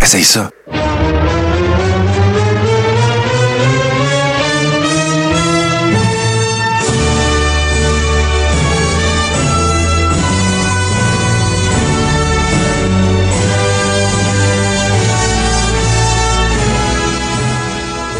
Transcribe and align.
Essaye 0.00 0.22
ça. 0.22 0.50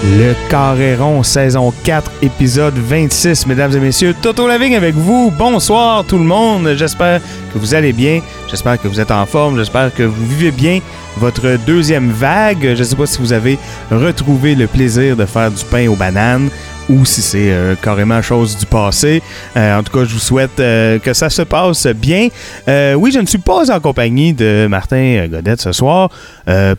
Le 0.05 0.35
Carréron, 0.49 1.23
saison 1.23 1.73
4, 1.85 2.11
épisode 2.23 2.75
26. 2.75 3.47
Mesdames 3.47 3.77
et 3.77 3.79
messieurs, 3.79 4.15
Toto 4.21 4.49
Lavigne 4.49 4.75
avec 4.75 4.97
vous. 4.97 5.31
Bonsoir 5.31 6.05
tout 6.05 6.19
le 6.19 6.25
monde. 6.25 6.75
J'espère 6.77 7.21
que 7.53 7.59
vous 7.59 7.75
allez 7.75 7.93
bien. 7.93 8.21
J'espère 8.51 8.81
que 8.81 8.89
vous 8.89 8.99
êtes 8.99 9.11
en 9.11 9.27
forme. 9.27 9.59
J'espère 9.59 9.95
que 9.95 10.03
vous 10.03 10.27
vivez 10.27 10.51
bien 10.51 10.81
votre 11.19 11.59
deuxième 11.67 12.11
vague. 12.11 12.63
Je 12.63 12.79
ne 12.79 12.83
sais 12.83 12.97
pas 12.97 13.07
si 13.07 13.19
vous 13.19 13.33
avez 13.33 13.59
retrouvé 13.91 14.55
le 14.55 14.67
plaisir 14.67 15.17
de 15.17 15.27
faire 15.27 15.51
du 15.51 15.65
pain 15.65 15.87
aux 15.89 15.97
bananes 15.97 16.49
ou 16.89 17.05
si 17.05 17.21
c'est 17.21 17.51
euh, 17.53 17.75
carrément 17.75 18.23
chose 18.23 18.57
du 18.57 18.65
passé. 18.65 19.23
Euh, 19.57 19.79
en 19.79 19.83
tout 19.83 19.93
cas, 19.93 20.05
je 20.05 20.15
vous 20.15 20.19
souhaite 20.19 20.59
euh, 20.61 20.99
que 20.99 21.13
ça 21.13 21.29
se 21.29 21.43
passe 21.43 21.87
bien. 21.89 22.29
Oui, 22.67 23.13
je 23.13 23.19
ne 23.19 23.27
suis 23.27 23.39
pas 23.39 23.71
en 23.71 23.81
compagnie 23.81 24.33
de 24.33 24.67
Martin 24.69 25.27
Godette 25.29 25.61
ce 25.61 25.73
soir 25.73 26.11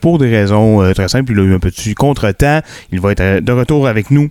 pour 0.02 0.18
des 0.18 0.30
raisons 0.30 0.92
très 0.94 1.08
simples. 1.08 1.34
Il 1.34 1.40
a 1.40 1.44
eu 1.44 1.54
un 1.54 1.60
petit 1.60 1.94
contretemps. 1.94 2.62
Il 2.92 3.00
va 3.00 3.12
être 3.12 3.44
de 3.44 3.52
retour 3.52 3.88
avec 3.88 4.10
nous 4.10 4.30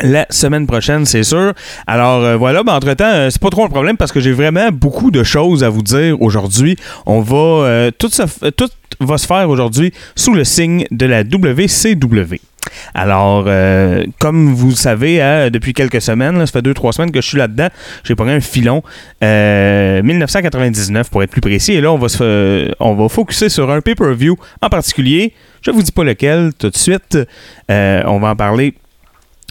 la 0.00 0.26
semaine 0.30 0.66
prochaine, 0.66 1.06
c'est 1.06 1.24
sûr. 1.24 1.52
Alors 1.86 2.22
euh, 2.22 2.36
voilà, 2.36 2.62
ben, 2.62 2.74
entre-temps, 2.74 3.04
euh, 3.04 3.30
c'est 3.30 3.40
pas 3.40 3.50
trop 3.50 3.64
un 3.64 3.68
problème 3.68 3.96
parce 3.96 4.12
que 4.12 4.20
j'ai 4.20 4.32
vraiment 4.32 4.70
beaucoup 4.70 5.10
de 5.10 5.22
choses 5.22 5.64
à 5.64 5.68
vous 5.68 5.82
dire 5.82 6.20
aujourd'hui. 6.20 6.76
On 7.06 7.20
va 7.20 7.36
euh, 7.36 7.90
tout, 7.90 8.10
va 9.00 9.18
se 9.18 9.26
faire 9.26 9.48
aujourd'hui 9.48 9.92
sous 10.14 10.34
le 10.34 10.44
signe 10.44 10.86
de 10.90 11.06
la 11.06 11.22
WCW. 11.22 12.40
Alors, 12.94 13.44
euh, 13.46 14.04
comme 14.18 14.54
vous 14.54 14.70
le 14.70 14.74
savez, 14.74 15.22
hein, 15.22 15.50
depuis 15.50 15.72
quelques 15.72 16.02
semaines, 16.02 16.38
ça 16.46 16.52
fait 16.52 16.62
deux, 16.62 16.74
trois 16.74 16.92
semaines 16.92 17.10
que 17.10 17.20
je 17.20 17.26
suis 17.26 17.38
là-dedans, 17.38 17.68
j'ai 18.04 18.14
pris 18.14 18.30
un 18.30 18.40
filon. 18.40 18.82
Euh, 19.24 20.02
1999 20.02 21.10
pour 21.10 21.22
être 21.22 21.30
plus 21.30 21.40
précis. 21.40 21.72
Et 21.72 21.80
là, 21.80 21.92
on 21.92 21.98
va 21.98 22.08
se 22.08 22.70
on 22.78 22.94
va 22.94 23.08
focuser 23.08 23.48
sur 23.48 23.70
un 23.70 23.80
pay-per-view 23.80 24.36
en 24.62 24.68
particulier. 24.68 25.32
Je 25.62 25.70
vous 25.70 25.82
dis 25.82 25.92
pas 25.92 26.04
lequel 26.04 26.52
tout 26.56 26.70
de 26.70 26.76
suite. 26.76 27.18
On 27.68 28.18
va 28.20 28.30
en 28.30 28.36
parler 28.36 28.74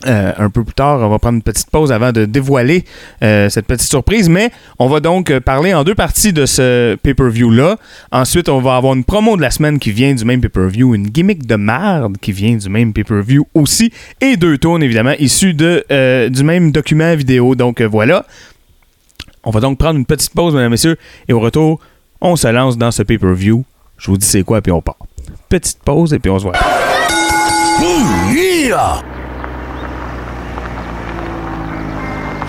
euh, 0.05 0.31
un 0.37 0.49
peu 0.51 0.63
plus 0.63 0.75
tard, 0.75 0.99
on 0.99 1.09
va 1.09 1.17
prendre 1.17 1.37
une 1.37 1.41
petite 1.41 1.71
pause 1.71 1.91
avant 1.91 2.11
de 2.11 2.25
dévoiler 2.25 2.85
euh, 3.23 3.49
cette 3.49 3.65
petite 3.65 3.89
surprise, 3.89 4.29
mais 4.29 4.51
on 4.77 4.87
va 4.87 4.99
donc 4.99 5.31
euh, 5.31 5.39
parler 5.39 5.73
en 5.73 5.83
deux 5.83 5.95
parties 5.95 6.33
de 6.33 6.45
ce 6.45 6.95
pay-per-view-là. 6.95 7.77
Ensuite, 8.11 8.47
on 8.47 8.61
va 8.61 8.75
avoir 8.75 8.93
une 8.93 9.03
promo 9.03 9.35
de 9.35 9.41
la 9.41 9.49
semaine 9.49 9.79
qui 9.79 9.91
vient 9.91 10.13
du 10.13 10.23
même 10.23 10.39
pay-per-view, 10.39 10.93
une 10.93 11.07
gimmick 11.07 11.47
de 11.47 11.55
merde 11.55 12.17
qui 12.21 12.31
vient 12.31 12.55
du 12.55 12.69
même 12.69 12.93
pay-per-view 12.93 13.47
aussi, 13.55 13.91
et 14.21 14.37
deux 14.37 14.59
tournes 14.59 14.83
évidemment 14.83 15.13
issus 15.17 15.55
de, 15.55 15.83
du 16.29 16.43
même 16.43 16.71
document 16.71 17.15
vidéo. 17.15 17.55
Donc 17.55 17.81
voilà. 17.81 18.25
On 19.43 19.49
va 19.49 19.61
donc 19.61 19.79
prendre 19.79 19.97
une 19.97 20.05
petite 20.05 20.33
pause, 20.33 20.53
mesdames 20.53 20.67
et 20.67 20.71
messieurs, 20.71 20.97
et 21.27 21.33
au 21.33 21.39
retour, 21.39 21.79
on 22.21 22.35
se 22.35 22.47
lance 22.47 22.77
dans 22.77 22.91
ce 22.91 23.01
pay-per-view. 23.01 23.63
Je 23.97 24.11
vous 24.11 24.17
dis 24.17 24.27
c'est 24.27 24.43
quoi, 24.43 24.61
puis 24.61 24.71
on 24.71 24.81
part. 24.81 24.97
Petite 25.49 25.79
pause, 25.83 26.13
et 26.13 26.19
puis 26.19 26.29
on 26.29 26.37
se 26.37 26.43
voit. 26.43 26.53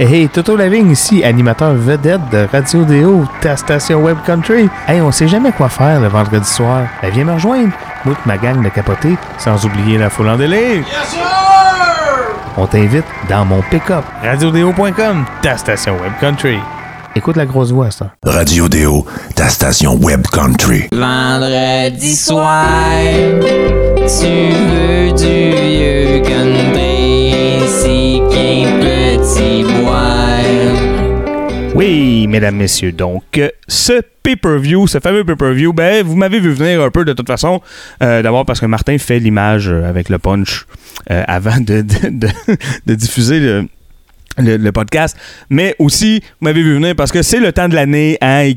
Hey, 0.01 0.29
Toto 0.29 0.57
Lavigne 0.57 0.93
ici, 0.93 1.25
animateur 1.25 1.75
vedette 1.75 2.21
de 2.31 2.47
Radio 2.53 2.85
Déo, 2.85 3.25
ta 3.41 3.57
station 3.57 4.01
Web 4.01 4.19
Country. 4.25 4.69
Hey, 4.87 5.01
on 5.01 5.11
sait 5.11 5.27
jamais 5.27 5.51
quoi 5.51 5.69
faire 5.69 6.01
le 6.01 6.07
vendredi 6.07 6.49
soir. 6.49 6.85
Ben, 7.03 7.11
viens 7.11 7.25
me 7.25 7.33
rejoindre. 7.33 7.73
Moi 8.05 8.15
et 8.15 8.29
ma 8.29 8.39
gang 8.39 8.63
de 8.63 8.69
capoter, 8.69 9.17
sans 9.39 9.67
oublier 9.67 9.99
la 9.99 10.09
foule 10.09 10.29
en 10.29 10.37
délire. 10.37 10.85
On 12.57 12.67
t'invite 12.67 13.07
dans 13.29 13.45
mon 13.45 13.61
pick-up. 13.71 14.05
RadioDéo.com, 14.23 15.25
ta 15.43 15.57
station 15.57 15.95
Web 16.01 16.13
Country. 16.21 16.61
Écoute 17.17 17.37
la 17.37 17.47
grosse 17.47 17.73
voix, 17.73 17.91
ça. 17.91 18.13
Radio 18.25 18.69
Déo, 18.69 19.05
ta 19.35 19.49
station 19.49 19.97
Web 20.01 20.23
Country. 20.33 20.87
Vendredi 20.93 22.15
soir, 22.15 22.63
tu 24.07 24.53
veux 24.71 25.11
du 25.11 25.57
vieux 25.57 26.23
country, 26.23 27.19
Oui, 31.75 32.27
mesdames, 32.27 32.57
messieurs, 32.57 32.93
donc 32.93 33.41
ce 33.69 34.01
pay-per-view, 34.23 34.87
ce 34.89 34.99
fameux 34.99 35.23
pay-per-view, 35.23 35.73
ben 35.73 36.05
vous 36.05 36.17
m'avez 36.17 36.41
vu 36.41 36.51
venir 36.51 36.83
un 36.83 36.91
peu 36.91 37.05
de 37.05 37.13
toute 37.13 37.29
façon, 37.29 37.61
euh, 38.03 38.21
d'abord 38.21 38.45
parce 38.45 38.59
que 38.59 38.67
Martin 38.67 38.99
fait 38.99 39.19
l'image 39.21 39.69
euh, 39.69 39.89
avec 39.89 40.09
le 40.09 40.19
punch 40.19 40.67
euh, 41.11 41.23
avant 41.29 41.61
de, 41.61 41.85
diffuser 42.87 43.63
le, 44.39 44.71
podcast, 44.73 45.17
mais 45.51 45.77
aussi 45.79 46.21
vous 46.21 46.47
m'avez 46.49 46.63
vu 46.63 46.75
venir 46.75 46.97
parce 46.97 47.13
que 47.13 47.23
c'est 47.23 47.41
le 47.41 47.53
temps 47.53 47.69
de 47.69 47.75
l'année, 47.75 48.19
hein, 48.21 48.41
et 48.41 48.57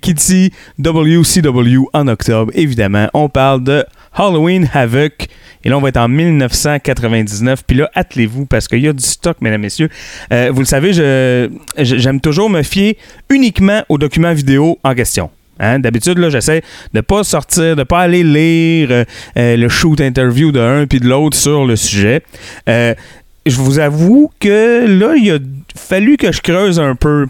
WCW 0.80 1.86
en 1.94 2.08
octobre, 2.08 2.52
évidemment, 2.56 3.08
on 3.14 3.30
parle 3.30 3.64
de 3.64 3.86
Halloween 4.14 4.70
Havoc. 4.74 5.28
Et 5.64 5.70
là, 5.70 5.78
on 5.78 5.82
va 5.82 5.90
être 5.90 5.98
en 5.98 6.08
1999. 6.08 7.64
Puis 7.66 7.78
là, 7.78 7.90
attelez-vous 7.94 8.46
parce 8.46 8.68
qu'il 8.68 8.80
y 8.80 8.88
a 8.88 8.94
du 8.94 9.04
stock, 9.04 9.38
mesdames, 9.42 9.62
messieurs. 9.62 9.90
Euh, 10.34 10.50
vous 10.52 10.60
le 10.60 10.66
savez, 10.66 10.92
je- 10.94 11.50
je- 11.78 11.98
j'aime 11.98 12.20
toujours 12.20 12.50
me 12.50 12.64
fier 12.64 12.98
uniquement 13.30 13.84
aux 13.90 13.98
documents 13.98 14.34
vidéo 14.34 14.80
en 14.84 14.96
question. 14.96 15.30
Hein, 15.60 15.78
D'habitude, 15.80 16.18
là, 16.18 16.30
j'essaie 16.32 16.64
de 16.94 17.02
pas 17.02 17.24
sortir, 17.24 17.76
de 17.76 17.84
pas 17.84 18.00
aller 18.00 18.24
lire 18.24 18.88
euh, 18.92 19.04
euh, 19.38 19.56
le 19.58 19.70
shoot 19.70 20.02
interview 20.02 20.52
de 20.52 20.60
un 20.60 20.88
puis 20.88 21.00
de 21.00 21.08
l'autre 21.08 21.38
sur 21.38 21.66
le 21.66 21.76
sujet. 21.76 22.24
Je 22.68 23.56
vous 23.56 23.80
avoue 23.80 24.32
que 24.40 24.86
là, 24.88 25.14
il 25.16 25.32
a 25.32 25.38
fallu 25.76 26.18
que 26.18 26.32
je 26.32 26.42
creuse 26.42 26.80
un 26.80 26.96
peu 26.96 27.28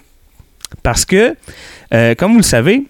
parce 0.84 1.06
que, 1.06 1.36
comme 2.16 2.32
vous 2.32 2.38
le 2.40 2.44
savez, 2.44 2.84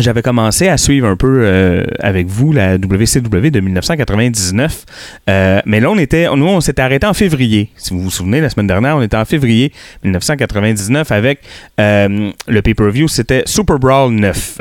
j'avais 0.00 0.22
commencé 0.22 0.68
à 0.68 0.76
suivre 0.76 1.06
un 1.06 1.16
peu 1.16 1.42
euh, 1.42 1.84
avec 2.00 2.26
vous 2.26 2.52
la 2.52 2.76
WCW 2.76 3.50
de 3.50 3.60
1999. 3.60 4.84
Euh, 5.28 5.60
mais 5.66 5.80
là, 5.80 5.90
on 5.90 5.98
était, 5.98 6.26
nous, 6.34 6.46
on 6.46 6.60
s'était 6.60 6.82
arrêté 6.82 7.06
en 7.06 7.14
février. 7.14 7.70
Si 7.76 7.94
vous 7.94 8.00
vous 8.00 8.10
souvenez, 8.10 8.40
la 8.40 8.50
semaine 8.50 8.66
dernière, 8.66 8.96
on 8.96 9.02
était 9.02 9.16
en 9.16 9.24
février 9.24 9.72
1999 10.04 11.10
avec 11.12 11.40
euh, 11.78 12.30
le 12.46 12.62
pay-per-view, 12.62 13.08
c'était 13.08 13.42
Super 13.46 13.78
Brawl 13.78 14.12
9. 14.12 14.60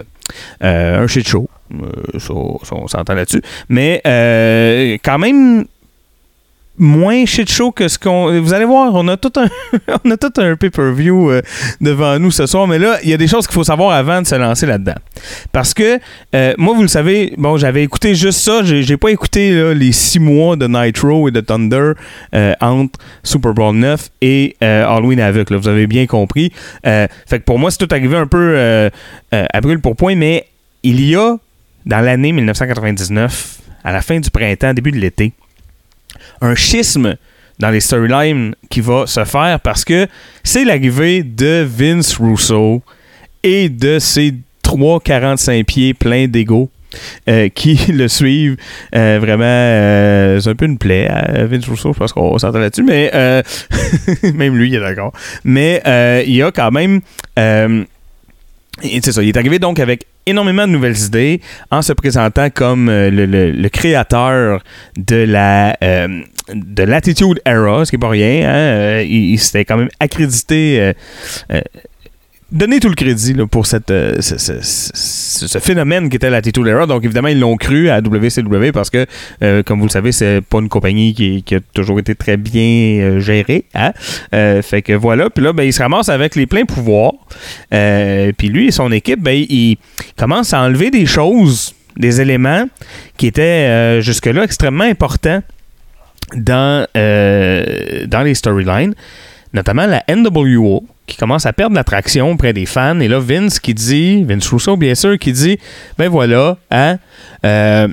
Euh, 0.63 1.03
un 1.03 1.07
shit 1.07 1.27
show. 1.27 1.49
Ça, 2.17 2.33
on 2.33 2.87
s'entend 2.87 3.13
là-dessus. 3.13 3.41
Mais 3.67 4.01
quand 5.03 5.19
même 5.19 5.65
moins 6.79 7.25
shit 7.25 7.51
show 7.51 7.71
que 7.71 7.87
ce 7.87 7.99
qu'on. 7.99 8.39
Vous 8.41 8.53
allez 8.53 8.65
voir, 8.65 8.93
on 8.95 9.07
a 9.09 9.17
tout 9.17 9.33
un, 9.35 9.47
on 10.05 10.11
a 10.11 10.17
tout 10.17 10.31
un 10.37 10.55
pay-per-view 10.55 11.29
euh, 11.29 11.41
devant 11.81 12.17
nous 12.17 12.31
ce 12.31 12.47
soir, 12.47 12.67
mais 12.67 12.79
là, 12.79 12.97
il 13.03 13.09
y 13.09 13.13
a 13.13 13.17
des 13.17 13.27
choses 13.27 13.45
qu'il 13.45 13.53
faut 13.53 13.63
savoir 13.63 13.91
avant 13.91 14.21
de 14.21 14.27
se 14.27 14.35
lancer 14.35 14.65
là-dedans. 14.65 14.95
Parce 15.51 15.73
que, 15.73 15.99
euh, 16.33 16.53
moi, 16.57 16.73
vous 16.73 16.81
le 16.81 16.87
savez, 16.87 17.33
bon, 17.37 17.57
j'avais 17.57 17.83
écouté 17.83 18.15
juste 18.15 18.39
ça, 18.39 18.63
j'ai 18.63 18.97
pas 18.97 19.09
écouté 19.09 19.73
les 19.73 19.91
six 19.91 20.19
mois 20.19 20.55
de 20.55 20.67
Nitro 20.67 21.27
et 21.27 21.31
de 21.31 21.41
Thunder 21.41 21.91
euh, 22.33 22.53
entre 22.61 22.99
Super 23.23 23.53
Bowl 23.53 23.75
9 23.75 24.09
et 24.21 24.55
Halloween 24.61 25.19
Havoc, 25.19 25.49
là, 25.49 25.57
vous 25.57 25.67
avez 25.67 25.87
bien 25.87 26.05
compris. 26.07 26.51
Fait 26.83 27.09
que 27.29 27.43
pour 27.43 27.59
moi, 27.59 27.71
c'est 27.71 27.85
tout 27.85 27.93
arrivé 27.93 28.17
un 28.17 28.27
peu 28.27 28.89
à 29.31 29.61
brûle 29.61 29.81
pour 29.81 29.95
point, 29.95 30.15
mais 30.15 30.45
il 30.83 31.05
y 31.05 31.15
a, 31.15 31.35
dans 31.85 31.99
l'année 31.99 32.31
1999, 32.31 33.59
à 33.83 33.91
la 33.91 34.01
fin 34.01 34.19
du 34.19 34.29
printemps, 34.29 34.73
début 34.73 34.91
de 34.91 34.97
l'été, 34.97 35.33
un 36.41 36.55
schisme 36.55 37.15
dans 37.59 37.69
les 37.69 37.81
storylines 37.81 38.55
qui 38.69 38.81
va 38.81 39.05
se 39.05 39.23
faire 39.25 39.59
parce 39.59 39.83
que 39.83 40.07
c'est 40.43 40.63
l'arrivée 40.63 41.23
de 41.23 41.67
Vince 41.69 42.17
Russo 42.17 42.81
et 43.43 43.69
de 43.69 43.99
ses 43.99 44.33
3,45 44.63 45.63
pieds 45.65 45.93
pleins 45.93 46.27
d'ego. 46.27 46.69
euh, 47.27 47.49
qui 47.49 47.75
le 47.91 48.07
suivent 48.07 48.57
Euh, 48.95 49.19
vraiment 49.21 49.43
euh, 49.45 50.39
c'est 50.39 50.49
un 50.49 50.55
peu 50.55 50.65
une 50.65 50.79
plaie 50.79 51.07
Vince 51.47 51.67
Russo 51.67 51.93
je 51.93 51.99
pense 51.99 52.13
qu'on 52.13 52.35
s'entend 52.39 52.57
là-dessus 52.57 52.81
mais 52.83 53.11
même 54.33 54.57
lui 54.57 54.69
il 54.69 54.75
est 54.75 54.79
d'accord 54.79 55.13
mais 55.43 55.83
il 56.25 56.35
y 56.35 56.41
a 56.41 56.51
quand 56.51 56.71
même 56.71 57.01
et 58.83 58.99
c'est 59.03 59.11
ça, 59.11 59.21
il 59.23 59.29
est 59.29 59.37
arrivé 59.37 59.59
donc 59.59 59.79
avec 59.79 60.05
énormément 60.25 60.67
de 60.67 60.71
nouvelles 60.71 60.97
idées 60.97 61.41
en 61.71 61.81
se 61.81 61.91
présentant 61.93 62.49
comme 62.49 62.87
euh, 62.89 63.09
le, 63.09 63.25
le- 63.25 63.51
le 63.51 63.69
créateur 63.69 64.63
de 64.97 65.15
la 65.15 65.75
euh, 65.83 66.21
de 66.53 66.83
l'Attitude 66.83 67.41
Era, 67.45 67.85
ce 67.85 67.91
qui 67.91 67.97
n'est 67.97 68.01
pas 68.01 68.09
rien. 68.09 68.49
hein. 68.49 68.53
Euh, 68.55 69.03
il, 69.07 69.31
il 69.33 69.39
s'était 69.39 69.65
quand 69.65 69.77
même 69.77 69.89
accrédité, 69.99 70.79
euh, 70.81 70.93
euh, 71.51 71.61
donné 72.51 72.79
tout 72.79 72.89
le 72.89 72.95
crédit 72.95 73.33
pour 73.49 73.65
euh, 73.91 74.21
ce, 74.21 75.59
phénomène 75.59 76.09
qui 76.09 76.15
était 76.15 76.29
l'Attitude 76.29 76.67
Era. 76.67 76.85
Donc 76.85 77.03
évidemment, 77.03 77.27
ils 77.27 77.39
l'ont 77.39 77.57
cru 77.57 77.89
à 77.89 77.99
WCW 77.99 78.71
parce 78.71 78.89
que, 78.89 79.05
euh, 79.43 79.63
comme 79.63 79.79
vous 79.79 79.85
le 79.85 79.91
savez, 79.91 80.11
c'est 80.11 80.41
pas 80.41 80.59
une 80.59 80.69
compagnie 80.69 81.13
qui, 81.13 81.55
a 81.55 81.59
toujours 81.73 81.99
été 81.99 82.15
très 82.15 82.37
bien 82.37 82.61
euh, 82.61 83.19
gérée. 83.19 83.65
hein. 83.75 83.91
Fait 84.61 84.81
que 84.81 84.93
voilà, 84.93 85.29
puis 85.29 85.43
là, 85.43 85.53
ben, 85.53 85.63
il 85.63 85.73
se 85.73 85.81
ramasse 85.81 86.09
avec 86.09 86.35
les 86.35 86.45
pleins 86.45 86.65
pouvoirs. 86.65 87.13
Puis 87.69 88.49
lui 88.49 88.67
et 88.67 88.71
son 88.71 88.91
équipe, 88.91 89.21
ben, 89.21 89.45
ils 89.49 89.77
commencent 90.17 90.53
à 90.53 90.61
enlever 90.61 90.91
des 90.91 91.05
choses 91.05 91.75
des 91.97 92.21
éléments 92.21 92.65
qui 93.17 93.27
étaient 93.27 94.01
jusque-là 94.01 94.43
extrêmement 94.43 94.85
importants 94.85 95.41
dans 96.35 96.87
les 96.95 98.35
storylines, 98.35 98.93
notamment 99.53 99.85
la 99.85 100.03
NWO, 100.07 100.85
qui 101.09 101.17
commence 101.17 101.45
à 101.45 101.53
perdre 101.53 101.75
l'attraction 101.75 102.31
auprès 102.31 102.53
des 102.53 102.65
fans. 102.65 102.99
Et 102.99 103.07
là, 103.07 103.19
Vince 103.19 103.59
qui 103.59 103.73
dit, 103.73 104.23
Vince 104.23 104.47
Russo, 104.47 104.77
bien 104.77 104.95
sûr, 104.95 105.17
qui 105.17 105.33
dit, 105.33 105.57
ben 105.97 106.07
voilà, 106.07 106.57
hein, 106.71 106.97
euh, 107.45 107.87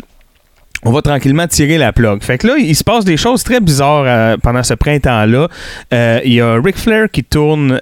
on 0.85 0.93
va 0.93 1.03
tranquillement 1.03 1.49
tirer 1.49 1.79
la 1.79 1.93
plug. 1.93 2.23
Fait 2.23 2.39
que 2.39 2.47
là, 2.47 2.57
il 2.59 2.77
se 2.77 2.85
passe 2.85 3.05
des 3.05 3.17
choses 3.17 3.43
très 3.43 3.61
bizarres 3.61 4.05
euh, 4.07 4.37
pendant 4.41 4.63
ce 4.63 4.75
printemps-là. 4.75 5.49
Euh, 5.93 6.21
Il 6.25 6.35
y 6.35 6.41
a 6.41 6.61
Ric 6.63 6.77
Flair 6.77 7.11
qui 7.11 7.25
tourne 7.25 7.81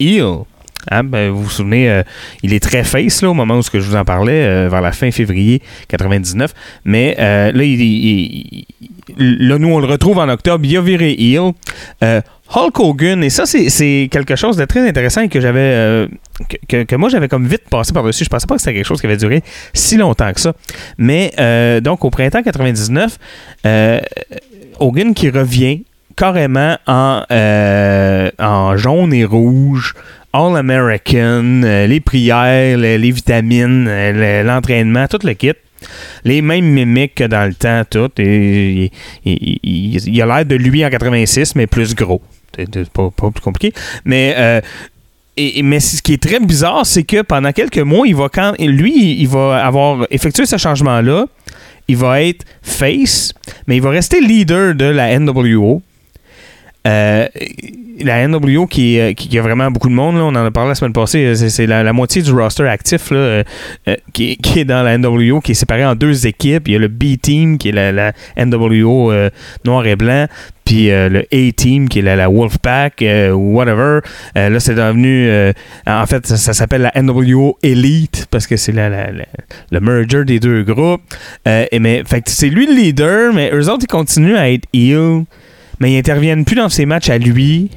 heel. 0.00 0.44
Hein, 0.90 1.04
ben, 1.04 1.30
vous 1.30 1.42
vous 1.42 1.50
souvenez, 1.50 2.02
il 2.42 2.54
est 2.54 2.60
très 2.60 2.82
face 2.82 3.20
là, 3.20 3.28
au 3.28 3.34
moment 3.34 3.58
où 3.58 3.62
je 3.62 3.78
vous 3.78 3.96
en 3.96 4.04
parlais, 4.04 4.68
vers 4.68 4.80
la 4.80 4.92
fin 4.92 5.10
février 5.10 5.60
99. 5.88 6.54
Mais 6.86 7.14
là, 7.18 7.62
il, 7.62 8.64
là, 9.18 9.58
nous, 9.58 9.68
on 9.68 9.80
le 9.80 9.86
retrouve 9.86 10.18
en 10.18 10.30
octobre. 10.30 10.64
Il 10.64 10.76
a 10.78 10.80
viré 10.80 11.14
heel. 11.18 11.52
Hulk 12.54 12.80
Hogan, 12.80 13.22
et 13.22 13.30
ça, 13.30 13.44
c'est 13.46 14.08
quelque 14.10 14.34
chose 14.36 14.56
de 14.56 14.64
très 14.64 14.86
intéressant 14.88 15.20
et 15.20 15.28
que 15.28 15.40
j'avais. 15.40 15.60
euh, 15.60 16.06
que, 16.68 16.96
moi, 16.96 17.08
j'avais 17.10 17.28
comme 17.28 17.46
vite 17.46 17.68
passé 17.70 17.92
par-dessus. 17.92 18.24
Je 18.24 18.30
pensais 18.30 18.46
pas 18.46 18.54
que 18.54 18.60
c'était 18.62 18.74
quelque 18.74 18.86
chose 18.86 19.00
qui 19.00 19.06
avait 19.06 19.16
duré 19.18 19.42
si 19.74 19.96
longtemps 19.98 20.32
que 20.32 20.40
ça. 20.40 20.54
Mais 20.96 21.32
euh, 21.38 21.80
donc, 21.80 22.04
au 22.04 22.10
printemps 22.10 22.42
99, 22.42 23.18
euh, 23.66 24.00
Hogan 24.80 25.12
qui 25.12 25.28
revient 25.28 25.82
carrément 26.16 26.76
en, 26.86 27.22
euh, 27.30 28.30
en 28.38 28.76
jaune 28.78 29.12
et 29.12 29.24
rouge, 29.26 29.94
All 30.32 30.56
American, 30.56 31.62
euh, 31.64 31.86
les 31.86 32.00
prières, 32.00 32.78
les, 32.78 33.10
vitamines, 33.12 33.86
euh, 33.88 34.42
le- 34.42 34.46
l'entraînement, 34.48 35.06
tout 35.06 35.18
le 35.22 35.34
kit. 35.34 35.52
Les 36.24 36.42
mêmes 36.42 36.64
mimiques 36.64 37.14
que 37.16 37.24
dans 37.24 37.46
le 37.46 37.54
temps, 37.54 37.82
tout. 37.88 38.10
Et, 38.18 38.90
il 39.24 40.22
a 40.22 40.26
l'air 40.26 40.44
de 40.46 40.56
lui 40.56 40.84
en 40.84 40.90
86, 40.90 41.54
mais 41.54 41.66
plus 41.68 41.94
gros. 41.94 42.20
C'est 42.58 42.74
c'est 42.74 42.90
pas, 42.90 43.10
plus 43.10 43.40
compliqué. 43.42 43.72
Mais, 44.04 44.34
euh, 44.36 44.60
mais 45.62 45.80
ce 45.80 46.02
qui 46.02 46.14
est 46.14 46.22
très 46.22 46.40
bizarre, 46.40 46.84
c'est 46.84 47.04
que 47.04 47.22
pendant 47.22 47.52
quelques 47.52 47.78
mois, 47.78 48.06
il 48.06 48.16
va 48.16 48.28
quand 48.28 48.54
lui, 48.58 49.20
il 49.20 49.28
va 49.28 49.64
avoir 49.64 50.06
effectué 50.10 50.46
ce 50.46 50.56
changement-là. 50.56 51.26
Il 51.86 51.96
va 51.96 52.22
être 52.22 52.44
face, 52.60 53.32
mais 53.66 53.76
il 53.76 53.82
va 53.82 53.90
rester 53.90 54.20
leader 54.20 54.74
de 54.74 54.84
la 54.84 55.18
NWO. 55.18 55.82
Euh, 56.88 57.28
la 58.00 58.26
NWO 58.26 58.66
qui, 58.66 58.98
euh, 59.00 59.12
qui, 59.12 59.38
a 59.38 59.42
vraiment 59.42 59.70
beaucoup 59.70 59.88
de 59.88 59.94
monde, 59.94 60.16
là, 60.16 60.22
on 60.22 60.28
en 60.28 60.44
a 60.44 60.50
parlé 60.50 60.70
la 60.70 60.74
semaine 60.74 60.92
passée, 60.92 61.24
euh, 61.24 61.34
c'est, 61.34 61.66
la, 61.66 61.92
moitié 61.92 62.22
du 62.22 62.32
roster 62.32 62.68
actif 62.68 63.10
là, 63.10 63.42
qui, 64.12 64.38
est 64.56 64.64
dans 64.64 64.82
la 64.82 64.98
NWO, 64.98 65.40
qui 65.40 65.52
est 65.52 65.54
séparé 65.54 65.84
en 65.84 65.94
deux 65.94 66.26
équipes. 66.26 66.68
Il 66.68 66.72
y 66.72 66.76
a 66.76 66.78
le 66.78 66.88
B-Team, 66.88 67.58
qui 67.58 67.70
est 67.70 67.92
la, 67.92 68.12
NWO 68.36 69.12
noir 69.64 69.86
et 69.86 69.96
blanc, 69.96 70.26
puis 70.64 70.88
le 70.88 71.24
A-Team, 71.32 71.88
qui 71.88 72.00
est 72.00 72.02
la, 72.02 72.28
Wolfpack, 72.28 73.02
euh, 73.02 73.32
whatever. 73.32 74.00
Là, 74.34 74.60
c'est 74.60 74.74
devenu... 74.74 75.52
en 75.86 76.06
fait, 76.06 76.26
ça, 76.26 76.52
s'appelle 76.52 76.82
la 76.82 77.02
NWO 77.02 77.58
Elite, 77.62 78.26
parce 78.30 78.46
que 78.46 78.56
c'est 78.56 78.72
le 78.72 79.80
merger 79.80 80.24
des 80.24 80.40
deux 80.40 80.62
groupes. 80.62 81.02
Mais, 81.46 82.02
c'est 82.26 82.48
lui 82.48 82.66
le 82.66 82.74
leader, 82.74 83.32
mais 83.32 83.50
eux 83.52 83.68
autres, 83.68 83.84
ils 83.84 83.92
continuent 83.92 84.36
à 84.36 84.50
être 84.50 84.66
heel 84.72 85.24
mais 85.80 85.92
ils 85.92 85.98
interviennent 85.98 86.44
plus 86.44 86.56
dans 86.56 86.68
ses 86.68 86.86
matchs 86.86 87.10
à 87.10 87.18
lui. 87.18 87.70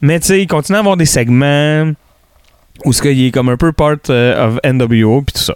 Mais 0.00 0.20
tu 0.20 0.26
sais, 0.26 0.42
il 0.42 0.46
continue 0.46 0.76
à 0.76 0.80
avoir 0.80 0.96
des 0.96 1.06
segments 1.06 1.92
où 2.84 2.92
ce 2.92 3.00
qu'il 3.00 3.24
est 3.24 3.30
comme 3.30 3.48
un 3.48 3.56
peu 3.56 3.72
part 3.72 3.96
euh, 4.10 4.46
of 4.46 4.58
NWO 4.64 5.22
puis 5.22 5.34
tout 5.34 5.42
ça. 5.42 5.54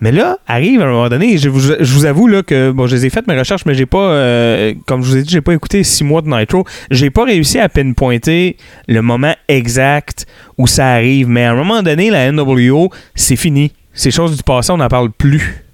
Mais 0.00 0.12
là, 0.12 0.38
arrive 0.46 0.80
à 0.80 0.84
un 0.84 0.90
moment 0.90 1.08
donné, 1.08 1.38
je 1.38 1.48
vous, 1.48 1.60
je 1.60 1.92
vous 1.92 2.04
avoue 2.04 2.28
que 2.44 2.70
bon, 2.70 2.86
je 2.86 2.94
les 2.94 3.06
ai 3.06 3.10
faites 3.10 3.26
mes 3.26 3.36
recherches, 3.36 3.66
mais 3.66 3.74
j'ai 3.74 3.86
pas, 3.86 4.10
euh, 4.12 4.74
comme 4.86 5.02
je 5.02 5.08
vous 5.08 5.16
ai 5.16 5.22
dit, 5.22 5.30
j'ai 5.30 5.40
pas 5.40 5.54
écouté 5.54 5.82
six 5.82 6.04
mois 6.04 6.22
de 6.22 6.28
Nitro. 6.28 6.64
J'ai 6.90 7.10
pas 7.10 7.24
réussi 7.24 7.58
à 7.58 7.68
pinpointer 7.68 8.56
le 8.86 9.02
moment 9.02 9.34
exact 9.48 10.26
où 10.56 10.68
ça 10.68 10.92
arrive. 10.92 11.28
Mais 11.28 11.44
à 11.44 11.52
un 11.52 11.56
moment 11.56 11.82
donné, 11.82 12.10
la 12.10 12.30
NWO, 12.30 12.90
c'est 13.16 13.36
fini. 13.36 13.72
Ces 13.92 14.12
choses 14.12 14.36
du 14.36 14.42
passé, 14.44 14.70
on 14.70 14.76
n'en 14.76 14.88
parle 14.88 15.10
plus. 15.10 15.64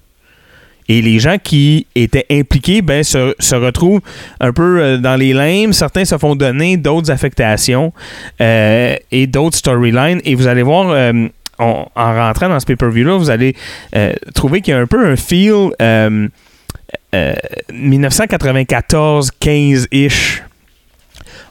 Et 0.87 1.01
les 1.01 1.17
gens 1.19 1.37
qui 1.43 1.87
étaient 1.95 2.27
impliqués 2.29 2.81
ben, 2.83 3.03
se, 3.03 3.33
se 3.39 3.55
retrouvent 3.55 4.01
un 4.39 4.53
peu 4.53 4.79
euh, 4.81 4.97
dans 4.97 5.15
les 5.15 5.33
limbes. 5.33 5.73
Certains 5.73 6.05
se 6.05 6.17
font 6.17 6.35
donner 6.35 6.77
d'autres 6.77 7.09
affectations 7.11 7.91
euh, 8.39 8.95
et 9.11 9.25
d'autres 9.27 9.57
storylines. 9.57 10.21
Et 10.25 10.35
vous 10.35 10.45
allez 10.47 10.61
voir, 10.61 10.89
euh, 10.91 11.27
en 11.57 11.87
rentrant 11.95 12.49
dans 12.49 12.59
ce 12.59 12.65
pay-per-view-là, 12.65 13.17
vous 13.17 13.29
allez 13.31 13.55
euh, 13.95 14.13
trouver 14.35 14.61
qu'il 14.61 14.73
y 14.73 14.77
a 14.77 14.79
un 14.79 14.85
peu 14.87 15.03
un 15.07 15.15
feel 15.15 15.71
euh, 15.81 16.27
euh, 17.15 17.33
1994-15-ish. 17.71 20.43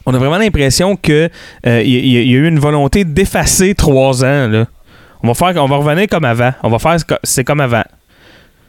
On 0.05 0.13
a 0.13 0.17
vraiment 0.17 0.37
l'impression 0.37 0.95
que 0.95 1.29
euh, 1.65 1.81
il 1.83 1.89
y, 1.89 1.97
a- 2.17 2.21
il 2.21 2.31
y 2.31 2.35
a 2.35 2.37
eu 2.37 2.47
une 2.47 2.59
volonté 2.59 3.03
d'effacer 3.03 3.73
trois 3.73 4.23
ans. 4.23 4.47
Là. 4.47 4.65
On 5.23 5.27
va 5.27 5.33
faire, 5.33 5.63
on 5.63 5.67
va 5.67 5.77
revenir 5.77 6.07
comme 6.07 6.25
avant. 6.25 6.53
On 6.63 6.69
va 6.69 6.77
faire, 6.79 6.97
c'est 7.23 7.43
comme 7.43 7.61
avant. 7.61 7.83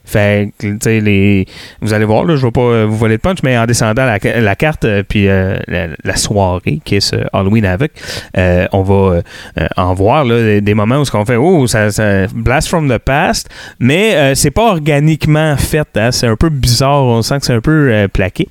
Fait 0.06 0.52
que, 0.58 0.68
tu 0.68 0.78
sais, 0.80 1.00
les... 1.00 1.46
vous 1.82 1.92
allez 1.92 2.04
voir, 2.04 2.24
là, 2.24 2.36
je 2.36 2.46
vais 2.46 2.52
pas 2.52 2.60
euh, 2.60 2.86
vous 2.88 2.96
voler 2.96 3.16
de 3.16 3.20
punch, 3.20 3.38
mais 3.42 3.58
en 3.58 3.66
descendant 3.66 4.04
la, 4.04 4.18
la 4.40 4.54
carte, 4.54 4.84
euh, 4.84 5.02
puis 5.06 5.28
euh, 5.28 5.58
la, 5.66 5.88
la 6.04 6.16
soirée, 6.16 6.80
qui 6.84 6.96
est 6.96 7.00
ce 7.00 7.16
Halloween 7.32 7.66
avec, 7.66 7.92
on 8.72 8.82
va 8.82 9.22
en 9.76 9.94
voir 9.94 10.24
là, 10.24 10.60
des, 10.60 10.74
moments 10.74 10.98
où 10.98 11.04
ce 11.04 11.10
qu'on 11.10 11.24
fait, 11.24 11.36
oh, 11.36 11.66
ça, 11.66 11.90
ça 11.90 12.26
blast 12.34 12.68
from 12.68 12.88
the 12.88 12.98
past, 12.98 13.48
mais 13.80 14.34
c'est 14.36 14.52
pas 14.52 14.70
organiquement 14.70 15.56
fait, 15.56 15.88
hein, 15.96 16.12
c'est 16.12 16.28
un 16.28 16.36
peu 16.36 16.50
bizarre, 16.50 17.02
on 17.02 17.22
sent 17.22 17.40
que 17.40 17.46
c'est 17.46 17.54
un 17.54 17.60
peu 17.60 18.06
plaqué. 18.12 18.48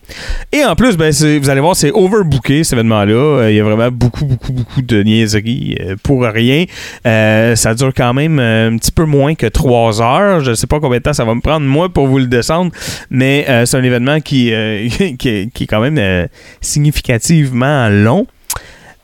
Et 0.51 0.65
en 0.65 0.75
plus, 0.75 0.97
ben, 0.97 1.11
vous 1.11 1.49
allez 1.49 1.61
voir, 1.61 1.75
c'est 1.75 1.91
overbooké 1.91 2.63
cet 2.63 2.73
événement-là. 2.73 3.49
Il 3.49 3.55
y 3.55 3.59
a 3.61 3.63
vraiment 3.63 3.89
beaucoup, 3.91 4.25
beaucoup, 4.25 4.51
beaucoup 4.51 4.81
de 4.81 5.03
niaiseries 5.03 5.77
pour 6.03 6.23
rien. 6.23 6.65
Ça 7.03 7.73
dure 7.75 7.93
quand 7.95 8.13
même 8.13 8.39
un 8.39 8.75
petit 8.77 8.91
peu 8.91 9.05
moins 9.05 9.35
que 9.35 9.47
trois 9.47 10.01
heures. 10.01 10.41
Je 10.41 10.53
sais 10.53 10.67
pas 10.67 10.79
combien 10.79 10.97
de 10.97 11.03
temps 11.03 11.13
ça 11.13 11.23
va 11.23 11.33
me 11.33 11.41
prendre, 11.45 11.65
moi, 11.65 11.89
pour 11.89 12.07
vous 12.07 12.17
le 12.17 12.27
descendre, 12.27 12.71
mais 13.09 13.45
euh, 13.47 13.65
c'est 13.65 13.77
un 13.77 13.83
événement 13.83 14.19
qui, 14.19 14.51
euh, 14.51 14.87
qui, 15.19 15.49
qui 15.53 15.63
est 15.63 15.67
quand 15.67 15.81
même 15.81 15.97
euh, 15.97 16.27
significativement 16.61 17.87
long. 17.89 18.25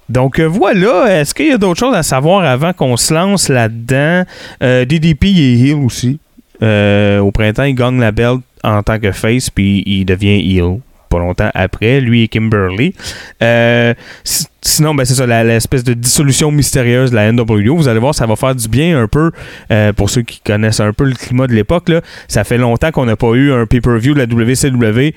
Donc 0.09 0.41
voilà, 0.41 1.21
est-ce 1.21 1.33
qu'il 1.33 1.47
y 1.47 1.51
a 1.51 1.57
d'autres 1.57 1.79
choses 1.79 1.95
à 1.95 2.03
savoir 2.03 2.43
avant 2.43 2.73
qu'on 2.73 2.97
se 2.97 3.13
lance 3.13 3.47
là-dedans? 3.47 4.25
DDP 4.59 5.23
est 5.23 5.57
heel 5.57 5.75
aussi. 5.75 6.19
Au 6.61 7.31
printemps, 7.31 7.63
il 7.63 7.75
gagne 7.75 7.97
la 7.97 8.11
belt 8.11 8.41
en 8.61 8.83
tant 8.83 8.99
que 8.99 9.13
face, 9.13 9.49
puis 9.49 9.83
il 9.85 10.03
devient 10.03 10.41
heel 10.53 10.81
pas 11.11 11.19
longtemps 11.19 11.51
après, 11.53 12.01
lui 12.01 12.23
et 12.23 12.27
Kimberly. 12.27 12.95
Euh, 13.43 13.93
si- 14.23 14.47
sinon, 14.61 14.95
ben, 14.95 15.05
c'est 15.05 15.13
ça, 15.15 15.43
l'espèce 15.43 15.83
de 15.83 15.93
dissolution 15.93 16.51
mystérieuse 16.51 17.11
de 17.11 17.15
la 17.15 17.31
NWO. 17.31 17.75
Vous 17.75 17.87
allez 17.87 17.99
voir, 17.99 18.15
ça 18.15 18.25
va 18.25 18.35
faire 18.35 18.55
du 18.55 18.67
bien 18.67 18.99
un 18.99 19.07
peu 19.07 19.31
euh, 19.71 19.93
pour 19.93 20.09
ceux 20.09 20.21
qui 20.23 20.39
connaissent 20.39 20.79
un 20.79 20.93
peu 20.93 21.03
le 21.03 21.13
climat 21.13 21.47
de 21.47 21.53
l'époque. 21.53 21.91
Ça 22.27 22.43
fait 22.43 22.57
longtemps 22.57 22.91
qu'on 22.91 23.05
n'a 23.05 23.15
pas 23.15 23.31
eu 23.33 23.51
un 23.51 23.65
pay-per-view 23.65 24.13
de 24.13 24.19
la 24.19 24.25
WCW 24.25 25.13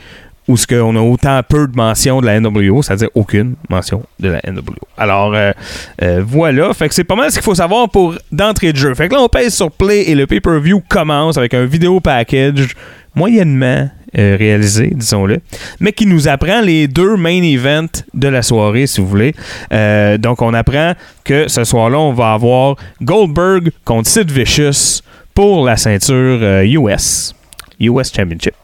où 0.46 0.58
ce 0.58 0.66
qu'on 0.66 0.94
a 0.94 1.00
autant 1.00 1.40
peu 1.48 1.66
de 1.66 1.74
mentions 1.74 2.20
de 2.20 2.26
la 2.26 2.38
NWO, 2.38 2.82
c'est-à-dire 2.82 3.08
aucune 3.14 3.54
mention 3.70 4.02
de 4.20 4.28
la 4.28 4.40
NWO. 4.46 4.74
Alors 4.98 5.32
euh, 5.34 5.52
voilà, 6.26 6.74
fait 6.74 6.86
que 6.88 6.94
c'est 6.94 7.02
pas 7.04 7.14
mal 7.16 7.30
ce 7.30 7.36
qu'il 7.36 7.42
faut 7.44 7.54
savoir 7.54 7.88
pour 7.88 8.14
d'entrée 8.30 8.72
de 8.74 8.76
jeu. 8.76 8.94
Fait 8.94 9.08
que 9.08 9.14
là 9.14 9.22
on 9.22 9.28
pèse 9.28 9.54
sur 9.54 9.70
play 9.70 10.02
et 10.10 10.14
le 10.14 10.26
pay-per-view 10.26 10.82
commence 10.86 11.38
avec 11.38 11.54
un 11.54 11.64
vidéo 11.64 11.98
package 12.00 12.74
moyennement 13.14 13.88
euh, 14.16 14.37
réalisé, 14.38 14.92
disons-le, 14.94 15.40
mais 15.80 15.92
qui 15.92 16.06
nous 16.06 16.28
apprend 16.28 16.61
les 16.61 16.88
deux 16.88 17.16
main 17.16 17.42
events 17.42 18.02
de 18.14 18.28
la 18.28 18.42
soirée, 18.42 18.87
si 18.87 19.00
vous 19.00 19.06
voulez. 19.06 19.35
Euh, 19.73 20.18
donc 20.18 20.42
on 20.42 20.54
apprend 20.54 20.94
que 21.25 21.49
ce 21.49 21.64
soir-là, 21.64 21.99
on 21.99 22.12
va 22.12 22.33
avoir 22.33 22.76
Goldberg 23.02 23.71
contre 23.85 24.09
Sid 24.09 24.30
Vicious 24.30 25.02
pour 25.35 25.64
la 25.64 25.76
ceinture 25.76 26.38
euh, 26.40 26.64
US, 26.64 27.35
US 27.80 28.12
Championship. 28.14 28.54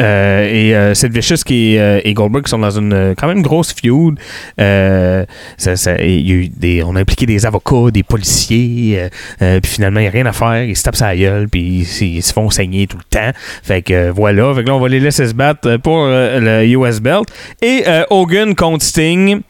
Euh, 0.00 0.48
et 0.48 0.74
euh, 0.76 0.94
Sid 0.94 1.12
Vicious 1.12 1.42
qui 1.44 1.76
euh, 1.76 2.00
et 2.04 2.14
Goldberg 2.14 2.44
qui 2.44 2.50
sont 2.50 2.58
dans 2.58 2.70
une 2.70 2.92
euh, 2.92 3.14
quand 3.16 3.26
même 3.26 3.42
grosse 3.42 3.72
feud. 3.74 4.18
Euh, 4.60 5.24
ça- 5.56 5.74
y 6.02 6.30
a 6.30 6.34
eu 6.34 6.48
des, 6.48 6.82
on 6.84 6.94
a 6.96 7.00
impliqué 7.00 7.26
des 7.26 7.44
avocats, 7.46 7.90
des 7.92 8.02
policiers, 8.02 8.98
euh, 9.00 9.08
euh, 9.42 9.60
puis 9.60 9.72
finalement 9.72 10.00
il 10.00 10.04
n'y 10.04 10.08
a 10.08 10.12
rien 10.12 10.26
à 10.26 10.32
faire. 10.32 10.64
Ils 10.64 10.76
se 10.76 10.82
tapent 10.84 10.96
sa 10.96 11.14
gueule, 11.16 11.48
puis 11.48 11.86
ils, 12.00 12.06
ils 12.16 12.22
se 12.22 12.32
font 12.32 12.48
saigner 12.50 12.86
tout 12.86 12.96
le 12.98 13.04
temps. 13.10 13.30
Fait 13.62 13.82
que 13.82 13.92
euh, 13.92 14.12
voilà, 14.12 14.54
fait 14.54 14.62
que 14.62 14.68
là 14.68 14.74
on 14.76 14.80
va 14.80 14.88
les 14.88 15.00
laisser 15.00 15.26
se 15.26 15.34
battre 15.34 15.68
euh, 15.68 15.78
pour 15.78 16.04
euh, 16.04 16.62
le 16.62 16.68
US 16.78 17.00
Belt. 17.00 17.26
Et 17.62 17.82
euh, 17.86 18.04
Hogan 18.10 18.54
contre 18.54 18.84
Sting. 18.84 19.40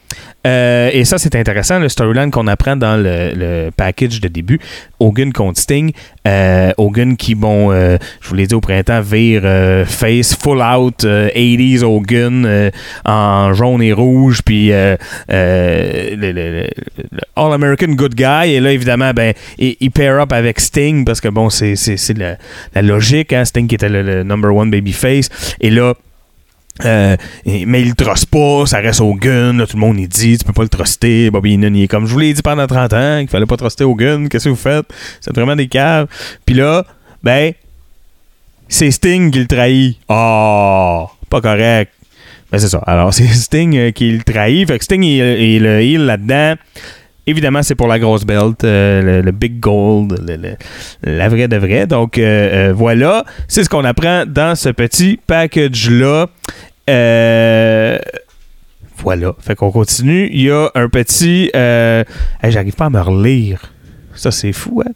Euh, 0.47 0.89
et 0.93 1.03
ça, 1.05 1.17
c'est 1.17 1.35
intéressant, 1.35 1.79
le 1.79 1.89
storyline 1.89 2.31
qu'on 2.31 2.47
apprend 2.47 2.75
dans 2.75 2.97
le, 2.97 3.69
package 3.75 4.21
de 4.21 4.27
début. 4.27 4.59
Hogan 4.99 5.33
contre 5.33 5.59
Sting. 5.59 5.91
Euh, 6.27 6.71
Hogan 6.77 7.17
qui, 7.17 7.35
bon, 7.35 7.71
euh, 7.71 7.97
je 8.21 8.29
vous 8.29 8.35
l'ai 8.35 8.47
dit 8.47 8.55
au 8.55 8.61
printemps, 8.61 9.01
vire 9.01 9.43
face 9.85 10.35
full 10.35 10.61
out 10.61 11.03
euh, 11.03 11.29
80s 11.29 11.83
Hogan 11.83 12.71
en 13.05 13.53
jaune 13.53 13.81
et 13.81 13.93
rouge, 13.93 14.41
puis 14.43 14.69
le, 14.69 14.97
le 15.29 16.67
All-American 17.35 17.93
Good 17.93 18.15
Guy. 18.15 18.53
Et 18.53 18.59
là, 18.59 18.71
évidemment, 18.71 19.11
ben, 19.13 19.33
il, 19.57 19.91
pair 19.91 20.19
up 20.19 20.31
avec 20.31 20.59
Sting 20.59 21.05
parce 21.05 21.21
que, 21.21 21.27
bon, 21.27 21.49
c'est 21.49 21.75
la, 22.17 22.37
la 22.75 22.81
logique. 22.81 23.33
Hein? 23.33 23.45
Sting 23.45 23.67
qui 23.67 23.75
était 23.75 23.89
le 23.89 24.23
number 24.23 24.55
one 24.55 24.71
babyface. 24.71 25.29
Et 25.59 25.69
là, 25.69 25.93
euh, 26.85 27.17
mais 27.45 27.81
il 27.81 27.89
le 27.89 27.95
truste 27.95 28.27
pas, 28.27 28.65
ça 28.65 28.79
reste 28.79 29.01
Hogan, 29.01 29.57
là, 29.57 29.67
tout 29.67 29.75
le 29.75 29.81
monde 29.81 29.99
il 29.99 30.07
dit, 30.07 30.37
tu 30.37 30.45
peux 30.45 30.53
pas 30.53 30.63
le 30.63 30.69
truster. 30.69 31.29
Bobby 31.29 31.53
il 31.53 31.83
est 31.83 31.87
comme 31.87 32.05
je 32.05 32.13
vous 32.13 32.19
l'ai 32.19 32.33
dit 32.33 32.41
pendant 32.41 32.67
30 32.67 32.93
ans 32.93 33.17
qu'il 33.19 33.29
fallait 33.29 33.45
pas 33.45 33.57
truster 33.57 33.83
Hogan, 33.83 34.29
qu'est-ce 34.29 34.45
que 34.45 34.49
vous 34.49 34.55
faites? 34.55 34.85
C'est 35.19 35.35
vraiment 35.35 35.55
des 35.55 35.67
caves. 35.67 36.07
Puis 36.45 36.55
là, 36.55 36.85
ben, 37.21 37.53
c'est 38.69 38.91
Sting 38.91 39.31
qui 39.31 39.39
le 39.39 39.47
trahit. 39.47 39.97
Oh, 40.07 41.07
pas 41.29 41.41
correct. 41.41 41.91
Ben 42.51 42.59
c'est 42.59 42.69
ça. 42.69 42.81
Alors, 42.85 43.13
c'est 43.13 43.27
Sting 43.27 43.75
euh, 43.77 43.91
qui 43.91 44.11
le 44.11 44.23
trahit. 44.23 44.67
Fait 44.67 44.77
que 44.77 44.83
Sting 44.83 45.03
il, 45.03 45.65
il 45.65 46.05
là-dedans. 46.05 46.55
Évidemment, 47.27 47.61
c'est 47.61 47.75
pour 47.75 47.87
la 47.87 47.99
grosse 47.99 48.25
belt, 48.25 48.63
euh, 48.63 49.21
le, 49.21 49.31
big 49.31 49.59
gold, 49.59 50.19
la 51.03 51.29
vraie 51.29 51.47
de 51.47 51.57
vraie. 51.57 51.85
Donc, 51.85 52.19
voilà. 52.73 53.23
C'est 53.47 53.63
ce 53.63 53.69
qu'on 53.69 53.85
apprend 53.85 54.23
dans 54.25 54.55
ce 54.55 54.69
petit 54.69 55.19
package-là. 55.27 56.27
Euh, 56.89 57.99
voilà. 58.97 59.33
Fait 59.39 59.55
qu'on 59.55 59.71
continue. 59.71 60.29
Il 60.31 60.41
y 60.41 60.51
a 60.51 60.69
un 60.75 60.89
petit. 60.89 61.49
Euh, 61.55 62.03
j'arrive 62.43 62.73
pas 62.75 62.85
à 62.85 62.89
me 62.89 62.99
relire. 62.99 63.71
Ça, 64.15 64.31
c'est 64.31 64.51
fou, 64.51 64.81
hein? 64.85 64.91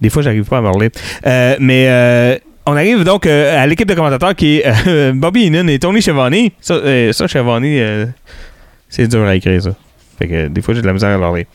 Des 0.00 0.10
fois, 0.10 0.22
j'arrive 0.22 0.44
pas 0.44 0.58
à 0.58 0.60
me 0.62 0.68
relire. 0.68 0.90
Euh, 1.26 1.56
mais. 1.60 1.86
euh, 1.88 2.38
on 2.68 2.76
arrive 2.76 3.04
donc 3.04 3.26
à 3.26 3.64
l'équipe 3.64 3.86
de 3.86 3.94
commentateurs 3.94 4.34
qui 4.34 4.56
est 4.56 5.12
Bobby 5.14 5.46
Heenan 5.46 5.68
et 5.68 5.78
Tony 5.78 6.02
Schiavone. 6.02 6.48
Ça, 6.60 6.80
ça 7.12 7.28
c'est 8.88 9.06
dur 9.06 9.24
à 9.24 9.36
écrire, 9.36 9.62
ça. 9.62 9.70
Fait 10.18 10.26
que 10.26 10.48
des 10.48 10.62
fois, 10.62 10.74
j'ai 10.74 10.80
de 10.82 10.86
la 10.86 10.92
misère 10.92 11.10
à 11.10 11.30
le 11.30 11.36
lire. 11.36 11.46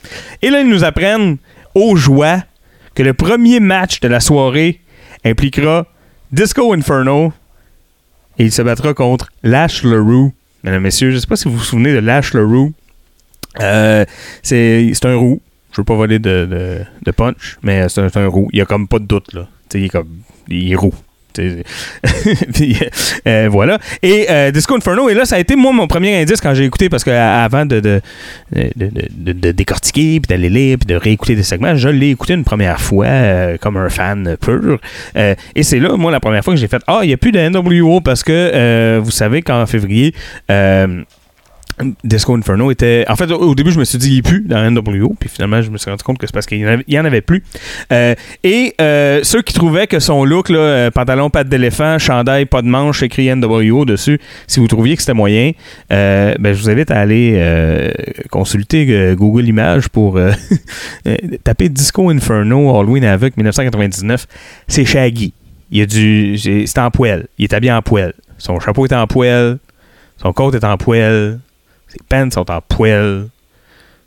Et 0.41 0.49
là, 0.49 0.61
ils 0.61 0.69
nous 0.69 0.83
apprennent 0.85 1.37
aux 1.75 1.95
joies 1.95 2.43
que 2.95 3.03
le 3.03 3.13
premier 3.13 3.59
match 3.59 3.99
de 3.99 4.07
la 4.07 4.19
soirée 4.19 4.79
impliquera 5.25 5.85
Disco 6.31 6.73
Inferno 6.73 7.33
il 8.41 8.51
se 8.51 8.61
battra 8.61 8.93
contre 8.93 9.31
Lash 9.43 9.83
LaRue. 9.83 10.31
Mesdames, 10.63 10.81
messieurs, 10.81 11.11
je 11.11 11.17
sais 11.17 11.27
pas 11.27 11.35
si 11.35 11.47
vous 11.47 11.57
vous 11.57 11.63
souvenez 11.63 11.93
de 11.93 11.99
Lash 11.99 12.33
LaRue. 12.33 12.71
Euh, 13.59 14.05
c'est 14.43 15.05
un 15.05 15.15
roux. 15.15 15.41
Je 15.71 15.77
veux 15.77 15.85
pas 15.85 15.95
voler 15.95 16.19
de, 16.19 16.83
de, 17.05 17.11
punch, 17.11 17.57
mais 17.63 17.87
c'est 17.87 18.17
un, 18.17 18.27
roux. 18.27 18.49
Il 18.51 18.59
y 18.59 18.61
a 18.61 18.65
comme 18.65 18.87
pas 18.87 18.99
de 18.99 19.05
doute, 19.05 19.33
là. 19.33 19.47
Il 19.73 19.85
est 19.85 19.89
comme. 19.89 20.09
Il 20.49 20.71
est 20.71 20.75
roux. 20.75 20.93
Euh, 23.27 23.47
voilà. 23.51 23.77
Et 24.01 24.25
euh, 24.29 24.51
Disco 24.51 24.75
Inferno, 24.75 25.09
et 25.09 25.13
là, 25.13 25.25
ça 25.25 25.35
a 25.35 25.39
été 25.39 25.55
moi 25.55 25.71
mon 25.71 25.87
premier 25.87 26.21
indice 26.21 26.41
quand 26.41 26.53
j'ai 26.53 26.65
écouté, 26.65 26.89
parce 26.89 27.03
qu'avant 27.03 27.65
de, 27.65 27.79
de, 27.79 28.01
de, 28.53 28.69
de- 28.75 29.31
de- 29.33 29.51
décortiquer, 29.51 30.19
puis 30.19 30.27
d'aller 30.29 30.49
lire, 30.49 30.77
puis 30.79 30.87
de 30.87 30.95
réécouter 30.95 31.35
des 31.35 31.43
segments, 31.43 31.75
je 31.75 31.89
l'ai 31.89 32.09
écouté 32.11 32.33
une 32.33 32.43
première 32.43 32.79
fois 32.81 33.05
euh, 33.05 33.57
comme 33.57 33.77
un 33.77 33.89
fan 33.89 34.37
pur. 34.41 34.79
Euh, 35.15 35.35
et 35.55 35.63
c'est 35.63 35.79
là, 35.79 35.95
moi, 35.97 36.11
la 36.11 36.19
première 36.19 36.43
fois 36.43 36.53
que 36.53 36.59
j'ai 36.59 36.67
fait 36.67 36.81
Ah, 36.87 36.99
il 37.03 37.07
n'y 37.07 37.13
a 37.13 37.17
plus 37.17 37.31
de 37.31 37.39
NWO 37.39 38.01
parce 38.01 38.23
que 38.23 38.97
vous 38.99 39.11
savez 39.11 39.41
qu'en 39.41 39.65
février, 39.65 40.13
Disco 42.03 42.35
Inferno 42.35 42.71
était. 42.71 43.05
En 43.07 43.15
fait, 43.15 43.31
au, 43.31 43.55
début, 43.55 43.71
je 43.71 43.79
me 43.79 43.85
suis 43.85 43.97
dit, 43.97 44.15
il 44.15 44.23
plus 44.23 44.41
dans 44.41 44.69
NWO. 44.69 45.15
Puis 45.19 45.29
finalement, 45.29 45.61
je 45.61 45.69
me 45.69 45.77
suis 45.77 45.89
rendu 45.89 46.03
compte 46.03 46.17
que 46.17 46.27
c'est 46.27 46.33
parce 46.33 46.45
qu'il 46.45 46.59
n'y 46.59 46.99
en, 46.99 47.05
avait- 47.05 47.21
plus. 47.21 47.43
Euh, 47.91 48.15
et 48.43 48.73
euh, 48.79 49.19
ceux 49.23 49.41
qui 49.41 49.53
trouvaient 49.53 49.87
que 49.87 49.99
son 49.99 50.23
look, 50.25 50.49
euh, 50.49 50.89
pantalon, 50.91 51.29
patte 51.29 51.49
d'éléphant, 51.49 51.97
chandail, 51.99 52.45
pas 52.45 52.61
de 52.61 52.67
manche, 52.67 53.03
écrit 53.03 53.33
NWO 53.33 53.85
dessus, 53.85 54.19
si 54.47 54.59
vous 54.59 54.67
trouviez 54.67 54.95
que 54.95 55.01
c'était 55.01 55.13
moyen, 55.13 55.51
ben, 55.89 56.35
je 56.43 56.61
vous 56.61 56.69
invite 56.69 56.91
à 56.91 56.99
aller 56.99 57.91
consulter 58.29 59.13
Google 59.15 59.47
Images 59.47 59.89
pour 59.89 60.19
taper 61.43 61.69
Disco 61.69 62.09
Inferno 62.09 62.75
Halloween 62.75 63.05
Havoc 63.05 63.37
1999. 63.37 64.27
C'est 64.67 64.85
Shaggy. 64.85 65.33
Il 65.71 65.81
a 65.81 65.85
du. 65.85 66.37
C'est 66.37 66.79
en 66.79 66.91
poêle. 66.91 67.27
Il 67.37 67.43
est 67.45 67.53
habillé 67.53 67.71
en 67.71 67.81
poêle. 67.81 68.13
Son 68.37 68.59
chapeau 68.59 68.85
est 68.85 68.93
en 68.93 69.07
poêle. 69.07 69.57
Son 70.21 70.33
coat 70.33 70.51
est 70.51 70.63
en 70.63 70.77
poêle. 70.77 71.39
Ses 71.91 71.99
pants 72.07 72.29
sont 72.31 72.49
en 72.49 72.61
poêle. 72.61 73.27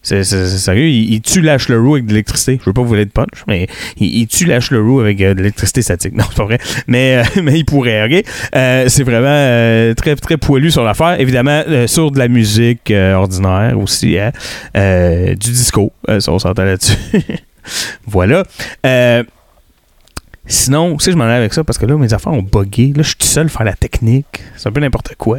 C'est 0.00 0.22
sérieux, 0.22 0.88
il, 0.88 1.22
tue 1.22 1.40
Lash 1.40 1.70
LaRue 1.70 1.92
avec 1.92 2.04
de 2.04 2.10
l'électricité. 2.10 2.58
Je 2.60 2.66
veux 2.66 2.74
pas 2.74 2.82
vous 2.82 2.88
voler 2.88 3.06
de 3.06 3.10
punch, 3.10 3.42
mais 3.48 3.66
il, 3.98 4.26
tue 4.26 4.44
Lash 4.44 4.70
LaRue 4.70 5.00
avec 5.00 5.20
euh, 5.22 5.32
de 5.32 5.38
l'électricité 5.38 5.80
statique. 5.80 6.12
Non, 6.16 6.24
c'est 6.28 6.36
pas 6.36 6.44
vrai. 6.44 6.58
Mais, 6.86 7.16
euh, 7.16 7.22
mais 7.42 7.58
il 7.58 7.64
pourrait, 7.64 8.04
ok? 8.04 8.24
Euh, 8.54 8.84
c'est 8.88 9.02
vraiment 9.02 9.94
très, 9.94 10.14
très 10.16 10.36
poilu 10.36 10.70
sur 10.70 10.84
l'affaire. 10.84 11.18
Évidemment, 11.20 11.62
sur 11.86 12.10
de 12.10 12.18
la 12.18 12.28
musique 12.28 12.92
ordinaire 12.92 13.78
aussi, 13.78 14.18
hein? 14.18 14.30
Du 14.74 15.50
disco, 15.50 15.92
ça, 16.06 16.32
on 16.32 16.38
s'entend 16.38 16.64
là-dessus. 16.64 16.98
voilà. 18.06 18.44
Sinon, 20.46 20.98
si 20.98 21.10
je 21.10 21.16
m'en 21.16 21.24
allais 21.24 21.34
avec 21.34 21.54
ça, 21.54 21.64
parce 21.64 21.78
que 21.78 21.86
là, 21.86 21.96
mes 21.96 22.12
affaires 22.12 22.32
ont 22.32 22.42
buggé. 22.42 22.92
Là, 22.94 23.02
je 23.02 23.08
suis 23.08 23.16
tout 23.16 23.26
seul 23.26 23.46
à 23.46 23.48
faire 23.48 23.64
la 23.64 23.72
technique. 23.72 24.42
C'est 24.56 24.68
un 24.68 24.72
peu 24.72 24.80
n'importe 24.80 25.14
quoi. 25.16 25.38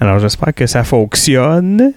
Alors, 0.00 0.18
j'espère 0.18 0.52
que 0.52 0.66
ça 0.66 0.84
fonctionne. 0.84 1.92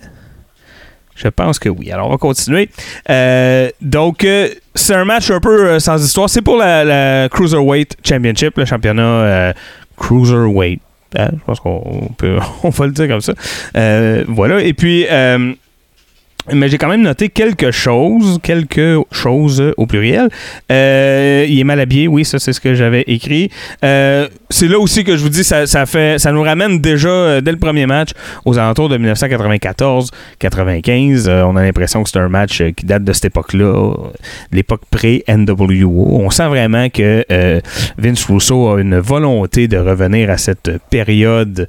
Je 1.15 1.27
pense 1.27 1.59
que 1.59 1.67
oui. 1.67 1.91
Alors, 1.91 2.07
on 2.07 2.11
va 2.11 2.17
continuer. 2.17 2.69
Euh, 3.09 3.69
donc, 3.81 4.23
euh, 4.23 4.49
c'est 4.75 4.93
un 4.93 5.03
match 5.03 5.29
un 5.31 5.39
peu 5.39 5.67
euh, 5.67 5.79
sans 5.79 6.03
histoire. 6.03 6.29
C'est 6.29 6.43
pour 6.43 6.57
la, 6.57 7.27
Cruiserweight 7.29 7.97
Championship, 8.03 8.57
le 8.57 8.65
championnat 8.65 9.53
Cruiserweight. 9.97 10.79
Hein, 11.17 11.29
je 11.33 11.43
pense 11.45 11.59
qu'on 11.59 12.11
peut, 12.17 12.37
on 12.63 12.69
va 12.69 12.85
le 12.85 12.91
dire 12.91 13.07
comme 13.07 13.21
ça. 13.21 13.33
Voilà. 14.27 14.61
Et 14.61 14.73
puis, 14.73 15.05
mais 16.53 16.69
j'ai 16.69 16.77
quand 16.77 16.89
même 16.89 17.01
noté 17.01 17.29
quelque 17.29 17.71
chose, 17.71 18.39
quelque 18.41 18.99
choses 19.11 19.73
au 19.77 19.85
pluriel. 19.85 20.29
Euh, 20.71 21.45
il 21.47 21.59
est 21.59 21.63
mal 21.63 21.79
habillé, 21.79 22.07
oui, 22.07 22.25
ça 22.25 22.39
c'est 22.39 22.53
ce 22.53 22.61
que 22.61 22.75
j'avais 22.75 23.03
écrit. 23.07 23.49
Euh, 23.83 24.27
c'est 24.49 24.67
là 24.67 24.79
aussi 24.79 25.03
que 25.03 25.17
je 25.17 25.23
vous 25.23 25.29
dis, 25.29 25.43
ça, 25.43 25.67
ça 25.67 25.85
fait, 25.85 26.19
ça 26.19 26.31
nous 26.31 26.41
ramène 26.41 26.79
déjà 26.79 27.09
euh, 27.09 27.41
dès 27.41 27.51
le 27.51 27.57
premier 27.57 27.85
match 27.85 28.11
aux 28.45 28.57
alentours 28.57 28.87
de 28.89 28.97
1994-95. 28.97 31.27
Euh, 31.27 31.43
on 31.43 31.55
a 31.55 31.63
l'impression 31.63 32.03
que 32.03 32.09
c'est 32.09 32.19
un 32.19 32.29
match 32.29 32.61
euh, 32.61 32.71
qui 32.71 32.85
date 32.85 33.03
de 33.03 33.13
cette 33.13 33.25
époque-là, 33.25 33.93
l'époque 34.51 34.81
pré-NWO. 34.89 36.21
On 36.21 36.29
sent 36.29 36.47
vraiment 36.47 36.89
que 36.89 37.25
Vince 37.97 38.25
Russo 38.25 38.69
a 38.69 38.79
une 38.79 38.99
volonté 38.99 39.67
de 39.67 39.77
revenir 39.77 40.29
à 40.29 40.37
cette 40.37 40.71
période. 40.89 41.67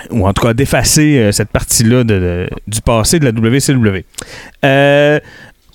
Euh, 0.00 0.04
ou 0.14 0.26
en 0.26 0.32
tout 0.32 0.42
cas 0.46 0.54
d'effacer 0.54 1.18
euh, 1.18 1.32
cette 1.32 1.50
partie-là 1.50 2.04
de- 2.04 2.48
du 2.66 2.80
passé 2.80 3.18
de 3.18 3.24
la 3.24 3.30
WCW. 3.32 4.04
Euh, 4.64 5.18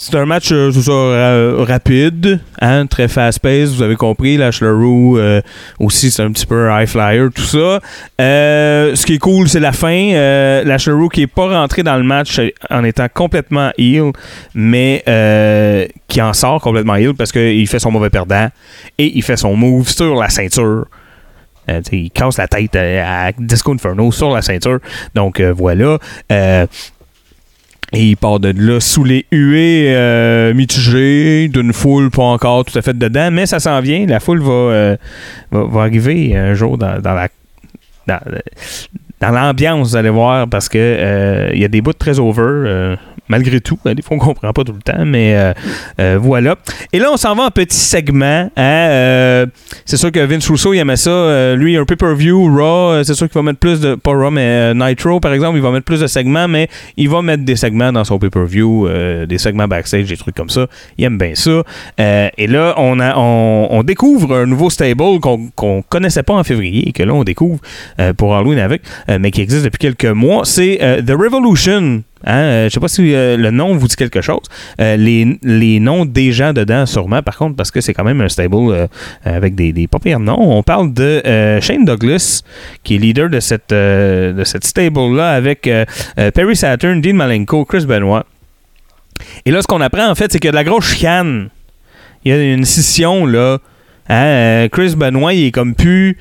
c'est 0.02 0.16
un 0.16 0.26
match 0.26 0.50
euh, 0.54 0.72
ça, 0.72 0.92
ra- 0.94 1.66
rapide, 1.66 2.40
hein, 2.62 2.86
très 2.86 3.10
fast-paced, 3.10 3.76
vous 3.76 3.82
avez 3.82 3.98
compris. 3.98 4.38
Lash 4.38 4.62
euh, 5.18 5.42
aussi, 5.78 6.10
c'est 6.10 6.22
un 6.24 6.32
petit 6.32 6.46
peu 6.46 6.70
high 6.72 6.88
flyer, 6.88 7.28
tout 7.36 7.42
ça. 7.42 7.82
Euh, 8.22 8.96
ce 8.96 9.06
qui 9.06 9.16
est 9.16 9.18
cool, 9.18 9.50
c'est 9.50 9.60
la 9.60 9.74
fin. 9.74 10.12
Euh, 10.14 10.64
qui 11.10 11.24
est 11.24 11.28
pas 11.28 11.50
rentré 11.50 11.84
dans 11.84 11.98
le 11.98 12.04
match 12.04 12.40
euh, 12.40 12.50
en 12.70 12.86
étant 12.86 13.08
complètement 13.14 13.72
heel, 13.78 14.14
mais 14.56 15.04
euh, 15.10 15.86
qui 16.08 16.22
en 16.22 16.32
sort 16.32 16.62
complètement 16.62 16.96
heel 16.96 17.14
parce 17.14 17.34
qu'il 17.34 17.68
fait 17.68 17.80
son 17.80 17.92
mauvais 17.92 18.10
perdant 18.10 18.48
et 18.98 19.18
il 19.18 19.22
fait 19.22 19.36
son 19.36 19.54
move 19.58 19.90
sur 19.90 20.16
la 20.16 20.30
ceinture. 20.30 20.86
Euh, 21.70 21.82
il 21.92 22.12
casse 22.12 22.38
la 22.38 22.48
tête 22.48 22.76
euh, 22.76 23.04
à 23.06 23.32
Disco 23.38 23.74
Inferno 23.74 24.12
sur 24.12 24.34
la 24.34 24.42
ceinture. 24.42 24.80
Donc 25.16 25.40
euh, 25.40 25.54
voilà. 25.56 25.98
Et 27.92 28.04
il 28.12 28.18
part 28.18 28.40
de 28.40 28.54
là 28.56 28.80
sous 28.80 29.04
les 29.04 29.26
huées 29.32 30.54
mitigées 30.54 31.48
d'une 31.48 31.74
foule 31.74 32.12
pas 32.12 32.22
encore 32.22 32.64
tout 32.64 32.78
à 32.78 32.84
fait 32.84 32.96
dedans, 32.96 33.32
mais 33.32 33.48
ça 33.48 33.60
s'en 33.60 33.82
vient. 33.82 34.06
La 34.06 34.20
foule 34.20 34.42
va, 34.42 34.96
va, 35.52 35.82
arriver 35.82 36.38
un 36.38 36.54
jour 36.54 36.78
dans, 36.78 37.02
dans 37.02 37.16
la 37.16 37.30
dans, 38.08 39.32
l'ambiance, 39.32 39.90
vous 39.90 39.96
allez 39.96 40.10
voir, 40.10 40.48
parce 40.48 40.70
que 40.70 41.50
il 41.52 41.60
y 41.60 41.66
a 41.66 41.68
des 41.68 41.82
bouts 41.82 41.94
très 41.94 42.20
over. 42.20 42.96
Malgré 43.30 43.62
tout. 43.62 43.80
Ben, 43.86 43.94
des 43.94 44.02
fois, 44.02 44.18
on 44.18 44.20
comprend 44.20 44.52
pas 44.52 44.64
tout 44.64 44.74
le 44.74 44.82
temps, 44.82 45.06
mais 45.06 45.36
euh, 45.36 45.54
euh, 46.02 46.18
voilà. 46.22 46.56
Et 46.92 47.00
là, 47.00 47.10
on 47.14 47.18
s'en 47.18 47.36
va 47.36 47.44
en 47.44 47.52
petit 47.52 47.78
segment. 47.78 48.26
hein, 48.26 48.52
euh, 48.58 49.46
c'est 49.86 49.98
sûr 49.98 50.12
que 50.12 50.20
Vince 50.20 50.50
Russo, 50.50 50.74
il 50.74 50.80
aimait 50.80 50.98
ça. 50.98 51.56
Lui, 51.56 51.78
un 51.78 51.86
pay-per-view, 51.86 52.56
Raw, 52.56 53.04
c'est 53.04 53.14
sûr 53.14 53.30
qu'il 53.30 53.36
va 53.36 53.44
mettre 53.44 53.60
plus 53.60 53.80
de... 53.80 53.96
Pas 53.96 54.12
Raw, 54.12 54.32
mais 54.32 54.74
Nitro, 54.74 55.20
par 55.20 55.34
exemple, 55.34 55.58
il 55.58 55.62
va 55.62 55.72
mettre 55.72 55.86
plus 55.86 56.02
de 56.02 56.08
segments, 56.08 56.48
mais 56.48 56.68
il 56.98 57.10
va 57.10 57.22
mettre 57.22 57.44
des 57.44 57.56
segments 57.56 57.92
dans 57.92 58.04
son 58.04 58.18
pay-per-view, 58.20 58.90
des 59.28 59.38
segments 59.38 59.68
backstage, 59.68 60.08
des 60.08 60.18
trucs 60.18 60.36
comme 60.36 60.50
ça. 60.50 60.68
Il 60.98 61.06
aime 61.06 61.18
bien 61.18 61.36
ça. 61.36 61.64
Et 61.98 62.48
là, 62.48 62.74
on, 62.78 63.00
a, 63.00 63.16
on, 63.18 63.84
découvre 63.84 64.36
un 64.36 64.46
nouveau 64.46 64.70
stable 64.70 65.20
qu'on 65.22 65.50
qu'on 65.56 65.82
connaissait 65.82 66.24
pas 66.24 66.34
en 66.34 66.44
février 66.44 66.92
que 66.92 67.04
là, 67.04 67.14
on 67.14 67.24
découvre 67.24 67.60
pour 68.18 68.36
Halloween 68.36 68.60
avec, 68.60 68.82
mais 69.08 69.32
qui 69.32 69.42
existe 69.42 69.64
depuis 69.64 69.80
quelques 69.80 70.06
mois. 70.06 70.46
C'est 70.46 70.80
The 71.06 71.12
Revolution. 71.12 72.04
Hein, 72.26 72.42
euh, 72.42 72.70
je 72.70 72.74
sais 72.74 72.80
pas 72.80 72.88
si 72.90 73.14
euh, 73.14 73.38
le 73.38 73.50
nom 73.52 73.76
vous 73.76 73.88
dit 73.88 73.96
quelque 73.96 74.22
chose. 74.22 74.42
Euh, 74.82 74.98
les, 74.98 75.40
les 75.44 75.80
noms 75.80 76.06
des 76.06 76.32
gens 76.32 76.52
dedans, 76.52 76.86
sûrement, 76.86 77.22
par 77.22 77.38
contre, 77.38 77.56
parce 77.56 77.72
que 77.72 77.82
c'est 77.82 77.94
quand 77.94 78.04
même 78.04 78.20
un 78.22 78.30
stable 78.30 78.90
avec 79.24 79.56
des, 79.56 79.72
des 79.72 79.88
pas 79.88 80.00
pires 80.00 80.20
noms. 80.20 80.58
On 80.58 80.64
parle 80.64 80.94
de 80.94 81.22
Shane 81.62 81.86
Douglas, 81.86 82.42
qui 82.84 82.96
est 82.96 82.98
leader 82.98 83.30
de 83.30 83.40
cette, 83.40 83.74
cette 84.46 84.66
stable-là, 84.66 85.32
avec 85.32 85.70
Perry 86.16 86.56
Saturn, 86.56 87.02
Dean 87.02 87.14
Malenko, 87.14 87.66
Chris 87.66 87.86
Benoit. 87.86 88.26
Et 89.46 89.52
là, 89.52 89.62
ce 89.62 89.68
qu'on 89.68 89.82
apprend, 89.82 90.10
en 90.10 90.16
fait, 90.16 90.32
c'est 90.32 90.40
qu'il 90.40 90.48
y 90.48 90.50
a 90.50 90.52
de 90.52 90.58
la 90.58 90.64
grosse 90.64 90.94
chicane. 90.94 91.50
Il 92.26 92.32
y 92.32 92.36
a 92.36 92.54
une 92.54 92.66
scission, 92.66 93.26
là. 93.26 93.60
Hein, 94.10 94.68
Chris 94.72 94.96
Benoit, 94.96 95.34
il 95.34 95.48
est 95.48 95.52
comme 95.52 95.76
plus 95.76 96.18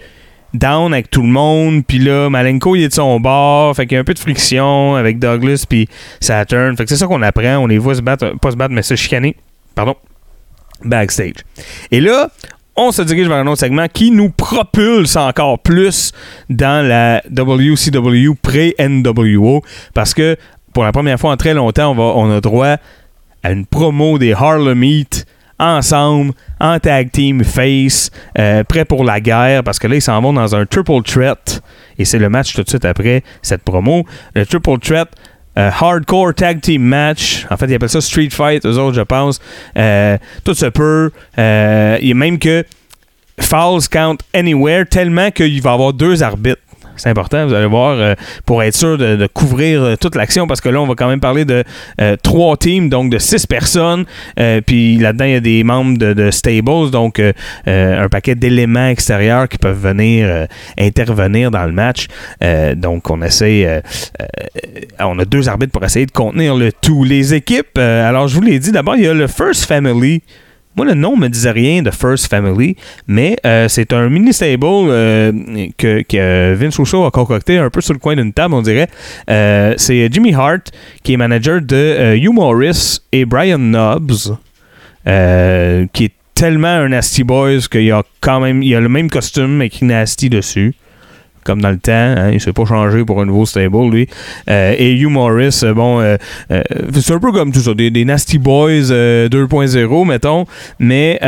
down 0.55 0.93
avec 0.93 1.11
tout 1.11 1.23
le 1.23 1.29
monde. 1.29 1.85
Puis 1.87 1.99
là, 1.99 2.31
Malenko, 2.31 2.77
il 2.77 2.85
est 2.85 2.89
de 2.89 2.95
son 2.95 3.21
bord. 3.21 3.75
Fait 3.77 3.87
qu'il 3.87 3.95
y 3.95 3.99
a 3.99 4.01
un 4.01 4.05
peu 4.05 4.15
de 4.15 4.19
friction 4.19 4.95
avec 4.97 5.19
Douglas 5.19 5.65
puis 5.69 5.89
Saturn. 6.21 6.77
Fait 6.77 6.85
que 6.85 6.91
c'est 6.91 6.97
ça 6.97 7.07
qu'on 7.07 7.23
apprend. 7.23 7.59
On 7.59 7.67
les 7.67 7.79
voit 7.79 7.95
se 7.95 8.03
battre, 8.03 8.35
pas 8.41 8.51
se 8.51 8.57
battre, 8.57 8.75
mais 8.75 8.83
se 8.83 8.97
chicaner. 8.97 9.37
Pardon. 9.75 9.97
Backstage. 10.85 11.45
Et 11.91 12.01
là, 12.01 12.31
on 12.77 12.93
se 12.93 13.03
dirige 13.03 13.27
vers 13.29 13.39
un 13.39 13.47
autre 13.49 13.61
segment 13.61 13.87
qui 13.93 14.11
nous 14.11 14.31
propulse 14.31 15.17
encore 15.17 15.59
plus 15.59 16.13
dans 16.49 16.87
la 16.87 17.23
WCW 17.31 18.35
pré-NWO. 18.41 19.63
Parce 19.95 20.15
que 20.15 20.37
pour 20.73 20.85
la 20.85 20.93
première 20.93 21.19
fois 21.19 21.33
en 21.33 21.37
très 21.37 21.55
longtemps, 21.55 21.91
on, 21.91 21.95
va, 21.95 22.03
on 22.03 22.31
a 22.31 22.41
droit 22.41 22.77
à 23.43 23.51
une 23.51 23.67
promo 23.67 24.19
des 24.19 24.33
Harlem 24.33 24.83
Heat 24.83 25.27
ensemble, 25.59 26.33
en 26.61 26.79
tag 26.79 27.11
team 27.11 27.45
face, 27.45 28.11
euh, 28.39 28.65
prêt 28.65 28.85
pour 28.85 29.05
la 29.05 29.21
guerre, 29.21 29.63
parce 29.65 29.79
que 29.79 29.87
là, 29.87 29.97
ils 29.97 30.03
s'en 30.03 30.21
vont 30.21 30.33
dans 30.33 30.55
un 30.55 30.67
triple 30.67 31.03
threat. 31.03 31.61
Et 31.99 32.05
c'est 32.05 32.19
le 32.19 32.29
match 32.29 32.55
tout 32.55 32.63
de 32.63 32.69
suite 32.69 32.85
après 32.85 33.23
cette 33.43 33.63
promo. 33.63 34.05
Le 34.35 34.47
triple 34.47 34.79
threat. 34.79 35.09
euh, 35.59 35.71
hardcore 35.81 36.35
tag 36.35 36.61
team 36.61 36.83
match. 36.83 37.45
En 37.51 37.57
fait, 37.57 37.67
ils 37.67 37.75
appellent 37.75 37.89
ça 37.89 38.01
Street 38.01 38.31
Fight, 38.31 38.65
eux 38.65 38.79
autres, 38.79 38.95
je 38.95 39.03
pense. 39.03 39.41
Euh, 39.77 40.17
tout 40.45 40.55
se 40.55 40.67
peut. 40.67 41.11
Il 41.37 42.07
y 42.07 42.13
a 42.13 42.15
même 42.15 42.39
que 42.39 42.65
Falls 43.41 43.89
count 43.91 44.19
anywhere, 44.35 44.85
tellement 44.89 45.31
qu'il 45.31 45.61
va 45.63 45.71
y 45.71 45.75
avoir 45.75 45.93
deux 45.93 46.23
arbitres. 46.23 46.63
C'est 46.99 47.09
important, 47.09 47.47
vous 47.47 47.55
allez 47.55 47.67
voir, 47.67 47.97
euh, 47.97 48.15
pour 48.45 48.63
être 48.63 48.75
sûr 48.75 48.99
de, 48.99 49.27
couvrir 49.33 49.83
euh, 49.83 49.97
toute 49.97 50.17
l'action, 50.17 50.47
parce 50.47 50.61
que 50.61 50.69
là, 50.69 50.81
on 50.81 50.87
va 50.87 50.95
quand 50.95 51.09
même 51.09 51.21
parler 51.21 51.45
de 51.45 51.63
euh, 52.01 52.17
trois 52.23 52.57
teams, 52.57 52.89
donc 52.89 53.11
de 53.11 53.19
six 53.19 53.47
personnes. 53.47 54.05
Puis 54.67 54.99
là-dedans, 54.99 55.25
il 55.25 55.33
y 55.33 55.37
a 55.37 55.41
des 55.41 55.65
membres 55.65 55.97
de, 55.97 56.13
de 56.13 56.31
stables, 56.31 56.91
donc 56.91 57.23
un 57.67 58.09
paquet 58.09 58.35
d'éléments 58.35 58.89
extérieurs 58.89 59.49
qui 59.49 59.59
peuvent 59.59 59.81
venir 59.81 60.47
intervenir 60.79 61.51
dans 61.51 61.65
le 61.65 61.73
match. 61.73 62.07
Donc, 62.77 63.11
on 63.11 63.23
essaie. 63.23 63.83
on 65.01 65.19
a 65.19 65.25
deux 65.25 65.49
arbitres 65.49 65.73
pour 65.73 65.85
essayer 65.85 66.07
de 66.07 66.11
contenir 66.11 66.57
le 66.57 66.73
tout. 66.73 67.05
Les 67.05 67.35
équipes, 67.35 67.79
alors 67.79 68.29
je 68.29 68.35
vous 68.35 68.43
l'ai 68.43 68.59
dit, 68.59 68.73
d'abord, 68.73 68.97
il 68.97 69.05
y 69.05 69.09
a 69.09 69.15
le 69.15 69.27
First 69.27 69.67
Family. 69.67 70.23
Moi, 70.79 70.87
le 70.87 70.95
nom 70.95 71.17
me 71.17 71.27
disait 71.27 71.51
rien 71.51 71.83
de 71.83 71.91
First 71.91 72.29
Family, 72.29 72.77
mais 73.09 73.37
euh, 73.45 73.67
c'est 73.67 73.93
un 73.93 74.09
mini 74.09 74.33
stable 74.33 74.63
euh, 74.65 75.33
que, 75.77 76.03
que 76.03 76.55
Vince 76.55 76.79
Russo 76.79 77.05
a 77.05 77.11
concocté 77.11 77.59
un 77.59 77.69
peu 77.69 77.81
sur 77.81 77.95
le 77.95 77.99
coin 77.99 78.15
d'une 78.15 78.33
table, 78.33 78.55
on 78.55 78.63
dirait. 78.63 78.87
Euh, 79.29 79.75
c'est 79.77 80.09
Jimmy 80.13 80.33
Hart, 80.35 80.71
qui 81.03 81.15
est 81.15 81.17
manager 81.17 81.61
de 81.61 81.75
euh, 81.75 82.17
Hugh 82.17 82.33
Morris 82.33 83.01
et 83.11 83.25
Brian 83.25 83.59
Knobs, 83.59 84.39
euh, 85.09 85.87
qui 85.93 86.05
est 86.05 86.13
tellement 86.37 86.69
un 86.69 86.91
Nasty 86.91 87.25
Boys 87.25 87.63
qu'il 87.69 87.91
a 87.91 88.05
quand 88.21 88.39
même 88.39 88.63
il 88.63 88.73
a 88.77 88.81
le 88.81 88.89
même 88.89 89.11
costume 89.11 89.61
écrit 89.63 89.85
Nasty 89.85 90.31
dessus. 90.31 90.77
Comme 91.49 91.63
dans 91.63 91.71
le 91.71 91.79
temps, 91.79 91.93
hein, 91.93 92.31
il 92.31 92.43
s'est 92.43 92.53
pas 92.53 92.67
changé 92.67 93.07
pour 93.07 93.23
un 93.23 93.25
nouveau 93.25 93.47
stable, 93.47 93.89
lui. 93.91 94.07
Euh, 94.51 94.75
et 94.77 94.93
Hugh 94.93 95.09
Morris, 95.09 95.61
euh, 95.63 95.73
bon, 95.73 95.99
euh, 95.99 96.19
euh, 96.51 96.63
c'est 96.93 97.15
un 97.15 97.19
peu 97.19 97.33
comme 97.33 97.53
tout 97.53 97.61
ça, 97.61 97.73
des, 97.73 97.91
des 97.91 98.05
Nasty 98.05 98.37
Boys 98.37 98.91
euh, 98.91 99.31
2.0, 99.31 100.07
mettons, 100.07 100.45
mais 100.79 101.19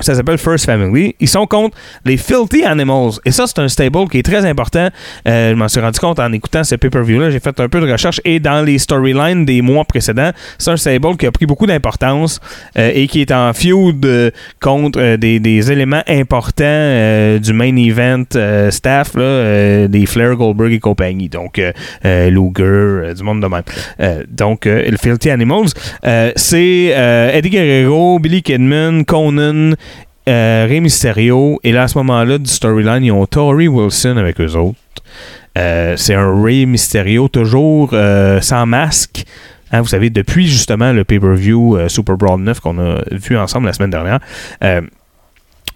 ça 0.00 0.14
s'appelle 0.14 0.38
First 0.38 0.66
Family. 0.66 1.14
Ils 1.20 1.28
sont 1.28 1.46
contre 1.46 1.76
les 2.04 2.16
Filthy 2.16 2.64
Animals. 2.64 3.12
Et 3.24 3.30
ça, 3.30 3.46
c'est 3.46 3.58
un 3.58 3.68
stable 3.68 4.08
qui 4.08 4.18
est 4.18 4.22
très 4.22 4.44
important. 4.44 4.88
Euh, 5.28 5.50
je 5.50 5.54
m'en 5.54 5.68
suis 5.68 5.80
rendu 5.80 5.98
compte 5.98 6.18
en 6.18 6.32
écoutant 6.32 6.64
ce 6.64 6.74
pay-per-view-là. 6.74 7.30
J'ai 7.30 7.40
fait 7.40 7.58
un 7.60 7.68
peu 7.68 7.80
de 7.80 7.90
recherche 7.90 8.20
et 8.24 8.40
dans 8.40 8.62
les 8.62 8.78
storylines 8.78 9.44
des 9.44 9.62
mois 9.62 9.84
précédents, 9.84 10.30
c'est 10.58 10.70
un 10.70 10.76
stable 10.76 11.16
qui 11.16 11.26
a 11.26 11.32
pris 11.32 11.46
beaucoup 11.46 11.66
d'importance 11.66 12.40
euh, 12.78 12.90
et 12.94 13.06
qui 13.06 13.20
est 13.20 13.32
en 13.32 13.52
feud 13.52 14.04
euh, 14.04 14.30
contre 14.60 15.16
des, 15.16 15.72
éléments 15.72 16.02
importants 16.08 17.38
du 17.38 17.52
main 17.52 17.76
event 17.76 18.24
staff, 18.70 19.14
là, 19.14 19.88
des 19.88 20.06
Flair, 20.06 20.36
Goldberg 20.36 20.72
et 20.72 20.78
compagnie. 20.78 21.28
Donc, 21.28 21.60
Luger, 22.04 23.14
du 23.14 23.22
monde 23.22 23.42
de 23.42 23.46
même. 23.46 24.24
Donc, 24.28 24.64
le 24.64 24.96
Filthy 24.96 25.30
Animals, 25.30 25.68
c'est 26.36 26.94
Eddie 27.34 27.50
Guerrero, 27.50 28.18
Billy 28.18 28.42
Kidman, 28.42 29.04
Conan, 29.04 29.74
euh, 30.28 30.66
Rey 30.68 30.80
Mysterio. 30.80 31.58
Et 31.64 31.72
là, 31.72 31.84
à 31.84 31.88
ce 31.88 31.98
moment-là, 31.98 32.38
du 32.38 32.50
storyline, 32.50 33.04
ils 33.04 33.12
ont 33.12 33.26
Tori 33.26 33.68
Wilson 33.68 34.16
avec 34.16 34.40
eux 34.40 34.56
autres. 34.56 34.78
Euh, 35.58 35.96
c'est 35.96 36.14
un 36.14 36.42
Rey 36.42 36.64
Mysterio 36.66 37.28
toujours 37.28 37.90
euh, 37.92 38.40
sans 38.40 38.66
masque. 38.66 39.24
Hein, 39.72 39.82
vous 39.82 39.88
savez, 39.88 40.10
depuis 40.10 40.48
justement 40.48 40.92
le 40.92 41.04
pay-per-view 41.04 41.76
euh, 41.76 41.88
Super 41.88 42.16
Brawl 42.16 42.40
9 42.40 42.60
qu'on 42.60 42.78
a 42.78 43.02
vu 43.10 43.36
ensemble 43.36 43.66
la 43.66 43.72
semaine 43.72 43.90
dernière. 43.90 44.20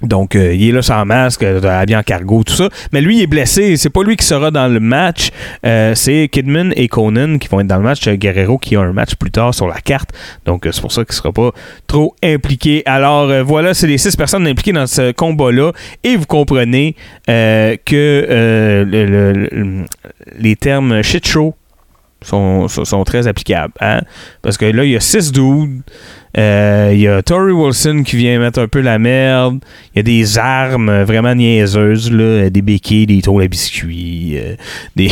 Donc, 0.03 0.35
euh, 0.35 0.53
il 0.53 0.69
est 0.69 0.73
là 0.73 0.83
sans 0.83 1.05
masque, 1.07 1.45
euh, 1.45 1.63
habillé 1.63 1.97
en 1.97 2.03
cargo, 2.03 2.43
tout 2.43 2.53
ça. 2.53 2.69
Mais 2.93 3.01
lui, 3.01 3.19
il 3.19 3.23
est 3.23 3.27
blessé. 3.29 3.77
C'est 3.77 3.91
pas 3.91 4.03
lui 4.03 4.17
qui 4.17 4.27
sera 4.27 4.51
dans 4.51 4.67
le 4.67 4.81
match. 4.81 5.31
Euh, 5.65 5.95
c'est 5.95 6.29
Kidman 6.31 6.73
et 6.77 6.89
Conan 6.89 7.39
qui 7.39 7.47
vont 7.49 7.61
être 7.61 7.69
dans 7.69 7.77
le 7.77 7.85
match. 7.85 8.07
Guerrero 8.09 8.59
qui 8.59 8.75
a 8.75 8.81
un 8.81 8.93
match 8.93 9.15
plus 9.15 9.31
tard 9.31 9.55
sur 9.55 9.69
la 9.69 9.81
carte. 9.81 10.11
Donc, 10.45 10.67
euh, 10.67 10.73
c'est 10.73 10.81
pour 10.81 10.91
ça 10.93 11.05
qu'il 11.05 11.15
sera 11.15 11.33
pas 11.33 11.53
trop 11.87 12.15
impliqué. 12.25 12.83
Alors, 12.87 13.45
voilà, 13.45 13.73
c'est 13.73 13.87
les 13.87 13.97
six 13.99 14.17
personnes 14.17 14.47
impliquées 14.49 14.73
dans 14.73 14.89
ce 14.89 15.13
combat-là. 15.13 15.71
Et 16.03 16.17
vous 16.17 16.27
comprenez 16.27 16.97
que 17.27 18.85
le- 18.85 19.05
le- 19.05 19.33
le- 19.33 19.85
les 20.39 20.57
termes 20.57 21.03
shit 21.03 21.27
show 21.27 21.55
sont 22.21 23.05
très 23.07 23.27
applicables. 23.29 23.75
hein. 23.81 24.01
Parce 24.43 24.57
que 24.59 24.65
là, 24.67 24.85
il 24.85 24.91
y 24.91 24.97
a 24.97 25.01
six 25.01 25.31
dudes. 25.31 25.83
Euh, 26.37 26.91
Il 26.93 27.01
y 27.01 27.09
a 27.09 27.23
Tori 27.23 27.53
Wilson 27.53 28.03
qui 28.05 28.17
vient 28.17 28.39
mettre 28.39 28.61
un 28.61 28.69
peu 28.69 28.81
la 28.81 28.99
merde. 28.99 29.59
Il 29.95 29.99
y 29.99 30.01
a 30.01 30.03
des 30.03 30.39
armes 30.39 30.89
euh, 30.89 31.05
vraiment 31.05 31.35
niaiseuses, 31.35 32.11
là, 32.11 32.51
des 32.51 32.63
béquilles, 32.63 33.07
des 33.07 33.23
tôles 33.23 33.43
à 33.45 33.49
biscuits. 33.49 34.37
euh, 34.39 34.57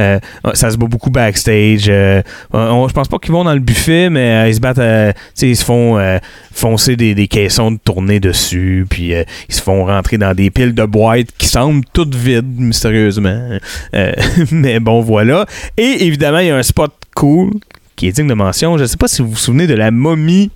euh, 0.00 0.18
ça 0.54 0.70
se 0.70 0.76
bat 0.76 0.86
beaucoup 0.86 1.10
backstage. 1.10 1.84
euh, 1.88 2.22
on- 2.52 2.88
je 2.88 2.92
pense 2.92 3.08
pas 3.08 3.18
qu'ils 3.18 3.32
vont 3.32 3.44
dans 3.44 3.54
le 3.54 3.60
buffet, 3.60 4.10
mais 4.10 4.44
euh, 4.44 4.48
ils 4.48 4.54
se 4.54 4.60
battent. 4.60 4.78
euh, 4.78 5.12
ils 5.40 5.56
se 5.56 5.64
font 5.64 5.98
euh, 5.98 6.18
foncer 6.52 6.96
des, 6.96 7.14
des 7.14 7.28
caissons 7.28 7.70
de 7.72 7.78
tournée 7.82 8.20
dessus. 8.20 8.86
Puis 8.88 9.14
euh, 9.14 9.24
ils 9.48 9.54
se 9.54 9.62
font 9.62 9.84
rentrer 9.86 10.18
dans 10.18 10.34
des 10.34 10.50
piles 10.50 10.74
de 10.74 10.84
boîtes 10.84 11.28
qui 11.38 11.46
semblent 11.46 11.84
toutes 11.92 12.14
vides, 12.14 12.58
mystérieusement. 12.60 13.48
Euh, 13.94 14.12
mais 14.50 14.80
bon, 14.80 15.00
voilà. 15.00 15.46
Et 15.76 16.04
évidemment, 16.06 16.38
il 16.40 16.48
y 16.48 16.50
a 16.50 16.56
un 16.56 16.62
spot 16.62 16.92
cool 17.14 17.50
qui 17.96 18.06
est 18.06 18.12
digne 18.12 18.28
de 18.28 18.34
mention. 18.34 18.78
Je 18.78 18.84
sais 18.84 18.96
pas 18.96 19.08
si 19.08 19.22
vous 19.22 19.30
vous 19.30 19.36
souvenez 19.36 19.66
de 19.66 19.74
la 19.74 19.90
momie. 19.90 20.50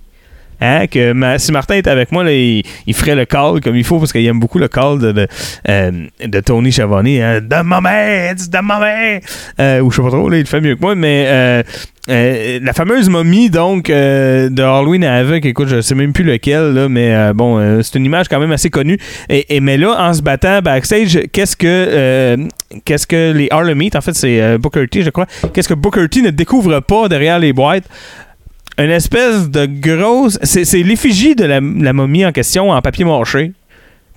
Hein, 0.61 0.87
que 0.87 1.13
ma- 1.13 1.39
si 1.39 1.51
Martin 1.51 1.75
était 1.75 1.89
avec 1.89 2.11
moi, 2.11 2.23
là, 2.23 2.31
il, 2.33 2.63
ferait 2.93 3.15
le 3.15 3.25
call 3.25 3.61
comme 3.61 3.75
il 3.77 3.83
faut 3.85 3.97
parce 3.97 4.11
qu'il 4.11 4.25
aime 4.25 4.39
beaucoup 4.39 4.59
le 4.59 4.67
call 4.67 4.99
de, 4.99 5.11
de, 5.11 5.27
euh, 5.69 5.91
de 6.25 6.39
Tony 6.41 6.71
Chavonnet. 6.71 7.21
Hein, 7.21 7.41
the 7.41 7.63
moment, 7.63 8.31
it's 8.31 8.49
the 8.49 8.61
moment. 8.61 9.19
Euh, 9.59 9.79
ou 9.79 9.89
je 9.89 9.95
sais 9.95 10.01
pas 10.01 10.09
trop, 10.09 10.29
là, 10.29 10.37
il 10.37 10.41
le 10.41 10.45
fait 10.45 10.59
mieux 10.59 10.75
que 10.75 10.81
moi, 10.81 10.95
mais 10.95 11.25
euh, 11.27 11.63
la 12.07 12.73
fameuse 12.73 13.07
momie 13.07 13.49
donc 13.49 13.85
de 13.87 14.61
Halloween 14.61 15.03
avec, 15.05 15.45
écoute, 15.45 15.69
je 15.69 15.79
sais 15.79 15.95
même 15.95 16.11
plus 16.11 16.23
lequel, 16.25 16.73
là, 16.73 16.89
mais 16.89 17.33
bon, 17.33 17.81
c'est 17.83 17.97
une 17.97 18.05
image 18.05 18.27
quand 18.27 18.39
même 18.39 18.51
assez 18.51 18.69
connue. 18.69 18.97
Et, 19.29 19.59
mais 19.61 19.77
là, 19.77 19.95
en 19.97 20.13
se 20.13 20.21
battant 20.21 20.61
backstage, 20.61 21.19
qu'est-ce 21.31 21.55
que 21.55 22.35
qu'est-ce 22.83 23.05
que 23.07 23.31
les 23.31 23.47
Harlem 23.51 23.81
Heat, 23.81 23.95
en 23.95 24.01
fait, 24.01 24.13
c'est 24.13 24.57
Booker 24.57 24.87
T, 24.87 25.03
je 25.03 25.11
crois, 25.11 25.27
qu'est-ce 25.53 25.69
que 25.69 25.75
Booker 25.75 26.09
T 26.09 26.21
ne 26.21 26.31
découvre 26.31 26.79
pas 26.79 27.07
derrière 27.07 27.37
les 27.37 27.53
boîtes? 27.53 27.85
Une 28.79 28.91
espèce 28.91 29.49
de 29.49 29.65
grosse. 29.65 30.39
C'est, 30.41 30.83
l'effigie 30.83 31.35
de 31.35 31.43
la, 31.43 31.59
momie 31.59 32.25
en 32.25 32.31
question 32.31 32.71
en 32.71 32.81
papier 32.81 33.03
mâché. 33.03 33.51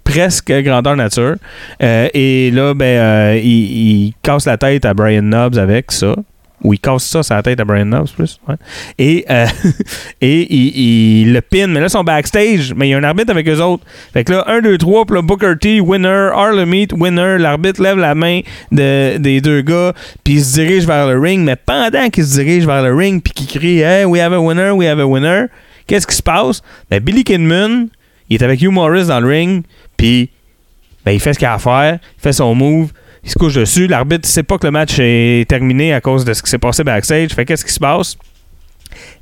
Presque 0.04 0.52
grandeur 0.52 0.94
nature. 0.94 1.34
Euh, 1.82 2.08
et 2.14 2.52
là, 2.52 2.72
ben, 2.72 2.84
euh, 2.84 3.40
il, 3.42 4.06
il 4.06 4.14
casse 4.22 4.46
la 4.46 4.56
tête 4.56 4.84
à 4.84 4.94
Brian 4.94 5.22
Knobs 5.22 5.58
avec 5.58 5.90
ça. 5.90 6.14
Ou 6.62 6.74
il 6.74 6.78
casse 6.78 7.04
ça 7.04 7.22
sur 7.22 7.34
la 7.34 7.42
tête 7.42 7.58
à 7.58 7.64
Brian 7.64 7.86
Knobbs, 7.86 8.12
plus. 8.14 8.38
Et, 8.96 9.24
euh, 9.28 9.46
et 10.20 10.54
il, 10.54 11.32
le 11.32 11.40
pin. 11.40 11.66
Mais 11.66 11.80
là, 11.80 11.86
ils 11.86 11.90
sont 11.90 12.04
backstage. 12.04 12.72
Mais 12.76 12.88
il 12.88 12.90
y 12.90 12.94
a 12.94 12.98
un 12.98 13.04
arbitre 13.04 13.30
avec 13.30 13.48
eux 13.48 13.60
autres. 13.60 13.84
Fait 14.12 14.22
que 14.22 14.32
là, 14.32 14.44
1, 14.46 14.60
2, 14.60 14.78
3, 14.78 15.06
puis 15.06 15.16
là, 15.16 15.22
Booker 15.22 15.54
T, 15.60 15.80
winner. 15.80 16.30
Harlem 16.32 16.72
Heat, 16.72 16.92
winner. 16.92 17.38
L'arbitre 17.38 17.82
lève 17.82 17.98
la 17.98 18.14
main 18.14 18.40
de, 18.70 19.16
des 19.18 19.40
deux 19.40 19.62
gars. 19.62 19.92
Puis 20.22 20.34
il 20.34 20.44
se 20.44 20.54
dirige 20.54 20.86
vers 20.86 21.08
le 21.08 21.18
ring. 21.18 21.44
Mais 21.44 21.56
pendant 21.56 22.08
qu'il 22.10 22.24
se 22.24 22.38
dirige 22.38 22.64
vers 22.64 22.82
le 22.82 22.94
ring, 22.94 23.20
puis 23.22 23.32
qu'il 23.32 23.46
crie 23.48 23.80
Hey, 23.80 24.04
we 24.04 24.20
have 24.20 24.32
a 24.32 24.40
winner, 24.40 24.70
we 24.70 24.86
have 24.86 25.00
a 25.00 25.06
winner. 25.06 25.46
Qu'est-ce 25.88 26.06
qui 26.06 26.14
se 26.14 26.22
passe? 26.22 26.62
Ben, 26.90 27.00
Billy 27.00 27.24
Kidman, 27.24 27.88
il 28.28 28.36
est 28.36 28.44
avec 28.44 28.62
Hugh 28.62 28.70
Morris 28.70 29.06
dans 29.06 29.18
le 29.18 29.28
ring. 29.28 29.64
Puis 29.96 30.30
ben, 31.04 31.10
il 31.10 31.20
fait 31.20 31.34
ce 31.34 31.38
qu'il 31.38 31.48
a 31.48 31.54
à 31.54 31.58
faire. 31.58 31.98
Il 32.18 32.22
fait 32.22 32.32
son 32.32 32.54
move 32.54 32.92
il 33.24 33.30
se 33.30 33.38
couche 33.38 33.54
dessus. 33.54 33.86
L'arbitre 33.86 34.28
sait 34.28 34.42
pas 34.42 34.58
que 34.58 34.66
le 34.66 34.72
match 34.72 34.96
est 34.98 35.48
terminé 35.48 35.92
à 35.92 36.00
cause 36.00 36.24
de 36.24 36.32
ce 36.32 36.42
qui 36.42 36.50
s'est 36.50 36.58
passé 36.58 36.84
backstage. 36.84 37.30
Fait 37.30 37.44
qu'est-ce 37.44 37.64
qui 37.64 37.72
se 37.72 37.80
passe? 37.80 38.16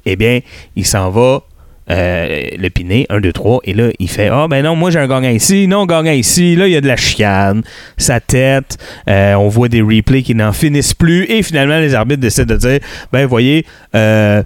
Eh 0.07 0.17
bien, 0.17 0.41
il 0.77 0.87
s'en 0.87 1.11
va 1.11 1.43
euh, 1.91 2.43
le 2.57 2.69
piner, 2.71 3.07
1, 3.09 3.21
2, 3.21 3.33
3, 3.33 3.61
et 3.65 3.75
là, 3.75 3.91
il 3.99 4.09
fait 4.09 4.29
Ah, 4.29 4.47
ben 4.49 4.63
non, 4.63 4.77
moi 4.77 4.91
j'ai 4.91 5.01
un 5.01 5.09
gagnant 5.09 5.31
ici, 5.31 5.67
non, 5.67 5.87
gagnant 5.87 6.13
ici, 6.13 6.55
là, 6.55 6.69
il 6.69 6.73
y 6.73 6.77
a 6.77 6.81
de 6.81 6.87
la 6.87 6.97
chicane, 6.97 7.63
sa 7.97 8.21
tête, 8.21 8.79
euh, 9.09 9.35
on 9.35 9.49
voit 9.49 9.69
des 9.69 9.83
replays 9.83 10.23
qui 10.23 10.37
n'en 10.37 10.53
finissent 10.53 10.95
plus, 10.95 11.25
et 11.25 11.43
finalement, 11.43 11.79
les 11.79 11.95
arbitres 11.95 12.21
décident 12.21 12.55
de 12.55 12.59
dire 12.59 12.79
Ben, 13.13 13.27
voyez, 13.27 13.67
euh, 13.97 14.43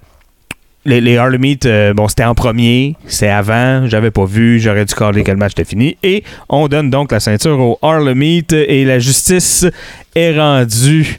les, 0.84 1.00
les 1.00 1.16
Harlem 1.16 1.44
Heat, 1.44 1.66
euh, 1.66 1.94
bon, 1.94 2.08
c'était 2.08 2.24
en 2.24 2.34
premier, 2.34 2.96
c'est 3.06 3.28
avant, 3.28 3.86
j'avais 3.88 4.10
pas 4.10 4.24
vu, 4.24 4.60
j'aurais 4.60 4.84
dû 4.84 4.94
caler 4.94 5.22
que 5.22 5.30
le 5.30 5.36
match 5.36 5.52
était 5.52 5.64
fini. 5.64 5.96
Et 6.02 6.24
on 6.48 6.68
donne 6.68 6.90
donc 6.90 7.12
la 7.12 7.20
ceinture 7.20 7.58
au 7.58 7.78
Harlem 7.80 8.22
Heat 8.22 8.52
et 8.52 8.84
la 8.84 8.98
justice 8.98 9.66
est 10.14 10.38
rendue. 10.38 11.18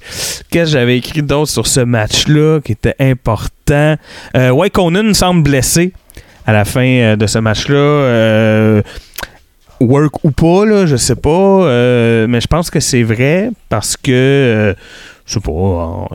Qu'est-ce 0.50 0.66
que 0.66 0.66
j'avais 0.66 0.98
écrit 0.98 1.22
d'autre 1.22 1.52
sur 1.52 1.68
ce 1.68 1.80
match-là 1.80 2.60
qui 2.64 2.74
était 2.74 2.96
important? 3.00 3.96
Euh, 4.36 4.50
ouais, 4.52 4.70
Conan 4.70 5.14
semble 5.14 5.44
blessé 5.44 5.94
à 6.46 6.54
la 6.54 6.66
fin 6.66 6.86
euh, 6.86 7.16
de 7.16 7.26
ce 7.26 7.40
match-là. 7.40 7.76
Euh, 7.76 8.82
work 9.80 10.24
ou 10.24 10.32
pas, 10.32 10.66
là, 10.66 10.86
je 10.86 10.96
sais 10.96 11.16
pas. 11.16 11.66
mais 12.28 12.40
je 12.40 12.48
pense 12.48 12.70
que 12.70 12.80
c'est 12.80 13.04
vrai 13.04 13.50
parce 13.68 13.98
que, 13.98 14.76
je 15.26 15.34
sais 15.34 15.40
pas, 15.40 16.08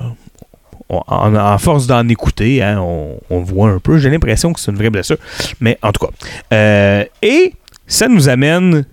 en, 0.90 1.59
force 1.59 1.87
d'en 1.87 2.07
écouter, 2.09 2.62
hein, 2.62 2.81
on, 2.81 3.40
voit 3.40 3.70
un 3.70 3.79
peu. 3.79 3.98
J'ai 3.98 4.11
l'impression 4.11 4.53
que 4.53 4.61
c'est 4.61 4.70
une 4.70 4.76
vraie 4.76 4.90
blessure. 4.90 5.18
Mais 5.61 5.79
en 5.83 5.92
tout 5.92 6.07
cas. 6.07 6.12
Euh, 6.53 7.05
et 7.22 7.55
ça 7.87 8.09
nous 8.09 8.29
amène 8.29 8.85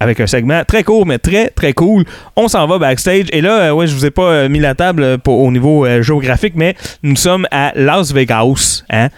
avec 0.00 0.18
un 0.18 0.26
segment 0.26 0.64
très 0.64 0.82
court, 0.82 1.06
mais 1.06 1.18
très, 1.18 1.50
très 1.50 1.74
cool. 1.74 2.04
On 2.34 2.48
s'en 2.48 2.66
va 2.66 2.78
backstage. 2.78 3.26
Et 3.32 3.42
là, 3.42 3.68
euh, 3.68 3.72
ouais, 3.72 3.86
je 3.86 3.94
vous 3.94 4.06
ai 4.06 4.10
pas 4.10 4.30
euh, 4.30 4.48
mis 4.48 4.58
la 4.58 4.74
table 4.74 5.02
euh, 5.02 5.18
au 5.26 5.50
niveau 5.52 5.86
géographique, 6.02 6.54
mais 6.56 6.74
nous 7.02 7.16
sommes 7.16 7.46
à 7.50 7.72
Las 7.76 8.12
Vegas, 8.12 8.82
hein, 8.88 9.10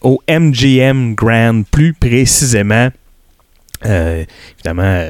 au 0.00 0.20
MGM 0.28 1.14
Grand, 1.14 1.62
plus 1.70 1.92
précisément. 1.92 2.88
Évidemment, 3.84 5.06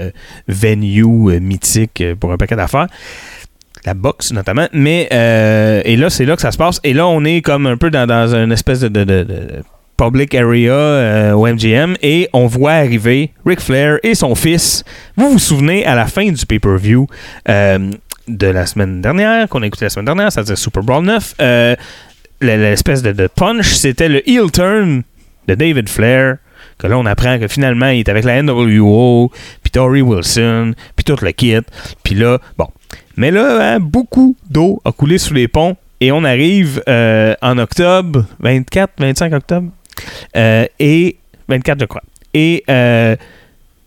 venue 0.46 1.40
mythique 1.40 2.05
pour 2.20 2.33
un 2.33 2.37
paquet 2.37 2.57
d'affaires. 2.57 2.87
La 3.86 3.94
boxe, 3.94 4.32
notamment. 4.32 4.66
Mais, 4.72 5.08
euh, 5.12 5.80
et 5.84 5.96
là, 5.96 6.10
c'est 6.10 6.24
là 6.26 6.36
que 6.36 6.42
ça 6.42 6.52
se 6.52 6.58
passe. 6.58 6.80
Et 6.84 6.92
là, 6.92 7.06
on 7.06 7.24
est 7.24 7.40
comme 7.40 7.66
un 7.66 7.76
peu 7.76 7.90
dans, 7.90 8.06
dans 8.06 8.34
une 8.34 8.52
espèce 8.52 8.80
de, 8.80 8.88
de- 8.88 9.04
de- 9.04 9.62
public 9.96 10.34
area 10.34 10.72
euh, 10.72 11.32
au 11.32 11.46
MGM 11.46 11.94
et 12.00 12.28
on 12.32 12.46
voit 12.46 12.72
arriver 12.72 13.32
Ric 13.44 13.60
Flair 13.60 13.98
et 14.02 14.14
son 14.14 14.34
fils. 14.34 14.82
Vous 15.16 15.32
vous 15.32 15.38
souvenez, 15.38 15.84
à 15.84 15.94
la 15.94 16.06
fin 16.06 16.30
du 16.30 16.46
pay-per-view 16.46 17.06
euh, 17.50 17.90
de 18.26 18.46
la 18.46 18.64
semaine 18.64 19.02
dernière, 19.02 19.46
qu'on 19.48 19.62
a 19.62 19.66
écouté 19.66 19.84
la 19.84 19.90
semaine 19.90 20.06
dernière, 20.06 20.32
c'est-à-dire 20.32 20.56
Super 20.56 20.82
Brawl 20.82 21.04
9, 21.04 21.34
euh, 21.42 21.76
l'espèce 22.40 23.02
de, 23.02 23.12
de 23.12 23.26
punch, 23.26 23.74
c'était 23.74 24.08
le 24.08 24.26
heel 24.28 24.50
turn 24.50 25.02
de 25.48 25.54
David 25.54 25.88
Flair. 25.90 26.36
Que 26.78 26.86
là, 26.86 26.96
on 26.96 27.04
apprend 27.04 27.38
que 27.38 27.46
finalement, 27.48 27.88
il 27.88 27.98
est 28.00 28.08
avec 28.08 28.24
la 28.24 28.42
NWO, 28.42 29.30
puis 29.62 29.70
Tori 29.70 30.00
Wilson, 30.00 30.72
puis 30.96 31.04
tout 31.04 31.16
le 31.22 31.32
kit. 31.32 31.58
Puis 32.02 32.14
là, 32.14 32.38
bon. 32.56 32.68
Mais 33.16 33.30
là, 33.30 33.74
hein, 33.74 33.80
beaucoup 33.80 34.36
d'eau 34.48 34.80
a 34.84 34.92
coulé 34.92 35.18
sous 35.18 35.34
les 35.34 35.48
ponts 35.48 35.76
et 36.00 36.12
on 36.12 36.24
arrive 36.24 36.82
euh, 36.88 37.34
en 37.42 37.58
octobre, 37.58 38.24
24, 38.40 38.92
25 38.98 39.32
octobre, 39.34 39.68
euh, 40.36 40.64
et 40.78 41.16
24, 41.48 41.80
je 41.80 41.84
crois. 41.84 42.02
Et 42.32 42.64
euh, 42.70 43.16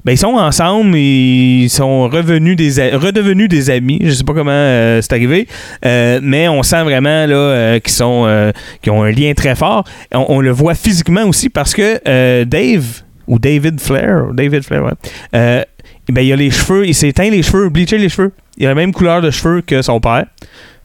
ben, 0.05 0.12
ils 0.12 0.17
sont 0.17 0.33
ensemble, 0.33 0.95
ils 0.95 1.69
sont 1.69 2.09
revenus 2.09 2.55
des 2.55 2.91
redevenus 2.91 3.47
des 3.49 3.71
amis. 3.71 3.99
Je 4.03 4.12
sais 4.12 4.23
pas 4.23 4.33
comment 4.33 4.99
c'est 5.01 5.13
arrivé, 5.13 5.47
mais 5.83 6.47
on 6.49 6.62
sent 6.62 6.83
vraiment 6.83 7.25
là 7.25 7.79
qu'ils 7.79 7.93
sont 7.93 8.51
qu'ils 8.81 8.91
ont 8.91 9.01
un 9.01 9.12
lien 9.12 9.33
très 9.33 9.55
fort. 9.55 9.86
On, 10.12 10.41
le 10.41 10.51
voit 10.51 10.75
physiquement 10.75 11.23
aussi 11.23 11.49
parce 11.49 11.73
que 11.73 12.43
Dave 12.43 13.01
ou 13.27 13.39
David 13.39 13.79
Flair, 13.79 14.25
David 14.33 14.65
Flair, 14.65 14.83
ouais, 14.83 15.65
ben, 16.09 16.21
il 16.21 16.33
a 16.33 16.36
les 16.36 16.51
cheveux, 16.51 16.86
il 16.86 16.93
s'est 16.93 17.13
teint 17.13 17.29
les 17.29 17.41
cheveux, 17.41 17.69
bleaché 17.69 17.97
les 17.97 18.09
cheveux. 18.09 18.33
Il 18.58 18.66
a 18.66 18.70
la 18.70 18.76
même 18.76 18.94
couleur 18.94 19.22
de 19.22 19.32
cheveux 19.32 19.62
que 19.62 19.82
son 19.82 20.00
père. 20.00 20.26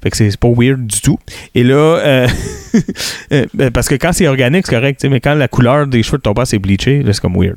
Fait 0.03 0.11
que 0.11 0.17
c'est 0.17 0.37
pas 0.37 0.49
weird 0.49 0.87
du 0.87 1.01
tout. 1.01 1.19
Et 1.57 1.65
là, 1.65 1.75
euh, 1.75 2.29
euh, 3.33 3.47
ben, 3.53 3.73
parce 3.73 3.89
que 3.89 3.97
quand 3.97 4.13
c'est 4.13 4.29
organique, 4.29 4.67
c'est 4.67 4.77
correct, 4.77 5.05
mais 5.11 5.19
quand 5.19 5.35
la 5.35 5.49
couleur 5.49 5.89
des 5.89 6.05
cheveux 6.05 6.19
de 6.19 6.23
ton 6.23 6.35
père 6.35 6.47
c'est 6.47 6.61
bleaché, 6.61 7.03
là, 7.03 7.13
c'est 7.13 7.21
comme 7.21 7.37
weird. 7.37 7.57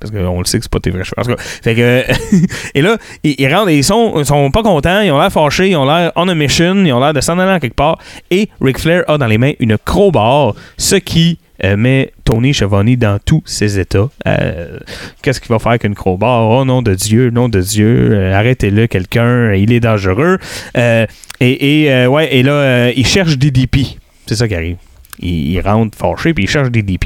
Parce 0.00 0.10
qu'on 0.10 0.38
le 0.38 0.46
sait 0.46 0.58
que 0.58 0.64
c'est 0.64 0.72
pas 0.72 0.80
tes 0.80 0.90
vrais 0.90 1.04
cheveux. 1.04 1.18
En 1.18 1.22
tout 1.22 1.36
cas, 1.36 1.42
fait 1.42 1.74
que, 1.74 2.04
et 2.74 2.80
là, 2.80 2.96
ils, 3.22 3.54
rentrent 3.54 3.68
et 3.68 3.76
ils 3.76 3.84
sont, 3.84 4.24
sont 4.24 4.50
pas 4.50 4.62
contents, 4.62 5.02
ils 5.02 5.10
ont 5.10 5.20
l'air 5.20 5.30
fâchés, 5.30 5.68
ils 5.68 5.76
ont 5.76 5.84
l'air 5.84 6.12
on 6.16 6.28
a 6.28 6.34
mission, 6.34 6.76
ils 6.76 6.92
ont 6.92 7.00
l'air 7.00 7.12
de 7.12 7.20
s'en 7.20 7.38
aller 7.38 7.60
quelque 7.60 7.76
part. 7.76 7.98
Et 8.30 8.48
Ric 8.62 8.78
Flair 8.78 9.04
a 9.08 9.18
dans 9.18 9.26
les 9.26 9.38
mains 9.38 9.52
une 9.60 9.76
crowbar, 9.76 10.54
ce 10.78 10.96
qui 10.96 11.38
euh, 11.64 11.76
met 11.76 12.12
Tony 12.24 12.54
Schiavone 12.54 12.96
dans 12.96 13.18
tous 13.24 13.42
ses 13.44 13.78
états. 13.78 14.08
Euh, 14.26 14.78
Qu'est-ce 15.22 15.40
qu'il 15.40 15.50
va 15.50 15.58
faire 15.58 15.78
qu'une 15.78 15.94
crowbar? 15.94 16.48
Oh 16.48 16.64
nom 16.64 16.82
de 16.82 16.94
Dieu, 16.94 17.30
nom 17.30 17.48
de 17.48 17.60
Dieu, 17.60 18.10
euh, 18.12 18.34
arrêtez-le, 18.34 18.86
quelqu'un, 18.86 19.52
il 19.52 19.72
est 19.72 19.80
dangereux. 19.80 20.38
Euh, 20.76 21.06
et, 21.40 22.06
ouais, 22.06 22.34
et 22.34 22.42
là, 22.42 22.90
il 22.90 23.06
cherche 23.06 23.36
DDP. 23.36 23.98
C'est 24.26 24.36
ça 24.36 24.48
qui 24.48 24.54
arrive. 24.54 24.76
Il, 25.18 25.60
rentre 25.60 25.96
fâché, 25.96 26.32
puis 26.34 26.44
il 26.44 26.48
cherche 26.48 26.70
DDP. 26.70 27.04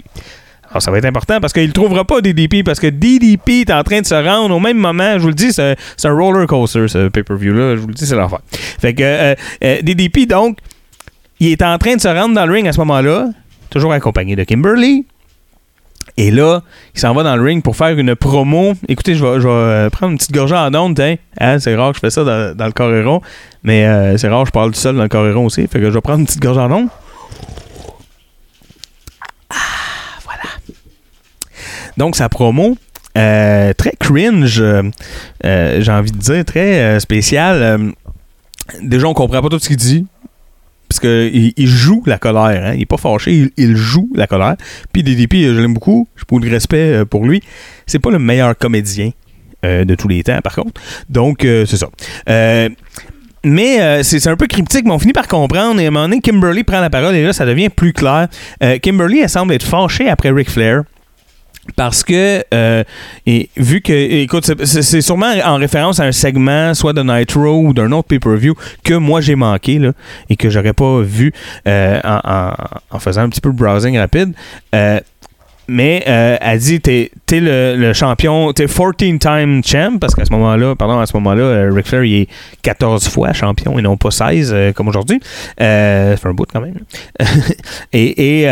Alors, 0.71 0.83
ça 0.83 0.91
va 0.91 0.99
être 0.99 1.07
important 1.07 1.41
parce 1.41 1.53
qu'il 1.53 1.67
ne 1.67 1.73
trouvera 1.73 2.05
pas 2.05 2.21
DDP 2.21 2.63
parce 2.63 2.79
que 2.79 2.87
DDP 2.87 3.63
est 3.63 3.71
en 3.71 3.83
train 3.83 4.01
de 4.01 4.07
se 4.07 4.15
rendre 4.15 4.55
au 4.55 4.61
même 4.61 4.77
moment. 4.77 5.15
Je 5.15 5.23
vous 5.23 5.29
le 5.29 5.35
dis, 5.35 5.53
c'est 5.53 5.77
un- 6.05 6.13
roller 6.13 6.47
coaster, 6.47 6.89
ce 6.89 7.09
pay-per-view-là. 7.09 7.77
Je 7.77 7.81
vous 7.81 7.89
le 7.89 7.95
dis, 7.95 8.07
c'est 8.07 8.15
l'enfer. 8.17 8.41
Fait 8.51 8.95
que 8.95 9.35
DDP, 9.83 10.27
donc, 10.27 10.59
il 11.41 11.49
est 11.49 11.63
en 11.63 11.79
train 11.79 11.97
de 11.97 12.01
se 12.01 12.09
rendre 12.09 12.35
dans 12.35 12.47
le 12.47 12.53
ring 12.53 12.67
à 12.67 12.73
ce 12.73 12.79
moment-là, 12.79 13.29
toujours 13.71 13.93
accompagné 13.93 14.37
de 14.37 14.45
Kimberly. 14.45 15.07
Et 16.17 16.31
là, 16.31 16.63
il 16.95 17.01
s'en 17.01 17.13
va 17.13 17.23
dans 17.23 17.37
le 17.37 17.43
ring 17.43 17.63
pour 17.63 17.77
faire 17.77 17.99
une 17.99 18.15
promo. 18.15 18.73
Écoutez, 18.89 19.15
je 19.15 19.25
vais, 19.25 19.47
euh, 19.47 19.91
prendre 19.91 20.13
une 20.13 20.19
petite 20.19 20.33
gorgée 20.33 20.55
en 20.55 20.75
onde. 20.75 20.99
Hein? 20.99 21.17
Hein, 21.39 21.59
c'est 21.59 21.75
rare 21.75 21.91
que 21.91 21.97
je 21.97 22.01
fais 22.01 22.11
ça 22.11 22.25
dans, 22.55 22.67
le 22.67 22.73
Coréron. 22.73 23.21
Mais 23.63 23.87
euh, 23.87 24.17
c'est 24.17 24.29
rare 24.29 24.43
que 24.43 24.49
je 24.49 24.53
parle 24.53 24.71
tout 24.71 24.81
seul 24.81 24.97
dans 24.97 25.03
le 25.03 25.09
Coréron 25.09 25.45
aussi. 25.45 25.67
Fait 25.67 25.79
que 25.79 25.87
je 25.87 25.95
vais 25.95 26.01
prendre 26.01 26.21
une 26.21 26.27
petite 26.27 26.41
gorgée 26.41 26.61
en 26.61 26.73
onde. 26.73 26.89
Ah, 29.51 29.57
voilà. 30.25 30.45
Donc, 31.99 32.17
sa 32.17 32.29
promo, 32.31 32.79
euh, 33.19 33.73
très 33.75 33.93
cringe, 33.99 34.63
j'ai 35.43 35.93
envie 35.93 36.13
de 36.13 36.19
dire, 36.19 36.45
très 36.47 36.99
spécial. 37.01 37.63
Euh, 37.63 37.93
déjà, 38.81 39.07
on 39.07 39.15
comprend 39.15 39.43
pas 39.43 39.49
tout 39.49 39.59
ce 39.59 39.69
qu'il 39.69 39.77
dit. 39.77 40.07
Parce 40.97 41.01
qu'il 41.13 41.53
il 41.57 41.67
joue 41.67 42.03
la 42.07 42.17
colère. 42.17 42.65
Hein? 42.65 42.73
Il 42.75 42.83
est 42.83 42.87
pas 42.87 42.97
fâché, 42.97 43.51
il, 43.55 43.77
joue 43.77 44.09
la 44.15 44.27
colère. 44.27 44.57
Puis 44.93 45.03
DDP, 45.03 45.35
euh, 45.35 45.55
je 45.55 45.61
l'aime 45.61 45.75
beaucoup. 45.75 46.09
J'ai 46.17 46.23
beaucoup 46.27 46.43
de 46.43 46.51
respect 46.51 46.95
euh, 46.95 47.05
pour 47.05 47.27
lui. 47.27 47.43
C'est 47.87 47.99
pas 47.99 48.11
le 48.11 48.19
meilleur 48.19 48.57
comédien 48.57 49.11
euh, 49.67 49.85
de 49.85 49.95
tous 49.95 50.09
les 50.09 50.23
temps, 50.23 50.39
par 50.43 50.55
contre. 50.55 50.81
Donc, 51.11 51.41
c'est 51.43 51.77
ça. 51.77 51.89
Mais 53.45 54.03
c'est 54.03 54.27
un 54.27 54.37
peu 54.37 54.47
cryptique, 54.47 54.87
mais 54.87 54.93
on 54.93 54.99
finit 54.99 55.13
par 55.13 55.29
comprendre. 55.29 55.81
Et 55.81 55.85
à 55.85 55.89
un 55.89 55.91
moment 55.91 56.09
donné, 56.09 56.21
Kimberly 56.23 56.65
prend 56.65 56.81
la 56.81 56.91
parole 56.91 57.15
et 57.15 57.23
là, 57.23 57.33
ça 57.33 57.45
devient 57.45 57.69
plus 57.69 57.93
clair. 57.93 58.29
Kimberly, 58.83 59.21
elle 59.21 59.29
semble 59.29 59.53
être 59.53 59.67
fâchée 59.67 60.09
après 60.09 60.31
Ric 60.31 60.51
Flair. 60.51 60.83
Parce 61.75 62.03
que, 62.05 62.43
euh, 62.55 62.85
et 63.27 63.49
vu 63.57 63.81
que, 63.81 63.93
écoute, 63.93 64.51
c'est- 64.65 65.01
sûrement 65.01 65.33
en 65.45 65.57
référence 65.57 66.01
à 66.01 66.05
un 66.05 66.13
segment, 66.13 66.73
soit 66.75 66.93
de 66.93 67.03
Nitro 67.03 67.59
ou 67.61 67.73
d'un 67.75 67.91
autre 67.93 68.09
pay-per-view, 68.09 68.55
que 68.85 68.95
moi 68.95 69.21
j'ai 69.21 69.35
manqué, 69.35 69.79
là, 69.79 69.93
et 70.31 70.37
que 70.37 70.49
j'aurais 70.49 70.73
pas 70.73 71.01
vu 71.01 71.33
euh, 71.67 72.01
en, 72.05 72.21
en- 72.25 72.55
en 72.91 72.99
faisant 72.99 73.23
un 73.23 73.29
petit 73.29 73.41
peu 73.41 73.51
de 73.51 73.57
browsing 73.57 73.99
rapide. 73.99 74.33
Euh, 74.75 75.01
mais 75.69 76.05
euh, 76.07 76.37
elle 76.41 76.59
dit 76.59 76.81
t'es 76.81 77.11
es 77.33 77.41
le, 77.41 77.77
le 77.77 77.93
champion, 77.93 78.53
t'es 78.53 78.67
14-time 78.67 79.63
champ, 79.65 79.99
parce 79.99 80.15
qu'à 80.15 80.25
ce 80.25 80.33
moment-là, 80.33 80.77
pardon, 80.77 80.99
à 80.99 81.07
ce 81.07 81.17
moment-là, 81.17 81.43
euh, 81.43 81.73
Ric 81.73 81.87
Flair 81.87 82.05
il 82.05 82.23
est 82.23 82.29
14 82.63 83.09
fois 83.09 83.33
champion 83.33 83.79
et 83.79 83.83
non 83.83 83.97
pas 83.97 84.11
16 84.11 84.53
euh, 84.53 84.73
comme 84.73 84.89
aujourd'hui. 84.89 85.21
Euh, 85.61 86.13
ça 86.13 86.17
fait 86.17 86.29
un 86.29 86.35
bout 86.35 86.47
quand 86.53 86.61
même. 86.61 86.79
et 87.93 88.43
et 88.43 88.49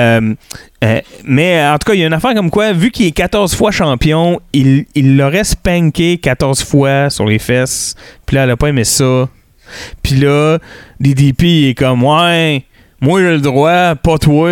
mais 1.24 1.66
en 1.66 1.78
tout 1.78 1.86
cas, 1.86 1.94
il 1.94 2.00
y 2.00 2.04
a 2.04 2.06
une 2.06 2.12
affaire 2.12 2.34
comme 2.34 2.50
quoi, 2.50 2.72
vu 2.72 2.90
qu'il 2.90 3.06
est 3.06 3.12
14 3.12 3.54
fois 3.54 3.70
champion, 3.70 4.40
il, 4.52 4.84
il 4.94 5.16
l'aurait 5.16 5.44
spanké 5.44 6.18
14 6.18 6.62
fois 6.62 7.08
sur 7.08 7.24
les 7.24 7.38
fesses. 7.38 7.94
Puis 8.26 8.36
là, 8.36 8.44
elle 8.44 8.50
a 8.50 8.56
pas 8.56 8.68
aimé 8.68 8.84
ça. 8.84 9.28
Puis 10.02 10.16
là, 10.16 10.58
DDP 11.00 11.70
est 11.70 11.78
comme, 11.78 12.04
ouais, 12.04 12.64
moi 13.04 13.20
j'ai 13.20 13.32
le 13.32 13.40
droit, 13.40 13.94
pas 13.96 14.18
toi. 14.18 14.50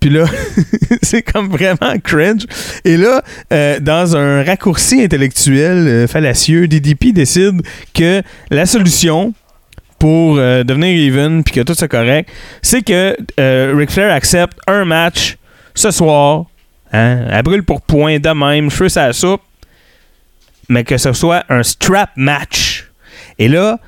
Puis 0.00 0.10
là, 0.10 0.26
c'est 1.02 1.22
comme 1.22 1.48
vraiment 1.48 1.98
cringe. 2.04 2.44
Et 2.84 2.96
là, 2.96 3.22
euh, 3.52 3.80
dans 3.80 4.16
un 4.16 4.44
raccourci 4.44 5.02
intellectuel 5.02 5.88
euh, 5.88 6.06
fallacieux, 6.06 6.68
DDP 6.68 7.12
décide 7.12 7.62
que 7.94 8.22
la 8.50 8.66
solution 8.66 9.32
pour 9.98 10.36
euh, 10.36 10.62
devenir 10.62 10.94
even 10.94 11.42
puis 11.42 11.54
que 11.54 11.60
tout 11.62 11.74
soit 11.74 11.88
correct, 11.88 12.30
c'est 12.60 12.82
que 12.82 13.16
Ric 13.74 13.90
Flair 13.90 14.12
accepte 14.12 14.58
un 14.66 14.84
match 14.84 15.38
ce 15.74 15.90
soir, 15.90 16.44
hein, 16.92 17.24
à 17.30 17.42
brûle 17.42 17.62
pour 17.62 17.80
point 17.80 18.18
de 18.18 18.28
même, 18.28 18.68
à 18.96 19.06
la 19.06 19.12
soupe, 19.14 19.42
mais 20.68 20.84
que 20.84 20.98
ce 20.98 21.14
soit 21.14 21.44
un 21.48 21.62
strap 21.62 22.10
match. 22.16 22.90
Et 23.38 23.48
là, 23.48 23.78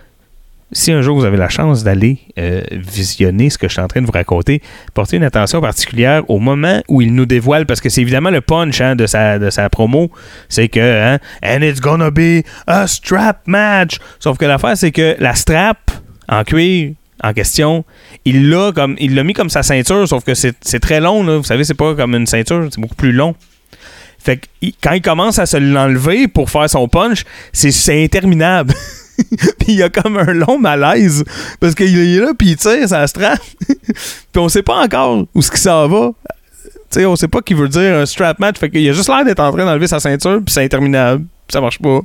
si 0.72 0.90
un 0.90 1.02
jour 1.02 1.18
vous 1.18 1.24
avez 1.24 1.36
la 1.36 1.48
chance 1.48 1.84
d'aller 1.84 2.18
euh, 2.38 2.62
visionner 2.70 3.50
ce 3.50 3.58
que 3.58 3.68
je 3.68 3.74
suis 3.74 3.82
en 3.82 3.88
train 3.88 4.00
de 4.00 4.06
vous 4.06 4.12
raconter, 4.12 4.62
portez 4.94 5.16
une 5.16 5.24
attention 5.24 5.60
particulière 5.60 6.28
au 6.28 6.38
moment 6.38 6.82
où 6.88 7.02
il 7.02 7.14
nous 7.14 7.26
dévoile, 7.26 7.66
parce 7.66 7.80
que 7.80 7.88
c'est 7.88 8.00
évidemment 8.00 8.30
le 8.30 8.40
punch 8.40 8.80
hein, 8.80 8.96
de, 8.96 9.06
sa, 9.06 9.38
de 9.38 9.50
sa 9.50 9.68
promo, 9.68 10.10
c'est 10.48 10.68
que 10.68 10.80
hein, 10.80 11.18
And 11.44 11.62
it's 11.62 11.80
gonna 11.80 12.10
be 12.10 12.42
a 12.66 12.86
strap 12.86 13.46
match. 13.46 13.98
Sauf 14.18 14.38
que 14.38 14.46
l'affaire, 14.46 14.76
c'est 14.76 14.92
que 14.92 15.16
la 15.18 15.34
strap 15.34 15.90
en 16.28 16.44
cuir 16.44 16.92
en 17.22 17.32
question, 17.32 17.84
il 18.24 18.48
l'a 18.48 18.72
comme 18.72 18.96
il 18.98 19.14
l'a 19.14 19.22
mis 19.22 19.32
comme 19.32 19.50
sa 19.50 19.62
ceinture, 19.62 20.08
sauf 20.08 20.24
que 20.24 20.34
c'est 20.34 20.80
très 20.80 21.00
long, 21.00 21.22
là. 21.22 21.36
vous 21.36 21.44
savez, 21.44 21.64
c'est 21.64 21.74
pas 21.74 21.94
comme 21.94 22.14
une 22.14 22.26
ceinture, 22.26 22.66
c'est 22.70 22.80
beaucoup 22.80 22.96
plus 22.96 23.12
long. 23.12 23.36
Fait 24.18 24.38
que 24.38 24.46
quand 24.82 24.92
il 24.92 25.02
commence 25.02 25.38
à 25.38 25.46
se 25.46 25.56
l'enlever 25.56 26.28
pour 26.28 26.50
faire 26.50 26.68
son 26.68 26.88
punch, 26.88 27.24
c'est 27.52 28.04
interminable. 28.04 28.74
puis 29.58 29.68
il 29.68 29.76
y 29.76 29.82
a 29.82 29.88
comme 29.88 30.16
un 30.16 30.32
long 30.32 30.58
malaise 30.58 31.24
parce 31.60 31.74
qu'il 31.74 31.96
est 31.98 32.20
là 32.20 32.32
puis 32.36 32.50
il 32.50 32.56
tire 32.56 32.88
sa 32.88 33.06
strap. 33.06 33.40
puis 33.68 34.36
on 34.36 34.48
sait 34.48 34.62
pas 34.62 34.82
encore 34.82 35.26
où 35.34 35.42
ce 35.42 35.50
qui 35.50 35.60
s'en 35.60 35.88
va. 35.88 36.12
Tu 36.90 37.00
sais, 37.00 37.06
on 37.06 37.16
sait 37.16 37.28
pas 37.28 37.40
qu'il 37.40 37.56
veut 37.56 37.68
dire 37.68 37.96
un 37.96 38.06
strap 38.06 38.38
match. 38.38 38.58
Fait 38.58 38.70
qu'il 38.70 38.88
a 38.88 38.92
juste 38.92 39.08
l'air 39.08 39.24
d'être 39.24 39.40
en 39.40 39.52
train 39.52 39.64
d'enlever 39.64 39.86
sa 39.86 40.00
ceinture 40.00 40.40
puis 40.44 40.52
c'est 40.52 40.64
interminable. 40.64 41.24
Puis 41.46 41.52
ça 41.52 41.60
marche 41.60 41.78
pas. 41.78 42.00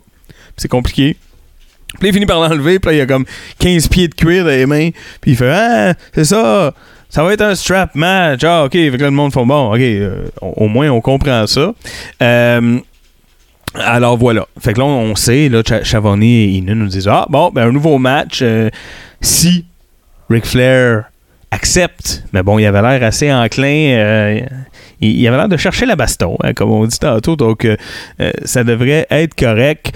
C'est 0.55 0.69
compliqué. 0.69 1.17
Puis 1.99 2.09
il 2.09 2.13
finit 2.13 2.25
par 2.25 2.39
l'enlever, 2.39 2.79
puis 2.79 2.91
là, 2.91 2.97
il 2.97 3.01
a 3.01 3.05
comme 3.05 3.25
15 3.59 3.87
pieds 3.87 4.07
de 4.07 4.13
cuir 4.13 4.43
dans 4.43 4.49
les 4.49 4.65
mains. 4.65 4.89
Puis 5.21 5.31
il 5.31 5.37
fait 5.37 5.49
Ah, 5.49 5.93
c'est 6.13 6.25
ça, 6.25 6.73
ça 7.09 7.23
va 7.23 7.33
être 7.33 7.41
un 7.41 7.55
strap 7.55 7.95
match. 7.95 8.43
Ah, 8.43 8.65
ok. 8.65 8.73
Fait 8.73 8.91
que 8.91 8.97
là, 8.97 9.05
le 9.05 9.11
monde 9.11 9.33
fait 9.33 9.43
Bon, 9.43 9.73
ok, 9.73 9.79
euh, 9.79 10.25
au 10.41 10.67
moins, 10.67 10.89
on 10.89 11.01
comprend 11.01 11.47
ça. 11.47 11.73
Euh, 12.21 12.79
alors 13.85 14.17
voilà. 14.17 14.45
Fait 14.59 14.73
que 14.73 14.79
là, 14.79 14.85
on 14.85 15.15
sait, 15.15 15.49
là, 15.49 15.61
Ch- 15.65 15.93
et 16.21 16.45
Inan 16.45 16.75
nous 16.75 16.87
disent 16.87 17.07
Ah, 17.07 17.25
bon, 17.29 17.51
ben, 17.53 17.67
un 17.67 17.71
nouveau 17.71 17.97
match. 17.97 18.39
euh, 18.41 18.69
si 19.21 19.65
Ric 20.29 20.45
Flair 20.45 21.05
accepte, 21.51 22.23
mais 22.33 22.43
bon, 22.43 22.59
il 22.59 22.65
avait 22.65 22.81
l'air 22.81 23.03
assez 23.07 23.31
enclin. 23.31 23.65
euh, 23.67 24.39
il, 24.99 25.27
avait 25.27 25.37
l'air 25.37 25.47
de 25.47 25.57
chercher 25.57 25.85
la 25.85 25.95
baston, 25.95 26.37
hein, 26.43 26.53
comme 26.53 26.71
on 26.71 26.85
dit 26.85 26.99
tantôt. 26.99 27.35
Donc, 27.35 27.65
euh, 27.65 27.75
ça 28.45 28.63
devrait 28.63 29.05
être 29.09 29.35
correct. 29.35 29.91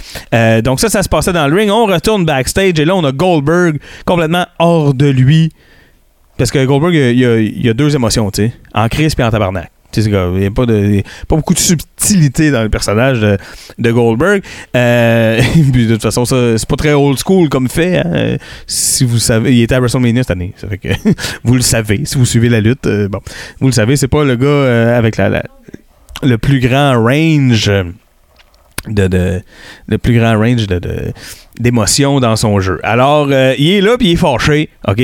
Donc, 0.64 0.80
ça, 0.80 0.90
ça 0.90 1.04
se 1.04 1.10
passait 1.10 1.34
dans 1.34 1.48
le 1.48 1.56
ring. 1.56 1.70
On 1.72 1.86
retourne 1.88 2.24
backstage 2.26 2.80
et 2.80 2.86
là, 2.86 2.96
on 2.96 3.04
a 3.04 3.12
Goldberg 3.12 3.80
complètement 4.06 4.46
hors 4.60 4.94
de 4.94 5.08
lui. 5.08 5.52
Parce 6.38 6.52
que 6.52 6.64
Goldberg, 6.66 6.94
il 6.94 7.20
y 7.20 7.26
a, 7.26 7.38
il 7.38 7.66
y 7.66 7.70
a 7.70 7.74
deux 7.74 7.94
émotions, 7.96 8.32
tu 8.32 8.48
sais, 8.48 8.54
en 8.74 8.88
crise 8.88 9.16
et 9.18 9.24
en 9.24 9.30
tabarnak. 9.32 9.70
Il 9.98 10.40
n'y 10.40 10.46
a 10.46 10.52
pas, 10.52 10.66
de, 10.66 11.02
pas 11.28 11.36
beaucoup 11.36 11.54
de 11.54 11.60
subtilité 11.60 12.52
dans 12.52 12.64
le 12.64 12.70
personnage 12.70 13.20
de, 13.20 13.38
de 13.78 13.92
Goldberg. 13.92 14.42
Euh, 14.76 15.42
de 15.56 15.94
toute 15.94 16.02
façon, 16.02 16.26
ça, 16.26 16.58
c'est 16.58 16.68
pas 16.68 16.76
très 16.76 16.94
old 16.94 17.18
school 17.20 17.50
comme 17.50 17.68
fait. 17.70 17.98
hein. 17.98 18.38
Si 18.68 19.04
vous 19.06 19.20
savez, 19.20 19.56
il 19.56 19.62
était 19.64 19.76
à 19.76 19.80
WrestleMania 19.80 20.24
cette 20.24 20.32
année. 20.32 20.54
Ça 20.58 20.68
fait 20.68 20.78
que 20.78 20.90
vous 21.44 21.56
le 21.56 21.62
savez. 21.62 22.02
Si 22.06 22.18
vous 22.18 22.26
suivez 22.26 22.50
la 22.50 22.62
lutte, 22.62 22.86
euh, 22.88 23.08
bon, 23.08 23.20
vous 23.60 23.68
le 23.68 23.74
savez, 23.74 23.96
c'est 23.96 24.08
pas 24.08 24.24
le 24.24 24.36
gars 24.36 24.46
euh, 24.48 24.98
avec 24.98 25.18
la, 25.18 25.30
la- 25.30 25.44
le 26.24 26.38
plus 26.38 26.60
grand 26.60 27.02
range 27.04 27.72
de, 28.88 29.08
de- 29.08 29.98
plus 29.98 30.18
grand 30.18 30.38
range 30.40 30.68
de, 30.68 30.80
d'émotions 31.60 32.20
dans 32.20 32.36
son 32.36 32.60
jeu. 32.60 32.80
Alors, 32.84 33.28
euh, 33.32 33.54
il 33.58 33.70
est 33.72 33.82
là, 33.82 33.98
puis 33.98 34.10
il 34.10 34.14
est 34.14 34.16
fâché, 34.16 34.70
OK? 34.88 35.02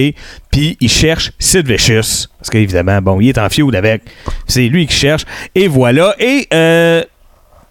Puis 0.51 0.77
il 0.79 0.89
cherche 0.89 1.31
Sid 1.37 1.67
Vicious. 1.67 2.27
Parce 2.39 2.49
qu'évidemment, 2.49 3.01
bon, 3.01 3.19
il 3.21 3.29
est 3.29 3.37
en 3.37 3.49
feud 3.49 3.75
avec. 3.75 4.01
C'est 4.47 4.67
lui 4.67 4.87
qui 4.87 4.95
cherche. 4.95 5.23
Et 5.53 5.67
voilà. 5.67 6.15
Et, 6.19 6.47
euh, 6.53 7.03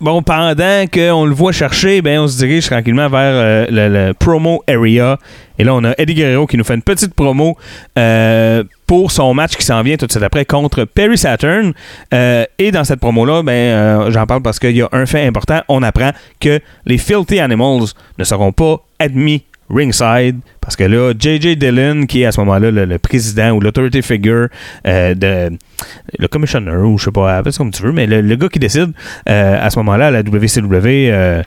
bon, 0.01 0.23
pendant 0.23 0.85
qu'on 0.87 1.25
le 1.25 1.35
voit 1.35 1.53
chercher, 1.53 2.03
ben, 2.03 2.21
on 2.21 2.29
se 2.29 2.37
dirige 2.38 2.66
tranquillement 2.66 3.09
vers 3.09 3.19
euh, 3.35 3.66
le, 3.71 3.88
le 4.09 4.14
promo 4.14 4.62
area. 4.69 5.19
Et 5.59 5.64
là, 5.64 5.75
on 5.75 5.83
a 5.85 5.95
Eddie 5.99 6.14
Guerrero 6.14 6.47
qui 6.47 6.57
nous 6.57 6.64
fait 6.64 6.75
une 6.75 6.83
petite 6.83 7.14
promo 7.14 7.57
euh, 7.99 8.62
pour 8.87 9.11
son 9.11 9.35
match 9.35 9.57
qui 9.57 9.64
s'en 9.64 9.83
vient 9.83 9.96
tout 9.96 10.07
de 10.07 10.12
suite 10.12 10.22
après 10.22 10.44
contre 10.44 10.85
Perry 10.85 11.18
Saturn. 11.18 11.72
Euh, 12.14 12.44
et 12.59 12.70
dans 12.70 12.85
cette 12.85 13.01
promo-là, 13.01 13.42
ben, 13.42 13.53
euh, 13.53 14.11
j'en 14.11 14.27
parle 14.27 14.42
parce 14.42 14.59
qu'il 14.59 14.77
y 14.77 14.83
a 14.83 14.88
un 14.92 15.07
fait 15.07 15.27
important. 15.27 15.62
On 15.68 15.83
apprend 15.83 16.12
que 16.40 16.61
les 16.85 16.99
Filthy 16.99 17.40
Animals 17.40 17.88
ne 18.18 18.25
seront 18.25 18.53
pas 18.53 18.77
admis 18.99 19.44
ringside 19.68 20.38
parce 20.61 20.77
que 20.77 20.85
là, 20.85 21.12
J.J. 21.18 21.57
Dillon, 21.57 22.07
qui 22.07 22.22
est 22.22 22.27
à 22.27 22.33
ce 22.33 22.38
moment-là 22.40 22.70
le, 22.70 22.99
président 22.99 23.51
ou 23.51 23.61
l'autority 23.61 24.01
figure 24.01 24.49
euh, 24.87 25.14
de 25.14 25.57
le 26.18 26.29
commissioner 26.29 26.77
ou 26.77 26.99
je 26.99 27.07
sais 27.07 27.11
pas, 27.11 27.38
appelle 27.38 27.53
ça 27.53 27.59
comme 27.59 27.72
tu 27.72 27.83
veux, 27.83 27.90
mais 27.90 28.07
le, 28.07 28.20
le 28.20 28.37
gars 28.37 28.49
qui 28.49 28.61
décide 28.61 28.92
à 29.27 29.68
ce 29.68 29.79
moment-là 29.81 30.07
à 30.07 30.11
la 30.12 30.20
WCW 30.20 31.42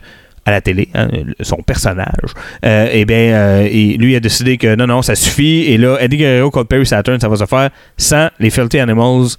à 0.46 0.50
la 0.52 0.60
télé, 0.60 0.88
hein, 0.94 1.08
son 1.40 1.56
personnage, 1.56 2.34
euh, 2.64 2.88
eh 2.90 3.04
bien, 3.04 3.34
euh, 3.34 3.68
et 3.70 3.96
lui 3.96 4.16
a 4.16 4.20
décidé 4.20 4.56
que 4.56 4.74
non, 4.74 4.86
non, 4.86 5.02
ça 5.02 5.14
suffit. 5.14 5.64
Et 5.66 5.78
là, 5.78 5.98
Eddie 6.00 6.16
Guerrero 6.16 6.50
contre 6.50 6.68
Perry 6.68 6.86
Saturn, 6.86 7.20
ça 7.20 7.28
va 7.28 7.36
se 7.36 7.44
faire 7.44 7.70
sans 7.96 8.30
les 8.38 8.50
Filthy 8.50 8.78
Animals 8.78 9.36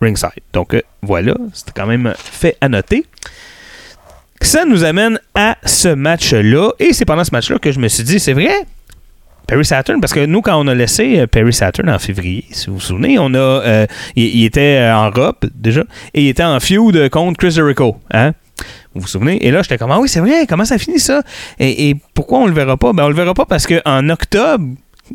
ringside. 0.00 0.42
Donc 0.52 0.74
euh, 0.74 0.82
voilà, 1.02 1.34
c'était 1.52 1.72
quand 1.74 1.86
même 1.86 2.12
fait 2.16 2.56
à 2.60 2.68
noter. 2.68 3.06
Ça 4.40 4.64
nous 4.64 4.84
amène 4.84 5.18
à 5.34 5.56
ce 5.64 5.88
match-là. 5.88 6.72
Et 6.78 6.92
c'est 6.92 7.04
pendant 7.04 7.24
ce 7.24 7.30
match-là 7.30 7.58
que 7.58 7.72
je 7.72 7.78
me 7.78 7.88
suis 7.88 8.04
dit, 8.04 8.18
c'est 8.18 8.34
vrai, 8.34 8.52
Perry 9.46 9.64
Saturn, 9.64 10.00
parce 10.00 10.12
que 10.12 10.26
nous, 10.26 10.42
quand 10.42 10.60
on 10.60 10.66
a 10.66 10.74
laissé 10.74 11.20
euh, 11.20 11.26
Perry 11.26 11.52
Saturn 11.52 11.88
en 11.88 11.98
février, 11.98 12.44
si 12.50 12.66
vous 12.66 12.74
vous 12.74 12.80
souvenez, 12.80 13.18
on 13.18 13.32
a, 13.34 13.86
il, 14.16 14.44
était 14.44 14.90
en 14.92 15.10
robe 15.10 15.36
déjà, 15.54 15.84
et 16.12 16.24
il 16.24 16.28
était 16.28 16.42
en 16.42 16.58
feud 16.58 17.08
contre 17.10 17.38
Chris 17.38 17.52
Jericho. 17.52 17.96
Hein? 18.10 18.32
Vous 18.94 19.02
vous 19.02 19.08
souvenez? 19.08 19.44
Et 19.44 19.50
là, 19.50 19.62
j'étais 19.62 19.78
comme, 19.78 19.90
ah 19.90 20.00
oui, 20.00 20.08
c'est 20.08 20.20
vrai, 20.20 20.46
comment 20.48 20.64
ça 20.64 20.78
finit 20.78 21.00
ça? 21.00 21.22
Et, 21.58 21.96
pourquoi 22.14 22.38
on 22.38 22.46
le 22.46 22.52
verra 22.52 22.76
pas? 22.76 22.92
Ben, 22.92 23.04
on 23.04 23.08
le 23.08 23.14
verra 23.14 23.34
pas 23.34 23.44
parce 23.44 23.66
qu'en 23.66 24.08
octobre 24.08 24.64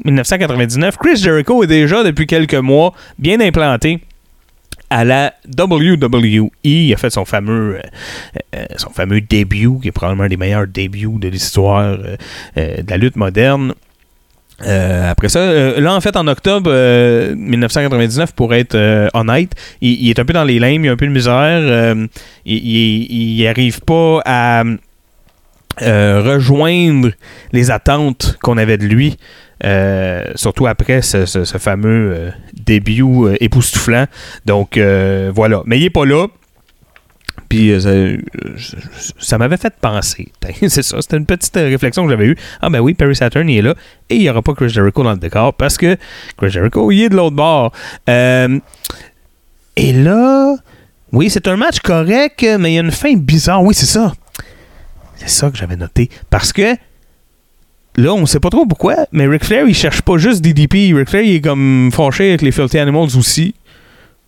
1999, 0.05 0.97
Chris 0.97 1.17
Jericho 1.17 1.63
est 1.63 1.67
déjà, 1.67 2.03
depuis 2.03 2.27
quelques 2.27 2.55
mois, 2.55 2.93
bien 3.17 3.39
implanté 3.39 4.01
à 4.89 5.05
la 5.05 5.33
WWE. 5.57 6.49
Il 6.63 6.93
a 6.93 6.97
fait 6.97 7.09
son 7.09 7.25
fameux, 7.25 7.75
euh, 7.75 7.81
euh, 8.55 8.65
son 8.77 8.89
fameux 8.89 9.21
début, 9.21 9.79
qui 9.81 9.89
est 9.89 9.91
probablement 9.91 10.23
un 10.23 10.29
des 10.29 10.37
meilleurs 10.37 10.67
débuts 10.67 11.19
de 11.19 11.27
l'histoire 11.27 11.97
euh, 11.99 12.17
de 12.55 12.89
la 12.89 12.97
lutte 12.97 13.15
moderne. 13.15 13.73
Euh, 14.65 15.09
après 15.09 15.29
ça, 15.29 15.39
euh, 15.39 15.79
là 15.79 15.93
en 15.93 16.01
fait 16.01 16.17
en 16.17 16.27
octobre 16.27 16.69
euh, 16.73 17.33
1999, 17.35 18.33
pour 18.33 18.53
être 18.53 18.75
euh, 18.75 19.07
honnête, 19.13 19.51
il, 19.81 19.93
il 20.03 20.09
est 20.09 20.19
un 20.19 20.25
peu 20.25 20.33
dans 20.33 20.43
les 20.43 20.59
limbes, 20.59 20.83
il 20.85 20.89
a 20.89 20.91
un 20.91 20.97
peu 20.97 21.07
de 21.07 21.11
misère, 21.11 21.33
euh, 21.33 22.07
il, 22.45 22.57
il, 22.57 23.39
il 23.39 23.47
arrive 23.47 23.79
pas 23.81 24.21
à 24.25 24.63
euh, 25.81 26.21
rejoindre 26.25 27.11
les 27.53 27.71
attentes 27.71 28.37
qu'on 28.41 28.57
avait 28.57 28.77
de 28.77 28.85
lui, 28.85 29.15
surtout 30.35 30.67
après 30.67 31.01
ce, 31.01 31.25
ce- 31.25 31.45
ce 31.45 31.57
fameux 31.57 32.31
début 32.53 33.03
époustouflant. 33.39 34.05
Donc 34.45 34.77
voilà, 34.77 35.61
mais 35.65 35.79
il 35.79 35.85
est 35.85 35.89
pas 35.89 36.05
là. 36.05 36.27
Puis 37.49 37.71
euh, 37.71 37.79
ça, 37.79 37.89
euh, 37.89 38.17
ça 39.17 39.37
m'avait 39.39 39.57
fait 39.57 39.73
penser. 39.81 40.31
C'est 40.67 40.83
ça, 40.83 41.01
c'était 41.01 41.17
une 41.17 41.25
petite 41.25 41.57
euh, 41.57 41.67
réflexion 41.67 42.05
que 42.05 42.11
j'avais 42.11 42.27
eue. 42.27 42.37
Ah 42.61 42.69
ben 42.69 42.79
oui, 42.79 42.93
Perry 42.93 43.15
Saturn 43.15 43.49
il 43.49 43.57
est 43.57 43.61
là 43.63 43.73
et 44.09 44.15
il 44.15 44.21
n'y 44.21 44.29
aura 44.29 44.43
pas 44.43 44.53
Chris 44.53 44.69
Jericho 44.69 45.03
dans 45.03 45.13
le 45.13 45.17
décor 45.17 45.55
parce 45.55 45.77
que 45.77 45.97
Chris 46.37 46.51
Jericho 46.51 46.91
il 46.91 47.03
est 47.03 47.09
de 47.09 47.15
l'autre 47.15 47.35
bord. 47.35 47.73
Et 49.75 49.93
là, 49.93 50.55
oui, 51.11 51.29
c'est 51.29 51.47
un 51.47 51.55
match 51.55 51.79
correct, 51.79 52.45
mais 52.59 52.71
il 52.71 52.75
y 52.75 52.77
a 52.77 52.81
une 52.81 52.91
fin 52.91 53.13
bizarre. 53.15 53.63
Oui, 53.63 53.73
c'est 53.73 53.85
ça. 53.85 54.13
C'est 55.15 55.29
ça 55.29 55.49
que 55.49 55.57
j'avais 55.57 55.77
noté. 55.77 56.09
Parce 56.29 56.51
que 56.51 56.75
là, 57.95 58.13
on 58.13 58.25
sait 58.25 58.39
pas 58.39 58.49
trop 58.49 58.65
pourquoi, 58.65 59.07
mais 59.11 59.25
Ric 59.25 59.45
Flair, 59.45 59.65
il 59.67 59.73
cherche 59.73 60.01
pas 60.01 60.17
juste 60.17 60.41
DDP. 60.41 60.93
Ric 60.93 61.09
Flair, 61.09 61.23
il 61.23 61.35
est 61.35 61.41
comme 61.41 61.89
fâché 61.93 62.29
avec 62.29 62.41
les 62.41 62.51
Filthy 62.51 62.77
Animals 62.77 63.17
aussi. 63.17 63.55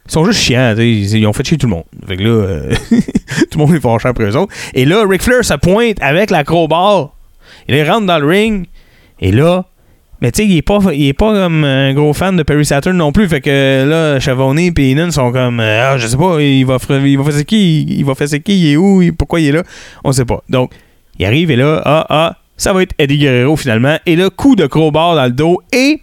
Ils 0.05 0.11
sont 0.11 0.25
juste 0.25 0.39
chiants, 0.39 0.75
ils, 0.77 1.27
ont 1.27 1.33
fait 1.33 1.45
chier 1.45 1.57
tout 1.57 1.67
le 1.67 1.71
monde. 1.71 1.83
Fait 2.07 2.17
que 2.17 2.23
là, 2.23 2.29
euh, 2.29 2.75
tout 2.89 3.57
le 3.57 3.65
monde 3.65 3.75
est 3.75 3.79
fâché 3.79 4.07
après 4.07 4.25
eux 4.25 4.35
autres. 4.35 4.53
Et 4.73 4.85
là, 4.85 5.05
Ric 5.07 5.21
Flair 5.21 5.45
se 5.45 5.53
pointe 5.53 5.97
avec 6.01 6.31
la 6.31 6.43
crowbar. 6.43 7.11
Il 7.67 7.89
rentre 7.89 8.07
dans 8.07 8.19
le 8.19 8.27
ring. 8.27 8.65
Et 9.19 9.31
là, 9.31 9.65
mais 10.21 10.31
tu 10.31 10.43
sais, 10.43 10.47
il 10.47 10.55
est 10.55 10.61
pas, 10.61 10.79
il 10.93 11.07
est 11.07 11.13
pas 11.13 11.33
comme 11.33 11.63
un 11.63 11.93
gros 11.93 12.13
fan 12.13 12.35
de 12.35 12.43
Perry 12.43 12.63
Saturn 12.63 12.95
non 12.95 13.11
plus. 13.11 13.27
Fait 13.27 13.41
que 13.41 13.85
là, 13.87 14.19
Chavonnet 14.19 14.71
et 14.77 14.91
Inan 14.91 15.09
sont 15.09 15.31
comme, 15.31 15.59
euh, 15.59 15.93
ah, 15.93 15.97
je 15.97 16.05
sais 16.05 16.17
pas, 16.17 16.39
il 16.39 16.63
va, 16.63 16.77
il 17.03 17.17
va 17.17 17.31
faire 17.31 17.45
qui, 17.45 17.83
il 17.83 18.05
va 18.05 18.13
faire 18.13 18.27
qui, 18.27 18.59
il 18.59 18.73
est 18.73 18.77
où, 18.77 19.01
pourquoi 19.17 19.39
il 19.39 19.47
est 19.47 19.51
là, 19.51 19.63
on 20.03 20.11
sait 20.11 20.25
pas. 20.25 20.43
Donc, 20.47 20.71
il 21.17 21.25
arrive 21.25 21.49
et 21.49 21.55
là, 21.55 21.81
ah, 21.85 22.05
ah, 22.09 22.37
ça 22.55 22.71
va 22.71 22.83
être 22.83 22.93
Eddie 22.99 23.17
Guerrero 23.17 23.55
finalement. 23.55 23.97
Et 24.05 24.15
le 24.15 24.29
coup 24.29 24.55
de 24.55 24.67
crowbar 24.67 25.15
dans 25.15 25.25
le 25.25 25.31
dos. 25.31 25.59
Et, 25.73 26.01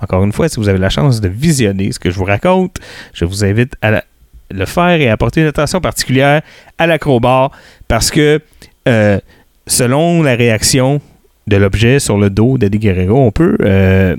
encore 0.00 0.24
une 0.24 0.32
fois, 0.32 0.48
si 0.48 0.56
vous 0.56 0.68
avez 0.68 0.78
la 0.78 0.90
chance 0.90 1.20
de 1.20 1.28
visionner 1.28 1.92
ce 1.92 1.98
que 1.98 2.10
je 2.10 2.16
vous 2.18 2.24
raconte, 2.24 2.76
je 3.14 3.24
vous 3.24 3.44
invite 3.44 3.74
à 3.82 4.02
le 4.50 4.64
faire 4.66 5.00
et 5.00 5.08
à 5.08 5.16
porter 5.16 5.40
une 5.40 5.46
attention 5.48 5.80
particulière 5.80 6.42
à 6.78 6.86
l'acrobat 6.86 7.50
parce 7.88 8.10
que 8.10 8.40
euh, 8.88 9.18
selon 9.66 10.22
la 10.22 10.34
réaction 10.36 11.00
de 11.46 11.56
l'objet 11.56 11.98
sur 11.98 12.18
le 12.18 12.30
dos 12.30 12.58
d'Eddie 12.58 12.78
Guerrero, 12.78 13.18
on 13.18 13.30
peut 13.32 13.56
euh, 13.60 14.16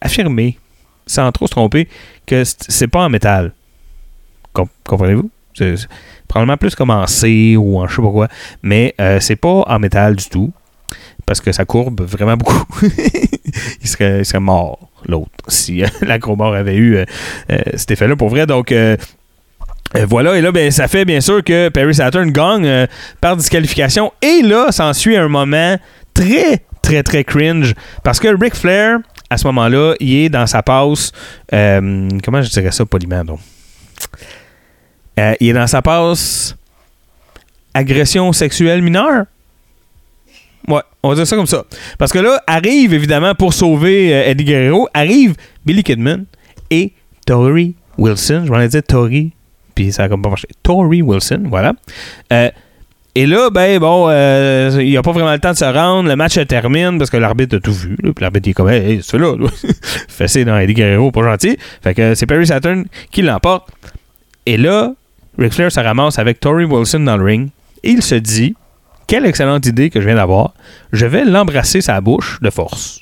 affirmer, 0.00 0.58
sans 1.06 1.30
trop 1.32 1.46
se 1.46 1.52
tromper, 1.52 1.88
que 2.26 2.42
c'est 2.44 2.88
pas 2.88 3.00
en 3.04 3.08
métal. 3.08 3.52
Com- 4.52 4.68
Comprenez-vous? 4.86 5.30
Probablement 6.28 6.56
plus 6.56 6.74
comme 6.76 6.90
en 6.90 7.06
C 7.06 7.56
ou 7.56 7.78
en 7.78 7.88
je 7.88 7.96
sais 7.96 8.02
pas 8.02 8.10
quoi, 8.10 8.28
mais 8.62 8.94
euh, 9.00 9.18
c'est 9.20 9.34
pas 9.36 9.64
en 9.66 9.78
métal 9.80 10.14
du 10.16 10.28
tout 10.28 10.52
parce 11.26 11.40
que 11.40 11.50
ça 11.52 11.64
courbe 11.64 12.00
vraiment 12.02 12.36
beaucoup. 12.36 12.64
il, 13.82 13.88
serait, 13.88 14.40
mort, 14.40 14.90
l'autre, 15.06 15.30
si 15.48 15.82
euh, 15.82 15.88
l'acrobat 16.02 16.56
avait 16.56 16.76
eu 16.76 16.96
euh, 16.96 17.04
euh, 17.50 17.58
cet 17.74 17.90
effet-là 17.92 18.16
pour 18.16 18.28
vrai. 18.28 18.46
Donc, 18.46 18.72
euh, 18.72 18.96
voilà, 20.06 20.36
et 20.36 20.40
là, 20.42 20.52
ben, 20.52 20.70
ça 20.70 20.86
fait 20.86 21.04
bien 21.04 21.20
sûr 21.20 21.42
que 21.42 21.70
Perry 21.70 21.94
Saturn 21.94 22.30
gagne 22.30 22.86
par 23.20 23.36
disqualification. 23.36 24.12
Et 24.20 24.42
là, 24.42 24.70
s'ensuit 24.70 25.16
un 25.16 25.28
moment 25.28 25.76
très, 26.12 26.62
très, 26.82 27.02
très 27.02 27.24
cringe. 27.24 27.74
Parce 28.02 28.20
que 28.20 28.28
Ric 28.28 28.54
Flair, 28.54 28.98
à 29.30 29.38
ce 29.38 29.46
moment-là, 29.46 29.94
il 30.00 30.14
est 30.14 30.28
dans 30.28 30.46
sa 30.46 30.62
passe. 30.62 31.12
comment 31.50 32.42
je 32.42 32.50
dirais 32.50 32.70
ça 32.70 32.84
poliment, 32.84 33.24
donc? 33.24 33.40
Il 35.40 35.48
est 35.48 35.52
dans 35.54 35.66
sa 35.66 35.80
passe 35.80 36.54
agression 37.78 38.32
sexuelle 38.32 38.82
mineure. 38.82 39.24
Ouais, 40.68 40.82
on 41.02 41.08
va 41.08 41.14
dire 41.14 41.26
ça 41.26 41.36
comme 41.36 41.46
ça. 41.46 41.64
Parce 41.98 42.12
que 42.12 42.18
là, 42.18 42.42
arrive 42.46 42.92
évidemment 42.92 43.34
pour 43.34 43.54
sauver 43.54 44.14
euh, 44.14 44.30
Eddie 44.30 44.44
Guerrero, 44.44 44.88
arrive 44.92 45.34
Billy 45.64 45.82
Kidman 45.82 46.26
et 46.70 46.92
Tori 47.26 47.74
Wilson. 47.96 48.42
Je 48.46 48.52
m'en 48.52 48.60
ai 48.60 48.68
dit 48.68 48.82
Tori, 48.82 49.32
puis 49.74 49.92
ça 49.92 50.04
a 50.04 50.08
comme 50.08 50.20
pas 50.20 50.28
marché. 50.28 50.46
Tori 50.62 51.00
Wilson, 51.00 51.44
voilà. 51.46 51.72
Euh, 52.32 52.50
et 53.14 53.26
là, 53.26 53.50
ben 53.50 53.78
bon, 53.78 54.06
euh, 54.10 54.78
il 54.80 54.96
a 54.96 55.02
pas 55.02 55.12
vraiment 55.12 55.32
le 55.32 55.38
temps 55.38 55.52
de 55.52 55.56
se 55.56 55.64
rendre. 55.64 56.08
Le 56.08 56.16
match 56.16 56.34
se 56.34 56.40
termine 56.40 56.98
parce 56.98 57.10
que 57.10 57.16
l'arbitre 57.16 57.56
a 57.56 57.60
tout 57.60 57.72
vu. 57.72 57.96
Puis 57.96 58.12
l'arbitre 58.20 58.46
il 58.46 58.50
est 58.50 58.54
comme, 58.54 58.68
hey, 58.68 59.00
c'est 59.02 59.18
là. 59.18 59.34
fessé 60.08 60.44
dans 60.44 60.56
Eddie 60.58 60.74
Guerrero, 60.74 61.10
pas 61.10 61.22
gentil. 61.22 61.56
Fait 61.82 61.94
que 61.94 62.14
c'est 62.14 62.26
Perry 62.26 62.46
Saturn 62.46 62.84
qui 63.10 63.22
l'emporte. 63.22 63.70
Et 64.46 64.56
là, 64.56 64.92
Ric 65.38 65.52
Flair 65.52 65.72
se 65.72 65.80
ramasse 65.80 66.18
avec 66.18 66.40
Tori 66.40 66.64
Wilson 66.64 67.00
dans 67.00 67.16
le 67.16 67.24
ring. 67.24 67.48
Et 67.82 67.90
il 67.90 68.02
se 68.02 68.14
dit, 68.14 68.54
quelle 69.08 69.26
excellente 69.26 69.66
idée 69.66 69.90
que 69.90 70.00
je 70.00 70.06
viens 70.06 70.14
d'avoir. 70.14 70.54
Je 70.92 71.06
vais 71.06 71.24
l'embrasser 71.24 71.80
sa 71.80 72.00
bouche 72.00 72.38
de 72.40 72.50
force. 72.50 73.00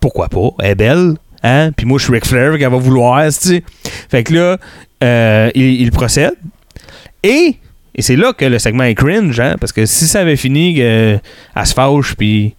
Pourquoi 0.00 0.28
pas? 0.28 0.50
Elle 0.58 0.72
est 0.72 0.74
belle. 0.74 1.14
Hein? 1.42 1.70
Puis 1.74 1.86
moi, 1.86 1.98
je 1.98 2.04
suis 2.04 2.12
Ric 2.12 2.26
Flair, 2.26 2.58
qu'elle 2.58 2.70
va 2.70 2.76
vouloir. 2.76 3.22
Fait 4.10 4.24
que 4.24 4.34
là, 4.34 4.58
euh, 5.02 5.50
il, 5.54 5.90
procède. 5.92 6.34
Et, 7.22 7.56
et 7.94 8.02
c'est 8.02 8.16
là 8.16 8.32
que 8.32 8.44
le 8.44 8.58
segment 8.58 8.84
est 8.84 8.94
cringe, 8.94 9.38
hein? 9.40 9.56
Parce 9.60 9.72
que 9.72 9.86
si 9.86 10.06
ça 10.06 10.20
avait 10.20 10.36
fini 10.36 10.74
qu'elle 10.74 11.20
se 11.64 11.72
fâche, 11.72 12.16
puis 12.16 12.54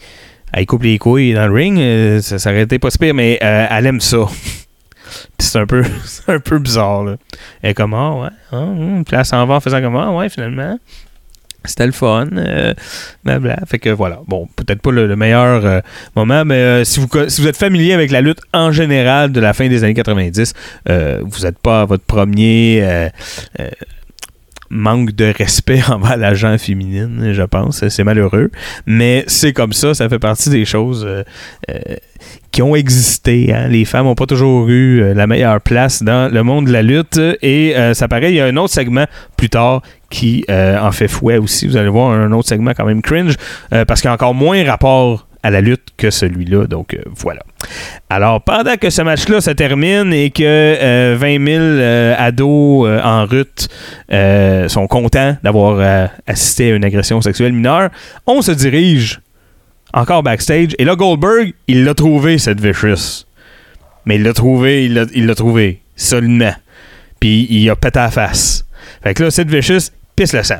elle 0.54 0.66
coupe 0.66 0.84
les 0.84 0.98
couilles 0.98 1.34
dans 1.34 1.48
le 1.48 1.54
ring, 1.54 1.78
euh, 1.80 2.22
ça, 2.22 2.50
aurait 2.50 2.62
été 2.62 2.80
pas 2.80 2.90
si 2.90 2.98
pire, 2.98 3.14
mais 3.14 3.38
euh, 3.44 3.68
elle 3.70 3.86
aime 3.88 4.02
ça. 4.02 4.26
Puis 5.38 5.48
c'est 5.48 5.60
un 5.60 5.66
peu, 5.68 5.84
un 6.28 6.40
peu 6.40 6.60
bizarre, 6.60 7.04
là. 7.04 7.16
Elle 7.62 7.72
est 7.72 7.74
comme, 7.74 7.94
ah, 7.94 8.14
ouais, 8.16 8.30
hum. 8.52 9.04
puis 9.06 9.16
elle 9.16 9.26
s'en 9.26 9.46
va 9.46 9.56
en 9.56 9.60
faisant 9.60 9.82
comme, 9.82 9.96
ah, 9.96 10.12
ouais, 10.12 10.30
finalement. 10.30 10.80
C'était 11.68 11.86
le 11.86 11.92
fun. 11.92 12.28
Euh. 12.38 12.74
Fait 13.68 13.80
que 13.80 13.90
voilà. 13.90 14.20
Bon, 14.28 14.48
peut-être 14.56 14.82
pas 14.82 14.92
le, 14.92 15.08
le 15.08 15.16
meilleur 15.16 15.66
euh, 15.66 15.80
moment, 16.16 16.46
mais 16.46 16.56
euh, 16.56 16.84
si, 16.84 17.00
vous, 17.00 17.48
êtes 17.48 17.58
familier 17.58 17.94
avec 17.94 18.12
la 18.12 18.22
lutte 18.22 18.40
en 18.54 18.72
général 18.72 19.32
de 19.32 19.40
la 19.40 19.54
fin 19.54 19.68
des 19.68 19.84
années 19.84 19.94
90, 19.94 20.54
euh, 20.90 21.22
vous 21.24 21.42
n'êtes 21.42 21.60
pas 21.60 21.82
à 21.82 21.86
votre 21.86 22.04
premier 22.04 23.10
manque 24.70 25.12
de 25.12 25.32
respect 25.38 25.82
envers 25.90 26.18
la 26.18 26.34
gent 26.34 26.58
féminine, 26.58 27.32
je 27.34 27.44
pense. 27.44 27.88
C'est 27.88 28.04
malheureux. 28.04 28.52
Mais 28.86 29.24
c'est 29.28 29.54
comme 29.54 29.74
ça. 29.74 29.94
Ça 29.94 30.10
fait 30.10 30.20
partie 30.20 30.50
des 30.50 30.66
choses 30.66 31.08
qui 32.52 32.62
ont 32.62 32.76
existé. 32.76 33.54
hein. 33.54 33.68
Les 33.68 33.86
femmes 33.86 34.06
n'ont 34.06 34.16
pas 34.16 34.26
toujours 34.26 34.68
eu 34.70 35.14
la 35.14 35.28
meilleure 35.28 35.62
place 35.62 36.04
dans 36.04 36.32
le 36.32 36.44
monde 36.44 36.66
de 36.66 36.72
la 36.72 36.82
lutte. 36.82 37.20
Et 37.42 37.76
ça 37.94 38.08
paraît, 38.08 38.32
il 38.32 38.36
y 38.36 38.42
a 38.42 38.46
un 38.46 38.58
autre 38.58 38.74
segment 38.74 39.06
plus 39.38 39.50
tard 39.50 39.82
qui 40.16 40.46
euh, 40.50 40.80
en 40.80 40.94
fait 40.94 41.10
fouet 41.10 41.38
aussi. 41.38 41.68
Vous 41.68 41.76
allez 41.76 41.90
voir 41.90 42.12
un 42.12 42.32
autre 42.32 42.48
segment 42.48 42.72
quand 42.76 42.86
même 42.86 43.02
cringe 43.02 43.36
euh, 43.74 43.84
parce 43.84 44.00
qu'il 44.02 44.08
y 44.08 44.12
a 44.12 44.14
encore 44.14 44.34
moins 44.34 44.64
rapport 44.64 45.28
à 45.44 45.52
la 45.52 45.62
lutte 45.62 45.90
que 45.96 46.10
celui-là. 46.10 46.66
Donc 46.68 46.94
euh, 46.94 47.02
voilà. 47.18 47.44
Alors 48.10 48.42
pendant 48.42 48.78
que 48.78 48.90
ce 48.90 49.02
match-là 49.02 49.42
se 49.42 49.52
termine 49.52 50.14
et 50.14 50.32
que 50.32 50.44
euh, 50.44 51.16
20 51.20 51.46
000 51.46 51.60
euh, 51.62 52.16
ados 52.18 52.90
en 53.04 53.26
rut 53.26 53.68
sont 54.70 54.88
contents 54.88 55.38
d'avoir 55.44 56.10
assisté 56.26 56.72
à 56.72 56.76
une 56.76 56.86
agression 56.86 57.22
sexuelle 57.22 57.54
mineure, 57.54 57.90
on 58.26 58.42
se 58.42 58.52
dirige 58.52 59.20
encore 59.94 60.24
backstage. 60.24 60.76
Et 60.80 60.86
là, 60.86 60.96
Goldberg, 60.96 61.54
il 61.68 61.84
l'a 61.84 61.94
trouvé, 61.94 62.38
cette 62.38 62.60
Vicious. 62.60 63.26
Mais 64.06 64.16
il 64.16 64.24
l'a 64.24 64.34
trouvé, 64.34 64.86
il 64.86 64.94
l'a, 64.94 65.36
trouvé, 65.36 65.82
solidement. 65.96 66.54
Puis 67.20 67.48
il 67.50 67.70
a 67.70 67.76
pété 67.76 68.00
la 68.00 68.12
face. 68.12 68.66
Fait 69.04 69.14
que 69.14 69.24
là, 69.24 69.32
cette 69.32 69.50
Vicious 69.50 69.92
pisse 70.16 70.34
le 70.34 70.44
sang. 70.44 70.60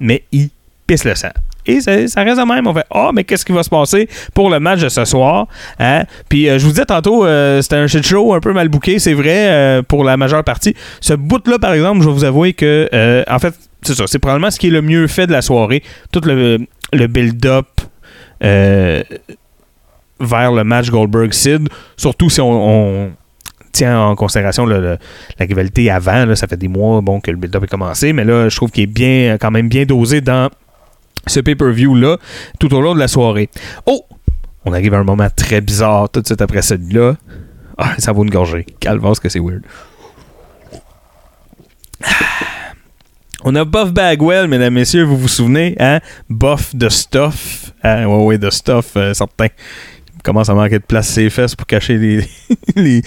Mais 0.00 0.24
il 0.32 0.50
pisse 0.86 1.04
le 1.04 1.14
sang. 1.14 1.30
Et 1.66 1.80
ça, 1.80 2.06
ça 2.08 2.22
reste 2.22 2.38
de 2.38 2.44
même. 2.46 2.66
On 2.66 2.74
fait 2.74 2.84
Ah, 2.90 3.10
mais 3.14 3.24
qu'est-ce 3.24 3.44
qui 3.44 3.52
va 3.52 3.62
se 3.62 3.70
passer 3.70 4.08
pour 4.34 4.50
le 4.50 4.60
match 4.60 4.80
de 4.80 4.88
ce 4.88 5.04
soir? 5.04 5.46
Hein? 5.78 6.04
Puis 6.28 6.48
euh, 6.48 6.58
je 6.58 6.64
vous 6.64 6.70
disais 6.72 6.84
tantôt, 6.84 7.24
euh, 7.24 7.62
c'était 7.62 7.76
un 7.76 7.86
shit 7.86 8.06
show 8.06 8.34
un 8.34 8.40
peu 8.40 8.52
mal 8.52 8.68
booké, 8.68 8.98
c'est 8.98 9.14
vrai, 9.14 9.50
euh, 9.50 9.82
pour 9.82 10.04
la 10.04 10.16
majeure 10.16 10.44
partie. 10.44 10.74
Ce 11.00 11.14
bout-là, 11.14 11.58
par 11.58 11.72
exemple, 11.72 12.02
je 12.02 12.08
vais 12.08 12.14
vous 12.14 12.24
avouer 12.24 12.52
que, 12.52 13.24
en 13.28 13.38
fait, 13.38 13.54
c'est 13.82 13.94
ça, 13.94 14.06
c'est 14.06 14.18
probablement 14.18 14.50
ce 14.50 14.58
qui 14.58 14.66
est 14.68 14.70
le 14.70 14.82
mieux 14.82 15.06
fait 15.06 15.26
de 15.26 15.32
la 15.32 15.42
soirée. 15.42 15.82
Tout 16.12 16.20
le, 16.24 16.58
le 16.92 17.06
build-up 17.06 17.66
vers 20.20 20.52
le 20.52 20.64
match 20.64 20.90
Goldberg-Sid, 20.90 21.68
surtout 21.96 22.30
si 22.30 22.40
on 22.40 23.12
tient 23.74 24.00
en 24.00 24.14
considération 24.14 24.64
la 24.66 24.96
rivalité 25.38 25.90
avant. 25.90 26.34
ça 26.34 26.46
fait 26.46 26.56
des 26.56 26.68
mois 26.68 27.00
bon, 27.00 27.20
que 27.20 27.30
le 27.30 27.36
build-up 27.36 27.64
est 27.64 27.68
commencé, 27.68 28.12
mais 28.12 28.24
là, 28.24 28.48
je 28.48 28.56
trouve 28.56 28.70
qu'il 28.70 28.84
est 28.84 28.86
bien, 28.86 29.36
quand 29.38 29.50
même 29.50 29.68
bien 29.68 29.84
dosé 29.84 30.20
dans 30.20 30.48
ce 31.26 31.40
pay-per-view-là 31.40 32.18
tout 32.58 32.72
au 32.74 32.80
long 32.80 32.94
de 32.94 33.00
la 33.00 33.08
soirée. 33.08 33.50
Oh! 33.86 34.04
On 34.64 34.72
arrive 34.72 34.94
à 34.94 34.98
un 34.98 35.04
moment 35.04 35.28
très 35.34 35.60
bizarre 35.60 36.08
tout 36.08 36.22
de 36.22 36.26
suite 36.26 36.40
après 36.40 36.62
celui-là. 36.62 37.16
Ah, 37.76 37.94
ça 37.98 38.12
vaut 38.12 38.24
une 38.24 38.30
gorgée. 38.30 38.64
Calvasse 38.80 39.20
que 39.20 39.28
c'est 39.28 39.40
weird. 39.40 39.62
On 43.46 43.54
a 43.56 43.64
Buff 43.66 43.92
Bagwell, 43.92 44.48
mesdames, 44.48 44.72
messieurs, 44.72 45.02
vous 45.02 45.18
vous 45.18 45.28
souvenez, 45.28 45.76
hein? 45.78 46.00
Buff 46.30 46.74
de 46.74 46.88
stuff. 46.88 47.72
Hein? 47.82 48.06
Ouais, 48.06 48.24
ouais, 48.24 48.38
de 48.38 48.48
stuff, 48.48 48.92
euh, 48.96 49.12
certain. 49.12 49.48
Commence 50.24 50.48
à 50.48 50.54
manquer 50.54 50.78
de 50.78 50.84
place 50.84 51.08
ses 51.08 51.30
fesses 51.30 51.54
pour 51.54 51.66
cacher 51.66 51.96
les, 52.76 53.02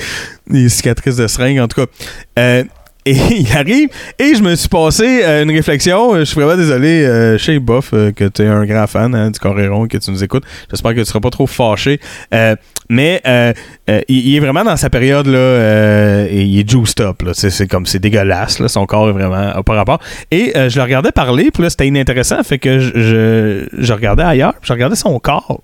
les, 0.49 0.69
cicatrices 0.69 1.17
de 1.17 1.27
seringue, 1.27 1.59
en 1.59 1.67
tout 1.67 1.85
cas. 1.85 1.91
Euh, 2.39 2.63
et 3.05 3.11
il 3.39 3.51
arrive, 3.55 3.89
et 4.19 4.35
je 4.35 4.41
me 4.41 4.55
suis 4.55 4.69
passé 4.69 5.21
euh, 5.23 5.43
une 5.43 5.51
réflexion. 5.51 6.15
Je 6.17 6.23
suis 6.23 6.35
vraiment 6.35 6.57
désolé, 6.57 7.05
euh, 7.05 7.37
chez 7.37 7.59
Buff, 7.59 7.91
euh, 7.93 8.11
que 8.11 8.25
tu 8.25 8.43
es 8.43 8.47
un 8.47 8.65
grand 8.65 8.87
fan 8.87 9.15
hein, 9.15 9.31
du 9.31 9.39
Coréron, 9.39 9.87
que 9.87 9.97
tu 9.97 10.11
nous 10.11 10.23
écoutes. 10.23 10.43
J'espère 10.69 10.93
que 10.93 10.99
tu 10.99 11.05
seras 11.05 11.19
pas 11.19 11.29
trop 11.29 11.47
fâché. 11.47 11.99
Euh, 12.33 12.55
mais 12.89 13.21
euh, 13.27 13.53
euh, 13.89 14.01
il, 14.07 14.35
est 14.35 14.39
vraiment 14.39 14.63
dans 14.63 14.77
sa 14.77 14.89
période, 14.89 15.27
là, 15.27 15.37
euh, 15.37 16.27
il 16.31 16.59
est 16.59 16.69
juiced 16.69 17.01
up. 17.01 17.23
C'est, 17.33 17.67
comme, 17.67 17.85
c'est 17.85 17.99
dégueulasse. 17.99 18.65
Son 18.67 18.85
corps 18.85 19.09
est 19.09 19.13
vraiment 19.13 19.35
a 19.35 19.63
pas 19.63 19.73
rapport. 19.73 19.99
Et 20.31 20.55
euh, 20.55 20.69
je 20.69 20.77
le 20.77 20.83
regardais 20.83 21.11
parler, 21.11 21.51
puis 21.51 21.63
là, 21.63 21.69
c'était 21.69 21.87
inintéressant. 21.87 22.41
Fait 22.43 22.59
que 22.59 22.79
je, 22.79 23.67
je, 23.71 23.93
regardais 23.93 24.23
ailleurs, 24.23 24.53
je 24.61 24.71
regardais 24.71 24.95
son 24.95 25.19
corps. 25.19 25.61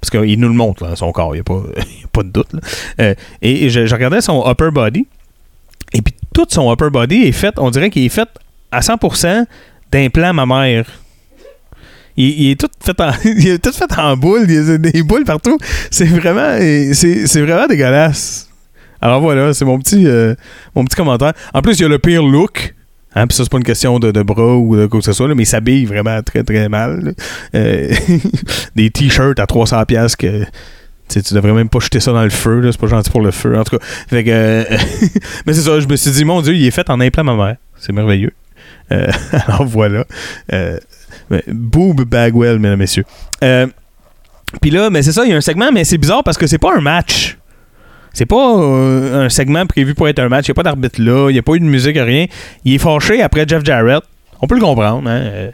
Parce 0.00 0.10
qu'il 0.10 0.40
nous 0.40 0.48
le 0.48 0.54
montre, 0.54 0.96
son 0.96 1.12
corps, 1.12 1.34
il 1.34 1.38
n'y 1.38 1.40
a, 1.40 1.44
pas- 1.44 1.54
a 1.76 2.08
pas 2.12 2.22
de 2.22 2.30
doute. 2.30 2.48
Euh, 3.00 3.14
et 3.42 3.68
je, 3.68 3.80
regardais 3.92 4.20
son 4.20 4.42
upper 4.48 4.70
body. 4.72 5.06
Et 5.92 6.02
puis 6.02 6.14
tout 6.32 6.46
son 6.48 6.72
upper 6.72 6.90
body 6.90 7.24
est 7.24 7.32
fait, 7.32 7.54
on 7.58 7.70
dirait 7.70 7.90
qu'il 7.90 8.04
est 8.04 8.08
fait 8.08 8.28
à 8.70 8.80
100% 8.80 9.44
d'implants 9.90 10.32
mammaires. 10.32 10.86
Il, 12.16 12.40
il 12.40 12.50
est 12.52 12.60
tout 12.60 12.68
fait 12.80 12.98
en, 13.00 13.10
il 13.24 13.48
est 13.48 13.58
tout 13.58 13.72
fait 13.72 13.92
en 13.98 14.16
boule, 14.16 14.46
il 14.48 14.54
y 14.54 14.72
a 14.72 14.78
des 14.78 15.02
boules 15.02 15.24
partout. 15.24 15.58
C'est 15.90 16.06
vraiment, 16.06 16.56
c'est, 16.58 17.26
c'est 17.26 17.42
vraiment 17.42 17.66
dégueulasse. 17.66 18.48
Alors 19.02 19.20
voilà, 19.20 19.54
c'est 19.54 19.64
mon 19.64 19.78
petit, 19.78 20.06
euh, 20.06 20.34
mon 20.74 20.84
petit 20.84 20.96
commentaire. 20.96 21.32
En 21.54 21.62
plus, 21.62 21.78
il 21.78 21.82
y 21.82 21.84
a 21.84 21.88
le 21.88 21.98
pire 21.98 22.22
look. 22.22 22.74
Hein, 23.14 23.26
puis 23.26 23.36
ça, 23.36 23.42
c'est 23.42 23.50
pas 23.50 23.58
une 23.58 23.64
question 23.64 23.98
de, 23.98 24.12
de 24.12 24.22
bras 24.22 24.56
ou 24.56 24.76
de 24.76 24.86
quoi 24.86 25.00
que 25.00 25.04
ce 25.04 25.12
soit, 25.12 25.26
là, 25.26 25.34
mais 25.34 25.42
il 25.42 25.46
s'habille 25.46 25.84
vraiment 25.84 26.22
très 26.22 26.44
très 26.44 26.68
mal. 26.68 27.14
Euh, 27.54 27.92
des 28.76 28.90
t-shirts 28.90 29.40
à 29.40 29.44
300$ 29.44 29.84
piastres 29.86 30.16
que 30.16 30.44
tu 31.08 31.34
devrais 31.34 31.52
même 31.52 31.68
pas 31.68 31.80
jeter 31.80 31.98
ça 31.98 32.12
dans 32.12 32.22
le 32.22 32.30
feu, 32.30 32.62
c'est 32.70 32.80
pas 32.80 32.86
gentil 32.86 33.10
pour 33.10 33.20
le 33.20 33.32
feu. 33.32 33.58
En 33.58 33.64
tout 33.64 33.78
cas, 33.78 33.84
euh, 34.14 34.64
mais 35.46 35.52
c'est 35.52 35.62
ça, 35.62 35.80
je 35.80 35.88
me 35.88 35.96
suis 35.96 36.12
dit, 36.12 36.24
mon 36.24 36.40
Dieu, 36.40 36.54
il 36.54 36.64
est 36.64 36.70
fait 36.70 36.88
en 36.88 37.00
implant 37.00 37.24
mammaire. 37.24 37.56
C'est 37.76 37.92
merveilleux. 37.92 38.32
Euh, 38.92 39.10
alors 39.32 39.64
voilà. 39.64 40.04
Boob 41.48 42.02
Bagwell, 42.04 42.58
mesdames 42.58 42.74
et 42.74 42.82
messieurs. 42.82 43.04
Puis 44.60 44.70
là, 44.70 44.90
mais 44.90 45.02
c'est 45.02 45.12
ça, 45.12 45.24
il 45.24 45.30
y 45.30 45.32
a 45.32 45.36
un 45.36 45.40
segment, 45.40 45.72
mais 45.72 45.84
c'est 45.84 45.98
bizarre 45.98 46.22
parce 46.22 46.36
que 46.36 46.46
c'est 46.46 46.58
pas 46.58 46.76
un 46.76 46.80
match. 46.80 47.38
C'est 48.12 48.26
pas 48.26 48.56
euh, 48.56 49.26
un 49.26 49.28
segment 49.28 49.66
prévu 49.66 49.94
pour 49.94 50.08
être 50.08 50.18
un 50.18 50.28
match. 50.28 50.48
Il 50.48 50.50
n'y 50.50 50.54
a 50.54 50.54
pas 50.54 50.62
d'arbitre 50.62 51.00
là, 51.00 51.30
il 51.30 51.32
n'y 51.32 51.38
a 51.38 51.42
pas 51.42 51.54
eu 51.54 51.60
de 51.60 51.64
musique, 51.64 51.96
rien. 51.96 52.26
Il 52.64 52.74
est 52.74 52.78
fâché 52.78 53.22
après 53.22 53.44
Jeff 53.46 53.64
Jarrett. 53.64 54.02
On 54.40 54.46
peut 54.46 54.54
le 54.54 54.60
comprendre, 54.60 55.08
hein. 55.08 55.20
euh, 55.20 55.50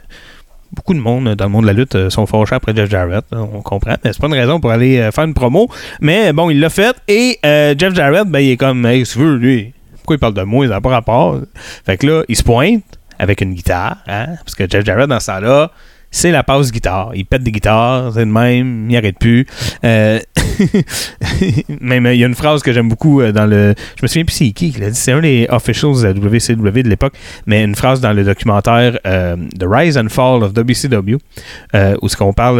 Beaucoup 0.73 0.93
de 0.93 0.99
monde 0.99 1.33
dans 1.35 1.45
le 1.45 1.51
monde 1.51 1.61
de 1.63 1.67
la 1.67 1.73
lutte 1.73 1.95
euh, 1.95 2.09
sont 2.09 2.25
fâchés 2.25 2.55
après 2.55 2.75
Jeff 2.75 2.89
Jarrett. 2.89 3.23
là, 3.31 3.41
on 3.41 3.61
comprend. 3.61 3.95
Mais 4.03 4.11
c'est 4.11 4.19
pas 4.19 4.27
une 4.27 4.33
raison 4.33 4.59
pour 4.59 4.71
aller 4.71 5.09
faire 5.13 5.23
une 5.23 5.33
promo. 5.33 5.69
Mais 6.01 6.33
bon, 6.33 6.49
il 6.49 6.59
l'a 6.59 6.69
fait. 6.69 6.95
Et 7.07 7.39
euh, 7.45 7.73
Jeff 7.77 7.93
Jarrett, 7.93 8.27
ben, 8.27 8.39
il 8.39 8.51
est 8.51 8.57
comme, 8.57 8.85
hey, 8.85 9.05
si 9.05 9.17
veux, 9.17 9.37
lui, 9.37 9.73
pourquoi 9.97 10.15
il 10.17 10.19
parle 10.19 10.33
de 10.33 10.43
moi? 10.43 10.65
Ça 10.67 10.73
n'a 10.73 10.81
pas 10.81 10.89
rapport. 10.89 11.39
Fait 11.85 11.97
que 11.97 12.07
là, 12.07 12.23
il 12.27 12.35
se 12.35 12.43
pointe 12.43 12.83
avec 13.17 13.41
une 13.41 13.53
guitare. 13.53 13.97
Hein? 14.07 14.35
Parce 14.43 14.55
que 14.55 14.69
Jeff 14.69 14.85
Jarrett, 14.85 15.07
dans 15.07 15.19
ce 15.19 15.27
temps-là, 15.27 15.71
c'est 16.11 16.31
la 16.31 16.43
passe 16.43 16.71
guitare. 16.71 17.11
Il 17.15 17.25
pète 17.25 17.43
des 17.43 17.51
guitares, 17.51 18.13
c'est 18.13 18.25
le 18.25 18.31
même, 18.31 18.89
il 18.89 18.97
arrête 18.97 19.19
plus. 19.19 19.45
Euh, 19.83 20.19
même, 21.81 22.07
il 22.07 22.19
y 22.19 22.23
a 22.23 22.27
une 22.27 22.35
phrase 22.35 22.63
que 22.63 22.71
j'aime 22.71 22.89
beaucoup 22.89 23.21
euh, 23.21 23.31
dans 23.31 23.45
le. 23.45 23.73
Je 23.97 24.03
me 24.03 24.07
souviens 24.07 24.25
plus 24.25 24.35
c'est 24.35 24.51
qui 24.51 24.71
qui 24.71 24.79
l'a 24.79 24.89
dit. 24.89 24.99
C'est 24.99 25.11
un 25.11 25.21
des 25.21 25.47
officials 25.49 25.95
de 25.95 26.03
la 26.03 26.11
WCW 26.11 26.83
de 26.83 26.89
l'époque, 26.89 27.13
mais 27.45 27.63
une 27.63 27.75
phrase 27.75 28.01
dans 28.01 28.13
le 28.13 28.23
documentaire 28.23 28.99
euh, 29.05 29.35
The 29.59 29.65
Rise 29.67 29.97
and 29.97 30.09
Fall 30.09 30.43
of 30.43 30.53
WCW, 30.53 31.17
euh, 31.75 31.95
où 32.01 32.09
ce 32.09 32.17
qu'on 32.17 32.33
parle 32.33 32.57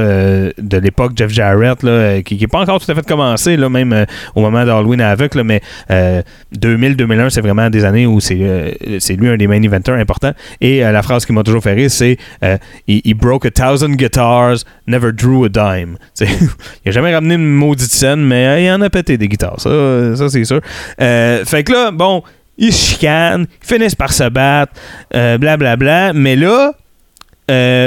de 0.57 0.77
l'époque 0.77 1.13
Jeff 1.15 1.31
Jarrett, 1.31 1.81
là, 1.83 2.21
qui 2.21 2.37
n'est 2.37 2.47
pas 2.47 2.59
encore 2.59 2.83
tout 2.83 2.91
à 2.91 2.95
fait 2.95 3.05
commencé, 3.05 3.57
là, 3.57 3.69
même 3.69 4.05
au 4.35 4.41
moment 4.41 4.65
d'Halloween 4.65 5.01
avec, 5.01 5.35
là, 5.35 5.43
mais 5.43 5.61
euh, 5.91 6.21
2000-2001, 6.55 7.29
c'est 7.29 7.41
vraiment 7.41 7.69
des 7.69 7.85
années 7.85 8.05
où 8.05 8.19
c'est 8.19 8.35
lui 8.35 9.29
un 9.29 9.37
des 9.37 9.47
main 9.47 9.61
eventers 9.61 9.95
importants. 9.95 10.33
Et 10.61 10.79
la 10.79 11.01
phrase 11.01 11.25
qui 11.25 11.33
m'a 11.33 11.43
toujours 11.43 11.63
fait 11.63 11.73
rire, 11.73 11.91
c'est 11.91 12.17
euh, 12.43 12.57
he, 12.87 13.01
he 13.05 13.13
broke 13.37 13.45
a 13.45 13.51
thousand 13.51 13.97
guitars, 13.97 14.65
never 14.87 15.11
drew 15.11 15.45
a 15.45 15.49
dime. 15.49 15.97
Il 16.19 16.89
a 16.89 16.91
jamais 16.91 17.13
ramené 17.13 17.35
une 17.35 17.47
maudite 17.47 17.91
scène, 17.91 18.21
mais 18.21 18.47
euh, 18.47 18.59
il 18.59 18.71
en 18.71 18.81
a 18.81 18.89
pété 18.89 19.17
des 19.17 19.27
guitares, 19.27 19.59
ça, 19.59 20.15
ça 20.15 20.29
c'est 20.29 20.43
sûr. 20.43 20.61
Euh, 20.99 21.45
fait 21.45 21.63
que 21.63 21.71
là, 21.71 21.91
bon, 21.91 22.23
ils 22.57 22.73
se 22.73 22.93
chicanent, 22.93 23.45
ils 23.61 23.67
finissent 23.67 23.95
par 23.95 24.13
se 24.13 24.27
battre, 24.29 24.73
euh, 25.13 25.37
blablabla, 25.37 26.13
mais 26.13 26.35
là, 26.35 26.71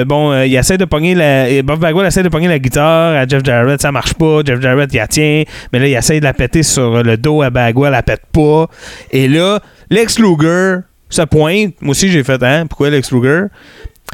bon, 0.05 0.42
il 0.42 0.55
essaie 0.55 0.78
de 0.78 0.84
pogner 0.84 1.14
la. 1.14 1.62
Bob 1.62 1.80
Bagwell 1.80 2.07
essaie 2.07 2.22
de 2.22 2.28
pogner 2.28 2.48
la 2.48 2.59
guitare 2.59 3.16
à 3.16 3.26
Jeff 3.26 3.44
Jarrett, 3.44 3.80
ça 3.80 3.92
marche 3.92 4.14
pas. 4.14 4.42
Jeff 4.44 4.61
Jarrett, 4.61 4.92
il 4.92 4.96
la 4.96 5.09
tient, 5.09 5.42
mais 5.72 5.80
là, 5.80 5.88
il 5.88 5.94
essaie 5.94 6.20
de 6.20 6.24
la 6.24 6.34
péter 6.34 6.62
sur 6.62 7.03
le 7.03 7.16
dos 7.16 7.42
à 7.42 7.51
Bagwell, 7.51 7.94
elle 7.94 8.03
pète 8.03 8.26
pas. 8.32 8.68
Et 9.11 9.28
là, 9.28 9.61
Lex 9.90 10.18
Luger 10.18 10.78
se 11.09 11.22
pointe. 11.22 11.74
Moi 11.80 11.90
aussi, 11.90 12.09
j'ai 12.09 12.22
fait, 12.22 12.42
hein, 12.42 12.66
pourquoi 12.68 12.90
Lex 12.90 13.11
Luger? 13.12 13.46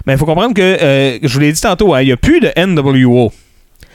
Mais 0.04 0.12
il 0.14 0.18
faut 0.18 0.26
comprendre 0.26 0.54
que, 0.54 0.60
euh, 0.62 1.18
je 1.22 1.32
vous 1.32 1.40
l'ai 1.40 1.52
dit 1.52 1.60
tantôt, 1.60 1.94
hein, 1.94 2.02
il 2.02 2.06
n'y 2.06 2.12
a 2.12 2.16
plus 2.16 2.40
de 2.40 2.50
NWO. 2.56 3.32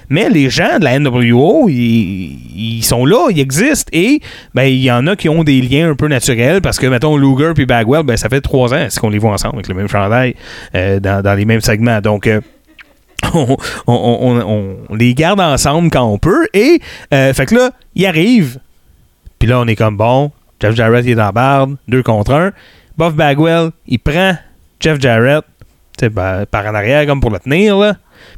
Mais 0.09 0.29
les 0.29 0.49
gens 0.49 0.77
de 0.79 0.83
la 0.83 0.99
NWO, 0.99 1.69
ils, 1.69 2.81
sont 2.83 3.05
là, 3.05 3.29
ils 3.29 3.39
existent. 3.39 3.89
Et 3.93 4.19
ben, 4.53 4.63
il 4.63 4.81
y 4.81 4.91
en 4.91 5.07
a 5.07 5.15
qui 5.15 5.29
ont 5.29 5.43
des 5.45 5.61
liens 5.61 5.91
un 5.91 5.95
peu 5.95 6.07
naturels 6.09 6.61
parce 6.61 6.79
que, 6.79 6.87
mettons, 6.87 7.15
Luger 7.15 7.53
puis 7.55 7.65
Bagwell, 7.65 8.03
ben, 8.03 8.17
ça 8.17 8.27
fait 8.27 8.41
trois 8.41 8.73
ans 8.73 8.87
qu'on 8.99 9.09
les 9.09 9.19
voit 9.19 9.31
ensemble 9.31 9.55
avec 9.55 9.69
le 9.69 9.75
même 9.75 9.87
chandail 9.87 10.35
euh, 10.75 10.99
dans, 10.99 11.21
dans 11.21 11.33
les 11.33 11.45
mêmes 11.45 11.61
segments? 11.61 12.01
Donc, 12.01 12.27
euh, 12.27 12.41
on, 13.33 13.55
on- 13.87 14.41
on- 14.41 14.77
on 14.89 14.95
les 14.95 15.13
garde 15.13 15.39
ensemble 15.39 15.89
quand 15.91 16.03
on 16.03 16.17
peut. 16.17 16.45
Et, 16.53 16.81
fait 17.11 17.45
que 17.45 17.55
là, 17.55 17.71
ils 17.95 18.05
arrivent. 18.05 18.57
Puis 19.39 19.47
là, 19.47 19.59
on 19.61 19.67
est 19.67 19.75
comme 19.77 19.95
bon. 19.95 20.31
Jeff 20.61 20.75
Jarrett, 20.75 21.05
il 21.05 21.11
est 21.11 21.15
dans 21.15 21.25
la 21.25 21.31
barde. 21.31 21.77
Deux 21.87 22.03
contre 22.03 22.33
un. 22.33 22.51
Buff 22.97 23.13
Bagwell, 23.13 23.69
il 23.87 23.99
prend 23.99 24.35
Jeff 24.81 24.99
Jarrett 24.99 25.43
ben, 26.09 26.45
par 26.49 26.65
en 26.65 26.73
arrière, 26.75 27.05
comme 27.05 27.21
pour 27.21 27.31
le 27.31 27.39
tenir, 27.39 27.77
là. 27.77 27.95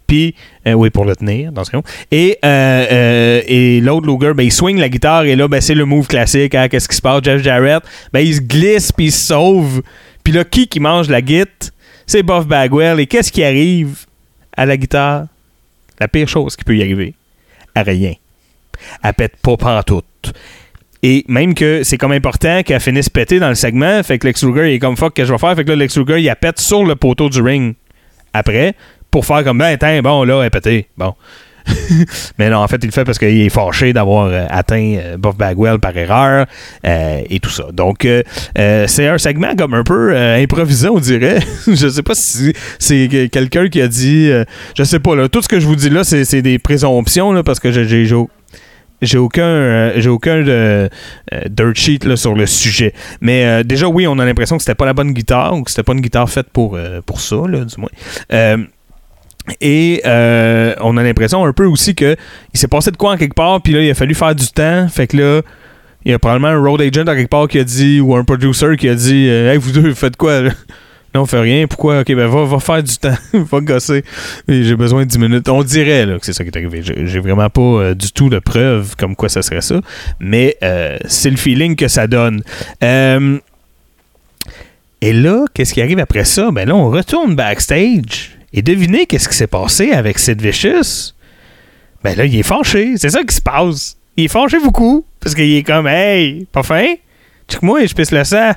Puis, 0.07 0.33
euh, 0.65 0.73
oui, 0.73 0.89
pour 0.89 1.05
le 1.05 1.15
tenir, 1.15 1.51
dans 1.51 1.63
ce 1.63 1.71
cas. 1.71 1.81
Et, 2.11 2.37
euh, 2.43 2.85
euh, 2.91 3.41
et 3.47 3.81
l'autre 3.81 4.07
Luger, 4.07 4.33
ben, 4.33 4.43
il 4.43 4.51
swing 4.51 4.77
la 4.77 4.89
guitare 4.89 5.25
et 5.25 5.35
là, 5.35 5.47
ben, 5.47 5.59
c'est 5.61 5.75
le 5.75 5.85
move 5.85 6.07
classique. 6.07 6.55
hein. 6.55 6.69
Qu'est-ce 6.69 6.87
qui 6.87 6.95
se 6.95 7.01
passe? 7.01 7.23
Jeff 7.23 7.41
Jarrett, 7.41 7.83
ben, 8.13 8.19
il 8.21 8.33
se 8.33 8.41
glisse 8.41 8.91
puis 8.91 9.05
il 9.07 9.11
se 9.11 9.25
sauve. 9.27 9.81
Puis 10.23 10.31
là, 10.33 10.43
qui 10.45 10.67
qui 10.67 10.79
mange 10.79 11.09
la 11.09 11.21
guite? 11.21 11.71
C'est 12.07 12.23
Buff 12.23 12.47
Bagwell. 12.47 12.99
Et 12.99 13.07
qu'est-ce 13.07 13.31
qui 13.31 13.43
arrive 13.43 14.05
à 14.55 14.65
la 14.65 14.77
guitare? 14.77 15.25
La 15.99 16.07
pire 16.07 16.27
chose 16.27 16.55
qui 16.55 16.63
peut 16.63 16.75
y 16.75 16.81
arriver. 16.81 17.13
À 17.75 17.83
rien. 17.83 18.13
Elle 19.03 19.13
pète 19.13 19.37
pas 19.37 19.57
pantoute. 19.57 20.33
Et 21.05 21.25
même 21.27 21.53
que 21.53 21.81
c'est 21.83 21.97
comme 21.97 22.13
important 22.13 22.63
qu'elle 22.63 22.79
finisse 22.79 23.09
péter 23.09 23.37
dans 23.39 23.49
le 23.49 23.55
segment, 23.55 24.01
fait 24.03 24.17
que 24.17 24.25
Lex 24.25 24.43
Luger 24.43 24.71
il 24.71 24.75
est 24.75 24.79
comme 24.79 24.95
fuck 24.97 25.13
que 25.13 25.25
je 25.25 25.31
vais 25.33 25.37
faire, 25.37 25.53
fait 25.55 25.65
que 25.65 25.69
là 25.69 25.75
Lex 25.75 25.97
Luger 25.97 26.19
il 26.19 26.25
la 26.25 26.35
pète 26.37 26.59
sur 26.59 26.85
le 26.85 26.95
poteau 26.95 27.29
du 27.29 27.41
ring 27.41 27.75
après 28.33 28.73
pour 29.11 29.25
faire 29.25 29.43
comme 29.43 29.57
ben 29.59 30.01
bon 30.01 30.23
là 30.23 30.39
elle 30.39 30.47
est 30.47 30.49
pétée. 30.49 30.87
Bon. 30.97 31.13
Mais 32.37 32.49
non, 32.49 32.57
en 32.57 32.67
fait, 32.67 32.77
il 32.83 32.87
le 32.87 32.91
fait 32.91 33.05
parce 33.05 33.17
qu'il 33.17 33.39
est 33.41 33.47
fâché 33.49 33.93
d'avoir 33.93 34.25
euh, 34.27 34.45
atteint 34.49 34.95
euh, 34.97 35.15
Buff 35.17 35.37
Bagwell 35.37 35.79
par 35.79 35.95
erreur 35.95 36.45
euh, 36.85 37.21
et 37.29 37.39
tout 37.39 37.49
ça. 37.49 37.67
Donc, 37.71 38.05
c'est 38.55 39.07
un 39.07 39.17
segment 39.17 39.55
comme 39.55 39.73
un 39.73 39.83
peu 39.83 40.13
improvisé, 40.15 40.89
on 40.89 40.99
dirait. 40.99 41.39
je 41.67 41.87
sais 41.87 42.03
pas 42.03 42.15
si 42.15 42.51
c'est 42.79 43.07
que- 43.09 43.27
quelqu'un 43.27 43.69
qui 43.69 43.81
a 43.81 43.87
dit. 43.87 44.29
je 44.77 44.83
sais 44.83 44.99
pas, 44.99 45.15
là. 45.15 45.29
Tout 45.29 45.41
ce 45.41 45.47
que 45.47 45.61
je 45.61 45.65
vous 45.65 45.77
dis 45.77 45.89
là, 45.89 46.03
c'est 46.03 46.25
c'est 46.25 46.41
des 46.41 46.59
présomptions, 46.59 47.31
là, 47.31 47.43
parce 47.43 47.61
que 47.61 47.71
j'ai- 47.71 48.05
j'ai 49.03 49.13
j'ai 49.13 49.17
au- 49.17 49.23
j'ai 49.23 49.39
aucun, 49.39 49.43
euh, 49.43 49.93
j'ai 49.97 50.09
aucun 50.09 50.47
euh, 50.47 50.87
euh, 51.33 51.41
dirt 51.49 51.75
sheet 51.75 51.99
là, 52.05 52.15
sur 52.15 52.33
le 52.35 52.45
sujet. 52.45 52.93
Mais 53.21 53.63
déjà, 53.63 53.87
oui, 53.87 54.07
on 54.07 54.17
a 54.19 54.25
l'impression 54.25 54.57
que 54.57 54.63
c'était 54.63 54.75
pas 54.75 54.85
la 54.85 54.93
bonne 54.93 55.11
guitare 55.13 55.53
ou 55.55 55.63
que 55.63 55.69
c'était 55.71 55.83
pas 55.83 55.93
une 55.93 56.01
guitare 56.01 56.29
faite 56.29 56.47
pour, 56.51 56.77
pour 57.05 57.21
ça, 57.21 57.35
là, 57.47 57.65
du 57.65 57.75
moins. 57.79 57.89
Et 59.61 60.01
on 60.05 60.97
a 60.97 61.03
l'impression 61.03 61.45
un 61.45 61.53
peu 61.53 61.65
aussi 61.65 61.95
que 61.95 62.15
il 62.53 62.59
s'est 62.59 62.67
passé 62.67 62.91
de 62.91 62.97
quoi 62.97 63.11
en 63.13 63.17
quelque 63.17 63.35
part, 63.35 63.61
puis 63.61 63.73
là, 63.73 63.81
il 63.81 63.89
a 63.89 63.93
fallu 63.93 64.15
faire 64.15 64.35
du 64.35 64.47
temps. 64.47 64.87
Fait 64.89 65.07
que 65.07 65.17
là, 65.17 65.41
il 66.05 66.11
y 66.11 66.13
a 66.13 66.19
probablement 66.19 66.49
un 66.49 66.59
road 66.61 66.81
agent 66.81 67.01
en 67.01 67.15
quelque 67.15 67.29
part 67.29 67.47
qui 67.47 67.59
a 67.59 67.63
dit, 67.63 67.99
ou 68.01 68.15
un 68.15 68.23
producer 68.23 68.75
qui 68.77 68.89
a 68.89 68.95
dit 68.95 69.27
Hey, 69.27 69.57
vous 69.57 69.71
deux, 69.71 69.93
faites 69.93 70.17
quoi 70.17 70.41
là? 70.41 70.51
Non, 71.15 71.21
on 71.21 71.25
fait 71.27 71.39
rien. 71.39 71.67
Pourquoi? 71.67 71.99
Ok, 71.99 72.07
ben 72.07 72.27
va, 72.27 72.45
va 72.45 72.59
faire 72.59 72.81
du 72.81 72.97
temps. 72.97 73.15
va 73.33 73.59
gosser. 73.59 74.03
J'ai 74.47 74.75
besoin 74.75 75.03
de 75.03 75.09
10 75.09 75.19
minutes. 75.19 75.49
On 75.49 75.63
dirait 75.63 76.05
là, 76.07 76.17
que 76.17 76.25
c'est 76.25 76.33
ça 76.33 76.43
qui 76.43 76.49
est 76.49 76.57
arrivé. 76.57 76.81
J'ai 76.83 77.19
vraiment 77.19 77.49
pas 77.49 77.61
euh, 77.61 77.93
du 77.93 78.11
tout 78.11 78.29
de 78.29 78.39
preuves 78.39 78.95
comme 78.97 79.15
quoi 79.15 79.29
ça 79.29 79.43
serait 79.43 79.61
ça. 79.61 79.79
Mais 80.19 80.57
euh, 80.63 80.97
c'est 81.05 81.29
le 81.29 81.37
feeling 81.37 81.75
que 81.75 81.87
ça 81.87 82.07
donne. 82.07 82.41
Euh, 82.83 83.37
et 85.01 85.13
là, 85.13 85.45
qu'est-ce 85.53 85.73
qui 85.73 85.81
arrive 85.81 85.99
après 85.99 86.25
ça? 86.25 86.49
Ben 86.49 86.67
là, 86.67 86.75
on 86.75 86.89
retourne 86.89 87.35
backstage. 87.35 88.37
Et 88.51 88.61
devinez 88.61 89.05
qu'est-ce 89.05 89.29
qui 89.29 89.35
s'est 89.35 89.47
passé 89.47 89.91
avec 89.91 90.17
Sid 90.17 90.41
Vicious? 90.41 91.13
Ben 92.03 92.15
là, 92.17 92.25
il 92.25 92.35
est 92.35 92.43
fâché. 92.43 92.95
C'est 92.97 93.09
ça 93.09 93.23
qui 93.23 93.35
se 93.35 93.41
passe. 93.41 93.97
Il 94.17 94.25
est 94.25 94.29
fâché 94.29 94.57
beaucoup. 94.59 95.05
Parce 95.19 95.35
qu'il 95.35 95.53
est 95.53 95.63
comme, 95.63 95.87
hey, 95.87 96.47
pas 96.51 96.63
fin? 96.63 96.95
Check-moi, 97.53 97.85
je 97.85 97.93
pisse 97.93 98.11
le 98.11 98.23
sang. 98.23 98.51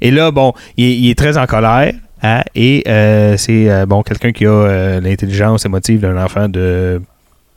Et 0.00 0.10
là, 0.10 0.30
bon, 0.30 0.52
il, 0.76 1.08
est- 1.10 1.14
très 1.14 1.36
en 1.38 1.46
colère. 1.46 1.94
hein, 2.22 2.42
et 2.54 2.84
euh, 2.86 3.36
c'est, 3.38 3.70
euh, 3.70 3.86
bon, 3.86 4.02
quelqu'un 4.02 4.32
qui 4.32 4.44
a 4.46 4.50
euh, 4.50 5.00
l'intelligence 5.00 5.64
émotive 5.64 6.00
d'un 6.00 6.22
enfant 6.22 6.48
de 6.48 7.00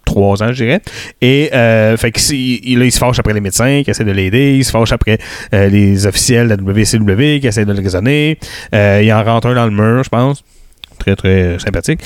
3 0.06 0.43
ans, 0.43 0.54
je 0.54 0.64
dirais. 0.64 0.82
Et, 1.22 1.50
fait 1.98 2.12
que 2.12 2.34
il, 2.34 2.80
là, 2.80 2.86
il 2.86 2.91
se 2.91 2.98
fâche 3.00 3.20
après 3.20 3.34
les 3.34 3.41
médecins 3.41 3.82
qui 3.84 3.89
essaient 3.91 4.04
de 4.06 4.12
l'aider. 4.12 4.56
Il 4.58 4.64
se 4.64 4.72
fâche 4.72 4.91
après 4.93 5.18
les 5.52 6.06
officiels 6.08 6.48
de 6.48 6.56
la 6.56 6.62
WCW 6.62 7.39
qui 7.41 7.48
essaient 7.48 7.66
de 7.66 7.74
le 7.74 7.82
raisonner. 7.82 8.38
Il 8.72 9.12
en 9.14 9.24
rentre 9.24 9.48
un 9.48 9.56
dans 9.56 9.66
le 9.66 9.72
mur, 9.72 10.04
je 10.04 10.10
pense. 10.10 10.43
Très, 11.00 11.16
très 11.16 11.58
sympathique. 11.60 12.00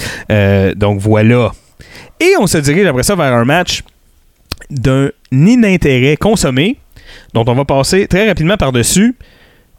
Donc, 0.78 1.00
voilà. 1.00 1.52
Et 2.20 2.34
on 2.40 2.48
se 2.48 2.58
dirige 2.58 2.88
après 2.88 3.04
ça 3.04 3.16
vers 3.16 3.34
un 3.34 3.46
match 3.46 3.84
d'un 4.70 5.10
inintérêt 5.32 6.16
consommé, 6.18 6.78
dont 7.34 7.44
on 7.48 7.54
va 7.54 7.66
passer 7.66 8.08
très 8.08 8.28
rapidement 8.28 8.58
par-dessus. 8.58 9.16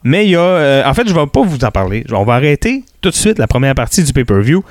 Mais 0.03 0.27
il 0.27 0.31
y 0.31 0.37
a. 0.37 0.41
euh, 0.41 0.85
en 0.85 0.95
fait, 0.95 1.07
je 1.07 1.15
ne 1.15 1.19
vais 1.19 1.27
pas 1.27 1.43
vous 1.43 1.63
en 1.65 1.71
parler. 1.71 2.05
On 2.13 2.25
va 2.25 2.35
arrêter 2.35 2.85
tout 3.01 3.11
de 3.11 3.15
suite 3.15 3.39
la 3.39 3.47
première 3.47 3.75
partie 3.75 4.03
du 4.03 4.13
pay-per-view 4.13 4.65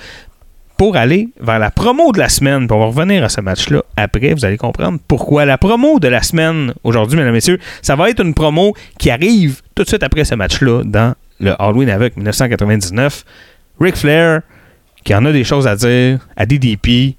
pour 0.77 0.95
aller 0.95 1.29
vers 1.39 1.59
la 1.59 1.71
promo 1.71 2.11
de 2.11 2.19
la 2.19 2.29
semaine. 2.29 2.65
Puis 2.65 2.75
on 2.75 2.79
va 2.79 2.85
revenir 2.85 3.23
à 3.23 3.29
ce 3.29 3.41
match-là 3.41 3.83
après. 3.97 4.33
Vous 4.33 4.45
allez 4.45 4.57
comprendre 4.57 4.97
pourquoi. 5.07 5.45
La 5.45 5.57
promo 5.57 5.99
de 5.99 6.07
la 6.07 6.23
semaine 6.23 6.73
aujourd'hui, 6.83 7.17
mesdames 7.17 7.33
et 7.33 7.37
messieurs, 7.37 7.59
ça 7.81 7.95
va 7.95 8.09
être 8.09 8.23
une 8.23 8.33
promo 8.33 8.73
qui 8.97 9.11
arrive 9.11 9.61
tout 9.75 9.83
de 9.83 9.87
suite 9.87 10.03
après 10.03 10.23
ce 10.25 10.35
match-là 10.35 10.83
dans 10.85 11.13
le 11.39 11.53
Halloween 11.61 11.89
avec 11.89 12.15
1999. 12.15 13.23
Ric 13.79 13.97
Flair 13.97 14.41
qui 15.03 15.13
en 15.15 15.25
a 15.25 15.31
des 15.31 15.43
choses 15.43 15.67
à 15.67 15.75
dire 15.75 16.19
à 16.35 16.45
DDP. 16.45 17.15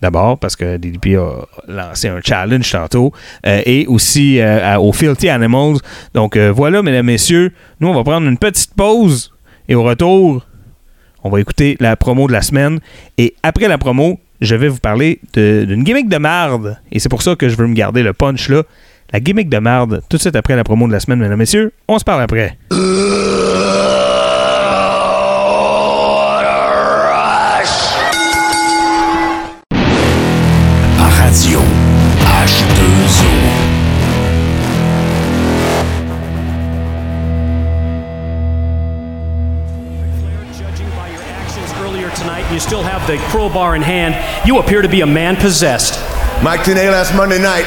D'abord, 0.00 0.38
parce 0.38 0.56
que 0.56 0.76
DDP 0.76 1.16
a 1.16 1.46
lancé 1.68 2.08
un 2.08 2.20
challenge 2.22 2.70
tantôt. 2.70 3.12
euh, 3.46 3.62
et 3.64 3.86
aussi 3.86 4.40
euh, 4.40 4.78
aux 4.78 4.92
Filthy 4.92 5.28
Animals. 5.28 5.78
Donc 6.14 6.36
euh, 6.36 6.52
voilà, 6.52 6.82
mesdames, 6.82 7.06
messieurs. 7.06 7.52
Nous, 7.80 7.88
on 7.88 7.94
va 7.94 8.04
prendre 8.04 8.26
une 8.26 8.38
petite 8.38 8.74
pause. 8.74 9.32
Et 9.68 9.74
au 9.74 9.82
retour, 9.82 10.46
on 11.24 11.30
va 11.30 11.40
écouter 11.40 11.76
la 11.80 11.96
promo 11.96 12.26
de 12.28 12.32
la 12.32 12.42
semaine. 12.42 12.78
Et 13.18 13.34
après 13.42 13.68
la 13.68 13.78
promo, 13.78 14.20
je 14.40 14.54
vais 14.54 14.68
vous 14.68 14.78
parler 14.78 15.20
d'une 15.34 15.82
gimmick 15.82 16.08
de 16.08 16.18
marde. 16.18 16.78
Et 16.92 16.98
c'est 16.98 17.08
pour 17.08 17.22
ça 17.22 17.34
que 17.34 17.48
je 17.48 17.56
veux 17.56 17.66
me 17.66 17.74
garder 17.74 18.02
le 18.02 18.12
punch 18.12 18.48
là. 18.48 18.62
La 19.12 19.20
gimmick 19.20 19.48
de 19.48 19.58
marde, 19.58 20.02
tout 20.08 20.16
de 20.16 20.22
suite 20.22 20.36
après 20.36 20.56
la 20.56 20.64
promo 20.64 20.86
de 20.88 20.92
la 20.92 21.00
semaine, 21.00 21.20
mesdames, 21.20 21.38
messieurs. 21.38 21.72
On 21.88 21.98
se 21.98 22.04
parle 22.04 22.22
après. 22.22 22.58
The 43.06 43.18
crowbar 43.30 43.76
in 43.76 43.82
hand. 43.82 44.14
You 44.46 44.58
appear 44.58 44.82
to 44.82 44.88
be 44.88 45.00
a 45.00 45.06
man 45.06 45.36
possessed. 45.36 45.98
Mike 46.42 46.60
Tenay 46.60 46.90
last 46.90 47.14
Monday 47.14 47.40
night, 47.40 47.64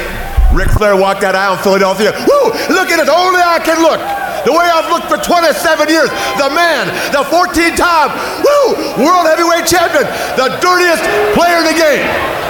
Ric 0.54 0.70
Flair 0.70 0.96
walked 0.96 1.22
that 1.22 1.36
aisle 1.36 1.58
in 1.58 1.64
Philadelphia. 1.64 2.12
Woo! 2.14 2.54
Look 2.74 2.90
at 2.90 3.00
it, 3.00 3.10
only 3.10 3.42
I 3.42 3.62
can 3.62 3.82
look. 3.82 4.02
The 4.46 4.54
way 4.56 4.66
I've 4.66 4.88
looked 4.88 5.12
for 5.12 5.20
27 5.20 5.90
years. 5.92 6.10
The 6.40 6.50
man, 6.52 6.88
the 7.12 7.28
14-time, 7.28 8.10
woo, 8.42 8.68
world 9.04 9.28
heavyweight 9.28 9.68
champion, 9.68 10.08
the 10.40 10.56
dirtiest 10.64 11.04
player 11.36 11.60
in 11.62 11.68
the 11.68 11.78
game. 11.78 12.06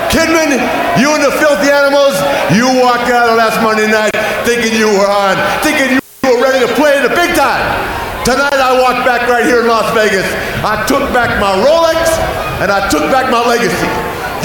Kidman, 0.10 0.58
you 0.98 1.14
and 1.14 1.22
the 1.22 1.34
filthy 1.38 1.70
animals, 1.70 2.18
you 2.54 2.66
walked 2.82 3.10
out 3.10 3.36
last 3.38 3.62
Monday 3.62 3.90
night 3.90 4.14
thinking 4.46 4.74
you 4.74 4.88
were 4.88 5.10
on, 5.10 5.38
thinking 5.62 5.98
you 5.98 6.02
were 6.26 6.42
ready 6.42 6.66
to 6.66 6.72
play 6.74 7.02
the 7.02 7.14
big 7.14 7.36
time. 7.36 7.99
Tonight 8.30 8.62
I 8.62 8.78
walked 8.78 9.10
back 9.10 9.26
right 9.26 9.42
here 9.42 9.66
in 9.66 9.66
Las 9.66 9.90
Vegas. 9.98 10.22
I 10.62 10.86
took 10.86 11.02
back 11.10 11.42
my 11.42 11.50
Rolex 11.66 11.98
and 12.62 12.70
I 12.70 12.86
took 12.86 13.10
back 13.10 13.34
my 13.34 13.42
legacy. 13.42 13.90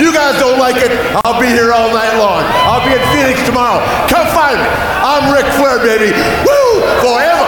You 0.01 0.09
guys 0.09 0.41
don't 0.41 0.57
like 0.57 0.81
it, 0.81 0.89
I'll 1.21 1.37
be 1.37 1.53
here 1.53 1.69
all 1.69 1.93
night 1.93 2.17
long. 2.17 2.41
I'll 2.65 2.81
be 2.81 2.97
in 2.97 3.05
Phoenix 3.13 3.45
tomorrow. 3.45 3.85
Come 4.09 4.25
find 4.33 4.57
me. 4.57 4.65
I'm 5.05 5.29
Ric 5.29 5.45
Flair, 5.61 5.85
baby. 5.85 6.17
Woo! 6.49 6.81
Forever. 7.05 7.45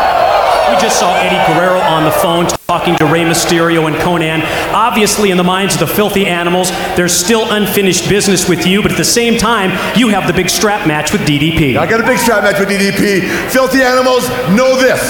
We 0.68 0.76
just 0.76 1.01
saw 1.01 1.16
Eddie 1.16 1.41
Guerrero 1.49 1.80
on 1.80 2.05
the 2.05 2.12
phone 2.12 2.45
talking 2.68 2.97
to 2.97 3.07
Rey 3.07 3.24
Mysterio 3.24 3.89
and 3.89 3.97
Conan. 4.05 4.45
Obviously, 4.76 5.30
in 5.30 5.39
the 5.39 5.49
minds 5.49 5.72
of 5.72 5.80
the 5.80 5.89
filthy 5.89 6.26
animals, 6.26 6.68
there's 7.01 7.16
still 7.16 7.51
unfinished 7.51 8.11
business 8.11 8.47
with 8.47 8.66
you, 8.66 8.82
but 8.82 8.93
at 8.93 8.99
the 8.99 9.09
same 9.09 9.39
time, 9.39 9.72
you 9.97 10.09
have 10.09 10.26
the 10.26 10.34
big 10.34 10.51
strap 10.51 10.87
match 10.87 11.12
with 11.12 11.22
DDP. 11.22 11.78
I 11.78 11.89
got 11.89 12.05
a 12.05 12.07
big 12.07 12.18
strap 12.18 12.45
match 12.45 12.61
with 12.61 12.68
DDP. 12.68 13.24
Filthy 13.49 13.80
animals, 13.80 14.28
know 14.53 14.76
this. 14.76 15.01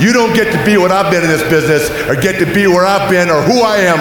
You 0.00 0.12
don't 0.12 0.34
get 0.34 0.50
to 0.50 0.64
be 0.64 0.76
what 0.76 0.90
I've 0.90 1.10
been 1.10 1.22
in 1.22 1.30
this 1.30 1.42
business 1.48 1.86
or 2.08 2.16
get 2.16 2.38
to 2.42 2.46
be 2.46 2.66
where 2.66 2.84
I've 2.84 3.08
been 3.08 3.30
or 3.30 3.42
who 3.42 3.62
I 3.62 3.78
am 3.86 3.98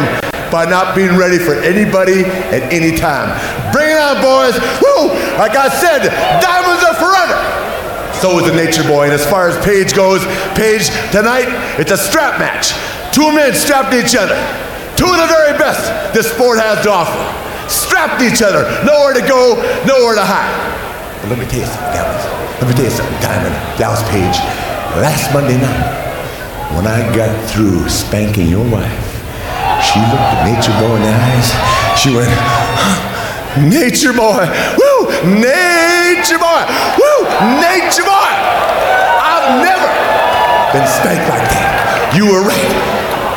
by 0.49 0.65
not 0.65 0.95
being 0.95 1.17
ready 1.17 1.37
for 1.37 1.53
anybody 1.53 2.25
at 2.53 2.65
any 2.73 2.97
time. 2.97 3.29
Bring 3.73 3.89
it 3.89 3.97
on, 3.97 4.21
boys. 4.21 4.57
Woo! 4.81 5.13
Like 5.37 5.57
I 5.57 5.69
said, 5.69 6.09
diamonds 6.41 6.81
are 6.85 6.97
forever. 6.97 7.37
So 8.21 8.37
is 8.37 8.49
the 8.49 8.55
Nature 8.55 8.87
Boy. 8.87 9.05
And 9.05 9.13
as 9.13 9.25
far 9.25 9.49
as 9.49 9.57
Paige 9.65 9.93
goes, 9.93 10.25
Paige, 10.57 10.89
tonight, 11.11 11.49
it's 11.77 11.91
a 11.91 11.97
strap 11.97 12.39
match. 12.39 12.73
Two 13.13 13.33
men 13.33 13.53
strapped 13.53 13.91
to 13.91 13.99
each 14.01 14.15
other. 14.15 14.37
Two 14.97 15.09
of 15.09 15.17
the 15.17 15.29
very 15.29 15.57
best 15.57 15.89
this 16.13 16.31
sport 16.31 16.57
has 16.57 16.81
to 16.85 16.89
offer. 16.89 17.21
Strapped 17.69 18.21
to 18.21 18.25
each 18.25 18.41
other. 18.41 18.65
Nowhere 18.85 19.13
to 19.13 19.21
go, 19.21 19.61
nowhere 19.85 20.15
to 20.15 20.25
hide. 20.25 20.53
But 21.21 21.29
let 21.29 21.39
me 21.39 21.45
tell 21.45 21.61
you 21.61 21.69
something. 21.69 22.01
Let 22.61 22.65
me 22.69 22.73
tell 22.73 22.85
you 22.85 22.97
something, 22.97 23.19
Diamond, 23.21 23.53
Dallas 23.77 24.01
Page. 24.09 24.72
Last 25.01 25.33
Monday 25.33 25.57
night, 25.57 25.89
when 26.77 26.85
I 26.85 27.01
got 27.17 27.33
through 27.49 27.89
spanking 27.89 28.45
your 28.45 28.61
wife, 28.61 29.09
she 29.81 29.97
looked 29.97 30.21
at 30.21 30.45
Nature 30.45 30.69
Boy 30.77 30.93
in 30.95 31.01
the 31.01 31.09
eyes. 31.09 31.49
She 31.97 32.13
went, 32.13 32.29
Nature 33.57 34.13
Boy, 34.13 34.45
woo, 34.77 35.09
Nature 35.25 36.37
Boy, 36.37 36.61
woo, 37.01 37.19
Nature 37.57 38.05
Boy. 38.05 38.31
I've 39.17 39.65
never 39.65 39.89
been 40.77 40.85
spanked 40.85 41.25
like 41.25 41.49
that. 41.49 42.13
You 42.13 42.29
were 42.29 42.45
right. 42.45 42.73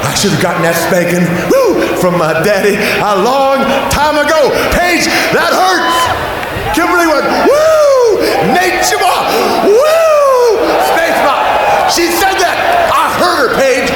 I 0.05 0.13
should 0.13 0.37
have 0.37 0.45
gotten 0.45 0.61
that 0.61 0.77
spanking, 0.77 1.25
woo, 1.49 1.81
from 1.97 2.21
my 2.21 2.37
daddy 2.45 2.77
a 3.01 3.17
long 3.17 3.65
time 3.89 4.21
ago. 4.21 4.53
Paige, 4.77 5.09
that 5.33 5.57
hurts. 5.57 5.97
Kimberly 6.77 7.09
went, 7.09 7.25
woo, 7.49 8.21
Nature 8.53 9.01
Boy, 9.01 9.73
woo. 9.73 10.06
She 11.91 12.11
said 12.11 12.35
that. 12.43 12.59
I 12.91 13.15
heard 13.15 13.47
her, 13.47 13.51
Paige. 13.55 13.91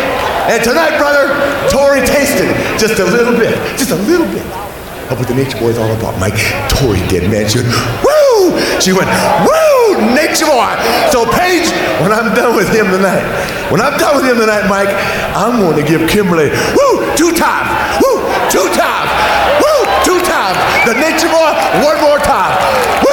And 0.47 0.63
tonight, 0.63 0.99
brother, 0.99 1.35
Tori 1.71 2.03
tasted 2.07 2.51
just 2.79 2.99
a 2.99 3.07
little 3.07 3.35
bit, 3.35 3.55
just 3.79 3.91
a 3.91 4.01
little 4.07 4.27
bit 4.27 4.47
of 5.11 5.19
what 5.19 5.27
the 5.27 5.35
Nature 5.35 5.59
Boy 5.59 5.75
is 5.75 5.79
all 5.79 5.91
about, 5.95 6.19
Mike. 6.19 6.39
Tori 6.71 7.03
did, 7.11 7.27
man. 7.31 7.51
She 7.51 7.59
went, 7.59 7.71
woo! 8.07 8.55
She 8.79 8.95
went, 8.95 9.11
woo! 9.43 10.15
Nature 10.15 10.47
Boy. 10.47 10.71
So, 11.11 11.27
Paige, 11.35 11.71
when 11.99 12.15
I'm 12.15 12.31
done 12.35 12.55
with 12.55 12.71
him 12.71 12.87
tonight, 12.95 13.27
when 13.71 13.83
I'm 13.83 13.99
done 13.99 14.23
with 14.23 14.27
him 14.27 14.39
tonight, 14.39 14.71
Mike, 14.71 14.91
I'm 15.35 15.59
going 15.59 15.75
to 15.75 15.87
give 15.87 16.09
Kimberly, 16.09 16.51
woo, 16.79 16.95
two 17.19 17.35
times, 17.35 17.71
woo, 17.99 18.23
two 18.51 18.71
times, 18.71 19.11
woo, 19.59 19.83
two 20.07 20.19
times. 20.23 20.59
The 20.87 20.95
Nature 20.95 21.29
Boy, 21.29 21.51
one 21.83 21.99
more 22.01 22.23
time. 22.23 22.55
Woo! 23.03 23.10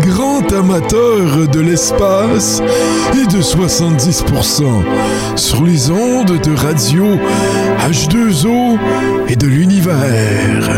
Grand 0.00 0.52
amateur 0.52 1.48
de 1.48 1.60
l'espace 1.60 2.62
et 3.14 3.26
de 3.26 3.40
70% 3.42 4.64
sur 5.36 5.64
les 5.64 5.90
ondes 5.90 6.40
de 6.40 6.54
radio 6.56 7.04
H2O 7.88 8.78
et 9.28 9.36
de 9.36 9.46
l'univers. 9.46 10.70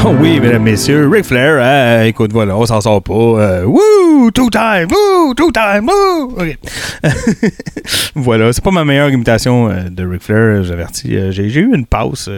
Ah 0.00 0.10
oui, 0.20 0.38
mesdames, 0.38 0.62
messieurs, 0.62 1.08
Ric 1.08 1.24
Flair, 1.24 1.60
hein, 1.60 2.04
écoute, 2.04 2.32
voilà, 2.32 2.56
on 2.56 2.64
s'en 2.64 2.80
sort 2.80 3.02
pas. 3.02 3.12
Euh, 3.12 3.64
woo, 3.64 4.30
two 4.30 4.48
time, 4.48 4.86
woo, 4.90 5.34
two 5.34 5.50
time, 5.50 5.88
woo. 5.88 6.34
OK. 6.38 6.56
voilà, 8.14 8.52
c'est 8.52 8.62
pas 8.62 8.70
ma 8.70 8.84
meilleure 8.84 9.10
imitation 9.10 9.68
euh, 9.68 9.88
de 9.90 10.06
Ric 10.06 10.22
Flair, 10.22 10.62
j'avertis. 10.62 11.16
Euh, 11.16 11.32
j'ai, 11.32 11.50
j'ai 11.50 11.60
eu 11.60 11.74
une 11.74 11.84
pause. 11.84 12.30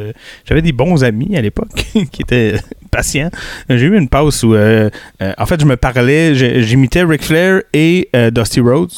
j'avais 0.46 0.62
des 0.62 0.72
bons 0.72 1.04
amis 1.04 1.36
à 1.36 1.42
l'époque 1.42 1.68
qui 2.10 2.22
étaient 2.22 2.54
patients. 2.90 3.30
J'ai 3.68 3.86
eu 3.86 3.96
une 3.96 4.08
pause 4.08 4.42
où, 4.44 4.54
euh, 4.54 4.90
euh, 5.22 5.32
en 5.38 5.46
fait, 5.46 5.60
je 5.60 5.66
me 5.66 5.76
parlais, 5.76 6.34
j'imitais 6.34 7.02
Ric 7.02 7.22
Flair 7.22 7.62
et 7.72 8.08
euh, 8.14 8.30
Dusty 8.30 8.60
Rhodes. 8.60 8.92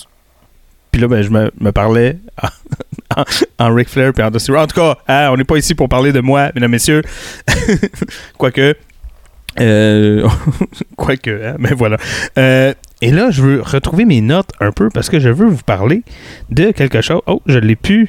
Puis 0.90 1.00
là, 1.00 1.08
ben, 1.08 1.22
je 1.22 1.30
me, 1.30 1.72
parlais 1.72 2.18
en, 3.58 3.74
Ric 3.74 3.88
Flair 3.88 4.12
puis 4.12 4.22
en 4.22 4.30
Dusty 4.30 4.50
Rhodes. 4.50 4.62
En 4.62 4.66
tout 4.66 4.80
cas, 4.80 4.96
hein, 5.08 5.30
on 5.32 5.36
n'est 5.36 5.44
pas 5.44 5.56
ici 5.56 5.74
pour 5.74 5.88
parler 5.88 6.12
de 6.12 6.20
moi, 6.20 6.50
mesdames, 6.54 6.70
messieurs. 6.70 7.02
Quoique. 8.38 8.74
Quoique, 10.96 11.30
hein, 11.30 11.56
mais 11.58 11.72
voilà. 11.74 11.98
Et 12.36 13.10
là, 13.10 13.30
je 13.30 13.42
veux 13.42 13.62
retrouver 13.62 14.04
mes 14.04 14.20
notes 14.20 14.50
un 14.60 14.70
peu 14.70 14.88
parce 14.88 15.08
que 15.08 15.18
je 15.18 15.28
veux 15.28 15.48
vous 15.48 15.62
parler 15.64 16.02
de 16.50 16.70
quelque 16.70 17.00
chose. 17.00 17.20
Oh, 17.26 17.42
je 17.46 17.58
l'ai 17.58 17.76
pu. 17.76 18.08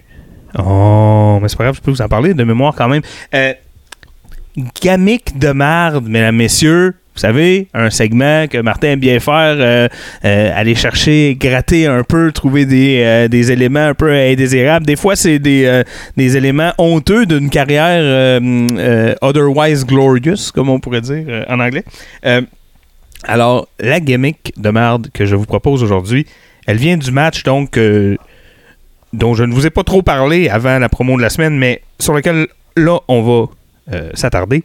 Oh, 0.60 1.40
mais 1.42 1.48
c'est 1.48 1.58
pas 1.58 1.64
grave, 1.64 1.76
je 1.76 1.82
peux 1.82 1.92
vous 1.92 2.02
en 2.02 2.08
parler 2.08 2.34
de 2.34 2.44
mémoire 2.44 2.76
quand 2.76 2.88
même. 2.88 3.02
Euh, 3.34 3.54
gamique 4.82 5.38
de 5.38 5.52
marde, 5.52 6.08
mesdames, 6.08 6.36
messieurs. 6.36 6.96
Vous 7.16 7.20
savez, 7.20 7.68
un 7.76 7.92
segment 7.92 8.48
que 8.48 8.58
Martin 8.58 8.94
aime 8.94 9.00
bien 9.00 9.20
faire, 9.20 9.56
euh, 9.60 9.88
euh, 10.26 10.52
aller 10.56 10.74
chercher, 10.74 11.38
gratter 11.40 11.86
un 11.86 12.04
peu, 12.04 12.32
trouver 12.32 12.66
des, 12.66 13.04
euh, 13.04 13.28
des 13.28 13.52
éléments 13.52 13.88
un 13.88 13.94
peu 13.94 14.12
indésirables. 14.12 14.86
Des 14.88 14.96
fois, 14.96 15.16
c'est 15.16 15.38
des, 15.38 15.84
éléments 16.18 16.74
honteux 16.80 17.28
d'une 17.28 17.52
carrière 17.52 18.42
otherwise 19.22 19.86
glorious, 19.86 20.52
comme 20.54 20.70
on 20.70 20.80
pourrait 20.80 21.02
dire 21.02 21.46
en 21.48 21.60
anglais. 21.60 21.84
Alors, 23.26 23.68
la 23.80 24.00
gimmick 24.00 24.54
de 24.58 24.70
merde 24.72 25.10
que 25.14 25.26
je 25.26 25.36
vous 25.36 25.46
propose 25.46 25.84
aujourd'hui, 25.84 26.26
elle 26.66 26.78
vient 26.78 26.98
du 26.98 27.12
match 27.12 27.44
donc 27.44 27.80
dont 29.14 29.34
je 29.36 29.44
ne 29.44 29.54
vous 29.54 29.68
ai 29.68 29.70
pas 29.70 29.84
trop 29.84 30.02
parlé 30.02 30.50
avant 30.50 30.80
la 30.80 30.90
promo 30.90 31.16
de 31.16 31.22
la 31.22 31.30
semaine, 31.30 31.58
mais 31.58 31.84
sur 32.00 32.14
lequel 32.14 32.48
là 32.76 33.00
on 33.08 33.22
va 33.22 33.46
euh, 33.92 34.12
s'attarder. 34.14 34.64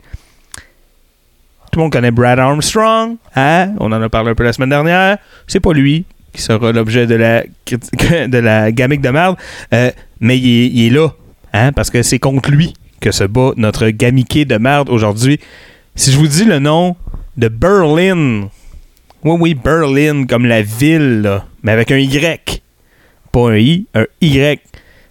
Tout 1.70 1.78
le 1.78 1.82
monde 1.84 1.92
connaît 1.92 2.10
Brad 2.10 2.38
Armstrong, 2.38 3.16
hein? 3.34 3.74
On 3.78 3.92
en 3.92 4.00
a 4.00 4.08
parlé 4.08 4.30
un 4.30 4.34
peu 4.34 4.44
la 4.44 4.52
semaine 4.52 4.70
dernière. 4.70 5.18
C'est 5.46 5.60
pas 5.60 5.72
lui 5.72 6.04
qui 6.32 6.42
sera 6.42 6.72
l'objet 6.72 7.06
de 7.06 7.14
la 7.14 7.42
de 7.66 8.38
la 8.38 8.72
gamique 8.72 9.00
de 9.00 9.10
merde, 9.10 9.36
euh, 9.74 9.90
mais 10.20 10.38
il 10.38 10.86
est, 10.86 10.90
là, 10.90 11.08
hein? 11.52 11.72
Parce 11.72 11.90
que 11.90 12.02
c'est 12.02 12.18
contre 12.18 12.50
lui 12.50 12.74
que 13.00 13.10
se 13.10 13.24
bat 13.24 13.52
notre 13.56 13.88
gamiqué 13.90 14.44
de 14.44 14.56
merde 14.56 14.88
aujourd'hui. 14.88 15.40
Si 15.94 16.12
je 16.12 16.16
vous 16.16 16.28
dis 16.28 16.44
le 16.44 16.58
nom 16.58 16.96
de 17.36 17.48
Berlin, 17.48 18.48
oui, 19.24 19.36
oui, 19.40 19.54
Berlin, 19.54 20.26
comme 20.26 20.46
la 20.46 20.62
ville, 20.62 21.42
mais 21.62 21.72
avec 21.72 21.90
un 21.90 21.98
Y. 21.98 22.62
Pas 23.32 23.50
un 23.50 23.56
I, 23.56 23.86
un 23.94 24.06
Y. 24.20 24.60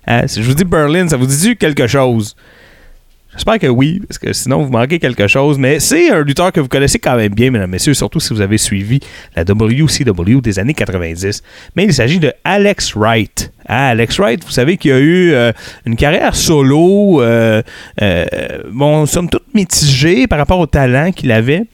Hein, 0.08 0.28
Si 0.28 0.42
je 0.42 0.48
vous 0.48 0.56
dis 0.56 0.64
Berlin, 0.64 1.08
ça 1.08 1.18
vous 1.18 1.26
dit 1.26 1.58
quelque 1.58 1.88
chose? 1.88 2.36
J'espère 3.38 3.60
que 3.60 3.68
oui, 3.68 4.02
parce 4.08 4.18
que 4.18 4.34
sinon 4.34 4.64
vous 4.64 4.72
manquez 4.72 4.98
quelque 4.98 5.28
chose. 5.28 5.60
Mais 5.60 5.80
c'est 5.80 6.10
un 6.10 6.24
lutteur 6.24 6.52
que 6.52 6.60
vous 6.60 6.68
connaissez 6.68 6.98
quand 6.98 7.16
même 7.16 7.34
bien, 7.34 7.52
mesdames, 7.52 7.70
messieurs, 7.70 7.94
surtout 7.94 8.20
si 8.20 8.34
vous 8.34 8.42
avez 8.42 8.58
suivi 8.58 9.00
la 9.36 9.44
WCW 9.44 10.42
des 10.42 10.58
années 10.58 10.74
90. 10.74 11.44
Mais 11.76 11.86
il 11.86 11.94
s'agit 11.94 12.20
de 12.20 12.34
Alex 12.44 12.96
Wright. 12.96 13.52
Ah, 13.68 13.90
Alex 13.90 14.18
Wright, 14.20 14.44
vous 14.44 14.52
savez 14.52 14.78
qu'il 14.78 14.92
a 14.92 15.00
eu 15.00 15.34
euh, 15.34 15.52
une 15.86 15.96
carrière 15.96 16.36
solo, 16.36 17.22
euh, 17.22 17.62
euh, 18.02 18.26
bon, 18.72 19.06
somme 19.06 19.30
toute 19.30 19.54
mitigée 19.54 20.26
par 20.26 20.40
rapport 20.40 20.60
au 20.60 20.68
talent 20.68 21.12
qu'il 21.12 21.32
avait. 21.32 21.66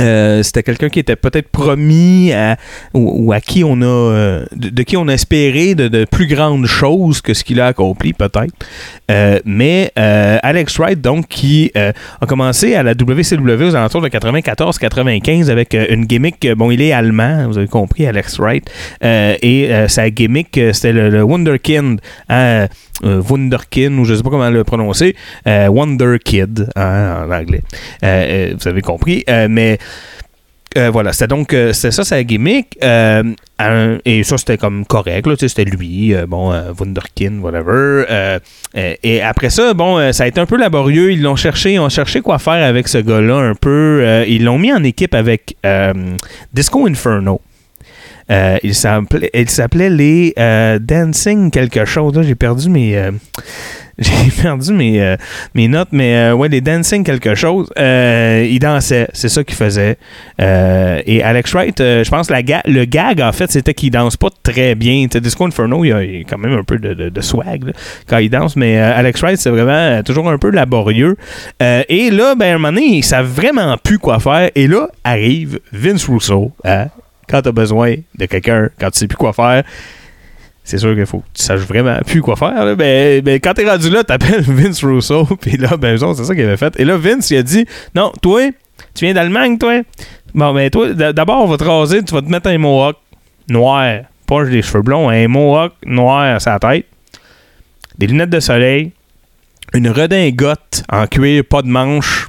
Euh, 0.00 0.42
c'était 0.42 0.62
quelqu'un 0.62 0.88
qui 0.88 0.98
était 0.98 1.16
peut-être 1.16 1.48
promis 1.48 2.32
à, 2.32 2.56
ou, 2.94 3.32
à 3.32 3.40
qui 3.40 3.64
on 3.64 3.80
a 3.80 3.84
euh, 3.84 4.46
de, 4.54 4.82
qui 4.82 4.96
on 4.96 5.08
a 5.08 5.14
espéré 5.14 5.74
de, 5.74 5.88
de 5.88 6.04
plus 6.04 6.26
grandes 6.26 6.66
choses 6.66 7.20
que 7.20 7.34
ce 7.34 7.44
qu'il 7.44 7.60
a 7.60 7.66
accompli 7.66 8.12
peut-être. 8.12 8.52
Euh, 9.10 9.38
mais 9.44 9.92
Alex 9.96 10.78
Wright 10.78 11.00
donc 11.00 11.28
qui 11.28 11.72
a 11.74 12.26
commencé 12.26 12.74
à 12.74 12.82
la 12.82 12.92
WCW 12.92 13.68
aux 13.68 13.76
alentours 13.76 14.02
de 14.02 14.08
94-95 14.08 15.48
avec 15.48 15.74
euh, 15.74 15.86
une 15.90 16.04
gimmick 16.04 16.46
bon 16.56 16.70
il 16.70 16.82
est 16.82 16.92
allemand 16.92 17.46
vous 17.48 17.58
avez 17.58 17.68
compris 17.68 18.06
Alex 18.06 18.38
Wright. 18.38 18.68
Et 19.02 19.70
sa 19.88 20.10
gimmick 20.10 20.60
c'était 20.72 20.92
le, 20.92 21.10
le 21.10 21.22
Wunderkind 21.22 22.00
euh, 23.04 23.22
Wunderkind 23.22 23.98
ou 23.98 24.04
je 24.04 24.14
sais 24.14 24.22
pas 24.22 24.30
comment 24.30 24.48
le 24.48 24.64
prononcer 24.64 25.14
euh, 25.46 25.68
Wonder 25.68 26.16
Kid 26.22 26.68
hein, 26.76 27.26
en 27.26 27.30
anglais 27.30 27.62
Euh, 28.02 28.54
vous 28.58 28.68
avez 28.68 28.82
compris 28.82 29.24
mais 29.48 29.78
voilà, 30.92 31.14
c'était 31.14 31.28
donc 31.28 31.54
euh, 31.54 31.72
c'était 31.72 31.90
ça 31.90 32.04
sa 32.04 32.22
gimmick. 32.22 32.76
Et 32.82 34.22
ça, 34.24 34.36
c'était 34.36 34.58
comme 34.58 34.84
correct, 34.84 35.26
c'était 35.48 35.64
lui, 35.64 36.14
bon, 36.28 36.52
Wunderkind, 36.78 37.40
whatever. 37.40 38.04
Et 38.74 39.22
après 39.22 39.48
ça, 39.48 39.72
bon, 39.72 40.12
ça 40.12 40.24
a 40.24 40.26
été 40.26 40.38
un 40.38 40.44
peu 40.44 40.58
laborieux. 40.58 41.12
Ils 41.12 41.22
l'ont 41.22 41.36
cherché, 41.36 41.72
ils 41.72 41.78
ont 41.78 41.88
cherché 41.88 42.20
quoi 42.20 42.38
faire 42.38 42.62
avec 42.62 42.88
ce 42.88 42.98
gars-là 42.98 43.36
un 43.36 43.54
peu. 43.54 44.24
Ils 44.28 44.44
l'ont 44.44 44.58
mis 44.58 44.70
en 44.70 44.84
équipe 44.84 45.14
avec 45.14 45.56
Disco 46.52 46.86
Inferno. 46.86 47.40
Euh, 48.30 48.56
il 48.64 48.74
s'appelait 48.74 49.90
les 49.90 50.34
euh, 50.38 50.78
Dancing 50.80 51.50
quelque 51.50 51.84
chose. 51.84 52.18
J'ai 52.22 52.34
perdu 52.34 52.68
mes. 52.68 52.96
euh, 52.96 53.12
j'ai 53.98 54.42
perdu 54.42 54.72
mes, 54.74 55.00
euh, 55.00 55.16
mes 55.54 55.68
notes, 55.68 55.88
mais 55.92 56.30
ouais, 56.32 56.48
les 56.48 56.60
Dancing 56.60 57.02
quelque 57.04 57.34
chose. 57.34 57.70
Il 57.78 58.58
dansait, 58.60 59.08
c'est 59.14 59.28
ça 59.30 59.42
qu'il 59.44 59.54
faisait. 59.56 59.96
Et 60.38 61.22
Alex 61.22 61.52
Wright, 61.54 61.78
je 61.78 62.10
pense 62.10 62.28
la 62.30 62.42
ga- 62.42 62.62
le 62.66 62.84
gag, 62.84 63.20
en 63.22 63.32
fait, 63.32 63.50
c'était 63.50 63.72
qu'il 63.74 63.90
danse 63.90 64.16
pas 64.16 64.28
très 64.42 64.74
bien. 64.74 65.04
Tu 65.04 65.10
sais, 65.14 65.20
Disco 65.20 65.46
Inferno, 65.46 65.84
il 65.84 65.92
a, 65.92 65.98
a 65.98 66.02
quand 66.28 66.36
même 66.38 66.52
un 66.58 66.62
peu 66.64 66.78
de, 66.78 66.92
de- 67.08 67.20
swag 67.22 67.72
quand 68.08 68.18
il 68.18 68.28
danse, 68.28 68.54
mais 68.56 68.76
Alex 68.76 69.20
Wright, 69.22 69.38
c'est 69.38 69.50
vraiment 69.50 70.02
toujours 70.02 70.28
un 70.28 70.36
peu 70.36 70.50
laborieux. 70.50 71.16
Et 71.60 72.10
là, 72.10 72.34
ben, 72.34 72.46
à 72.46 72.54
un 72.56 72.58
moment 72.58 72.72
donné, 72.72 72.96
il 72.98 73.04
savent 73.04 73.26
vraiment 73.32 73.76
plus 73.82 73.98
quoi 73.98 74.18
faire. 74.18 74.50
Et 74.54 74.66
là, 74.66 74.88
arrive 75.04 75.60
Vince 75.72 76.06
Russo. 76.08 76.52
Quand 77.28 77.42
tu 77.42 77.48
as 77.48 77.52
besoin 77.52 77.96
de 78.14 78.26
quelqu'un, 78.26 78.70
quand 78.78 78.90
tu 78.90 78.98
sais 79.00 79.06
plus 79.06 79.16
quoi 79.16 79.32
faire, 79.32 79.64
c'est 80.64 80.78
sûr 80.78 80.94
qu'il 80.94 81.06
faut 81.06 81.18
que 81.18 81.26
tu 81.34 81.44
saches 81.44 81.60
vraiment 81.60 81.98
plus 82.04 82.20
quoi 82.20 82.34
faire. 82.34 82.64
là. 82.64 82.74
Ben, 82.74 83.22
ben, 83.22 83.38
quand 83.40 83.54
t'es 83.54 83.68
rendu 83.70 83.88
là, 83.88 84.02
t'appelles 84.02 84.40
Vince 84.46 84.82
Russo, 84.82 85.24
puis 85.40 85.56
là, 85.56 85.76
ben, 85.76 85.96
c'est 85.96 86.24
ça 86.24 86.34
qu'il 86.34 86.44
avait 86.44 86.56
fait. 86.56 86.78
Et 86.80 86.84
là, 86.84 86.96
Vince, 86.96 87.30
il 87.30 87.36
a 87.36 87.42
dit 87.42 87.66
Non, 87.94 88.12
toi, 88.20 88.50
tu 88.94 89.04
viens 89.04 89.14
d'Allemagne, 89.14 89.58
toi 89.58 89.82
Bon, 90.34 90.52
ben, 90.52 90.68
toi, 90.68 90.92
d'abord, 90.92 91.44
on 91.44 91.46
va 91.46 91.56
te 91.56 91.64
raser, 91.64 92.02
tu 92.02 92.12
vas 92.12 92.20
te 92.20 92.28
mettre 92.28 92.48
un 92.48 92.58
mohawk 92.58 92.96
noir, 93.48 94.00
pas 94.26 94.44
des 94.44 94.60
cheveux 94.60 94.82
blonds, 94.82 95.08
un 95.08 95.28
mohawk 95.28 95.72
noir 95.84 96.34
à 96.34 96.40
sa 96.40 96.58
tête, 96.58 96.86
des 97.96 98.08
lunettes 98.08 98.30
de 98.30 98.40
soleil, 98.40 98.92
une 99.72 99.88
redingote 99.88 100.82
en 100.90 101.06
cuir, 101.06 101.44
pas 101.44 101.62
de 101.62 101.68
manche, 101.68 102.28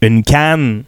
une 0.00 0.22
canne. 0.22 0.84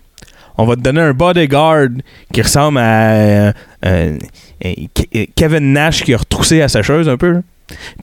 On 0.59 0.67
va 0.67 0.75
te 0.77 0.81
donner 0.81 1.01
un 1.01 1.13
bodyguard 1.13 1.89
qui 2.33 2.43
ressemble 2.43 2.79
à 2.79 3.11
euh, 3.13 3.53
euh, 3.87 4.19
euh, 4.65 4.73
Ke- 4.95 5.29
Kevin 5.37 5.73
Nash 5.73 6.03
qui 6.03 6.13
a 6.13 6.17
retroussé 6.19 6.61
à 6.63 6.69
sa 6.69 6.83
chose 6.83 7.09
un 7.09 7.17
peu. 7.17 7.43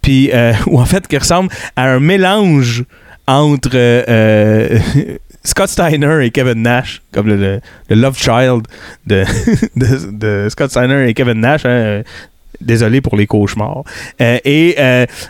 Puis, 0.01 0.32
ou 0.68 0.80
en 0.80 0.86
fait, 0.86 1.06
qui 1.08 1.18
ressemble 1.18 1.49
à 1.76 1.91
un 1.91 1.99
mélange 1.99 2.86
entre 3.28 3.70
Scott 5.43 5.70
Steiner 5.70 6.26
et 6.26 6.32
Kevin 6.32 6.62
Nash, 6.62 7.01
comme 7.12 7.28
le, 7.28 7.60
Love 7.89 8.18
Child 8.18 8.64
de, 9.06 10.47
Scott 10.49 10.70
Steiner 10.72 11.10
et 11.10 11.14
Kevin 11.14 11.41
Nash. 11.41 11.66
hein, 11.66 12.01
Désolé 12.62 13.01
pour 13.01 13.18
les 13.18 13.28
cauchemars. 13.28 13.84
Et 14.20 14.76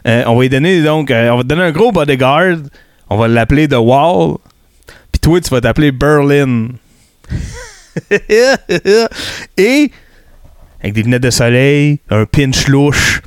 on 0.05 0.35
va 0.35 0.41
lui 0.41 0.49
donner 0.49 0.83
donc, 0.83 1.11
on 1.11 1.37
va 1.37 1.41
te 1.43 1.47
donner 1.47 1.63
un 1.63 1.71
gros 1.71 1.91
bodyguard. 1.91 2.57
On 3.09 3.17
va 3.17 3.27
l'appeler 3.27 3.67
The 3.67 3.77
Wall. 3.79 4.35
Puis 5.11 5.19
toi, 5.21 5.39
tu 5.41 5.49
vas 5.49 5.61
t'appeler 5.61 5.91
Berlin. 5.91 6.67
et 9.57 9.91
avec 10.81 10.93
des 10.93 11.03
lunettes 11.03 11.23
de 11.23 11.29
soleil, 11.31 11.99
un 12.09 12.25
pinch 12.25 12.67
louche. 12.67 13.21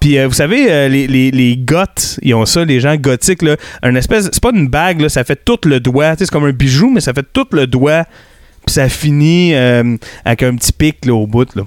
Puis 0.00 0.18
euh, 0.18 0.26
vous 0.26 0.34
savez, 0.34 0.70
euh, 0.70 0.88
les, 0.88 1.06
les, 1.06 1.30
les 1.30 1.56
goths, 1.56 2.18
ils 2.22 2.34
ont 2.34 2.44
ça, 2.44 2.64
les 2.64 2.80
gens 2.80 2.96
gothiques, 2.96 3.42
là, 3.42 3.56
un 3.82 3.94
espèce, 3.94 4.28
c'est 4.32 4.42
pas 4.42 4.50
une 4.52 4.68
bague, 4.68 5.00
là, 5.00 5.08
ça 5.08 5.24
fait 5.24 5.38
tout 5.44 5.58
le 5.64 5.80
doigt, 5.80 6.14
c'est 6.18 6.28
comme 6.30 6.44
un 6.44 6.52
bijou, 6.52 6.90
mais 6.90 7.00
ça 7.00 7.12
fait 7.12 7.26
tout 7.32 7.46
le 7.52 7.66
doigt, 7.66 8.04
puis 8.66 8.74
ça 8.74 8.88
finit 8.88 9.54
euh, 9.54 9.96
avec 10.24 10.42
un 10.42 10.56
petit 10.56 10.72
pic 10.72 11.06
là, 11.06 11.14
au 11.14 11.26
bout, 11.26 11.54
là. 11.54 11.62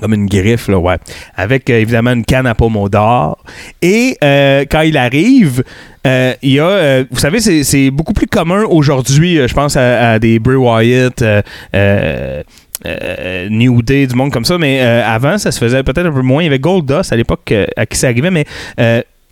Comme 0.00 0.14
une 0.14 0.26
griffe, 0.26 0.68
là, 0.68 0.78
ouais. 0.78 0.96
Avec 1.36 1.68
euh, 1.70 1.80
évidemment 1.80 2.12
une 2.12 2.24
canne 2.24 2.46
à 2.46 2.54
pommeau 2.54 2.88
d'or. 2.88 3.42
Et 3.82 4.16
euh, 4.22 4.64
quand 4.70 4.82
il 4.82 4.96
arrive, 4.96 5.62
euh, 6.06 6.34
il 6.42 6.52
y 6.52 6.60
a. 6.60 7.02
vous 7.10 7.18
savez, 7.18 7.40
c'est- 7.40 7.90
beaucoup 7.90 8.12
plus 8.12 8.26
commun 8.26 8.64
aujourd'hui, 8.64 9.40
je 9.46 9.54
pense 9.54 9.76
à, 9.76 10.18
des 10.18 10.38
Bray 10.38 10.56
Wyatt, 10.56 11.22
New 13.50 13.82
Day, 13.82 14.06
du 14.06 14.14
monde 14.14 14.32
comme 14.32 14.44
ça, 14.44 14.56
mais 14.58 14.80
avant, 14.80 15.36
ça 15.38 15.50
se 15.50 15.58
faisait 15.58 15.82
peut-être 15.82 16.06
un 16.06 16.12
peu 16.12 16.22
moins. 16.22 16.42
Il 16.42 16.46
y 16.46 16.48
avait 16.48 16.58
Goldust 16.58 17.12
à 17.12 17.16
l'époque 17.16 17.52
à 17.76 17.86
qui 17.86 17.98
ça 17.98 18.08
arrivait, 18.08 18.30
mais. 18.30 18.44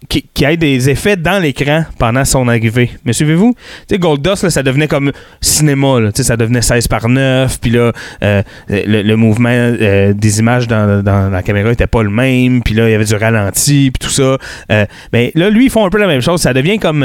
Qui, 0.09 0.29
qui 0.35 0.45
ait 0.45 0.57
des 0.57 0.91
effets 0.91 1.17
dans 1.17 1.43
l'écran 1.43 1.85
pendant 1.99 2.25
son 2.25 2.49
arrivée. 2.49 2.91
Mais 3.05 3.13
suivez-vous? 3.13 3.55
Goldust, 3.93 4.43
là, 4.45 4.51
ça 4.51 4.63
devenait 4.63 4.89
comme 4.89 5.11
cinéma. 5.41 5.99
Ça 6.15 6.37
devenait 6.37 6.63
16 6.63 6.89
par 6.89 7.09
9. 7.09 7.61
Puis 7.61 7.71
là, 7.71 7.93
euh, 8.23 8.43
le, 8.69 9.15
mouvement 9.15 9.49
euh, 9.51 10.13
des 10.13 10.39
images 10.39 10.69
dans, 10.69 11.03
la 11.31 11.43
caméra 11.43 11.73
était 11.73 11.87
pas 11.87 12.03
le 12.03 12.11
même. 12.11 12.63
Puis 12.63 12.75
là, 12.75 12.89
il 12.89 12.93
y 12.93 12.95
avait 12.95 13.05
du 13.05 13.15
ralenti. 13.15 13.91
Puis 13.91 14.07
tout 14.07 14.13
ça. 14.13 14.37
Euh, 14.71 14.87
mais 15.13 15.33
là, 15.35 15.51
lui, 15.51 15.67
ils 15.67 15.71
font 15.71 15.87
un 15.87 15.91
peu 15.91 15.99
la 15.99 16.07
même 16.07 16.23
chose. 16.23 16.41
Ça 16.41 16.53
devient 16.53 16.79
comme. 16.79 17.05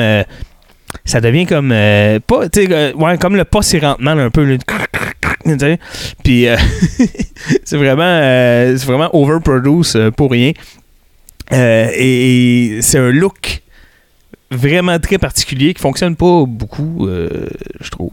ça 1.06 1.22
devient 1.22 1.46
comme. 1.46 1.70
pas, 1.70 2.40
ouais, 2.40 3.18
comme 3.20 3.36
le 3.38 3.46
pas 3.46 3.62
si 3.62 3.80
lentement, 3.80 4.14
là, 4.14 4.24
un 4.24 4.30
peu. 4.30 4.58
Puis 6.24 6.46
c'est 7.64 7.78
vraiment, 7.78 8.20
c'est 8.78 8.86
vraiment 8.86 9.10
overproduce 9.16 9.98
pour 10.18 10.32
rien. 10.32 10.52
Euh, 11.54 11.88
et, 11.96 12.80
c'est 12.82 12.98
un 12.98 13.12
look 13.12 13.62
vraiment 14.54 15.00
très 15.00 15.18
particulier 15.18 15.74
qui 15.74 15.82
fonctionne 15.82 16.18
pas 16.18 16.44
beaucoup, 16.46 17.08
euh, 17.08 17.48
je 17.80 17.90
trouve. 17.90 18.12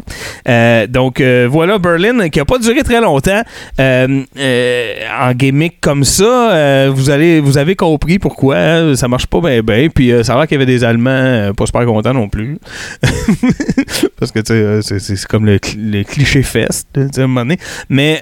Euh, 0.48 0.86
donc 0.86 1.20
voilà 1.20 1.78
Berlin 1.78 2.28
qui 2.28 2.38
a 2.38 2.44
pas 2.44 2.58
duré 2.58 2.84
très 2.84 3.00
longtemps 3.00 3.42
en 3.80 5.32
gimmick 5.34 5.80
comme 5.80 6.04
ça. 6.04 6.88
vous 6.90 7.10
avez 7.10 7.74
compris 7.76 8.20
pourquoi 8.20 8.56
hein, 8.56 8.94
ça 8.94 9.08
marche 9.08 9.26
pas 9.26 9.40
bien. 9.40 9.88
Puis 9.92 10.12
ça 10.22 10.34
a 10.34 10.36
l'air 10.36 10.46
qu'il 10.46 10.54
y 10.60 10.62
avait 10.62 10.72
des 10.72 10.84
Allemands 10.84 11.52
pas 11.56 11.66
super 11.66 11.84
contents 11.86 12.14
non 12.14 12.28
plus, 12.28 12.58
parce 14.20 14.30
que 14.30 14.40
c'est- 14.82 15.26
comme 15.26 15.44
le, 15.44 15.58
le 15.76 16.02
cliché 16.04 16.44
fest, 16.44 16.86
à 16.96 17.00
un 17.20 17.26
moment 17.26 17.40
donné. 17.40 17.58
Mais 17.88 18.20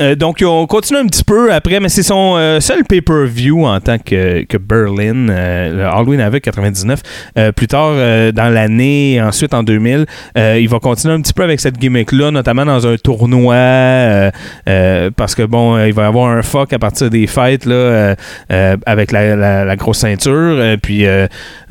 euh, 0.00 0.14
donc, 0.14 0.42
on 0.46 0.66
continue 0.66 0.98
un 1.00 1.06
petit 1.06 1.24
peu 1.24 1.52
après, 1.52 1.80
mais 1.80 1.88
c'est 1.88 2.02
son 2.02 2.36
euh, 2.36 2.60
seul 2.60 2.84
pay-per-view 2.84 3.64
en 3.66 3.80
tant 3.80 3.98
que, 3.98 4.44
Berlin, 4.58 5.28
euh, 5.28 5.76
le 5.76 5.84
Halloween 5.86 6.20
avec 6.20 6.44
99. 6.44 7.00
Euh, 7.36 7.52
plus 7.52 7.66
tard 7.66 7.94
dans 8.32 8.52
l'année, 8.52 9.20
ensuite 9.22 9.54
en 9.54 9.62
2000, 9.62 10.06
euh, 10.36 10.58
il 10.60 10.68
va 10.68 10.78
continuer 10.78 11.14
un 11.14 11.20
petit 11.20 11.32
peu 11.32 11.42
avec 11.42 11.60
cette 11.60 11.78
gimmick-là, 11.78 12.30
notamment 12.30 12.64
dans 12.64 12.86
un 12.86 12.96
tournoi, 12.96 14.30
parce 15.16 15.34
que 15.34 15.42
bon, 15.42 15.84
il 15.84 15.92
va 15.92 16.02
y 16.04 16.06
avoir 16.06 16.30
un 16.30 16.42
fuck 16.42 16.72
à 16.72 16.78
partir 16.78 17.10
des 17.10 17.26
fêtes 17.26 17.66
là, 17.66 18.14
avec 18.86 19.12
la, 19.12 19.76
grosse 19.76 19.98
ceinture. 19.98 20.76
puis, 20.82 21.06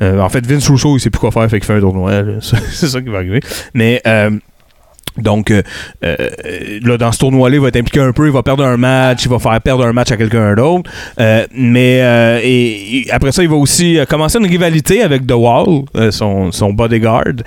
en 0.00 0.28
fait, 0.28 0.46
Vince 0.46 0.68
Russo, 0.68 0.96
il 0.96 1.00
sait 1.00 1.10
plus 1.10 1.20
quoi 1.20 1.30
faire, 1.30 1.48
fait 1.48 1.58
qu'il 1.58 1.66
fait 1.66 1.74
un 1.74 1.80
tournoi. 1.80 2.12
c'est 2.40 2.88
ça 2.88 3.00
qui 3.00 3.08
va 3.08 3.18
arriver. 3.18 3.40
Mais. 3.74 4.02
Donc, 5.22 5.50
euh, 5.50 5.62
euh, 6.04 6.16
là, 6.82 6.96
dans 6.96 7.12
ce 7.12 7.18
tournoi-là, 7.18 7.56
il 7.56 7.60
va 7.60 7.68
être 7.68 7.76
impliqué 7.76 8.00
un 8.00 8.12
peu, 8.12 8.26
il 8.26 8.32
va 8.32 8.42
perdre 8.42 8.64
un 8.64 8.76
match, 8.76 9.24
il 9.24 9.30
va 9.30 9.38
faire 9.38 9.60
perdre 9.60 9.86
un 9.86 9.92
match 9.92 10.10
à 10.12 10.16
quelqu'un 10.16 10.54
d'autre. 10.54 10.90
Euh, 11.20 11.46
mais 11.54 12.00
après 13.10 13.32
ça, 13.32 13.42
il 13.42 13.48
va 13.48 13.56
aussi 13.56 13.98
commencer 14.08 14.38
une 14.38 14.46
rivalité 14.46 15.02
avec 15.02 15.26
The 15.26 15.32
Wall, 15.32 15.84
son, 16.10 16.72
bodyguard, 16.72 17.42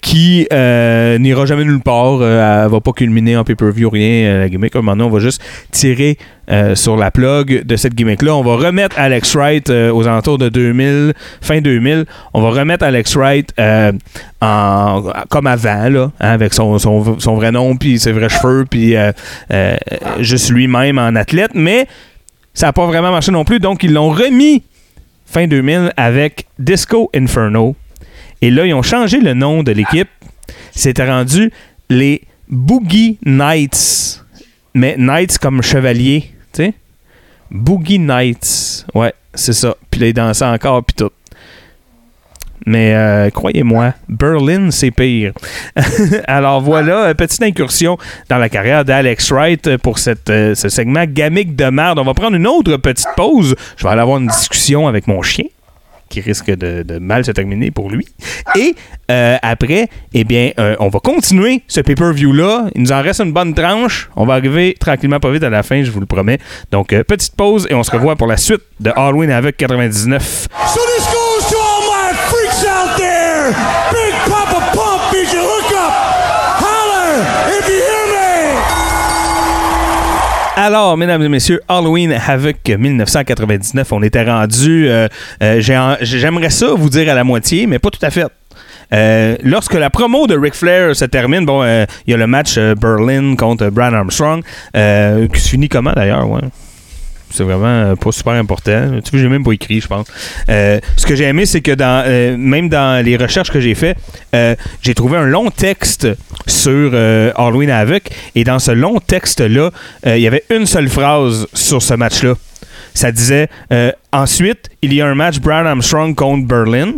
qui 0.00 0.46
n'ira 0.50 1.46
jamais 1.46 1.64
nulle 1.64 1.80
part. 1.80 2.22
Elle 2.22 2.70
va 2.70 2.80
pas 2.80 2.92
culminer 2.92 3.36
en 3.36 3.44
pay-per-view, 3.44 3.90
rien, 3.90 4.38
la 4.38 4.48
gimmick. 4.48 4.74
Maintenant, 4.76 5.06
on 5.06 5.10
va 5.10 5.18
juste 5.18 5.42
tirer 5.70 6.18
euh, 6.50 6.74
sur 6.74 6.96
la 6.96 7.10
plug 7.10 7.64
de 7.64 7.76
cette 7.76 7.94
gimmick-là. 7.94 8.34
On 8.34 8.42
va 8.42 8.56
remettre 8.56 8.98
Alex 8.98 9.36
Wright 9.36 9.68
euh, 9.68 9.92
aux 9.92 10.06
alentours 10.06 10.38
de 10.38 10.48
2000, 10.48 11.12
fin 11.42 11.60
2000. 11.60 12.06
On 12.32 12.40
va 12.40 12.50
remettre 12.50 12.84
Alex 12.84 13.16
Wright 13.16 13.52
euh, 13.58 13.92
en, 14.40 15.02
comme 15.28 15.46
avant, 15.46 15.88
là, 15.90 16.10
hein, 16.20 16.30
avec 16.30 16.54
son, 16.54 16.78
son, 16.78 17.18
son 17.18 17.34
vrai 17.34 17.52
nom, 17.52 17.76
puis 17.76 17.98
ses 17.98 18.12
vrais 18.12 18.30
cheveux, 18.30 18.64
puis 18.64 18.94
juste 20.20 20.50
lui-même 20.50 20.98
en 20.98 21.14
athlète. 21.16 21.50
Mais 21.54 21.86
ça 22.54 22.66
n'a 22.66 22.72
pas 22.72 22.86
vraiment 22.86 23.10
marché 23.10 23.30
non 23.30 23.44
plus. 23.44 23.60
Donc, 23.60 23.82
ils 23.82 23.92
l'ont 23.92 24.10
remis 24.10 24.62
fin 25.26 25.46
2000 25.46 25.92
avec 25.96 26.46
Disco 26.58 27.10
Inferno. 27.14 27.76
Et 28.40 28.50
là, 28.50 28.64
ils 28.64 28.72
ont 28.72 28.82
changé 28.82 29.20
le 29.20 29.34
nom 29.34 29.62
de 29.62 29.72
l'équipe. 29.72 30.08
C'était 30.72 31.08
rendu 31.08 31.52
les 31.90 32.22
Boogie 32.48 33.18
Nights. 33.26 34.24
Mais 34.74 34.96
Knights 34.96 35.38
comme 35.38 35.62
chevalier, 35.62 36.30
Boogie 37.50 37.98
Nights. 37.98 38.86
Ouais, 38.94 39.12
c'est 39.34 39.52
ça. 39.52 39.74
Puis 39.90 40.00
là, 40.00 40.06
il 40.08 40.14
dansait 40.14 40.44
encore, 40.44 40.84
puis 40.84 40.94
tout. 40.94 41.10
Mais 42.66 42.94
euh, 42.94 43.30
croyez-moi, 43.30 43.94
Berlin, 44.08 44.70
c'est 44.70 44.90
pire. 44.90 45.32
Alors 46.26 46.60
voilà, 46.60 47.14
petite 47.14 47.42
incursion 47.42 47.96
dans 48.28 48.36
la 48.36 48.48
carrière 48.48 48.84
d'Alex 48.84 49.32
Wright 49.32 49.78
pour 49.78 49.96
euh, 50.28 50.54
ce 50.54 50.68
segment 50.68 51.04
gamique 51.06 51.56
de 51.56 51.64
merde. 51.70 51.98
On 51.98 52.04
va 52.04 52.14
prendre 52.14 52.36
une 52.36 52.46
autre 52.46 52.76
petite 52.76 53.08
pause. 53.16 53.54
Je 53.76 53.84
vais 53.84 53.90
aller 53.90 54.02
avoir 54.02 54.18
une 54.18 54.26
discussion 54.26 54.86
avec 54.86 55.06
mon 55.06 55.22
chien 55.22 55.46
qui 56.08 56.20
risque 56.20 56.50
de, 56.50 56.98
mal 56.98 57.24
se 57.24 57.32
terminer 57.32 57.70
pour 57.70 57.90
lui. 57.90 58.06
Et 58.56 58.74
euh, 59.10 59.36
après, 59.42 59.88
eh 60.14 60.24
bien, 60.24 60.50
euh, 60.58 60.76
on 60.80 60.88
va 60.88 61.00
continuer 61.00 61.62
ce 61.68 61.80
pay-per-view-là. 61.80 62.70
Il 62.74 62.82
nous 62.82 62.92
en 62.92 63.02
reste 63.02 63.20
une 63.20 63.32
bonne 63.32 63.54
tranche. 63.54 64.10
On 64.16 64.26
va 64.26 64.34
arriver 64.34 64.74
tranquillement 64.78 65.20
pas 65.20 65.30
vite 65.30 65.44
à 65.44 65.50
la 65.50 65.62
fin, 65.62 65.82
je 65.82 65.90
vous 65.90 66.00
le 66.00 66.06
promets. 66.06 66.38
Donc, 66.70 66.92
euh, 66.92 67.04
petite 67.04 67.34
pause 67.36 67.66
et 67.70 67.74
on 67.74 67.82
se 67.82 67.90
revoit 67.90 68.16
pour 68.16 68.26
la 68.26 68.36
suite 68.36 68.62
de 68.80 68.90
Halloween 68.94 69.30
avec 69.30 69.56
99. 69.56 70.48
So 70.66 70.80
this 70.96 71.06
goes 71.06 71.50
to 71.50 71.56
all 71.56 71.82
my 71.82 72.14
freaks 72.28 72.64
out 72.64 72.96
there. 72.96 73.54
Big 73.92 74.14
Alors, 80.60 80.96
mesdames 80.96 81.22
et 81.22 81.28
messieurs, 81.28 81.60
Halloween 81.68 82.12
Havoc 82.12 82.56
1999, 82.66 83.92
on 83.92 84.02
était 84.02 84.24
rendu. 84.24 84.88
euh, 84.88 85.06
euh, 85.40 85.60
J'aimerais 86.00 86.50
ça 86.50 86.74
vous 86.74 86.90
dire 86.90 87.08
à 87.12 87.14
la 87.14 87.22
moitié, 87.22 87.68
mais 87.68 87.78
pas 87.78 87.90
tout 87.90 88.04
à 88.04 88.10
fait. 88.10 88.26
Euh, 88.92 89.36
lorsque 89.44 89.74
la 89.74 89.88
promo 89.88 90.26
de 90.26 90.36
Ric 90.36 90.54
Flair 90.54 90.96
se 90.96 91.04
termine, 91.04 91.46
bon, 91.46 91.62
il 91.62 92.10
y 92.10 92.12
a 92.12 92.16
le 92.16 92.26
match 92.26 92.58
Berlin 92.58 93.36
contre 93.36 93.68
Brad 93.68 93.94
Armstrong, 93.94 94.42
qui 94.74 95.40
se 95.40 95.48
finit 95.48 95.68
comment 95.68 95.92
d'ailleurs, 95.92 96.28
ouais? 96.28 96.40
C'est 97.30 97.44
vraiment 97.44 97.66
euh, 97.66 97.94
pas 97.94 98.12
super 98.12 98.32
important. 98.34 99.00
Tu 99.04 99.10
vois, 99.10 99.20
j'ai 99.20 99.28
même 99.28 99.44
pas 99.44 99.52
écrit, 99.52 99.80
je 99.80 99.86
pense. 99.86 100.06
Euh, 100.48 100.80
ce 100.96 101.06
que 101.06 101.14
j'ai 101.14 101.24
aimé, 101.24 101.46
c'est 101.46 101.60
que 101.60 101.72
dans, 101.72 102.04
euh, 102.06 102.36
même 102.36 102.68
dans 102.68 103.04
les 103.04 103.16
recherches 103.16 103.50
que 103.50 103.60
j'ai 103.60 103.74
fait, 103.74 103.96
euh, 104.34 104.54
j'ai 104.82 104.94
trouvé 104.94 105.18
un 105.18 105.26
long 105.26 105.50
texte 105.50 106.08
sur 106.46 106.94
Halloween 106.94 107.70
Havoc. 107.70 108.10
Et 108.34 108.44
dans 108.44 108.58
ce 108.58 108.70
long 108.70 108.98
texte-là, 109.00 109.70
il 110.06 110.18
y 110.18 110.26
avait 110.26 110.44
une 110.50 110.66
seule 110.66 110.88
phrase 110.88 111.46
sur 111.52 111.82
ce 111.82 111.94
match-là. 111.94 112.34
Ça 112.94 113.12
disait 113.12 113.48
Ensuite, 114.12 114.70
il 114.82 114.94
y 114.94 115.00
a 115.00 115.06
un 115.06 115.14
match 115.14 115.38
Brown 115.38 115.66
Armstrong 115.66 116.14
contre 116.14 116.46
Berlin. 116.46 116.94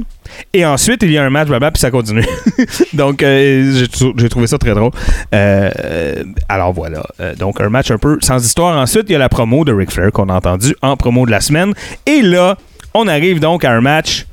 Et 0.53 0.65
ensuite, 0.65 1.03
il 1.03 1.11
y 1.13 1.19
a 1.19 1.25
un 1.25 1.31
match, 1.31 1.49
blablabla, 1.49 1.73
puis 1.73 1.81
ça 1.81 1.91
continue. 1.91 2.25
donc, 2.93 3.23
euh, 3.23 3.73
j'ai 3.75 3.89
trou- 3.89 4.13
j'ai 4.17 4.29
trouvé 4.29 4.47
ça 4.47 4.59
très 4.59 4.75
drôle. 4.75 4.91
Euh, 5.35 6.23
alors 6.49 6.73
voilà. 6.73 7.03
Euh, 7.21 7.35
donc, 7.35 7.61
un 7.61 7.69
match 7.69 7.91
un 7.91 7.99
peu 7.99 8.19
sans 8.21 8.45
histoire. 8.45 8.77
Ensuite, 8.77 9.05
il 9.09 9.13
y 9.13 9.17
a 9.17 9.19
la 9.19 9.29
promo 9.29 9.65
de 9.65 9.73
Ric 9.73 9.91
Flair 9.91 10.11
qu'on 10.13 10.29
a 10.29 10.35
entendu 10.35 10.75
en 10.83 10.97
promo 10.97 11.27
de 11.27 11.31
la 11.31 11.41
semaine. 11.41 11.73
Et 12.07 12.23
là, 12.23 12.57
on 12.95 13.07
arrive 13.09 13.41
donc 13.41 13.65
à 13.65 13.73
un 13.73 13.81
match 13.81 14.27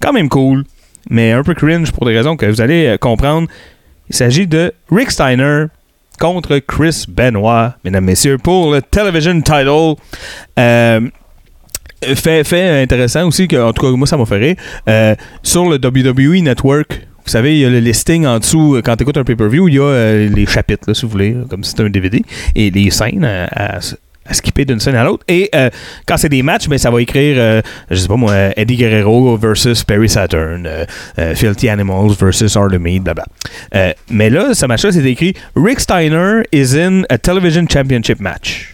quand 0.00 0.12
même 0.12 0.28
cool, 0.28 0.64
mais 1.10 1.32
un 1.32 1.42
peu 1.42 1.54
cringe 1.54 1.92
pour 1.92 2.06
des 2.06 2.16
raisons 2.16 2.36
que 2.36 2.46
vous 2.46 2.60
allez 2.60 2.96
comprendre. 3.00 3.48
Il 4.10 4.16
s'agit 4.16 4.46
de 4.46 4.72
Rick 4.90 5.10
Steiner 5.10 5.66
contre 6.18 6.58
Chris 6.58 7.04
Benoit, 7.08 7.74
mesdames, 7.84 8.04
messieurs, 8.04 8.38
pour 8.38 8.72
le 8.72 8.82
Television 8.82 9.40
Title. 9.40 9.94
Fait, 12.14 12.82
intéressant 12.82 13.26
aussi, 13.26 13.48
que, 13.48 13.56
en 13.56 13.72
tout 13.72 13.82
cas, 13.82 13.96
moi, 13.96 14.06
ça 14.06 14.16
m'a 14.16 14.26
fait 14.26 14.36
rire. 14.36 14.56
Euh, 14.88 15.14
sur 15.42 15.68
le 15.68 15.76
WWE 15.76 16.42
Network, 16.42 17.06
vous 17.24 17.30
savez, 17.30 17.54
il 17.54 17.60
y 17.60 17.64
a 17.64 17.70
le 17.70 17.78
listing 17.78 18.26
en 18.26 18.38
dessous, 18.38 18.76
euh, 18.76 18.82
quand 18.82 18.96
tu 18.96 19.04
écoutes 19.04 19.16
un 19.16 19.24
pay-per-view, 19.24 19.68
il 19.68 19.74
y 19.74 19.78
a 19.78 19.82
euh, 19.82 20.28
les 20.28 20.46
chapitres, 20.46 20.92
si 20.92 21.02
vous 21.02 21.08
voulez, 21.08 21.36
comme 21.48 21.62
si 21.62 21.70
c'était 21.70 21.84
un 21.84 21.90
DVD, 21.90 22.22
et 22.56 22.70
les 22.70 22.90
scènes 22.90 23.24
à, 23.24 23.78
skipper 24.30 24.64
d'une 24.64 24.80
scène 24.80 24.94
à 24.94 25.04
l'autre. 25.04 25.24
Et 25.28 25.50
quand 26.06 26.16
c'est 26.16 26.28
des 26.28 26.42
matchs, 26.42 26.68
ben, 26.68 26.78
ça 26.78 26.90
va 26.90 27.02
écrire, 27.02 27.36
euh, 27.38 27.62
je 27.90 27.96
sais 27.96 28.08
pas 28.08 28.16
moi, 28.16 28.34
Eddie 28.56 28.76
Guerrero 28.76 29.36
versus 29.36 29.84
Perry 29.84 30.08
Saturn, 30.08 30.66
euh, 30.66 31.34
Filthy 31.34 31.68
Animals 31.68 32.12
versus 32.18 32.52
the 32.54 32.78
Meat. 32.78 33.02
Euh, 33.74 33.92
mais 34.10 34.30
là, 34.30 34.54
ce 34.54 34.64
match-là, 34.66 34.92
c'est 34.92 35.04
écrit 35.04 35.34
Rick 35.56 35.80
Steiner 35.80 36.42
is 36.52 36.78
in 36.78 37.02
a 37.10 37.18
television 37.18 37.66
championship 37.68 38.20
match. 38.20 38.71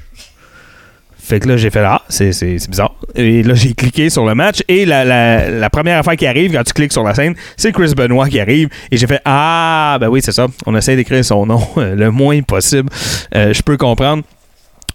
Fait 1.28 1.40
que 1.40 1.48
là, 1.48 1.58
j'ai 1.58 1.68
fait 1.68 1.80
Ah, 1.84 2.00
c'est, 2.08 2.30
bizarre. 2.70 2.94
Et 3.14 3.42
là, 3.42 3.52
j'ai 3.52 3.74
cliqué 3.74 4.08
sur 4.08 4.24
le 4.24 4.34
match. 4.34 4.62
Et 4.66 4.86
la, 4.86 5.04
la, 5.04 5.68
première 5.68 5.98
affaire 5.98 6.16
qui 6.16 6.26
arrive 6.26 6.54
quand 6.54 6.64
tu 6.64 6.72
cliques 6.72 6.92
sur 6.92 7.02
la 7.04 7.14
scène, 7.14 7.34
c'est 7.54 7.70
Chris 7.70 7.92
Benoit 7.94 8.30
qui 8.30 8.40
arrive. 8.40 8.70
Et 8.90 8.96
j'ai 8.96 9.06
fait 9.06 9.20
Ah, 9.26 9.98
ben 10.00 10.08
oui, 10.08 10.22
c'est 10.24 10.32
ça. 10.32 10.46
On 10.64 10.74
essaie 10.74 10.96
d'écrire 10.96 11.22
son 11.22 11.44
nom 11.44 11.60
euh, 11.76 11.94
le 11.94 12.10
moins 12.10 12.40
possible. 12.40 12.88
Euh, 13.34 13.52
je 13.52 13.60
peux 13.60 13.76
comprendre. 13.76 14.22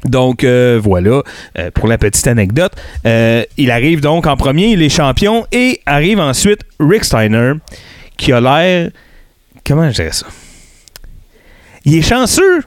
Donc 0.05 0.43
euh, 0.43 0.81
voilà, 0.83 1.21
pour 1.75 1.87
la 1.87 1.99
petite 1.99 2.25
anecdote. 2.25 2.73
Il 3.05 3.69
arrive 3.69 4.01
donc 4.01 4.25
en 4.25 4.35
premier, 4.35 4.71
il 4.71 4.81
est 4.81 4.89
champion. 4.89 5.45
Et 5.51 5.81
arrive 5.85 6.19
ensuite 6.19 6.61
Rick 6.79 7.05
Steiner, 7.05 7.53
qui 8.17 8.33
a 8.33 8.41
l'air. 8.41 8.89
Comment 9.63 9.87
je 9.91 9.95
dirais 9.97 10.11
ça? 10.11 10.25
Il 11.85 11.95
est 11.95 12.01
chanceux 12.01 12.63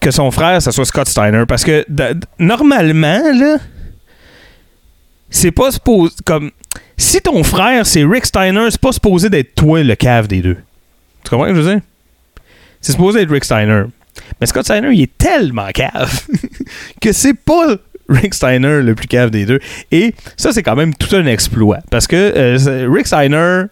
que 0.00 0.10
son 0.10 0.30
frère, 0.30 0.60
ça 0.62 0.72
soit 0.72 0.84
Scott 0.84 1.08
Steiner. 1.08 1.44
Parce 1.46 1.64
que 1.64 1.84
normalement, 2.38 3.22
là, 3.32 3.58
c'est 5.30 5.52
pas 5.52 5.70
supposé. 5.70 6.14
Comme. 6.24 6.50
Si 6.96 7.20
ton 7.20 7.42
frère, 7.44 7.86
c'est 7.86 8.04
Rick 8.04 8.26
Steiner, 8.26 8.66
c'est 8.70 8.80
pas 8.80 8.92
supposé 8.92 9.30
d'être 9.30 9.54
toi 9.54 9.82
le 9.82 9.94
cave 9.94 10.28
des 10.28 10.42
deux. 10.42 10.58
Tu 11.24 11.30
comprends 11.30 11.46
ce 11.46 11.50
que 11.50 11.56
je 11.56 11.60
veux 11.60 11.72
dire? 11.72 11.80
C'est 12.80 12.92
supposé 12.92 13.20
être 13.20 13.30
Rick 13.30 13.44
Steiner. 13.44 13.84
Mais 14.40 14.46
Scott 14.46 14.64
Steiner, 14.64 14.88
il 14.92 15.02
est 15.02 15.18
tellement 15.18 15.68
cave 15.72 16.26
que 17.00 17.12
c'est 17.12 17.34
pas 17.34 17.76
Rick 18.08 18.34
Steiner 18.34 18.82
le 18.82 18.94
plus 18.94 19.06
cave 19.06 19.30
des 19.30 19.46
deux. 19.46 19.60
Et 19.90 20.14
ça, 20.36 20.52
c'est 20.52 20.62
quand 20.62 20.76
même 20.76 20.94
tout 20.94 21.14
un 21.14 21.26
exploit. 21.26 21.78
Parce 21.90 22.06
que 22.06 22.16
euh, 22.16 22.88
Rick 22.90 23.06
Steiner, 23.06 23.64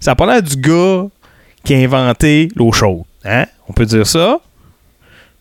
ça 0.00 0.14
a 0.18 0.40
du 0.40 0.56
gars 0.56 1.06
qui 1.62 1.74
a 1.74 1.78
inventé 1.78 2.48
l'eau 2.56 2.72
chaude. 2.72 3.02
Hein? 3.24 3.46
On 3.68 3.72
peut 3.72 3.86
dire 3.86 4.06
ça. 4.06 4.40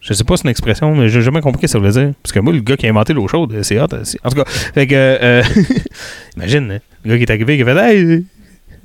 Je 0.07 0.13
sais 0.13 0.23
pas 0.23 0.37
si 0.37 0.41
c'est 0.41 0.47
une 0.47 0.51
expression, 0.51 0.93
mais 0.93 1.09
j'ai 1.09 1.21
jamais 1.23 1.41
compris 1.41 1.61
ce 1.61 1.61
que 1.61 1.67
ça 1.71 1.79
voulait 1.79 1.91
dire. 2.05 2.13
Parce 2.21 2.31
que 2.31 2.39
moi, 2.39 2.53
le 2.53 2.59
gars 2.59 2.77
qui 2.77 2.85
a 2.85 2.89
inventé 2.91 3.11
l'eau 3.13 3.27
chaude, 3.27 3.57
c'est 3.63 3.79
hot. 3.79 3.87
En 4.23 4.29
tout 4.29 4.35
cas, 4.35 4.45
fait 4.45 4.85
que, 4.85 4.93
euh, 4.95 5.43
imagine, 6.37 6.71
hein, 6.73 6.79
le 7.03 7.11
gars 7.11 7.17
qui 7.17 7.23
est 7.23 7.31
arrivé, 7.31 7.57
qui 7.57 7.63
a 7.63 7.65
fait 7.65 7.95
Hey, 7.95 8.23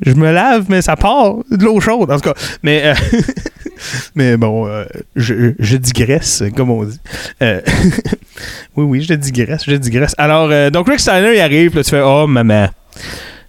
je 0.01 0.15
me 0.15 0.33
lave, 0.33 0.65
mais 0.71 0.81
ça 0.81 0.97
part 0.97 1.35
de 1.51 1.63
l'eau 1.63 1.79
chaude. 1.79 2.11
En 2.11 2.19
tout 2.19 2.31
cas, 2.33 2.35
mais, 2.63 2.83
euh, 2.87 2.95
mais 4.15 4.39
bon, 4.39 4.67
euh, 4.67 4.85
je, 5.15 5.77
digresse, 5.77 6.43
comme 6.57 6.71
on 6.71 6.85
dit. 6.85 6.99
Euh, 7.43 7.61
oui, 8.77 8.85
oui, 8.85 9.03
je 9.03 9.13
digresse, 9.13 9.65
je 9.67 9.75
digresse. 9.75 10.15
Alors, 10.17 10.49
euh, 10.51 10.71
donc 10.71 10.89
Rick 10.89 11.01
Steiner, 11.01 11.35
il 11.35 11.41
arrive, 11.41 11.73
tu 11.73 11.91
fais 11.91 12.01
Oh, 12.03 12.27
maman. 12.27 12.69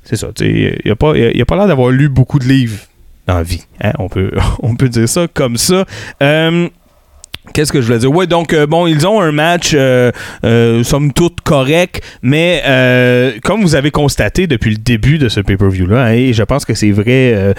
C'est 0.03 0.17
ça, 0.17 0.27
tu 0.35 0.43
sais, 0.43 0.81
il 0.83 0.91
a 0.91 0.95
pas, 0.97 1.13
il 1.15 1.41
a 1.41 1.45
pas 1.45 1.55
l'air 1.55 1.67
d'avoir 1.67 1.89
lu 1.89 2.09
beaucoup 2.09 2.37
de 2.37 2.45
livres 2.45 2.79
dans 3.27 3.35
la 3.35 3.43
vie. 3.43 3.63
hein, 3.81 3.93
On, 3.97 4.09
peut, 4.09 4.31
on 4.61 4.75
peut 4.75 4.89
dire 4.89 5.07
ça 5.07 5.27
comme 5.33 5.55
ça. 5.55 5.85
Qu'est-ce 7.53 7.73
que 7.73 7.81
je 7.81 7.87
voulais 7.87 7.99
dire? 7.99 8.11
Ouais, 8.11 8.27
donc, 8.27 8.53
euh, 8.53 8.67
bon, 8.67 8.85
ils 8.87 9.05
ont 9.07 9.19
un 9.19 9.31
match, 9.31 9.71
euh, 9.73 10.11
euh, 10.45 10.83
somme 10.83 11.11
toute, 11.11 11.41
correct, 11.41 12.01
mais 12.21 12.61
euh, 12.65 13.31
comme 13.43 13.61
vous 13.61 13.73
avez 13.75 13.89
constaté 13.91 14.45
depuis 14.45 14.69
le 14.69 14.77
début 14.77 15.17
de 15.17 15.27
ce 15.27 15.39
pay-per-view-là, 15.39 16.03
hein, 16.05 16.13
et 16.13 16.33
je 16.33 16.43
pense 16.43 16.65
que 16.65 16.75
c'est 16.75 16.91
vrai 16.91 17.33
euh, 17.33 17.53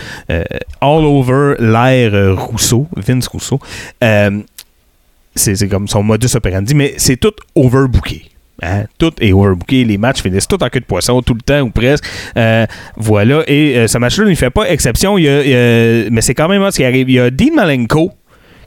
all 0.80 1.04
over 1.04 1.54
l'ère 1.58 2.36
Rousseau, 2.38 2.86
Vince 2.96 3.26
Rousseau, 3.26 3.58
c'est 5.34 5.68
comme 5.68 5.88
son 5.88 6.02
modus 6.02 6.34
operandi, 6.36 6.74
mais 6.74 6.94
c'est 6.96 7.16
tout 7.16 7.32
overbooké. 7.54 8.26
Hein? 8.62 8.84
Tout 8.98 9.12
est 9.20 9.32
overbooké. 9.32 9.82
Les 9.84 9.98
matchs 9.98 10.22
finissent 10.22 10.46
tout 10.46 10.62
en 10.62 10.68
queue 10.68 10.80
de 10.80 10.84
poisson, 10.84 11.20
tout 11.22 11.34
le 11.34 11.40
temps 11.40 11.60
ou 11.62 11.70
presque. 11.70 12.04
Voilà. 12.96 13.42
Et 13.48 13.88
ce 13.88 13.98
match-là 13.98 14.26
ne 14.28 14.34
fait 14.34 14.50
pas 14.50 14.70
exception. 14.70 15.16
Il 15.18 15.24
y 15.24 15.28
a- 15.28 16.10
mais 16.10 16.20
c'est 16.20 16.34
quand 16.34 16.48
même 16.48 16.70
ce 16.70 16.76
qui 16.76 16.84
arrive. 16.84 17.08
Il 17.10 17.14
y 17.14 17.18
a 17.18 17.30
Dean 17.30 17.54
Malenko 17.56 18.12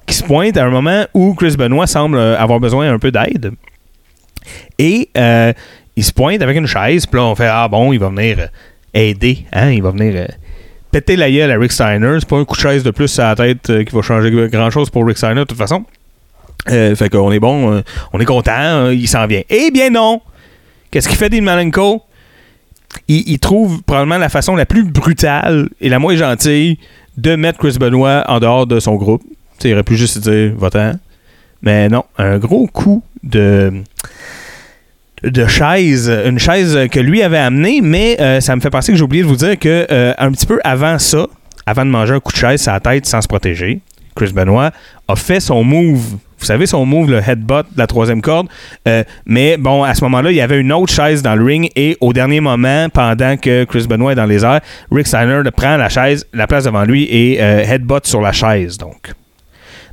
qui 0.05 0.15
se 0.15 0.23
pointe 0.23 0.57
à 0.57 0.65
un 0.65 0.69
moment 0.69 1.05
où 1.13 1.33
Chris 1.33 1.55
Benoit 1.57 1.87
semble 1.87 2.17
euh, 2.17 2.37
avoir 2.37 2.59
besoin 2.59 2.91
un 2.91 2.99
peu 2.99 3.11
d'aide. 3.11 3.51
Et 4.77 5.09
euh, 5.17 5.51
il 5.95 6.03
se 6.03 6.13
pointe 6.13 6.41
avec 6.41 6.57
une 6.57 6.67
chaise. 6.67 7.05
Puis 7.05 7.19
là, 7.19 7.25
on 7.25 7.35
fait 7.35 7.47
Ah 7.47 7.67
bon, 7.67 7.91
il 7.93 7.99
va 7.99 8.09
venir 8.09 8.39
euh, 8.39 8.47
aider. 8.93 9.45
Hein? 9.51 9.71
Il 9.71 9.81
va 9.81 9.91
venir. 9.91 10.27
péter 10.91 11.15
la 11.15 11.31
gueule 11.31 11.51
à 11.51 11.57
Rick 11.57 11.71
Steiner. 11.71 12.17
C'est 12.19 12.29
pas 12.29 12.37
un 12.37 12.45
coup 12.45 12.55
de 12.55 12.61
chaise 12.61 12.83
de 12.83 12.91
plus 12.91 13.17
à 13.19 13.29
la 13.29 13.35
tête 13.35 13.83
qui 13.83 13.95
va 13.95 14.01
changer 14.01 14.31
grand 14.49 14.69
chose 14.69 14.89
pour 14.89 15.05
Rick 15.05 15.17
Steiner 15.17 15.41
de 15.41 15.45
toute 15.45 15.57
façon. 15.57 15.85
Euh, 16.69 16.95
fait 16.95 17.09
qu'on 17.09 17.31
est 17.31 17.39
bon, 17.39 17.83
on 18.11 18.19
est 18.19 18.25
content, 18.25 18.89
il 18.89 19.07
s'en 19.07 19.27
vient. 19.27 19.41
Eh 19.49 19.69
bien 19.71 19.91
non! 19.91 20.21
Qu'est-ce 20.89 21.07
qu'il 21.07 21.17
fait 21.17 21.29
Dean 21.29 21.43
Malenko? 21.43 22.01
Il, 23.07 23.29
il 23.29 23.39
trouve 23.39 23.83
probablement 23.83 24.17
la 24.17 24.29
façon 24.29 24.55
la 24.55 24.65
plus 24.65 24.83
brutale 24.83 25.69
et 25.79 25.89
la 25.89 25.99
moins 25.99 26.15
gentille 26.15 26.79
de 27.17 27.35
mettre 27.35 27.59
Chris 27.59 27.77
Benoit 27.79 28.23
en 28.27 28.39
dehors 28.39 28.65
de 28.65 28.79
son 28.79 28.95
groupe. 28.95 29.21
Sais, 29.59 29.69
il 29.69 29.73
aurait 29.73 29.83
pu 29.83 29.95
juste 29.95 30.19
dire 30.19 30.53
votant. 30.55 30.93
Mais 31.61 31.89
non, 31.89 32.03
un 32.17 32.37
gros 32.37 32.67
coup 32.67 33.03
de 33.23 33.83
de 35.23 35.47
chaise, 35.47 36.11
une 36.25 36.37
chaise 36.37 36.77
que 36.91 36.99
lui 36.99 37.23
avait 37.23 37.37
amenée, 37.37 37.81
mais 37.81 38.17
euh, 38.19 38.39
ça 38.41 38.55
me 38.55 38.61
fait 38.61 38.69
penser 38.69 38.91
que 38.91 38.97
j'ai 38.97 39.03
oublié 39.03 39.23
de 39.23 39.27
vous 39.27 39.35
dire 39.35 39.57
que 39.57 39.87
euh, 39.91 40.13
un 40.17 40.31
petit 40.31 40.45
peu 40.45 40.59
avant 40.63 40.99
ça, 40.99 41.25
avant 41.65 41.85
de 41.85 41.89
manger 41.89 42.13
un 42.13 42.19
coup 42.19 42.31
de 42.31 42.37
chaise 42.37 42.61
sur 42.61 42.71
la 42.71 42.79
tête 42.79 43.05
sans 43.07 43.21
se 43.21 43.27
protéger, 43.27 43.81
Chris 44.15 44.31
Benoit, 44.33 44.71
a 45.07 45.15
fait 45.15 45.39
son 45.39 45.63
move. 45.63 46.17
Vous 46.37 46.45
savez, 46.45 46.67
son 46.67 46.85
move, 46.85 47.09
le 47.09 47.21
headbutt 47.27 47.65
de 47.73 47.77
la 47.77 47.87
troisième 47.87 48.21
corde. 48.21 48.47
Euh, 48.87 49.03
mais 49.25 49.57
bon, 49.57 49.83
à 49.83 49.95
ce 49.95 50.03
moment-là, 50.03 50.31
il 50.31 50.35
y 50.37 50.41
avait 50.41 50.59
une 50.59 50.71
autre 50.71 50.93
chaise 50.93 51.23
dans 51.23 51.33
le 51.33 51.43
ring 51.43 51.71
et 51.75 51.97
au 52.01 52.13
dernier 52.13 52.39
moment, 52.39 52.87
pendant 52.89 53.35
que 53.37 53.63
Chris 53.63 53.87
Benoit 53.89 54.11
est 54.11 54.15
dans 54.15 54.25
les 54.25 54.45
airs, 54.45 54.61
Rick 54.91 55.07
Steiner 55.07 55.41
prend 55.55 55.77
la 55.77 55.89
chaise, 55.89 56.27
la 56.33 56.45
place 56.45 56.65
devant 56.65 56.83
lui 56.83 57.03
et 57.05 57.39
headbutt 57.39 58.05
sur 58.05 58.21
la 58.21 58.31
chaise. 58.31 58.77
Donc. 58.77 59.13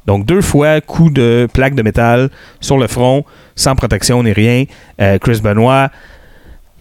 Donc, 0.07 0.27
deux 0.27 0.41
fois, 0.41 0.81
coup 0.81 1.11
de 1.11 1.49
plaque 1.53 1.75
de 1.75 1.83
métal 1.83 2.31
sur 2.61 2.79
le 2.79 2.87
front, 2.87 3.25
sans 3.55 3.75
protection 3.75 4.23
ni 4.23 4.33
rien. 4.33 4.65
Euh, 5.01 5.19
Chris 5.19 5.41
Benoit, 5.43 5.91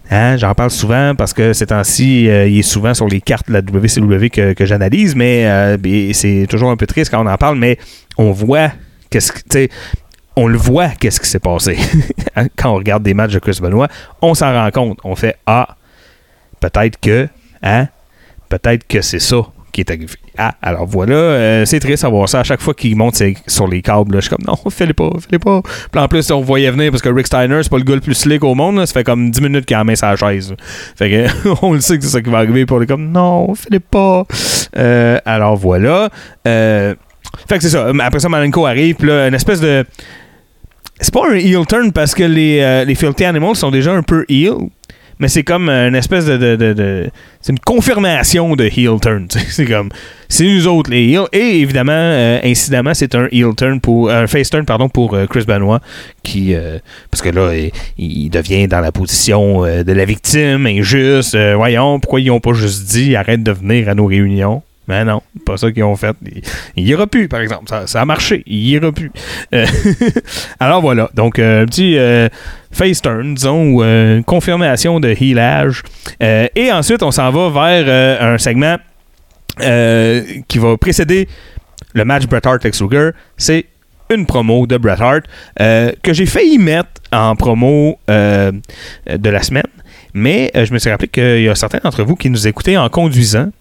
hein, 0.10 0.38
j'en 0.38 0.54
parle 0.56 0.72
souvent 0.72 1.14
parce 1.16 1.34
que 1.34 1.54
ces 1.54 1.68
temps-ci, 1.68 2.28
euh, 2.30 2.48
il 2.48 2.60
est 2.60 2.64
souvent 2.64 2.94
sur 2.94 3.08
les 3.08 3.22
cartes 3.22 3.48
de 3.48 3.54
la 3.54 3.60
WCW 3.60 4.30
que, 4.30 4.66
j'analyse, 4.66 5.16
mais 5.16 5.46
euh, 5.46 5.78
c'est 6.14 6.48
toujours 6.50 6.72
un 6.72 6.78
peu 6.78 6.88
triste 6.88 7.12
quand 7.12 7.24
on 7.24 7.30
en 7.30 7.38
parle, 7.38 7.58
mais 7.58 7.78
on 8.18 8.32
voit 8.32 8.72
qu'est-ce 9.10 9.32
que. 9.32 9.68
On 10.38 10.48
le 10.48 10.58
voit, 10.58 10.88
qu'est-ce 10.88 11.20
qui 11.20 11.28
s'est 11.28 11.40
passé. 11.40 11.78
quand 12.56 12.72
on 12.72 12.76
regarde 12.76 13.04
des 13.04 13.14
matchs 13.14 13.34
de 13.34 13.40
Chris 13.40 13.60
Benoit, 13.62 13.90
on 14.22 14.34
s'en 14.34 14.54
rend 14.54 14.72
compte. 14.72 14.98
On 15.04 15.14
fait 15.14 15.36
Ah, 15.46 15.76
peut-être 16.62 16.98
que, 17.02 17.28
hein, 17.62 17.88
peut-être 18.48 18.88
que 18.88 19.02
c'est 19.02 19.20
ça 19.20 19.42
qui 19.72 19.82
est 19.82 19.90
arrivé. 19.90 20.08
Ah, 20.38 20.56
alors 20.62 20.86
voilà, 20.86 21.16
euh, 21.16 21.66
c'est 21.66 21.80
triste 21.80 22.04
à 22.04 22.10
voir 22.10 22.28
ça. 22.30 22.40
À 22.40 22.44
chaque 22.44 22.62
fois 22.62 22.74
qu'il 22.74 22.96
monte 22.96 23.22
sur 23.48 23.68
les 23.68 23.82
câbles, 23.82 24.14
là, 24.14 24.20
je 24.20 24.28
suis 24.28 24.36
comme 24.36 24.46
non, 24.46 24.58
fais-les 24.70 24.94
pas, 24.94 25.10
fais-les 25.20 25.40
pas. 25.40 25.62
Puis 25.92 26.02
en 26.02 26.08
plus, 26.08 26.30
on 26.32 26.42
voyait 26.42 26.72
venir 26.72 26.92
parce 26.92 27.02
que 27.02 27.10
Rick 27.10 27.28
Steiner, 27.28 27.60
c'est 27.64 27.70
pas 27.70 27.78
le 27.78 27.84
gars 27.84 27.96
le 27.96 28.02
plus 28.02 28.14
slick 28.14 28.44
au 28.44 28.56
monde. 28.56 28.86
Ça 28.86 28.94
fait 28.94 29.04
comme 29.04 29.32
10 29.32 29.42
minutes 29.42 29.66
qu'il 29.66 29.76
a 29.76 29.84
mis 29.84 29.98
sa 29.98 30.16
chaise. 30.16 30.54
Fait 30.96 31.10
que 31.10 31.56
on 31.62 31.74
le 31.74 31.82
sait 31.82 31.98
que 31.98 32.04
c'est 32.04 32.12
ça 32.12 32.22
qui 32.22 32.30
va 32.30 32.40
arriver. 32.40 32.66
Puis 32.66 32.76
on 32.76 32.82
est 32.82 32.88
comme 32.88 33.12
non, 33.12 33.54
fais-les 33.56 33.80
pas. 33.80 34.26
Euh, 34.78 35.18
alors 35.26 35.56
voilà. 35.56 36.10
Euh, 36.48 36.96
fait 37.48 37.58
que 37.58 37.64
c'est 37.64 37.70
ça. 37.70 37.92
Après 38.02 38.20
ça, 38.20 38.30
Malenko 38.30 38.66
arrive. 38.66 39.04
Là, 39.06 39.28
une 39.28 39.34
espèce 39.34 39.62
de. 39.62 39.86
C'est 41.00 41.14
pas 41.14 41.28
un 41.28 41.36
heel 41.36 41.66
turn 41.66 41.92
parce 41.92 42.14
que 42.14 42.24
les, 42.24 42.84
les 42.86 42.94
Filthy 42.94 43.26
Animals 43.26 43.56
sont 43.56 43.72
déjà 43.72 43.92
un 43.92 44.04
peu 44.04 44.24
heel. 44.30 44.70
Mais 45.22 45.28
c'est 45.30 45.44
comme 45.44 45.70
une 45.70 45.96
espèce 45.96 46.26
de. 46.26 46.36
de- 46.36 46.74
de- 46.74 47.10
c'est 47.40 47.54
une 47.54 47.60
confirmation 47.60 48.56
de 48.56 48.66
heel 48.66 49.00
turn. 49.02 49.28
C'est 49.50 49.66
comme. 49.66 49.90
C'est 50.28 50.46
nous 50.46 50.68
autres 50.68 50.90
les 50.92 51.06
heels. 51.10 51.28
Et 51.32 51.60
évidemment, 51.62 51.92
euh, 51.94 52.40
incidemment, 52.44 52.94
c'est 52.94 53.16
un 53.16 53.28
heel 53.32 53.54
turn 53.56 53.80
pour. 53.80 54.10
Un 54.12 54.28
face 54.28 54.50
turn, 54.50 54.66
pardon, 54.66 54.90
pour 54.90 55.14
euh, 55.14 55.28
Chris 55.28 55.44
Benoit. 55.48 55.80
Qui. 56.24 56.54
euh, 56.56 56.80
parce 57.10 57.22
que 57.22 57.30
là, 57.30 57.54
il, 57.56 57.72
il 57.98 58.30
devient 58.30 58.68
dans 58.68 58.80
la 58.82 58.92
position 58.92 59.62
de 59.64 59.92
la 59.94 60.06
victime, 60.06 60.66
injuste. 60.68 61.38
Voyons, 61.56 62.00
pourquoi 62.00 62.20
ils 62.20 62.32
ont 62.32 62.40
pas 62.40 62.54
juste 62.54 62.90
dit 62.92 63.16
arrête 63.16 63.44
de 63.44 63.52
venir 63.52 63.90
à 63.90 63.96
nos 63.96 64.06
réunions? 64.08 64.64
Mais 64.88 65.06
non, 65.06 65.22
pas 65.46 65.58
ça 65.58 65.72
qu'ils 65.72 65.84
ont 65.84 65.96
fait. 65.96 66.16
Il, 66.26 66.42
il 66.76 66.88
ira 66.88 67.08
plus, 67.08 67.28
par 67.28 67.42
exemple. 67.42 67.72
Ça, 67.86 68.02
a 68.02 68.06
marché. 68.06 68.44
Il 68.48 68.68
ira 68.68 68.92
plus. 68.92 69.12
Euh, 69.54 69.66
alors 70.60 70.82
voilà. 70.82 71.10
Donc, 71.14 71.40
euh, 71.40 71.64
un 71.64 71.66
petit 71.66 71.98
euh, 71.98 72.30
face 72.72 73.02
turn, 73.02 73.36
disons, 73.36 73.74
ou 73.74 73.84
une 73.84 74.24
confirmation 74.24 75.00
de 75.00 75.10
healage. 75.10 75.84
Et 76.20 76.72
ensuite, 76.72 77.04
on 77.04 77.12
s'en 77.12 77.30
va 77.32 77.50
vers 77.50 78.22
un 78.22 78.38
segment 78.38 78.78
qui 79.60 80.58
va 80.58 80.78
précéder 80.78 81.28
le 81.94 82.06
match 82.06 82.26
Bret 82.26 82.46
Hart 82.46 82.64
Lex 82.64 82.82
Luger. 82.82 83.12
C'est 83.38 83.66
une 84.10 84.26
promo 84.26 84.66
de 84.66 84.78
Bret 84.78 85.00
Hart 85.00 85.24
que 85.58 86.14
j'ai 86.14 86.26
failli 86.26 86.58
mettre 86.58 86.90
en 87.12 87.36
promo 87.36 88.00
de 88.08 89.30
la 89.30 89.44
semaine. 89.44 89.64
Mais 90.14 90.52
je 90.56 90.74
me 90.74 90.80
suis 90.80 90.90
rappelé 90.90 91.08
qu'il 91.08 91.44
y 91.44 91.50
a 91.50 91.56
certains 91.56 91.80
d'entre 91.84 92.04
vous 92.04 92.16
qui 92.16 92.30
nous 92.30 92.48
écoutaient 92.48 92.78
en 92.78 92.90
conduisant. 92.90 93.52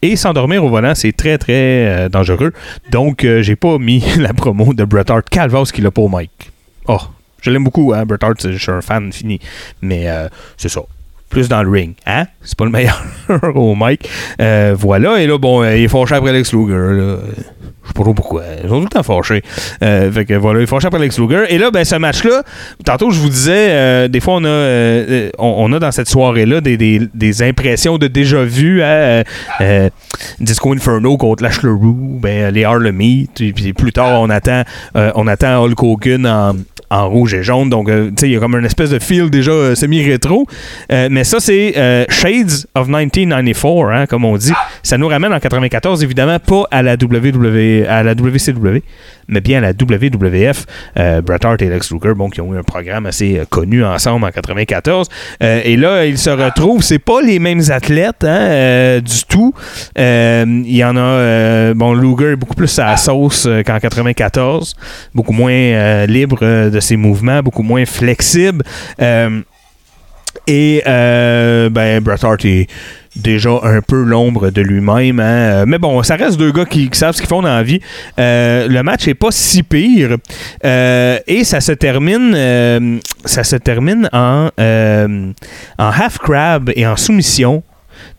Et 0.00 0.14
s'endormir 0.14 0.64
au 0.64 0.68
volant, 0.68 0.94
c'est 0.94 1.12
très, 1.12 1.38
très 1.38 1.86
euh, 1.86 2.08
dangereux. 2.08 2.52
Donc, 2.90 3.24
euh, 3.24 3.42
j'ai 3.42 3.56
pas 3.56 3.78
mis 3.78 4.04
la 4.18 4.32
promo 4.32 4.72
de 4.72 4.84
Bret 4.84 5.10
Hart. 5.10 5.28
Calvas 5.28 5.70
qui 5.72 5.80
l'a 5.80 5.90
au 5.96 6.08
mic. 6.08 6.30
Oh, 6.86 7.00
je 7.42 7.50
l'aime 7.50 7.64
beaucoup, 7.64 7.92
hein, 7.92 8.06
Bret 8.06 8.22
Hart. 8.22 8.50
Je 8.50 8.56
suis 8.56 8.70
un 8.70 8.80
fan 8.80 9.12
fini. 9.12 9.40
Mais 9.82 10.08
euh, 10.08 10.28
c'est 10.56 10.68
ça. 10.68 10.82
Plus 11.30 11.48
dans 11.48 11.62
le 11.62 11.70
ring. 11.70 11.94
Hein? 12.06 12.26
C'est 12.42 12.56
pas 12.56 12.64
le 12.64 12.70
meilleur 12.70 13.02
au 13.54 13.74
mic. 13.76 14.08
Euh, 14.40 14.74
voilà. 14.78 15.20
Et 15.20 15.26
là, 15.26 15.38
bon, 15.38 15.62
euh, 15.62 15.76
il 15.76 15.84
est 15.84 15.88
fâché 15.88 16.14
après 16.14 16.32
Lex 16.32 16.52
Luger. 16.52 17.18
Je 17.88 17.92
sais 17.92 17.94
pas 17.94 18.02
trop 18.02 18.14
pourquoi. 18.14 18.42
Ils 18.62 18.68
sont 18.68 18.76
tout 18.76 18.84
le 18.84 18.88
temps 18.88 19.02
fâchés. 19.02 19.42
Euh, 19.82 20.12
fait 20.12 20.26
que 20.26 20.34
voilà, 20.34 20.60
il 20.60 20.64
est 20.64 20.66
fâché 20.66 20.86
après 20.86 20.98
Lex 20.98 21.18
Luger. 21.18 21.44
Et 21.48 21.56
là, 21.56 21.70
ben, 21.70 21.84
ce 21.84 21.96
match-là, 21.96 22.42
tantôt, 22.84 23.10
je 23.10 23.18
vous 23.18 23.30
disais, 23.30 23.70
euh, 23.70 24.08
des 24.08 24.20
fois, 24.20 24.34
on 24.34 24.44
a, 24.44 24.48
euh, 24.48 25.30
on, 25.38 25.72
a 25.72 25.78
dans 25.78 25.90
cette 25.90 26.08
soirée-là 26.08 26.60
des, 26.60 26.76
des, 26.76 27.42
impressions 27.42 27.96
de 27.96 28.06
déjà 28.06 28.42
vu. 28.44 28.82
Hein, 28.82 29.22
Disco 30.38 30.74
Inferno 30.74 31.16
contre 31.16 31.42
Lash 31.42 31.62
LaRue, 31.62 31.94
ben, 32.20 32.52
les 32.52 32.64
Harlem 32.64 33.00
Heat. 33.00 33.54
Puis 33.54 33.72
plus 33.72 33.92
tard, 33.92 34.20
on 34.20 34.28
attend, 34.28 34.64
on 34.94 35.26
attend 35.26 35.64
Hulk 35.64 35.82
Hogan 35.82 36.26
en, 36.26 36.56
en 36.90 37.08
rouge 37.08 37.34
et 37.34 37.42
jaune. 37.42 37.70
Donc, 37.70 37.88
euh, 37.88 38.08
tu 38.08 38.14
sais, 38.20 38.28
il 38.28 38.32
y 38.32 38.36
a 38.36 38.40
comme 38.40 38.56
une 38.56 38.64
espèce 38.64 38.90
de 38.90 38.98
feel 38.98 39.30
déjà 39.30 39.50
euh, 39.50 39.74
semi-rétro. 39.74 40.46
Euh, 40.92 41.08
mais 41.10 41.24
ça, 41.24 41.40
c'est 41.40 41.74
Shades 42.08 42.66
of 42.74 42.88
1994, 42.88 43.90
hein, 43.92 44.06
comme 44.06 44.24
on 44.24 44.36
dit. 44.36 44.52
Ça 44.82 44.96
nous 44.98 45.08
ramène 45.08 45.32
en 45.32 45.40
94, 45.40 46.02
évidemment, 46.02 46.38
pas 46.38 46.64
à 46.70 46.82
la, 46.82 46.94
WW, 46.94 47.84
à 47.88 48.02
la 48.02 48.14
WCW, 48.14 48.82
mais 49.28 49.40
bien 49.40 49.58
à 49.58 49.60
la 49.60 49.72
WWF. 49.72 50.66
Bret 50.96 51.44
Hart 51.44 51.60
et 51.62 51.68
Lex 51.68 51.90
Luger, 51.90 52.14
bon, 52.14 52.30
qui 52.30 52.40
ont 52.40 52.54
eu 52.54 52.58
un 52.58 52.62
programme 52.62 53.06
assez 53.06 53.42
connu 53.50 53.84
ensemble 53.84 54.24
en 54.24 54.30
94. 54.30 55.08
Euh, 55.42 55.60
et 55.64 55.76
là, 55.76 56.06
ils 56.06 56.18
se 56.18 56.30
retrouvent. 56.30 56.82
C'est 56.82 56.98
pas 56.98 57.20
les 57.20 57.38
mêmes 57.38 57.62
athlètes 57.70 58.24
hein, 58.24 59.00
du 59.00 59.24
tout. 59.28 59.52
Il 59.96 60.76
y 60.76 60.84
en 60.84 60.96
a. 60.96 61.74
bon, 61.74 61.94
Luger 61.94 62.32
est 62.32 62.36
beaucoup 62.36 62.54
plus 62.54 62.78
à 62.78 62.86
la 62.86 62.96
sauce 62.96 63.48
qu'en 63.66 63.78
94. 63.78 64.74
Beaucoup 65.14 65.32
moins 65.32 66.06
libre 66.06 66.38
euh, 66.42 66.70
de 66.78 66.82
ses 66.84 66.96
mouvements, 66.96 67.42
beaucoup 67.42 67.62
moins 67.64 67.84
flexible. 67.84 68.64
Euh, 69.02 69.40
et 70.46 70.82
euh, 70.86 71.68
ben, 71.68 72.00
Bret 72.00 72.22
Hart 72.24 72.44
est 72.44 72.68
déjà 73.16 73.50
un 73.64 73.80
peu 73.80 74.02
l'ombre 74.04 74.50
de 74.50 74.62
lui-même. 74.62 75.18
hein. 75.18 75.24
Euh, 75.24 75.64
Mais 75.66 75.78
bon, 75.78 76.02
ça 76.04 76.14
reste 76.14 76.38
deux 76.38 76.52
gars 76.52 76.64
qui, 76.64 76.88
savent 76.92 77.14
ce 77.14 77.20
qu'ils 77.20 77.28
font 77.28 77.42
dans 77.42 77.48
la 77.54 77.62
vie. 77.64 77.80
Euh, 78.18 78.68
le 78.68 78.82
match 78.82 79.08
est 79.08 79.14
pas 79.14 79.30
si 79.30 79.62
pire. 79.62 80.16
Et 80.62 81.44
ça 81.44 81.60
se 81.60 81.72
termine, 81.72 83.00
ça 83.24 83.42
se 83.44 83.56
termine 83.56 84.08
en, 84.12 84.50
en 84.58 85.90
half 85.90 86.18
crab 86.18 86.70
et 86.76 86.86
en 86.86 86.96
soumission. 86.96 87.62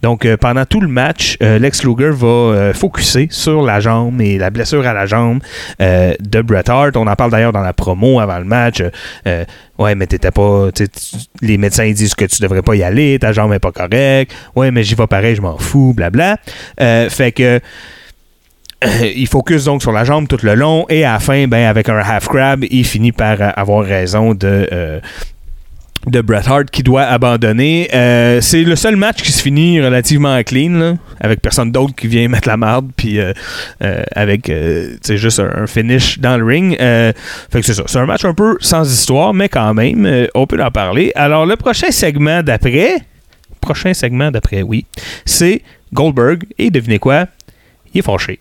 Donc, 0.01 0.25
euh, 0.25 0.37
pendant 0.37 0.65
tout 0.65 0.81
le 0.81 0.87
match, 0.87 1.37
euh, 1.43 1.59
Lex 1.59 1.83
Luger 1.83 2.11
va 2.11 2.27
euh, 2.27 2.73
focuser 2.73 3.27
sur 3.31 3.61
la 3.63 3.79
jambe 3.79 4.21
et 4.21 4.37
la 4.37 4.49
blessure 4.49 4.85
à 4.85 4.93
la 4.93 5.05
jambe 5.05 5.39
de 5.79 6.41
Bret 6.41 6.69
Hart. 6.69 6.95
On 6.95 7.07
en 7.07 7.15
parle 7.15 7.31
d'ailleurs 7.31 7.53
dans 7.53 7.61
la 7.61 7.73
promo 7.73 8.19
avant 8.19 8.39
le 8.39 8.45
match. 8.45 8.81
Ouais, 9.77 9.95
mais 9.95 10.07
t'étais 10.07 10.31
pas. 10.31 10.69
Les 11.41 11.57
médecins 11.57 11.89
disent 11.91 12.15
que 12.15 12.25
tu 12.25 12.41
devrais 12.41 12.61
pas 12.61 12.75
y 12.75 12.83
aller, 12.83 13.17
ta 13.19 13.31
jambe 13.31 13.53
est 13.53 13.59
pas 13.59 13.71
correcte. 13.71 14.33
Ouais, 14.55 14.71
mais 14.71 14.83
j'y 14.83 14.95
vais 14.95 15.07
pareil, 15.07 15.35
je 15.35 15.41
m'en 15.41 15.57
fous, 15.57 15.93
blabla. 15.95 16.37
Fait 16.77 17.31
que. 17.31 17.59
il 19.15 19.27
focus 19.27 19.65
donc 19.65 19.81
sur 19.81 19.91
la 19.91 20.05
jambe 20.05 20.27
tout 20.27 20.39
le 20.41 20.55
long 20.55 20.85
et 20.89 21.03
à 21.03 21.13
la 21.13 21.19
fin, 21.19 21.47
ben, 21.47 21.67
avec 21.67 21.89
un 21.89 21.97
half 21.97 22.27
crab, 22.27 22.63
il 22.69 22.85
finit 22.85 23.11
par 23.11 23.37
avoir 23.57 23.83
raison 23.83 24.33
de, 24.33 25.01
de 26.07 26.21
Bret 26.21 26.47
Hart 26.47 26.69
qui 26.71 26.83
doit 26.83 27.03
abandonner. 27.03 27.89
Euh, 27.93 28.41
c'est 28.41 28.63
le 28.63 28.75
seul 28.75 28.95
match 28.95 29.21
qui 29.21 29.31
se 29.31 29.41
finit 29.41 29.81
relativement 29.81 30.41
clean, 30.43 30.97
avec 31.19 31.41
personne 31.41 31.71
d'autre 31.71 31.93
qui 31.95 32.07
vient 32.07 32.27
mettre 32.27 32.47
la 32.47 32.57
marde, 32.57 32.89
puis 32.95 33.19
euh, 33.19 33.33
euh, 33.83 34.03
avec 34.15 34.49
euh, 34.49 34.95
juste 35.07 35.39
un, 35.39 35.67
finish 35.67 36.19
dans 36.19 36.37
le 36.37 36.45
ring. 36.45 36.77
Euh, 36.79 37.11
fait 37.51 37.59
que 37.59 37.65
c'est 37.65 37.73
ça. 37.73 37.83
C'est 37.87 37.99
un 37.99 38.05
match 38.05 38.25
un 38.25 38.33
peu 38.33 38.57
sans 38.59 38.89
histoire, 38.89 39.33
mais 39.33 39.49
quand 39.49 39.73
même, 39.73 40.27
on 40.35 40.47
peut 40.47 40.61
en 40.63 40.71
parler. 40.71 41.11
Alors, 41.15 41.45
le 41.45 41.55
prochain 41.55 41.91
segment 41.91 42.43
d'après, 42.43 42.97
prochain 43.59 43.93
segment 43.93 44.31
d'après, 44.31 44.61
oui, 44.61 44.85
c'est 45.25 45.61
Goldberg. 45.93 46.45
Et 46.57 46.69
devinez 46.69 46.99
quoi? 46.99 47.25
Il 47.93 47.99
est 47.99 48.03
fâché. 48.03 48.39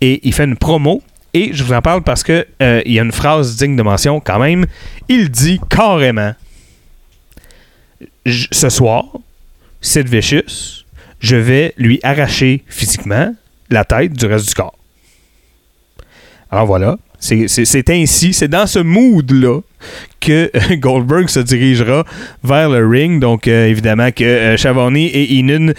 Et 0.00 0.20
il 0.26 0.32
fait 0.32 0.44
une 0.44 0.56
promo. 0.56 1.02
Et 1.36 1.50
je 1.52 1.62
vous 1.62 1.74
en 1.74 1.82
parle 1.82 2.02
parce 2.02 2.22
que 2.22 2.46
euh, 2.62 2.80
il 2.86 2.94
y 2.94 2.98
a 2.98 3.02
une 3.02 3.12
phrase 3.12 3.56
digne 3.56 3.76
de 3.76 3.82
mention 3.82 4.20
quand 4.20 4.38
même. 4.38 4.64
Il 5.06 5.28
dit 5.28 5.60
carrément 5.68 6.32
Ce 8.24 8.70
soir, 8.70 9.04
Sid 9.82 10.08
Vicious, 10.08 10.84
je 11.20 11.36
vais 11.36 11.74
lui 11.76 12.00
arracher 12.02 12.64
physiquement 12.68 13.34
la 13.68 13.84
tête 13.84 14.14
du 14.14 14.24
reste 14.24 14.48
du 14.48 14.54
corps. 14.54 14.78
Alors 16.50 16.64
voilà. 16.64 16.96
C'est- 17.18 17.90
ainsi, 17.90 18.32
c'est 18.32 18.48
dans 18.48 18.66
ce 18.66 18.78
mood-là 18.78 19.60
que 20.20 20.50
euh, 20.54 20.76
Goldberg 20.76 21.28
se 21.28 21.40
dirigera 21.40 22.06
vers 22.44 22.70
le 22.70 22.86
ring. 22.86 23.20
Donc, 23.20 23.46
euh, 23.46 23.66
évidemment, 23.66 24.10
que 24.10 24.24
euh, 24.24 24.56
et 24.96 25.34
Inun 25.34 25.74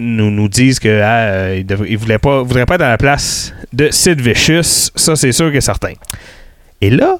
nous, 0.00 0.30
nous 0.30 0.48
disent 0.48 0.78
que 0.78 1.00
ah, 1.02 1.18
euh, 1.30 1.62
devraient- 1.62 1.88
ils 1.90 1.98
voulaient 1.98 2.18
pas, 2.18 2.42
voudraient 2.42 2.66
pas 2.66 2.76
être 2.76 2.82
à 2.82 2.88
la 2.90 2.98
place 2.98 3.52
de 3.72 3.90
Sid 3.90 4.20
Vicious. 4.20 4.90
Ça, 4.94 5.16
c'est 5.16 5.32
sûr 5.32 5.52
que 5.52 5.60
certain. 5.60 5.92
Et 6.80 6.90
là, 6.90 7.18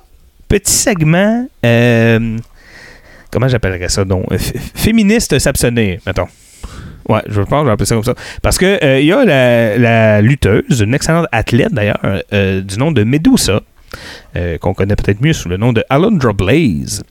petit 0.48 0.72
segment, 0.72 1.46
euh, 1.64 2.38
comment 3.30 3.48
j'appellerais 3.48 3.88
ça 3.88 4.04
donc? 4.04 4.26
Féministe 4.74 5.38
s'abstenir, 5.38 5.98
mettons. 6.06 6.28
Ouais, 7.08 7.22
je 7.26 7.40
pense 7.40 7.48
que 7.50 7.58
je 7.60 7.64
vais 7.64 7.70
appeler 7.72 7.86
ça 7.86 7.94
comme 7.94 8.04
ça. 8.04 8.14
Parce 8.42 8.58
que 8.58 8.84
euh, 8.84 9.00
il 9.00 9.06
y 9.06 9.12
a 9.12 9.24
la, 9.24 10.20
lutteuse, 10.20 10.80
une 10.80 10.94
excellente 10.94 11.26
athlète 11.32 11.72
d'ailleurs, 11.72 11.98
euh, 12.32 12.60
du 12.60 12.78
nom 12.78 12.92
de 12.92 13.02
Medusa, 13.02 13.62
euh, 14.36 14.58
qu'on 14.58 14.74
connaît 14.74 14.94
peut-être 14.94 15.22
mieux 15.22 15.32
sous 15.32 15.48
le 15.48 15.56
nom 15.56 15.72
de 15.72 15.82
Alundra 15.88 16.34
Blaze, 16.34 17.02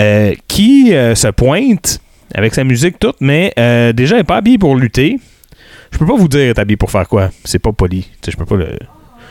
euh, 0.00 0.34
qui 0.46 0.94
euh, 0.94 1.16
se 1.16 1.26
pointe 1.28 2.00
avec 2.34 2.54
sa 2.54 2.64
musique 2.64 2.98
toute, 2.98 3.16
mais 3.20 3.52
euh, 3.58 3.92
déjà 3.92 4.16
elle 4.16 4.20
n'est 4.20 4.24
pas 4.24 4.36
habillée 4.36 4.58
pour 4.58 4.76
lutter. 4.76 5.18
Je 5.92 5.98
peux 5.98 6.06
pas 6.06 6.16
vous 6.16 6.28
dire 6.28 6.40
elle 6.40 6.48
est 6.48 6.58
habillée 6.58 6.76
pour 6.76 6.90
faire 6.90 7.08
quoi. 7.08 7.30
C'est 7.44 7.58
pas 7.58 7.72
poli. 7.72 8.08
Je 8.26 8.36
peux 8.36 8.44
pas 8.46 8.56
le. 8.56 8.68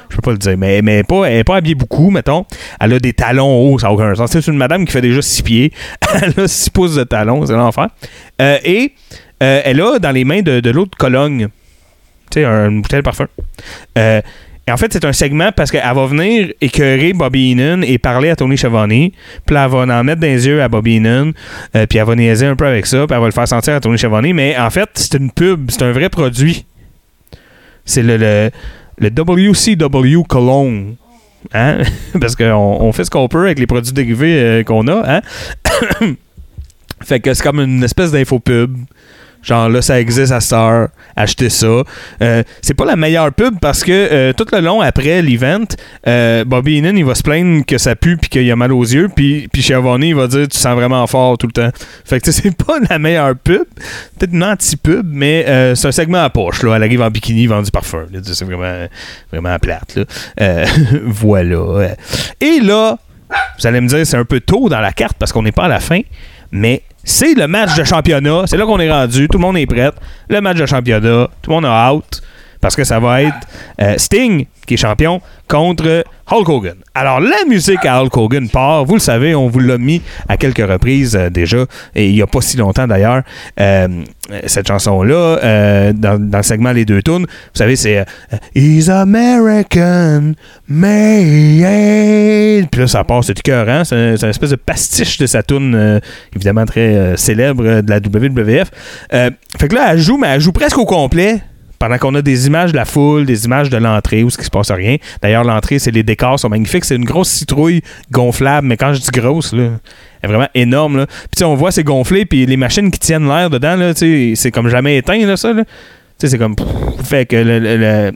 Je 0.10 0.16
peux 0.16 0.22
pas 0.24 0.32
le 0.32 0.38
dire. 0.40 0.58
Mais, 0.58 0.82
mais 0.82 1.04
pas, 1.04 1.26
elle 1.26 1.36
n'est 1.38 1.44
pas 1.44 1.58
habillée 1.58 1.76
beaucoup, 1.76 2.10
mettons. 2.10 2.44
Elle 2.80 2.94
a 2.94 3.00
des 3.00 3.14
talons 3.14 3.56
hauts, 3.62 3.78
ça 3.78 3.88
n'a 3.88 3.94
aucun 3.94 4.16
sens. 4.16 4.32
C'est 4.32 4.48
une 4.48 4.58
madame 4.58 4.84
qui 4.86 4.92
fait 4.92 5.02
déjà 5.02 5.22
6 5.22 5.44
pieds. 5.44 5.72
elle 6.22 6.34
a 6.44 6.48
6 6.48 6.72
pouces 6.72 6.96
de 6.96 7.04
talons, 7.04 7.46
c'est 7.46 7.54
l'enfer. 7.54 7.90
Euh, 8.42 8.58
et 8.64 8.94
euh, 9.44 9.62
elle 9.64 9.80
a 9.82 10.00
dans 10.00 10.12
les 10.12 10.26
mains 10.26 10.42
de, 10.42 10.62
de 10.62 10.70
l'autre 10.72 10.98
Cologne, 10.98 11.50
tu 12.32 12.40
sais, 12.40 12.44
un- 12.46 12.70
une 12.72 12.82
bouteille 12.82 13.00
de 13.02 13.04
parfum. 13.04 13.28
Euh, 14.00 14.22
et 14.70 14.72
en 14.72 14.78
fait, 14.78 14.94
c'est 14.94 15.04
un 15.04 15.14
segment 15.14 15.52
parce 15.52 15.72
qu'elle 15.72 15.82
va 15.82 16.06
venir 16.06 16.54
écœurer 16.62 17.14
Bobby 17.14 17.54
Heenan 17.54 17.82
et 17.82 17.98
parler 17.98 18.30
à 18.30 18.36
Tony 18.36 18.56
Schiavone. 18.56 18.90
Puis 18.90 19.10
elle 19.50 19.56
va 19.56 19.80
en 19.80 20.04
mettre 20.04 20.22
dans 20.22 20.28
les 20.28 20.46
yeux 20.46 20.62
à 20.62 20.68
Bobby 20.68 20.98
Heenan. 20.98 21.32
euh, 21.76 21.88
puis 21.88 21.98
elle 21.98 22.06
va 22.06 22.16
niaiser 22.16 22.46
un 22.46 22.56
peu 22.56 22.68
avec 22.68 22.86
ça. 22.86 23.08
Puis 23.08 23.16
elle 23.16 23.20
va 23.20 23.26
le 23.26 23.32
faire 23.32 23.48
sentir 23.48 23.74
à 23.74 23.80
Tony 23.80 23.98
Schiavone. 23.98 24.32
Mais 24.32 24.56
en 24.56 24.70
fait, 24.70 24.88
c'est 24.94 25.16
une 25.16 25.32
pub. 25.32 25.72
C'est 25.72 25.82
un 25.82 25.92
vrai 25.92 26.10
produit. 26.10 26.68
C'est 27.84 28.04
le, 28.04 28.18
le, 28.18 28.52
le 29.00 29.10
WCW 29.10 30.24
Cologne. 30.28 30.94
Hein? 31.52 31.80
Parce 32.22 32.36
qu'on 32.36 32.54
on 32.54 32.92
fait 32.92 33.06
ce 33.06 33.10
qu'on 33.10 33.28
peut 33.28 33.46
avec 33.46 33.58
les 33.58 33.66
produits 33.66 33.92
dérivés 33.92 34.40
euh, 34.40 34.64
qu'on 34.64 34.88
a. 34.88 35.16
Hein? 35.16 35.22
fait 37.02 37.20
que 37.22 37.34
c'est 37.34 37.42
comme 37.42 37.60
une 37.60 37.84
espèce 37.84 38.12
d'infopub. 38.12 38.78
Genre 39.42 39.70
là, 39.70 39.82
ça 39.82 40.00
existe 40.00 40.32
à 40.32 40.42
Star, 40.42 40.90
achetez 41.16 41.50
ça. 41.50 41.84
Euh, 42.22 42.44
c'est 42.62 42.74
pas 42.74 42.86
la 42.86 42.96
meilleure 42.96 43.32
pub 43.32 43.60
parce 43.62 43.84
que 43.84 43.92
euh, 43.92 44.34
tout 44.34 44.46
le 44.52 44.60
long 44.60 44.82
après 44.82 45.22
l'event, 45.22 45.66
euh, 46.08 46.44
Bobby 46.44 46.78
Heenan 46.78 46.98
il 46.98 47.06
va 47.06 47.16
se 47.16 47.24
plaindre 47.24 47.66
que 47.66 47.78
ça 47.78 47.96
pue 47.96 48.18
puis 48.18 48.30
qu'il 48.30 48.52
a 48.52 48.56
mal 48.56 48.74
aux 48.74 48.84
yeux, 48.84 49.10
puis 49.14 49.48
puis 49.48 49.66
il 49.66 50.16
va 50.16 50.28
dire 50.28 50.48
tu 50.48 50.58
sens 50.58 50.76
vraiment 50.76 51.06
fort 51.08 51.38
tout 51.38 51.48
le 51.48 51.54
temps. 51.54 51.70
Fait 52.04 52.20
que 52.20 52.32
c'est 52.32 52.56
pas 52.56 52.80
la 52.90 53.00
meilleure 53.00 53.36
pub, 53.36 53.64
peut-être 54.18 54.34
une 54.34 54.44
anti-pub, 54.44 55.06
mais 55.10 55.46
c'est 55.76 55.88
un 55.88 55.92
segment 55.92 56.24
à 56.24 56.30
poche 56.30 56.62
là. 56.64 56.76
Elle 56.76 56.84
arrive 56.84 57.02
en 57.02 57.10
bikini, 57.10 57.48
vend 57.48 57.62
du 57.62 57.72
parfum. 57.72 58.08
C'est 58.24 58.46
vraiment 58.46 58.88
vraiment 59.32 59.58
plate 59.60 59.96
là. 59.96 60.66
Voilà. 61.06 61.96
Et 62.42 62.60
là, 62.60 62.98
vous 63.58 63.68
allez 63.68 63.80
me 63.80 63.88
dire 63.88 64.06
c'est 64.06 64.18
un 64.18 64.26
peu 64.26 64.42
tôt 64.42 64.70
dans 64.70 64.82
la 64.82 64.92
carte 64.92 65.18
parce 65.18 65.32
qu'on 65.32 65.44
n'est 65.44 65.52
pas 65.52 65.66
à 65.66 65.70
la 65.70 65.80
fin, 65.80 66.02
mais 66.52 66.84
c'est 67.04 67.34
le 67.34 67.48
match 67.48 67.76
de 67.76 67.84
championnat. 67.84 68.44
C'est 68.46 68.58
là 68.58 68.66
qu'on 68.66 68.80
est 68.80 68.92
rendu. 68.92 69.28
Tout 69.28 69.38
le 69.38 69.42
monde 69.42 69.58
est 69.58 69.66
prêt. 69.66 69.92
Le 70.30 70.42
match 70.42 70.58
de 70.58 70.66
championnat. 70.66 71.28
Tout 71.42 71.50
le 71.50 71.56
monde 71.56 71.66
a 71.66 71.94
out. 71.94 72.22
Parce 72.62 72.76
que 72.76 72.84
ça 72.84 73.00
va 73.00 73.24
être 73.24 73.48
euh, 73.82 73.96
Sting, 73.98 74.46
qui 74.68 74.74
est 74.74 74.78
champion, 74.78 75.22
contre 75.48 76.04
Hulk 76.32 76.50
Hogan. 76.50 76.76
Alors, 76.94 77.20
la 77.20 77.46
musique 77.48 77.86
à 77.86 78.02
Hulk 78.04 78.16
Hogan 78.18 78.50
part. 78.50 78.86
Vous 78.86 78.96
le 78.96 79.00
savez, 79.00 79.34
on 79.36 79.48
vous 79.48 79.60
l'a 79.60 79.78
mis 79.78 80.02
à 80.28 80.38
quelques 80.38 80.68
reprises 80.70 81.16
euh, 81.16 81.30
déjà. 81.30 81.66
Et 81.96 82.08
il 82.10 82.14
n'y 82.14 82.22
a 82.22 82.28
pas 82.28 82.42
si 82.42 82.58
longtemps 82.58 82.88
d'ailleurs. 82.88 83.22
euh, 83.60 83.88
cette 84.46 84.68
chanson-là, 84.68 85.40
euh, 85.44 85.94
dans, 85.94 86.20
dans 86.20 86.38
le 86.38 86.44
segment 86.44 86.72
Les 86.72 86.86
deux 86.86 87.02
tunes, 87.02 87.24
vous 87.26 87.56
savez, 87.56 87.76
c'est 87.76 88.06
He's 88.54 88.88
American 88.88 90.34
made. 90.68 92.68
Puis 92.72 92.82
là, 92.82 92.88
ça 92.88 93.04
passe, 93.04 93.28
c'est. 93.28 93.38
C'est 93.44 93.52
un- 93.54 93.84
c'est 93.84 93.96
une 94.24 94.30
espèce 94.30 94.52
de 94.52 94.56
pastiche 94.56 95.18
de 95.18 95.26
sa 95.26 95.42
tune, 95.44 96.00
évidemment 96.36 96.66
très 96.66 97.16
célèbre 97.18 97.82
de 97.82 97.90
la 97.90 97.98
WWF. 97.98 98.70
Fait 99.12 99.68
que 99.68 99.76
là, 99.76 99.94
elle 99.94 100.00
joue, 100.00 100.18
mais 100.18 100.28
elle 100.28 100.42
joue 100.42 100.52
presque 100.52 100.78
au 100.78 100.86
complet. 100.86 101.42
Pendant 101.80 101.98
qu'on 101.98 102.14
a 102.16 102.22
des 102.22 102.48
images 102.48 102.72
de 102.72 102.78
la 102.78 102.86
foule, 102.86 103.26
des 103.26 103.46
images 103.46 103.70
de 103.70 103.78
l'entrée 103.78 104.24
où 104.24 104.30
ce 104.30 104.38
qui 104.38 104.44
se 104.44 104.50
passe 104.50 104.70
rien. 104.70 104.98
D'ailleurs, 105.22 105.46
l'entrée, 105.46 105.80
c'est 105.80 105.92
les 105.92 106.04
décors 106.04 106.40
sont 106.40 106.50
magnifiques. 106.50 106.86
C'est 106.86 106.98
une 106.98 107.06
grosse 107.06 107.30
citrouille 107.30 107.82
gonflable, 108.12 108.68
mais 108.68 108.76
quand 108.78 108.94
je 108.94 109.00
dis 109.00 109.10
grosse, 109.12 109.54
là, 109.54 109.72
elle 110.22 110.30
est 110.30 110.34
vraiment 110.34 110.50
énorme. 110.56 110.98
Là. 110.98 111.08
Puis 111.36 111.46
on 111.46 111.56
voit 111.56 111.72
c'est 111.72 111.84
gonflé, 111.86 112.26
puis 112.26 112.46
les 112.46 112.58
machines 112.58 112.92
qui 112.92 113.00
tiennent 113.00 113.28
l'air 113.28 113.50
dedans, 113.50 113.76
là, 113.76 113.94
c'est 113.96 114.52
comme 114.52 114.68
jamais 114.68 114.98
éteint, 114.98 115.26
là, 115.26 115.38
ça. 115.38 115.54
là. 115.54 115.64
C'est 116.18 116.38
comme. 116.38 116.56
Fait 117.04 117.26
que 117.26 118.12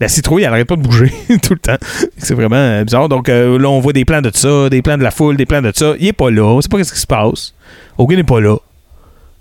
la 0.00 0.08
citrouille, 0.08 0.42
elle 0.42 0.52
arrête 0.52 0.66
pas 0.66 0.76
de 0.76 0.82
bouger 0.82 1.12
tout 1.42 1.54
le 1.54 1.58
temps. 1.58 1.76
C'est 2.18 2.34
vraiment 2.34 2.56
euh, 2.56 2.84
bizarre. 2.84 3.08
Donc 3.08 3.28
euh, 3.28 3.58
là, 3.58 3.68
on 3.68 3.80
voit 3.80 3.92
des 3.92 4.04
plans 4.04 4.22
de 4.22 4.30
ça, 4.32 4.68
des 4.68 4.82
plans 4.82 4.98
de 4.98 5.02
la 5.02 5.10
foule, 5.10 5.36
des 5.36 5.46
plans 5.46 5.62
de 5.62 5.72
ça. 5.74 5.94
Il 5.98 6.08
est 6.08 6.12
pas 6.12 6.30
là. 6.30 6.42
On 6.44 6.60
sait 6.60 6.68
pas 6.68 6.82
ce 6.82 6.92
qui 6.92 7.00
se 7.00 7.06
passe. 7.06 7.54
Aucun 7.96 8.16
n'est 8.16 8.24
pas 8.24 8.40
là. 8.40 8.56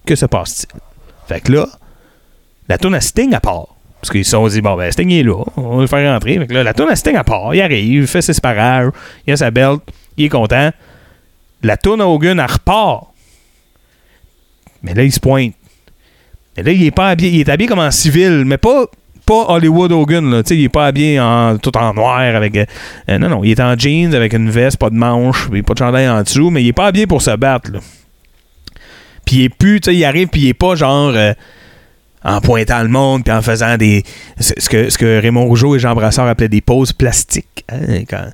Que 0.06 0.16
se 0.16 0.26
passe-t-il? 0.26 0.80
Fait 1.28 1.42
que 1.42 1.54
là, 1.54 1.68
la 2.70 2.78
tourne 2.78 2.96
à 2.96 3.02
Sting 3.02 3.34
à 3.34 3.40
part. 3.40 3.68
Parce 4.00 4.12
qu'ils 4.12 4.26
se 4.26 4.32
sont 4.32 4.46
dit, 4.48 4.60
bon, 4.62 4.76
ben, 4.76 4.92
Sting 4.92 5.10
est 5.12 5.24
là, 5.24 5.42
on 5.56 5.78
va 5.78 5.82
le 5.82 5.88
faire 5.88 6.14
rentrer. 6.14 6.36
Là, 6.50 6.64
la 6.64 6.74
tourne 6.74 6.90
à 6.90 6.96
Sting 6.96 7.16
à 7.16 7.24
part, 7.24 7.56
il 7.56 7.62
arrive, 7.62 8.02
il 8.02 8.08
fait 8.08 8.22
ses 8.22 8.34
parages, 8.42 8.92
il 9.26 9.34
a 9.34 9.38
sa 9.38 9.50
belt, 9.50 9.82
il 10.18 10.26
est 10.26 10.30
content. 10.30 10.72
La 11.62 11.78
tourne 11.78 12.02
à 12.02 12.08
Hogan, 12.08 12.38
elle 12.40 12.52
repart. 12.52 13.06
Mais 14.82 14.94
là, 14.94 15.04
il 15.04 15.12
se 15.12 15.20
pointe. 15.22 15.54
Mais 16.58 16.64
là, 16.64 16.72
il 16.74 16.84
est 16.84 16.92
pas 16.92 17.10
habillé, 17.10 17.30
il 17.32 17.40
est 17.40 17.50
habillé 17.50 17.70
comme 17.70 17.80
en 17.80 17.92
civil, 17.92 18.44
mais 18.46 18.58
pas, 18.58 18.86
pas 19.26 19.46
Hollywood 19.48 19.94
Hogan, 19.94 20.30
là. 20.30 20.42
Il 20.50 20.64
est 20.66 20.70
pas 20.70 20.88
habillé 20.88 21.20
en, 21.22 21.58
tout 21.58 21.76
en 21.78 21.94
noir 21.94 22.20
avec. 22.20 22.58
euh, 22.58 23.18
non, 23.18 23.30
non, 23.30 23.44
il 23.46 23.52
est 23.52 23.62
en 23.62 23.78
jeans 23.78 24.14
avec 24.14 24.34
une 24.34 24.50
veste, 24.50 24.78
pas 24.78 24.90
de 24.90 24.96
manche, 24.96 25.50
puis 25.50 25.64
pas 25.64 25.74
de 25.74 25.80
chandail 25.80 26.10
en 26.10 26.22
dessous, 26.24 26.50
mais 26.50 26.62
il 26.62 26.68
est 26.68 26.74
pas 26.74 26.88
habillé 26.88 27.08
pour 27.08 27.22
se 27.22 27.34
battre, 27.38 27.72
là. 27.72 27.80
Puis 29.26 29.38
il 29.38 29.44
est 29.46 29.50
plus, 29.50 29.80
tu 29.80 29.92
sais, 29.92 29.96
il 29.96 30.04
arrive, 30.04 30.28
puis 30.28 30.42
il 30.42 30.48
est 30.50 30.54
pas 30.54 30.76
genre. 30.76 31.14
euh, 31.16 31.34
en 32.24 32.42
pointant 32.42 32.82
le 32.82 32.90
monde, 32.90 33.24
puis 33.24 33.34
en 33.34 33.42
faisant 33.42 33.78
des. 33.78 34.04
Ce 34.40 34.70
que, 34.70 34.90
ce 34.90 34.98
que 34.98 35.22
Raymond 35.22 35.46
Rougeau 35.46 35.76
et 35.76 35.80
Jean 35.80 35.94
Brassard 35.94 36.28
appelaient 36.28 36.50
des 36.50 36.62
poses 36.62 36.94
plastiques. 36.94 37.66
hein, 37.70 38.04
quand, 38.10 38.26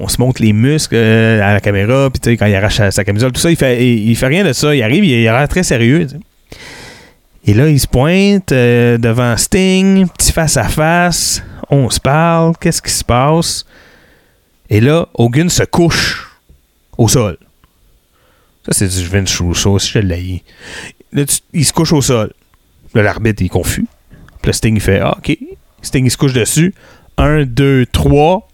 on, 0.00 0.08
se 0.08 0.20
montre 0.20 0.42
les 0.42 0.52
muscles 0.52 0.94
euh, 0.96 1.42
à 1.42 1.52
la 1.52 1.60
caméra, 1.60 2.10
puis 2.10 2.36
quand 2.36 2.46
il 2.46 2.54
arrache 2.54 2.80
sa, 2.90 3.04
camisole, 3.04 3.32
tout 3.32 3.40
ça, 3.40 3.50
il 3.50 3.56
fait, 3.56 3.86
il, 3.86 4.16
fait 4.16 4.26
rien 4.26 4.44
de 4.44 4.52
ça. 4.52 4.74
Il 4.74 4.82
arrive, 4.82 5.04
il, 5.04 5.10
il 5.10 5.28
a 5.28 5.38
l'air 5.38 5.48
très 5.48 5.62
sérieux. 5.62 6.06
Et 7.44 7.54
là, 7.54 7.68
il 7.68 7.78
se 7.78 7.86
pointe 7.86 8.50
euh, 8.50 8.98
devant 8.98 9.36
Sting, 9.36 10.08
petit 10.08 10.32
face-à-face. 10.32 11.42
On 11.70 11.88
se 11.90 12.00
parle, 12.00 12.54
qu'est-ce 12.60 12.82
qui 12.82 12.90
se 12.90 13.04
passe? 13.04 13.64
Et 14.68 14.80
là, 14.80 15.06
Hogan 15.14 15.48
se 15.48 15.62
couche 15.62 16.28
au 16.98 17.06
sol. 17.06 17.38
Ça, 18.66 18.72
c'est 18.72 18.88
du 18.88 19.06
Vince 19.06 19.40
Russo, 19.40 19.78
si 19.78 19.92
je 19.92 19.98
l'ai. 20.00 20.42
Là, 21.12 21.22
il 21.52 21.64
se 21.64 21.72
couche 21.72 21.92
au 21.92 22.02
sol. 22.02 22.32
Là, 22.96 23.02
l'arbitre 23.02 23.44
est 23.44 23.48
confus. 23.50 23.84
Puis 24.40 24.48
là, 24.48 24.52
Sting 24.54 24.74
il 24.74 24.80
fait 24.80 25.00
Ah, 25.00 25.18
OK. 25.18 25.36
Sting 25.82 26.06
il 26.06 26.10
se 26.10 26.16
couche 26.16 26.32
dessus. 26.32 26.74
Un, 27.18 27.44
deux, 27.44 27.84
trois. 27.84 28.48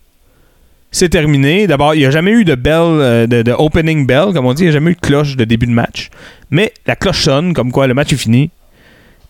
C'est 0.90 1.10
terminé. 1.10 1.68
D'abord, 1.68 1.94
il 1.94 1.98
n'y 2.00 2.06
a 2.06 2.10
jamais 2.10 2.32
eu 2.32 2.44
de 2.44 2.56
bell, 2.56 2.74
euh, 2.80 3.26
de, 3.28 3.42
de 3.42 3.52
opening 3.52 4.04
bell, 4.04 4.32
comme 4.34 4.44
on 4.44 4.52
dit. 4.52 4.62
Il 4.62 4.66
n'y 4.66 4.70
a 4.70 4.72
jamais 4.72 4.90
eu 4.90 4.94
de 4.94 5.00
cloche 5.00 5.36
de 5.36 5.44
début 5.44 5.66
de 5.66 5.70
match. 5.72 6.10
Mais 6.50 6.72
la 6.86 6.96
cloche 6.96 7.22
sonne, 7.22 7.54
comme 7.54 7.70
quoi 7.70 7.86
le 7.86 7.94
match 7.94 8.12
est 8.12 8.16
fini. 8.16 8.50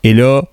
Et 0.02 0.14
là, 0.14 0.44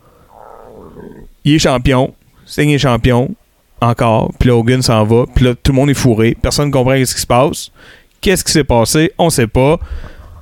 il 1.45 1.55
est 1.55 1.59
champion. 1.59 2.13
Sting 2.45 2.69
est 2.69 2.79
champion. 2.79 3.33
Encore. 3.79 4.33
Puis 4.39 4.49
là, 4.49 4.57
Hogan 4.57 4.81
s'en 4.81 5.05
va. 5.05 5.23
Puis 5.33 5.45
là, 5.45 5.55
tout 5.55 5.71
le 5.71 5.77
monde 5.77 5.89
est 5.89 5.93
fourré. 5.93 6.35
Personne 6.41 6.67
ne 6.67 6.73
comprend 6.73 6.97
ce 7.05 7.15
qui 7.15 7.21
se 7.21 7.25
passe. 7.27 7.71
Qu'est-ce 8.19 8.43
qui 8.43 8.51
s'est 8.51 8.65
passé? 8.65 9.13
On 9.17 9.29
sait 9.29 9.47
pas. 9.47 9.79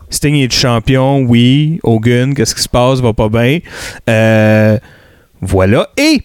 Sting 0.10 0.36
est 0.36 0.54
champion, 0.54 1.20
oui. 1.22 1.80
Hogan, 1.84 2.34
qu'est-ce 2.34 2.56
qui 2.56 2.62
se 2.62 2.70
passe? 2.70 3.00
Va 3.02 3.14
pas 3.14 3.30
bien. 3.30 3.60
Euh, 4.10 4.78
voilà. 5.42 5.90
Et 5.98 6.22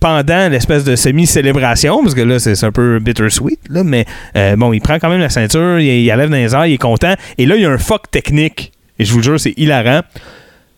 pendant 0.00 0.48
l'espèce 0.50 0.84
de 0.84 0.94
semi-célébration, 0.94 2.02
parce 2.02 2.14
que 2.14 2.20
là, 2.20 2.38
c'est 2.38 2.62
un 2.64 2.70
peu 2.72 2.98
bittersweet, 3.00 3.58
là, 3.68 3.82
mais 3.82 4.04
euh, 4.36 4.54
bon, 4.56 4.72
il 4.72 4.80
prend 4.80 4.98
quand 4.98 5.08
même 5.08 5.20
la 5.20 5.28
ceinture, 5.30 5.80
il, 5.80 5.86
il 5.86 6.06
la 6.06 6.16
lève 6.16 6.30
dans 6.30 6.36
les 6.36 6.54
airs, 6.54 6.66
il 6.66 6.74
est 6.74 6.78
content. 6.78 7.14
Et 7.38 7.46
là, 7.46 7.56
il 7.56 7.62
y 7.62 7.66
a 7.66 7.70
un 7.70 7.78
fuck 7.78 8.10
technique. 8.10 8.72
Et 8.98 9.04
je 9.04 9.10
vous 9.12 9.18
le 9.18 9.24
jure, 9.24 9.40
c'est 9.40 9.54
hilarant. 9.56 10.02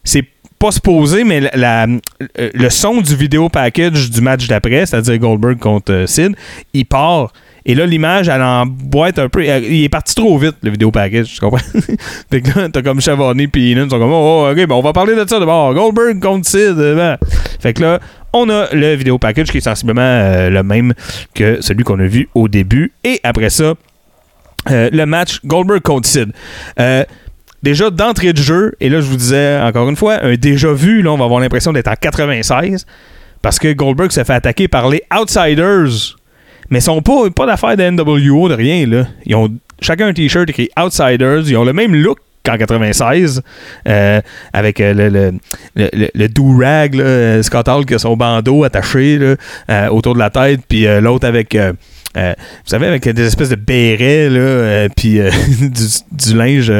C'est 0.04 0.24
pas 0.58 0.70
supposé, 0.70 1.24
mais 1.24 1.40
la- 1.40 1.50
la- 1.54 1.86
euh, 2.38 2.50
le 2.54 2.70
son 2.70 3.00
du 3.00 3.16
vidéo 3.16 3.48
package 3.48 4.10
du 4.10 4.20
match 4.20 4.46
d'après, 4.46 4.86
c'est-à-dire 4.86 5.18
Goldberg 5.18 5.58
contre 5.58 6.04
Sid, 6.06 6.34
il 6.72 6.86
part. 6.86 7.32
Et 7.66 7.74
là, 7.74 7.86
l'image, 7.86 8.28
elle 8.28 8.42
emboîte 8.42 9.18
un 9.18 9.28
peu. 9.28 9.44
Il 9.44 9.84
est 9.84 9.88
parti 9.88 10.14
trop 10.14 10.38
vite, 10.38 10.56
le 10.62 10.70
vidéo 10.70 10.90
package, 10.90 11.34
tu 11.34 11.40
comprends? 11.40 11.58
fait 12.30 12.40
que 12.40 12.58
là, 12.58 12.68
t'as 12.68 12.82
comme 12.82 13.00
Chavonné 13.00 13.48
puis 13.48 13.72
Heenan 13.72 13.88
sont 13.88 13.98
comme, 13.98 14.12
oh, 14.12 14.48
ok, 14.50 14.56
ben 14.56 14.74
on 14.74 14.82
va 14.82 14.92
parler 14.92 15.14
de 15.14 15.28
ça 15.28 15.38
d'abord. 15.38 15.74
Goldberg 15.74 16.20
contre 16.20 16.46
Sid. 16.46 16.78
euh, 16.78 16.96
ben. 16.96 17.18
Fait 17.60 17.74
que 17.74 17.82
là, 17.82 18.00
on 18.32 18.48
a 18.48 18.72
le 18.72 18.94
vidéo 18.94 19.18
package 19.18 19.50
qui 19.50 19.58
est 19.58 19.62
sensiblement 19.62 20.00
euh, 20.00 20.50
le 20.50 20.62
même 20.62 20.94
que 21.34 21.60
celui 21.60 21.84
qu'on 21.84 21.98
a 22.00 22.06
vu 22.06 22.28
au 22.34 22.48
début. 22.48 22.92
Et 23.04 23.20
après 23.24 23.50
ça, 23.50 23.74
euh, 24.70 24.90
le 24.92 25.06
match 25.06 25.40
Goldberg 25.44 25.82
contre 25.82 26.08
Sid. 26.08 26.32
Déjà 27.62 27.90
d'entrée 27.90 28.32
de 28.32 28.38
jeu, 28.38 28.74
et 28.80 28.88
là 28.88 29.02
je 29.02 29.06
vous 29.06 29.18
disais 29.18 29.60
encore 29.60 29.86
une 29.90 29.96
fois, 29.96 30.24
un 30.24 30.34
déjà 30.34 30.72
vu, 30.72 31.02
là 31.02 31.12
on 31.12 31.18
va 31.18 31.26
avoir 31.26 31.40
l'impression 31.40 31.74
d'être 31.74 31.88
en 31.88 31.94
96, 31.94 32.86
parce 33.42 33.58
que 33.58 33.70
Goldberg 33.72 34.10
se 34.12 34.24
fait 34.24 34.32
attaquer 34.32 34.66
par 34.66 34.88
les 34.88 35.02
Outsiders, 35.14 36.16
mais 36.70 36.78
ils 36.78 36.82
sont 36.82 37.02
pas, 37.02 37.30
pas 37.30 37.46
d'affaires 37.46 37.76
de 37.76 37.90
NWO, 37.90 38.48
de 38.48 38.54
rien, 38.54 38.86
là. 38.86 39.06
Ils 39.26 39.34
ont 39.34 39.50
chacun 39.80 40.08
un 40.08 40.12
t-shirt 40.12 40.48
écrit 40.48 40.70
Outsiders, 40.78 41.42
ils 41.46 41.56
ont 41.56 41.64
le 41.64 41.72
même 41.72 41.94
look 41.94 42.18
qu'en 42.44 42.56
96, 42.56 43.42
euh, 43.86 44.20
avec 44.52 44.80
euh, 44.80 44.94
le, 44.94 45.32
le, 45.74 46.10
le, 46.14 46.28
do-rag, 46.28 46.98
euh, 46.98 47.42
Scott 47.42 47.68
Hall 47.68 47.84
qui 47.84 47.94
a 47.94 47.98
son 47.98 48.16
bandeau 48.16 48.64
attaché 48.64 49.18
là, 49.18 49.92
autour 49.92 50.14
de 50.14 50.18
la 50.18 50.30
tête, 50.30 50.60
puis 50.66 50.86
l'autre 51.00 51.26
avec, 51.26 51.56
euh, 52.16 52.34
vous 52.36 52.70
savez, 52.70 52.86
avec 52.88 53.08
des 53.08 53.24
espèces 53.26 53.50
de 53.50 53.54
bérets, 53.54 54.28
là, 54.28 54.40
euh, 54.40 54.88
puis 54.96 55.20
euh, 55.20 55.30
du, 56.10 56.34
linge, 56.34 56.72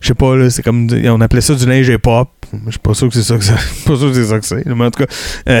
je 0.00 0.06
sais 0.06 0.14
pas, 0.14 0.36
là, 0.36 0.50
c'est 0.50 0.62
comme, 0.62 0.88
on 1.04 1.20
appelait 1.20 1.40
ça 1.40 1.54
du 1.54 1.66
linge 1.66 1.88
hip-hop. 1.88 2.28
Je 2.66 2.70
suis 2.70 2.78
pas 2.78 2.94
sûr 2.94 3.08
que 3.08 3.14
c'est 3.14 3.22
ça 3.22 3.36
que 3.36 3.44
c'est 4.46 4.66
mais 4.66 4.84
en 4.84 4.90
tout 4.90 5.04
cas, 5.04 5.60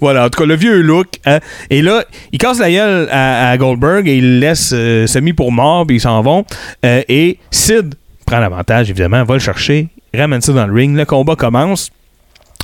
voilà, 0.00 0.26
en 0.26 0.28
tout 0.30 0.40
cas, 0.40 0.46
le 0.46 0.54
vieux 0.54 0.80
look. 0.80 1.08
hein. 1.26 1.40
et 1.70 1.82
là, 1.82 2.04
il 2.32 2.38
casse 2.38 2.58
la 2.60 2.70
gueule 2.70 3.08
à, 3.10 3.50
à 3.50 3.58
Goldberg 3.58 4.06
et 4.08 4.16
il 4.16 4.38
laisse 4.38 4.68
semi 4.70 5.32
pour 5.32 5.50
mort, 5.50 5.86
puis 5.86 5.96
ils 5.96 6.00
s'en 6.00 6.22
vont. 6.22 6.44
Et 6.84 7.38
Sid 7.50 7.96
prend 8.26 8.38
l'avantage, 8.38 8.90
évidemment, 8.90 9.24
va 9.24 9.34
le 9.34 9.40
chercher, 9.40 9.88
ramène 10.14 10.40
ça 10.40 10.52
dans 10.52 10.66
le 10.66 10.72
ring. 10.72 10.96
Le 10.96 11.04
combat 11.04 11.34
commence. 11.34 11.90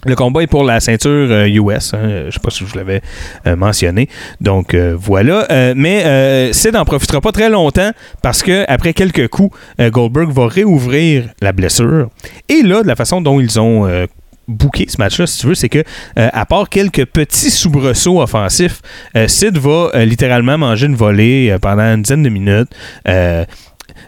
Le 0.06 0.14
combat 0.14 0.42
est 0.42 0.46
pour 0.46 0.62
la 0.64 0.78
ceinture 0.80 1.10
euh, 1.10 1.46
US. 1.48 1.92
hein. 1.94 2.26
Je 2.26 2.30
sais 2.32 2.40
pas 2.40 2.50
si 2.50 2.64
je 2.66 2.76
l'avais 2.76 3.00
euh, 3.46 3.56
mentionné. 3.56 4.08
Donc 4.40 4.72
euh, 4.74 4.96
voilà. 4.98 5.46
Euh, 5.50 5.74
mais 5.76 6.04
euh, 6.04 6.52
Sid 6.52 6.74
n'en 6.74 6.84
profitera 6.84 7.20
pas 7.20 7.32
très 7.32 7.50
longtemps 7.50 7.90
parce 8.22 8.42
que 8.42 8.64
après 8.68 8.92
quelques 8.92 9.28
coups, 9.28 9.56
euh, 9.80 9.90
Goldberg 9.90 10.30
va 10.30 10.46
réouvrir 10.46 11.24
la 11.42 11.52
blessure. 11.52 12.08
Et 12.48 12.62
là, 12.62 12.82
de 12.82 12.86
la 12.88 12.94
façon 12.96 13.20
dont 13.20 13.40
ils 13.40 13.58
ont 13.58 13.86
euh, 13.86 14.06
booké 14.48 14.86
ce 14.88 14.96
match-là, 14.98 15.26
si 15.26 15.40
tu 15.40 15.48
veux, 15.48 15.54
c'est 15.56 15.68
que 15.68 15.80
euh, 16.18 16.28
à 16.32 16.46
part 16.46 16.68
quelques 16.68 17.04
petits 17.06 17.50
soubresauts 17.50 18.22
offensifs, 18.22 18.80
euh, 19.16 19.26
Sid 19.26 19.58
va 19.58 19.90
euh, 19.94 20.04
littéralement 20.04 20.56
manger 20.56 20.86
une 20.86 20.94
volée 20.94 21.50
euh, 21.50 21.58
pendant 21.58 21.82
une 21.82 22.02
dizaine 22.02 22.22
de 22.22 22.28
minutes. 22.28 22.68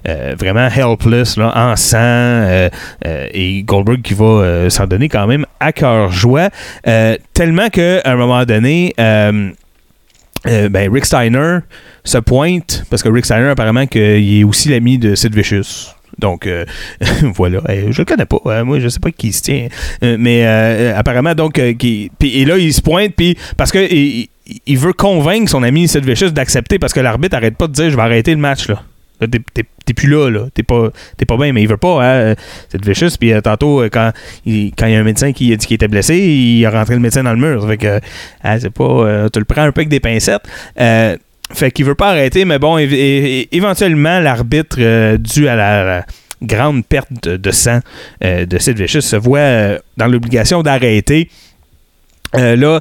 Euh, 0.09 0.35
vraiment 0.39 0.69
helpless, 0.69 1.37
là, 1.37 1.53
en 1.57 1.77
sang, 1.77 1.99
euh, 1.99 2.69
euh, 3.07 3.27
et 3.33 3.63
Goldberg 3.63 4.03
qui 4.03 4.15
va 4.15 4.69
s'en 4.71 4.87
donner 4.87 5.09
quand 5.09 5.27
même 5.27 5.45
à 5.61 5.73
cœur 5.73 6.11
joie, 6.13 6.51
tellement 7.35 7.69
qu'à 7.69 8.01
un 8.05 8.17
moment 8.17 8.45
donné, 8.45 8.93
ben, 8.99 10.93
Rick 10.93 11.05
Steiner 11.05 11.59
se 12.05 12.19
pointe, 12.19 12.85
parce 12.91 13.03
que 13.03 13.09
Rick 13.09 13.25
Steiner, 13.25 13.49
apparemment, 13.49 13.87
qu'il 13.87 14.41
est 14.41 14.45
aussi 14.45 14.69
l'ami 14.69 14.99
de 14.99 15.15
Sid 15.15 15.35
Vicious. 15.35 15.95
Donc, 16.19 16.49
voilà. 17.35 17.61
Euh, 17.69 17.89
je 17.91 17.99
le 18.01 18.05
connais 18.05 18.25
pas. 18.27 18.39
hein. 18.47 18.65
moi, 18.65 18.81
je 18.81 18.89
sais 18.89 18.99
pas 19.01 19.11
qui 19.11 19.33
se 19.33 19.43
tient. 19.43 19.69
Mais 20.03 20.45
apparemment, 20.97 21.35
donc, 21.35 21.61
qui- 21.79 22.11
et 22.23 22.45
là, 22.45 22.57
il 22.57 22.73
se 22.73 22.81
pointe, 22.81 23.13
puis 23.17 23.37
parce 23.57 23.71
que 23.73 23.79
il 23.91 24.79
veut 24.79 24.95
convaincre 24.95 25.51
son 25.51 25.63
ami 25.63 25.87
Sid 25.89 26.05
Vicious 26.05 26.31
d'accepter, 26.31 26.79
parce 26.79 26.93
que 26.95 27.01
l'arbitre 27.01 27.37
arrête 27.37 27.57
pas 27.57 27.67
de 27.67 27.73
dire 27.73 27.91
je 27.91 27.97
vais 27.97 28.03
arrêter 28.03 28.31
le 28.31 28.41
match, 28.41 28.69
là. 28.69 28.83
Là, 29.21 29.27
t'es- 29.27 29.95
plus 29.95 30.09
là, 30.09 30.29
là. 30.31 30.49
T'es 30.53 30.63
pas, 30.63 30.91
pas 31.27 31.37
bien, 31.37 31.53
mais 31.53 31.63
il 31.63 31.69
veut 31.69 31.77
pas, 31.79 32.05
hein. 32.05 32.35
Sid 32.71 32.87
Vicious. 32.87 33.17
Puis 33.19 33.33
euh, 33.33 33.41
tantôt, 33.41 33.83
euh, 33.83 33.89
quand 33.91 34.13
il, 34.45 34.73
quand 34.77 34.87
y 34.87 34.95
a 34.95 35.01
un 35.01 35.05
médecin 35.05 35.33
qui 35.33 35.53
a 35.53 35.57
dit 35.57 35.67
qu'il 35.67 35.75
était 35.77 35.89
blessé, 35.89 36.17
il 36.19 36.65
a 36.67 36.71
rentré 36.71 36.95
le 36.95 37.01
médecin 37.01 37.23
dans 37.23 37.33
le 37.33 37.39
mur. 37.39 37.67
Fait 37.67 37.79
que, 37.79 38.01
hein, 38.45 38.59
c'est 38.61 38.71
pas. 38.71 38.85
euh, 38.85 39.29
tu 39.33 39.39
le 39.39 39.45
prends 39.45 39.63
un 39.63 39.73
peu 39.73 39.81
avec 39.81 39.89
des 39.89 40.01
pincettes. 40.01 40.43
Euh, 40.81 41.17
fait 41.53 41.71
qu'il 41.71 41.87
veut 41.87 41.95
pas 41.95 42.11
arrêter, 42.11 42.45
mais 42.45 42.59
bon, 42.59 42.77
éventuellement, 42.79 44.21
l'arbitre, 44.21 44.77
euh, 44.81 45.17
dû 45.17 45.49
à 45.49 45.57
la, 45.57 46.05
grande 46.43 46.85
perte 46.87 47.09
de, 47.23 47.51
sang 47.51 47.81
euh, 48.23 48.47
de 48.47 48.59
Sid 48.59 48.79
Vicious, 48.79 49.01
se 49.01 49.17
voit 49.17 49.39
euh, 49.39 49.79
dans 49.97 50.07
l'obligation 50.07 50.63
d'arrêter. 50.63 51.29
Euh, 52.37 52.57
là, 52.57 52.81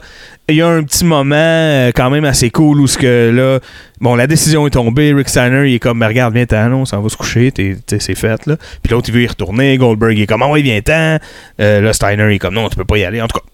il 0.50 0.56
y 0.56 0.62
a 0.62 0.68
un 0.68 0.84
petit 0.84 1.06
moment 1.06 1.36
euh, 1.36 1.92
quand 1.96 2.10
même 2.10 2.26
assez 2.26 2.50
cool 2.50 2.82
où 2.82 2.88
ce 2.88 2.98
que 2.98 3.32
là, 3.34 3.60
bon, 4.02 4.16
la 4.16 4.28
décision 4.28 4.68
est 4.68 4.72
tombée. 4.72 5.14
Rick 5.14 5.30
Steiner, 5.30 5.70
il 5.70 5.76
est 5.76 5.80
comme, 5.80 6.00
Ben, 6.00 6.08
regarde, 6.08 6.34
viens-t'en, 6.34 6.72
on 6.74 6.86
s'en 6.86 7.02
va 7.02 7.10
se 7.10 7.18
coucher, 7.18 7.54
c'est 7.88 8.16
fait, 8.16 8.46
là. 8.46 8.58
Puis 8.84 8.92
l'autre, 8.92 9.10
il 9.10 9.14
veut 9.14 9.24
y 9.24 9.28
retourner. 9.28 9.78
Goldberg, 9.78 10.18
il 10.18 10.24
est 10.24 10.28
comme, 10.28 10.44
ah 10.44 10.50
ouais, 10.50 10.62
viens-t'en. 10.62 11.18
Euh, 11.62 11.82
là, 11.82 11.94
Steiner, 11.94 12.26
il 12.30 12.36
est 12.36 12.40
comme, 12.40 12.56
non, 12.56 12.68
tu 12.70 12.76
peux 12.76 12.86
pas 12.86 12.98
y 12.98 13.06
aller. 13.06 13.22
En 13.22 13.28
tout 13.28 13.40
cas, 13.40 13.46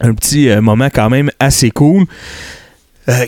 un 0.00 0.14
petit 0.14 0.48
moment 0.60 0.88
quand 0.92 1.10
même 1.10 1.30
assez 1.38 1.70
cool 1.70 2.06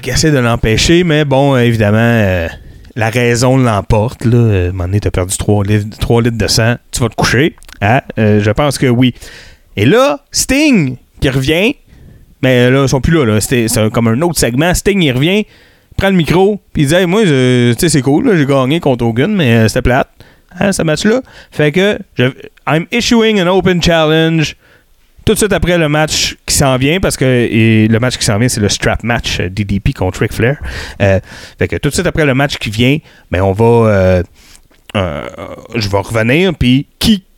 qui 0.00 0.10
essaie 0.10 0.30
de 0.30 0.38
l'empêcher, 0.38 1.02
mais 1.02 1.24
bon, 1.24 1.56
évidemment, 1.56 2.48
la 2.96 3.10
raison 3.10 3.56
l'emporte. 3.56 4.24
Là. 4.24 4.38
À 4.38 4.68
un 4.68 4.72
moment 4.72 4.84
donné, 4.84 5.00
t'as 5.00 5.10
perdu 5.10 5.36
3 5.36 5.64
litres, 5.64 5.98
3 5.98 6.22
litres 6.22 6.38
de 6.38 6.46
sang, 6.46 6.76
tu 6.92 7.00
vas 7.00 7.08
te 7.08 7.14
coucher. 7.16 7.56
Hein? 7.82 8.00
Je 8.16 8.50
pense 8.52 8.78
que 8.78 8.86
oui. 8.86 9.12
Et 9.76 9.84
là, 9.84 10.24
Sting 10.30 10.96
qui 11.22 11.30
revient, 11.30 11.74
mais 12.42 12.70
là, 12.70 12.82
ils 12.82 12.88
sont 12.88 13.00
plus 13.00 13.14
là. 13.14 13.24
là. 13.24 13.40
C'était 13.40 13.66
comme 13.90 14.08
un 14.08 14.20
autre 14.20 14.38
segment. 14.38 14.74
Sting, 14.74 15.00
il 15.00 15.12
revient, 15.12 15.46
prend 15.96 16.08
le 16.10 16.16
micro, 16.16 16.60
puis 16.72 16.82
il 16.82 16.88
dit 16.88 17.06
Moi, 17.06 17.22
tu 17.22 17.74
sais, 17.78 17.88
c'est 17.88 18.02
cool, 18.02 18.36
j'ai 18.36 18.44
gagné 18.44 18.80
contre 18.80 19.06
Hogan, 19.06 19.32
mais 19.34 19.54
euh, 19.54 19.68
c'était 19.68 19.82
plate, 19.82 20.10
hein, 20.58 20.72
ce 20.72 20.82
match-là. 20.82 21.22
Fait 21.50 21.72
que, 21.72 21.98
je, 22.18 22.24
I'm 22.66 22.86
issuing 22.90 23.40
an 23.40 23.46
open 23.46 23.82
challenge 23.82 24.56
tout 25.24 25.34
de 25.34 25.38
suite 25.38 25.52
après 25.52 25.78
le 25.78 25.88
match 25.88 26.36
qui 26.44 26.56
s'en 26.56 26.76
vient, 26.76 26.98
parce 26.98 27.16
que 27.16 27.86
le 27.88 27.98
match 28.00 28.18
qui 28.18 28.24
s'en 28.24 28.38
vient, 28.38 28.48
c'est 28.48 28.60
le 28.60 28.68
strap 28.68 29.04
match 29.04 29.38
euh, 29.38 29.48
DDP 29.48 29.94
contre 29.94 30.20
Ric 30.20 30.32
Flair. 30.32 30.58
Euh, 31.00 31.20
fait 31.58 31.68
que 31.68 31.76
tout 31.76 31.88
de 31.90 31.94
suite 31.94 32.06
après 32.06 32.24
le 32.24 32.34
match 32.34 32.56
qui 32.56 32.70
vient, 32.70 32.98
ben 33.30 33.42
on 33.42 33.52
va. 33.52 33.64
euh, 33.64 34.22
je 35.76 35.88
vais 35.88 35.98
revenir, 35.98 36.52
puis 36.54 36.86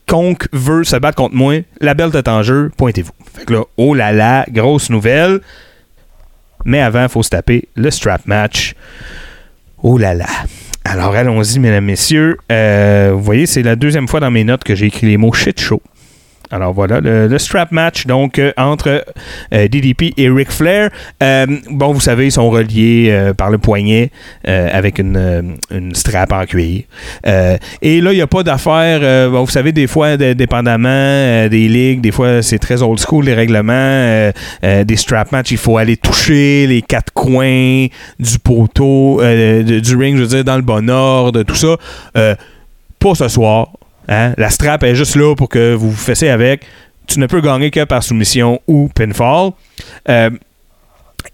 quiconque 0.06 0.48
veut 0.52 0.84
se 0.84 0.96
battre 0.96 1.16
contre 1.16 1.34
moi, 1.34 1.62
la 1.80 1.94
belle 1.94 2.10
est 2.14 2.28
en 2.28 2.42
jeu, 2.42 2.70
pointez-vous. 2.76 3.12
Fait 3.32 3.44
que 3.44 3.54
là, 3.54 3.64
oh 3.76 3.94
là 3.94 4.12
là, 4.12 4.44
grosse 4.50 4.90
nouvelle. 4.90 5.40
Mais 6.64 6.80
avant, 6.80 7.02
il 7.02 7.08
faut 7.08 7.22
se 7.22 7.30
taper 7.30 7.68
le 7.74 7.90
strap 7.90 8.26
match. 8.26 8.74
Oh 9.82 9.98
là 9.98 10.14
là. 10.14 10.26
Alors 10.84 11.14
allons-y, 11.14 11.58
mesdames, 11.58 11.84
messieurs. 11.84 12.38
Euh, 12.52 13.12
vous 13.14 13.22
voyez, 13.22 13.46
c'est 13.46 13.62
la 13.62 13.76
deuxième 13.76 14.08
fois 14.08 14.20
dans 14.20 14.30
mes 14.30 14.44
notes 14.44 14.64
que 14.64 14.74
j'ai 14.74 14.86
écrit 14.86 15.06
les 15.06 15.16
mots 15.16 15.32
shit 15.32 15.60
show. 15.60 15.82
Alors 16.50 16.72
voilà, 16.72 17.00
le, 17.00 17.38
strap 17.38 17.72
match 17.72 18.06
donc 18.06 18.38
euh, 18.38 18.52
entre 18.56 19.04
euh, 19.52 19.68
DDP 19.68 20.12
et 20.16 20.28
Ric 20.28 20.50
Flair. 20.50 20.90
Euh, 21.22 21.46
bon, 21.70 21.92
vous 21.92 22.00
savez, 22.00 22.26
ils 22.26 22.32
sont 22.32 22.50
reliés 22.50 23.32
par 23.36 23.50
le 23.50 23.58
poignet 23.58 24.10
avec 24.44 24.98
une, 24.98 25.56
strap 25.94 26.32
en 26.32 26.44
cuir. 26.44 26.82
Et 27.82 28.00
là, 28.00 28.12
il 28.12 28.16
n'y 28.16 28.20
a 28.20 28.26
pas 28.26 28.42
d'affaire. 28.42 29.30
vous 29.30 29.48
savez, 29.48 29.72
des 29.72 29.86
fois, 29.86 30.16
dépendamment 30.16 31.48
des 31.48 31.68
ligues, 31.68 32.00
des 32.00 32.12
fois, 32.12 32.42
c'est 32.42 32.58
très 32.58 32.82
old 32.82 32.98
school 32.98 33.24
les 33.24 33.34
règlements. 33.34 34.30
des 34.62 34.96
strap 34.96 35.32
match, 35.32 35.50
il 35.50 35.58
faut 35.58 35.78
aller 35.78 35.96
toucher 35.96 36.66
les 36.66 36.82
quatre 36.82 37.12
coins 37.12 37.86
du 38.18 38.38
poteau, 38.42 39.20
du 39.22 39.96
ring, 39.96 40.16
je 40.16 40.22
veux 40.22 40.28
dire, 40.28 40.44
dans 40.44 40.56
le 40.56 40.62
bon 40.62 40.88
ordre, 40.90 41.42
tout 41.42 41.56
ça. 41.56 41.76
Pas 42.98 43.14
ce 43.14 43.28
soir. 43.28 43.68
Hein? 44.08 44.34
La 44.36 44.50
strap 44.50 44.82
est 44.82 44.94
juste 44.94 45.16
là 45.16 45.34
pour 45.34 45.48
que 45.48 45.74
vous 45.74 45.90
vous 45.90 45.96
fassiez 45.96 46.30
avec. 46.30 46.62
Tu 47.06 47.18
ne 47.20 47.26
peux 47.26 47.40
gagner 47.40 47.70
que 47.70 47.84
par 47.84 48.02
soumission 48.02 48.60
ou 48.66 48.88
pinfall. 48.94 49.50
Euh, 50.08 50.30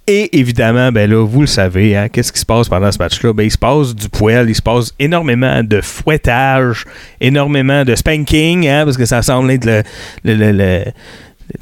et 0.07 0.39
évidemment, 0.39 0.91
ben 0.93 1.09
là, 1.11 1.25
vous 1.25 1.41
le 1.43 1.47
savez, 1.47 1.97
hein, 1.97 2.09
qu'est-ce 2.09 2.33
qui 2.33 2.39
se 2.41 2.47
passe 2.47 2.69
pendant 2.69 2.91
ce 2.91 2.99
match-là? 2.99 3.33
Ben, 3.33 3.45
il 3.45 3.51
se 3.51 3.59
passe 3.59 3.95
du 3.95 4.09
poil, 4.09 4.49
il 4.49 4.55
se 4.55 4.63
passe 4.63 4.93
énormément 4.99 5.63
de 5.65 5.81
fouettage, 5.81 6.85
énormément 7.21 7.85
de 7.85 7.95
spanking, 7.95 8.69
hein, 8.69 8.85
parce 8.85 8.97
que 8.97 9.05
ça 9.05 9.23
semble 9.23 9.51
être 9.51 9.65
le, 9.65 9.83
le- 10.25 10.53
le- 10.53 10.85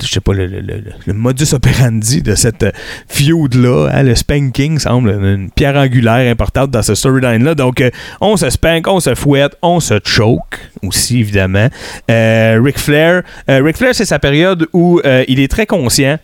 je 0.00 0.06
sais 0.06 0.20
pas, 0.20 0.32
le, 0.32 0.46
le- 0.46 0.60
le- 1.06 1.12
modus 1.14 1.52
operandi 1.52 2.22
de 2.22 2.34
cette 2.34 2.62
euh, 2.62 2.72
feud-là. 3.08 3.88
hein, 3.92 4.02
le 4.02 4.14
spanking 4.14 4.78
semble 4.78 5.10
une 5.10 5.50
pierre 5.50 5.76
angulaire 5.76 6.30
importante 6.30 6.70
dans 6.70 6.82
ce 6.82 6.94
storyline-là. 6.94 7.54
Donc, 7.54 7.80
euh, 7.80 7.90
on 8.20 8.36
se 8.36 8.50
spank, 8.50 8.86
on 8.86 9.00
se 9.00 9.14
fouette, 9.14 9.56
on 9.62 9.80
se 9.80 9.98
choke 10.04 10.60
aussi, 10.82 11.20
évidemment. 11.20 11.68
Euh, 12.10 12.60
Ric 12.62 12.78
Flair, 12.78 13.22
Ric 13.48 13.76
Flair, 13.76 13.94
c'est 13.94 14.04
sa 14.04 14.18
période 14.18 14.66
où 14.72 15.00
il 15.28 15.40
est 15.40 15.48
très 15.48 15.66
conscient 15.66 16.18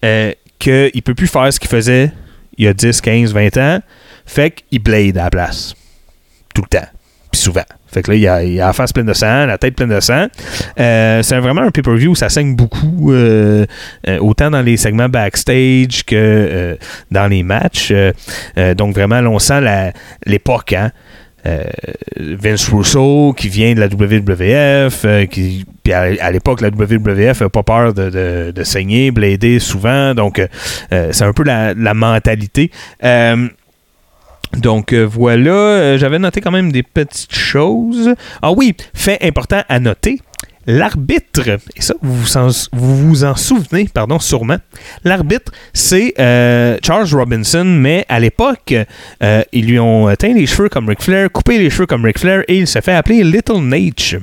qu'il 0.00 0.90
ne 0.94 1.00
peut 1.00 1.14
plus 1.14 1.26
faire 1.26 1.52
ce 1.52 1.58
qu'il 1.60 1.68
faisait 1.70 2.12
il 2.58 2.64
y 2.64 2.68
a 2.68 2.72
10, 2.72 3.00
15, 3.00 3.32
20 3.34 3.56
ans. 3.58 3.80
Fait 4.24 4.50
qu'il 4.50 4.82
blade 4.82 5.18
à 5.18 5.24
la 5.24 5.30
place. 5.30 5.74
Tout 6.54 6.62
le 6.62 6.68
temps. 6.68 6.86
Souvent. 7.36 7.64
Fait 7.92 8.02
que 8.02 8.10
là, 8.10 8.40
il 8.40 8.48
il 8.52 8.60
a 8.60 8.66
la 8.66 8.72
face 8.72 8.92
pleine 8.92 9.06
de 9.06 9.12
sang, 9.12 9.46
la 9.46 9.58
tête 9.58 9.76
pleine 9.76 9.90
de 9.90 10.00
sang. 10.00 10.26
Euh, 10.80 11.22
c'est 11.22 11.38
vraiment 11.38 11.60
un 11.60 11.70
pay-per-view 11.70 12.12
où 12.12 12.14
ça 12.14 12.28
saigne 12.28 12.56
beaucoup, 12.56 13.12
euh, 13.12 13.66
euh, 14.08 14.18
autant 14.18 14.50
dans 14.50 14.62
les 14.62 14.76
segments 14.76 15.08
backstage 15.08 16.04
que 16.04 16.78
dans 17.10 17.26
les 17.26 17.42
matchs. 17.42 17.92
Donc 18.76 18.94
vraiment, 18.94 19.20
on 19.30 19.38
sent 19.38 19.60
l'époque, 20.24 20.72
hein. 20.72 20.90
Vince 22.18 22.68
Russo 22.70 23.32
qui 23.36 23.48
vient 23.48 23.74
de 23.74 23.80
la 23.80 23.86
WWF, 23.86 25.28
qui, 25.30 25.64
puis 25.84 25.92
à, 25.92 26.30
l'époque, 26.32 26.60
la 26.60 26.70
WWF 26.70 27.42
n'a 27.42 27.48
pas 27.48 27.62
peur 27.62 27.94
de, 27.94 28.62
saigner, 28.64 29.12
blader 29.12 29.60
souvent, 29.60 30.12
donc 30.14 30.42
c'est 30.90 31.22
un 31.22 31.32
peu 31.32 31.44
la 31.44 31.94
mentalité. 31.94 32.72
Donc 34.56 34.92
euh, 34.92 35.04
voilà, 35.04 35.52
Euh, 35.52 35.98
j'avais 35.98 36.18
noté 36.18 36.40
quand 36.40 36.50
même 36.50 36.72
des 36.72 36.82
petites 36.82 37.34
choses. 37.34 38.14
Ah 38.42 38.52
oui, 38.52 38.74
fait 38.94 39.18
important 39.22 39.62
à 39.68 39.80
noter. 39.80 40.20
l'arbitre, 40.68 41.48
et 41.76 41.80
ça, 41.80 41.94
vous 42.02 42.16
vous 42.96 43.24
en, 43.24 43.36
souvenez, 43.36 43.88
pardon, 43.92 44.18
sûrement, 44.18 44.56
l'arbitre, 45.04 45.52
c'est 45.72 46.12
euh, 46.18 46.76
Charles 46.84 47.06
Robinson, 47.12 47.64
mais 47.64 48.04
à 48.08 48.18
l'époque, 48.18 48.74
ils 49.52 49.66
lui 49.66 49.78
ont 49.78 50.12
teint 50.16 50.34
les 50.34 50.46
cheveux 50.46 50.68
comme 50.68 50.88
Ric 50.88 51.02
Flair, 51.02 51.30
coupé 51.30 51.58
les 51.58 51.70
cheveux 51.70 51.86
comme 51.86 52.04
Ric 52.04 52.18
Flair, 52.18 52.42
et 52.48 52.58
il 52.58 52.66
se 52.66 52.80
fait 52.80 52.94
appeler 52.94 53.22
Little 53.22 53.60
Nate. 53.60 54.16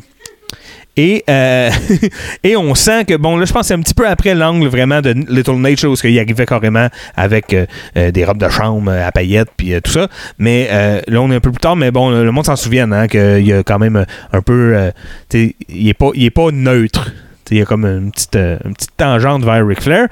Et, 0.95 1.23
euh, 1.29 1.71
et 2.43 2.55
on 2.55 2.75
sent 2.75 3.05
que, 3.05 3.15
bon, 3.15 3.37
là, 3.37 3.45
je 3.45 3.53
pense 3.53 3.67
c'est 3.67 3.73
un 3.73 3.81
petit 3.81 3.93
peu 3.93 4.07
après 4.07 4.35
l'angle 4.35 4.67
vraiment 4.67 5.01
de 5.01 5.11
Little 5.27 5.55
Nature, 5.55 5.91
où 5.91 5.95
il 6.03 6.19
arrivait 6.19 6.45
carrément 6.45 6.87
avec 7.15 7.53
euh, 7.53 7.65
euh, 7.97 8.11
des 8.11 8.25
robes 8.25 8.37
de 8.37 8.49
chambre 8.49 8.91
à 8.91 9.11
paillettes, 9.11 9.49
puis 9.57 9.73
tout 9.83 9.91
ça. 9.91 10.07
Mais 10.37 10.69
là, 11.07 11.21
on 11.21 11.31
est 11.31 11.35
un 11.35 11.39
peu 11.39 11.51
plus 11.51 11.59
tard, 11.59 11.75
mais 11.75 11.91
bon, 11.91 12.09
le 12.11 12.31
monde 12.31 12.45
s'en 12.45 12.55
souvient, 12.55 12.91
hein, 12.91 13.07
qu'il 13.07 13.45
y 13.45 13.53
a 13.53 13.63
quand 13.63 13.79
même 13.79 14.05
un 14.31 14.41
peu. 14.41 14.91
il 15.33 15.87
est 15.87 15.93
pas, 15.93 16.09
il 16.13 16.31
pas 16.31 16.51
neutre. 16.51 17.11
Il 17.51 17.59
y 17.59 17.61
a 17.61 17.65
comme 17.65 17.85
une 17.85 18.11
petite, 18.11 18.35
une 18.35 18.73
petite 18.73 18.97
tangente 18.97 19.43
vers 19.43 19.65
Ric 19.65 19.81
Flair. 19.81 20.07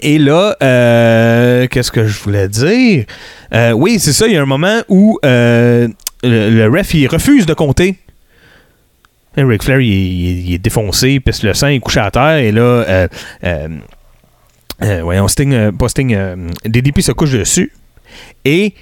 Et 0.00 0.18
là, 0.18 0.56
euh, 0.62 1.66
qu'est-ce 1.68 1.90
que 1.90 2.06
je 2.06 2.20
voulais 2.20 2.48
dire? 2.48 3.04
Oui, 3.74 3.98
c'est 3.98 4.12
ça, 4.12 4.26
il 4.26 4.34
y 4.34 4.36
a 4.36 4.42
un 4.42 4.46
moment 4.46 4.80
où 4.88 5.18
le, 5.22 5.88
le 6.22 6.66
ref, 6.68 6.94
il 6.94 7.06
refuse 7.06 7.46
de 7.46 7.54
compter. 7.54 7.96
Là, 9.36 9.46
Ric 9.46 9.62
Flair, 9.62 9.80
il, 9.80 10.54
est 10.54 10.58
défoncé, 10.58 11.20
pisse 11.20 11.42
le 11.42 11.54
sang, 11.54 11.68
est 11.68 11.78
couché 11.80 12.00
à 12.00 12.10
terre, 12.10 12.38
et 12.38 12.52
là, 12.52 12.62
euh, 12.62 13.08
euh, 13.44 13.68
euh, 14.82 15.00
voyons, 15.02 15.28
Sting, 15.28 15.52
euh, 15.52 15.72
pas 15.72 15.88
Sting, 15.88 16.16
DDP 16.64 17.00
se 17.00 17.12
couche 17.12 17.32
dessus, 17.32 17.72
et 18.44 18.74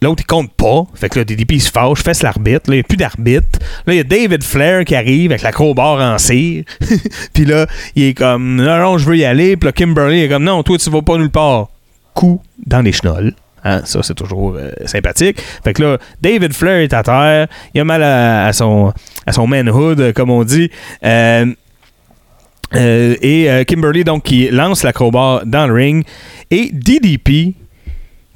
l'autre, 0.00 0.22
il 0.22 0.26
compte 0.26 0.52
pas. 0.52 0.86
Fait 0.94 1.08
que 1.08 1.18
là, 1.18 1.24
DDP, 1.24 1.52
il 1.52 1.60
se 1.60 1.70
fâche, 1.70 2.02
fesse 2.02 2.22
l'arbitre, 2.22 2.70
là, 2.70 2.76
il 2.76 2.78
n'y 2.78 2.80
a 2.80 2.84
plus 2.84 2.96
d'arbitre. 2.96 3.58
Là, 3.86 3.94
il 3.94 3.96
y 3.96 4.00
a 4.00 4.04
David 4.04 4.42
Flair 4.42 4.84
qui 4.84 4.94
arrive 4.94 5.32
avec 5.32 5.42
la 5.42 5.52
crowbar 5.52 6.00
en 6.00 6.18
cire, 6.18 6.64
puis 7.32 7.44
là, 7.44 7.66
il 7.94 8.04
est 8.04 8.14
comme, 8.14 8.56
non, 8.56 8.78
non, 8.78 8.98
je 8.98 9.06
veux 9.06 9.16
y 9.16 9.24
aller, 9.24 9.56
puis 9.56 9.66
là, 9.66 9.72
Kimberly 9.72 10.22
est 10.22 10.28
comme, 10.28 10.44
non, 10.44 10.62
toi, 10.62 10.78
tu 10.78 10.88
vas 10.90 11.02
pas 11.02 11.16
nulle 11.18 11.30
part. 11.30 11.68
Coup 12.14 12.40
dans 12.66 12.80
les 12.80 12.92
chenolles. 12.92 13.34
Hein, 13.64 13.82
ça, 13.84 14.02
c'est 14.02 14.14
toujours 14.14 14.54
euh, 14.56 14.70
sympathique. 14.86 15.40
Fait 15.64 15.72
que 15.72 15.82
là, 15.82 15.98
David 16.22 16.52
Flair 16.52 16.78
est 16.78 16.92
à 16.92 17.02
terre. 17.02 17.48
Il 17.74 17.80
a 17.80 17.84
mal 17.84 18.02
à, 18.02 18.52
son, 18.52 18.92
à 19.26 19.32
son 19.32 19.46
manhood, 19.46 20.12
comme 20.14 20.30
on 20.30 20.44
dit. 20.44 20.70
Euh, 21.04 21.46
euh, 22.74 23.14
et 23.22 23.64
Kimberly, 23.66 24.04
donc, 24.04 24.24
qui 24.24 24.48
lance 24.50 24.82
la 24.84 24.92
crowbar 24.92 25.44
dans 25.46 25.66
le 25.66 25.74
ring. 25.74 26.04
Et 26.50 26.70
DDP, 26.72 27.54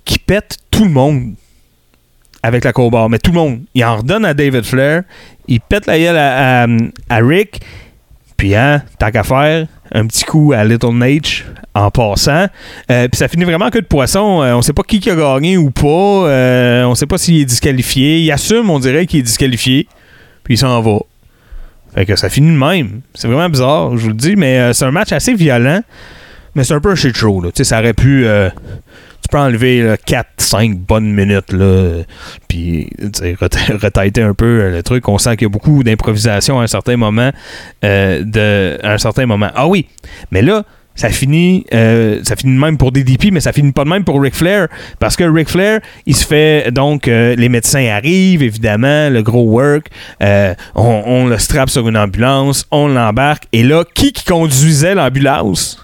qui 0.05 0.19
pète 0.19 0.57
tout 0.71 0.85
le 0.85 0.91
monde 0.91 1.35
avec 2.43 2.65
la 2.65 2.73
crowbar. 2.73 3.09
Mais 3.09 3.19
tout 3.19 3.31
le 3.31 3.39
monde. 3.39 3.61
Il 3.75 3.85
en 3.85 3.99
redonne 3.99 4.25
à 4.25 4.35
David 4.35 4.65
Flair. 4.65 5.03
Il 5.49 5.61
pète 5.61 5.87
la 5.87 5.99
gueule 5.99 6.17
à- 6.17 6.67
à 7.09 7.17
Rick. 7.19 7.61
Puis, 8.43 8.57
hein, 8.57 8.83
tant 8.99 9.13
qu'à 9.13 9.23
faire, 9.23 9.69
un 9.93 10.05
petit 10.09 10.25
coup 10.25 10.53
à 10.53 10.65
Little 10.65 10.95
Nate 10.95 11.45
en 11.77 11.93
passant. 11.93 12.49
Euh, 12.91 13.07
puis 13.07 13.17
ça 13.17 13.29
finit 13.29 13.45
vraiment 13.45 13.71
que 13.71 13.79
de 13.79 13.85
poisson. 13.85 14.43
Euh, 14.43 14.55
on 14.55 14.63
sait 14.63 14.73
pas 14.73 14.83
qui 14.83 14.99
qui 14.99 15.11
a 15.11 15.15
gagné 15.15 15.57
ou 15.57 15.71
pas. 15.71 15.87
Euh, 15.87 16.83
on 16.83 16.97
sait 16.97 17.07
pas 17.07 17.19
s'il 17.19 17.41
est 17.41 17.45
disqualifié. 17.45 18.19
Il 18.19 18.33
assume, 18.33 18.69
on 18.69 18.81
dirait 18.81 19.07
qu'il 19.07 19.21
est 19.21 19.23
disqualifié. 19.23 19.87
Puis 20.43 20.55
il 20.55 20.59
s'en 20.59 20.81
va. 20.81 20.99
Fait 21.95 22.05
que 22.05 22.17
ça 22.17 22.29
finit 22.29 22.51
de 22.51 22.59
même. 22.59 23.03
C'est 23.15 23.29
vraiment 23.29 23.49
bizarre, 23.49 23.97
je 23.97 24.03
vous 24.03 24.09
le 24.09 24.15
dis. 24.15 24.35
Mais 24.35 24.59
euh, 24.59 24.73
c'est 24.73 24.87
un 24.87 24.91
match 24.91 25.13
assez 25.13 25.35
violent. 25.35 25.81
Mais 26.57 26.65
c'est 26.65 26.75
un 26.75 26.81
peu 26.81 26.91
un 26.91 26.97
shit 26.97 27.17
show. 27.17 27.41
Là. 27.41 27.51
Ça 27.55 27.79
aurait 27.79 27.95
pu. 27.95 28.27
Tu 29.23 29.29
peux 29.31 29.39
enlever 29.39 29.95
4-5 30.07 30.77
bonnes 30.77 31.13
minutes. 31.13 31.53
Là, 31.53 32.03
puis 32.49 32.89
tu 32.99 33.09
sais, 33.15 33.33
reta- 33.35 33.77
retailler 33.83 34.23
un 34.23 34.35
peu 34.35 34.45
euh, 34.61 34.71
le 34.71 34.83
truc. 34.83 35.09
On 35.09 35.19
sent 35.19 35.37
qu'il 35.37 35.47
y 35.47 35.51
a 35.51 35.53
beaucoup 35.53 35.83
d'improvisation 35.83 36.61
à 36.61 36.65
un 36.65 36.67
certain 36.67 36.97
moment. 36.97 37.31
euh, 37.85 38.23
de, 38.25 38.79
à 38.85 38.93
un 38.95 38.99
certain 38.99 39.27
moment. 39.27 39.51
Ah 39.55 39.67
oui, 39.69 39.87
mais 40.31 40.43
là, 40.43 40.65
ça 40.95 41.09
finit, 41.09 41.65
euh, 41.73 42.21
ça 42.23 42.37
finit 42.37 42.55
de 42.55 42.61
même 42.61 42.77
pour 42.77 42.93
DDP, 42.93 43.31
mais 43.33 43.41
ça 43.41 43.53
finit 43.53 43.73
pas 43.73 43.85
de 43.85 43.89
même 43.89 44.05
pour 44.05 44.21
Ric 44.21 44.35
Flair. 44.35 44.69
Parce 44.99 45.17
que 45.17 45.25
Ric 45.25 45.49
Flair, 45.49 45.81
il 46.05 46.15
se 46.15 46.27
fait 46.27 46.71
donc, 46.71 47.07
les 47.07 47.49
médecins 47.49 47.87
arrivent, 47.87 48.43
évidemment, 48.43 49.09
le 49.09 49.23
gros 49.23 49.45
work. 49.49 49.87
on, 50.75 51.27
le 51.27 51.39
strappe 51.39 51.71
sur 51.71 51.89
une 51.89 51.97
ambulance, 51.97 52.67
on 52.71 52.89
l'embarque. 52.89 53.45
Et 53.53 53.63
là, 53.63 53.85
qui 53.95 54.13
conduisait 54.13 54.95
l'ambulance? 54.95 55.83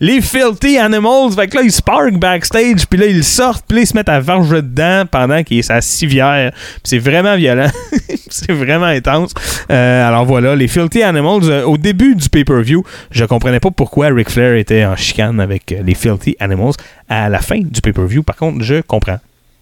Les 0.00 0.20
Filthy 0.20 0.78
Animals, 0.78 1.32
fait 1.34 1.48
que 1.48 1.56
là, 1.56 1.62
ils 1.62 1.72
spark 1.72 2.14
backstage, 2.14 2.86
puis 2.88 2.98
là, 2.98 3.06
ils 3.06 3.24
sortent, 3.24 3.64
puis 3.66 3.76
là, 3.76 3.82
ils 3.82 3.86
se 3.86 3.94
mettent 3.94 4.08
à 4.08 4.20
varger 4.20 4.62
dedans 4.62 5.04
pendant 5.10 5.42
qu'il 5.42 5.58
est 5.58 5.62
sa 5.62 5.80
civière. 5.80 6.52
C'est 6.82 6.98
vraiment 6.98 7.36
violent. 7.36 7.70
c'est 8.30 8.52
vraiment 8.52 8.86
intense. 8.86 9.32
Euh, 9.70 10.08
alors 10.08 10.24
voilà, 10.24 10.54
les 10.56 10.68
Filthy 10.68 11.02
Animals, 11.02 11.44
euh, 11.44 11.64
au 11.64 11.76
début 11.76 12.14
du 12.14 12.28
pay-per-view, 12.28 12.84
je 13.10 13.24
comprenais 13.24 13.60
pas 13.60 13.70
pourquoi 13.70 14.08
Ric 14.08 14.30
Flair 14.30 14.54
était 14.54 14.84
en 14.84 14.96
chicane 14.96 15.40
avec 15.40 15.72
euh, 15.72 15.82
les 15.82 15.94
Filthy 15.94 16.36
Animals. 16.40 16.74
À 17.08 17.28
la 17.28 17.40
fin 17.40 17.58
du 17.58 17.80
pay-per-view, 17.80 18.22
par 18.22 18.36
contre, 18.36 18.62
je 18.62 18.80
comprends 18.80 19.18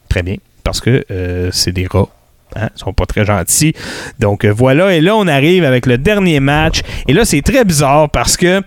très 0.09 0.23
bien, 0.23 0.37
parce 0.65 0.81
que 0.81 1.05
c'est 1.53 1.73
des 1.73 1.87
rats. 1.87 2.09
Hein, 2.57 2.69
ils 2.75 2.81
sont 2.81 2.93
pas 2.93 3.07
très 3.07 3.25
gentils. 3.25 3.75
Donc 4.19 4.45
voilà, 4.45 4.93
et 4.95 5.01
là 5.01 5.15
on 5.15 5.29
arrive 5.29 5.65
avec 5.65 5.87
le 5.87 5.99
dernier 5.99 6.41
match. 6.41 6.81
Et 7.07 7.13
là 7.13 7.25
c'est 7.25 7.43
très 7.43 7.65
bizarre 7.65 8.11
parce 8.11 8.37
que 8.37 8.61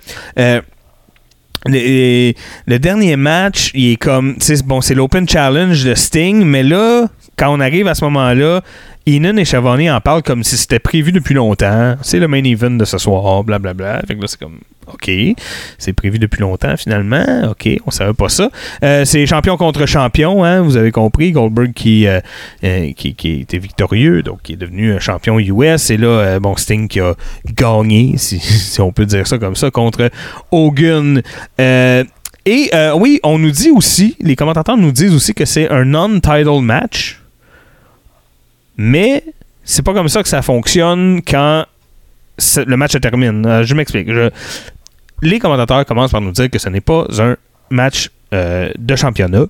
le, 1.65 2.77
dernier 2.77 3.15
match, 3.15 3.71
il 3.73 3.91
est 3.91 3.95
comme. 3.95 4.35
Bon, 4.65 4.81
c'est 4.81 4.95
l'Open 4.95 5.27
Challenge 5.27 5.83
de 5.83 5.95
Sting, 5.95 6.43
mais 6.43 6.63
là, 6.63 7.07
quand 7.37 7.53
on 7.53 7.59
arrive 7.59 7.87
à 7.87 7.95
ce 7.95 8.03
moment-là, 8.05 8.61
Inan 9.05 9.37
et 9.37 9.45
Chavani 9.45 9.89
en 9.89 9.99
parlent 10.01 10.23
comme 10.23 10.43
si 10.43 10.57
c'était 10.57 10.79
prévu 10.79 11.11
depuis 11.11 11.35
longtemps. 11.35 11.95
C'est 12.01 12.19
le 12.19 12.27
main 12.27 12.43
event 12.43 12.71
de 12.71 12.85
ce 12.85 12.97
soir, 12.97 13.43
blablabla. 13.43 14.01
Fait 14.07 14.15
que 14.15 14.21
là, 14.21 14.27
c'est 14.27 14.39
comme. 14.39 14.59
OK. 14.91 15.11
C'est 15.77 15.93
prévu 15.93 16.19
depuis 16.19 16.41
longtemps, 16.41 16.75
finalement. 16.77 17.51
OK. 17.51 17.69
On 17.85 17.91
savait 17.91 18.13
pas 18.13 18.29
ça. 18.29 18.49
Euh, 18.83 19.05
c'est 19.05 19.25
champion 19.25 19.57
contre 19.57 19.85
champion, 19.85 20.43
hein, 20.43 20.61
vous 20.61 20.77
avez 20.77 20.91
compris. 20.91 21.31
Goldberg 21.31 21.73
qui, 21.73 22.07
euh, 22.07 22.19
euh, 22.63 22.91
qui, 22.93 23.15
était 23.41 23.57
victorieux, 23.57 24.23
donc 24.23 24.41
qui 24.43 24.53
est 24.53 24.57
devenu 24.57 24.99
champion 24.99 25.39
US. 25.39 25.89
Et 25.89 25.97
là, 25.97 26.39
bon, 26.39 26.55
Sting 26.55 26.87
qui 26.87 26.99
a 26.99 27.15
gagné, 27.53 28.15
si, 28.17 28.39
si 28.39 28.81
on 28.81 28.91
peut 28.91 29.05
dire 29.05 29.27
ça 29.27 29.37
comme 29.37 29.55
ça, 29.55 29.71
contre 29.71 30.09
Hogan. 30.51 31.21
Et 32.45 32.71
oui, 32.95 33.19
on 33.23 33.39
nous 33.39 33.51
dit 33.51 33.69
aussi, 33.69 34.15
les 34.19 34.35
commentateurs 34.35 34.77
nous 34.77 34.91
disent 34.91 35.15
aussi 35.15 35.33
que 35.33 35.45
c'est 35.45 35.69
un 35.69 35.85
non-title 35.85 36.61
match. 36.61 37.19
Mais 38.75 39.23
c'est 39.63 39.83
pas 39.83 39.93
comme 39.93 40.09
ça 40.09 40.23
que 40.23 40.29
ça 40.29 40.41
fonctionne 40.41 41.21
quand 41.25 41.65
le 42.65 42.77
match 42.77 42.93
se 42.93 42.97
termine. 42.97 43.45
Euh, 43.45 43.63
je 43.63 43.75
m'explique. 43.75 44.09
Les 45.21 45.39
commentateurs 45.39 45.85
commencent 45.85 46.11
par 46.11 46.21
nous 46.21 46.31
dire 46.31 46.49
que 46.49 46.59
ce 46.59 46.69
n'est 46.69 46.81
pas 46.81 47.05
un 47.19 47.35
match 47.69 48.09
euh, 48.33 48.71
de 48.77 48.95
championnat 48.95 49.45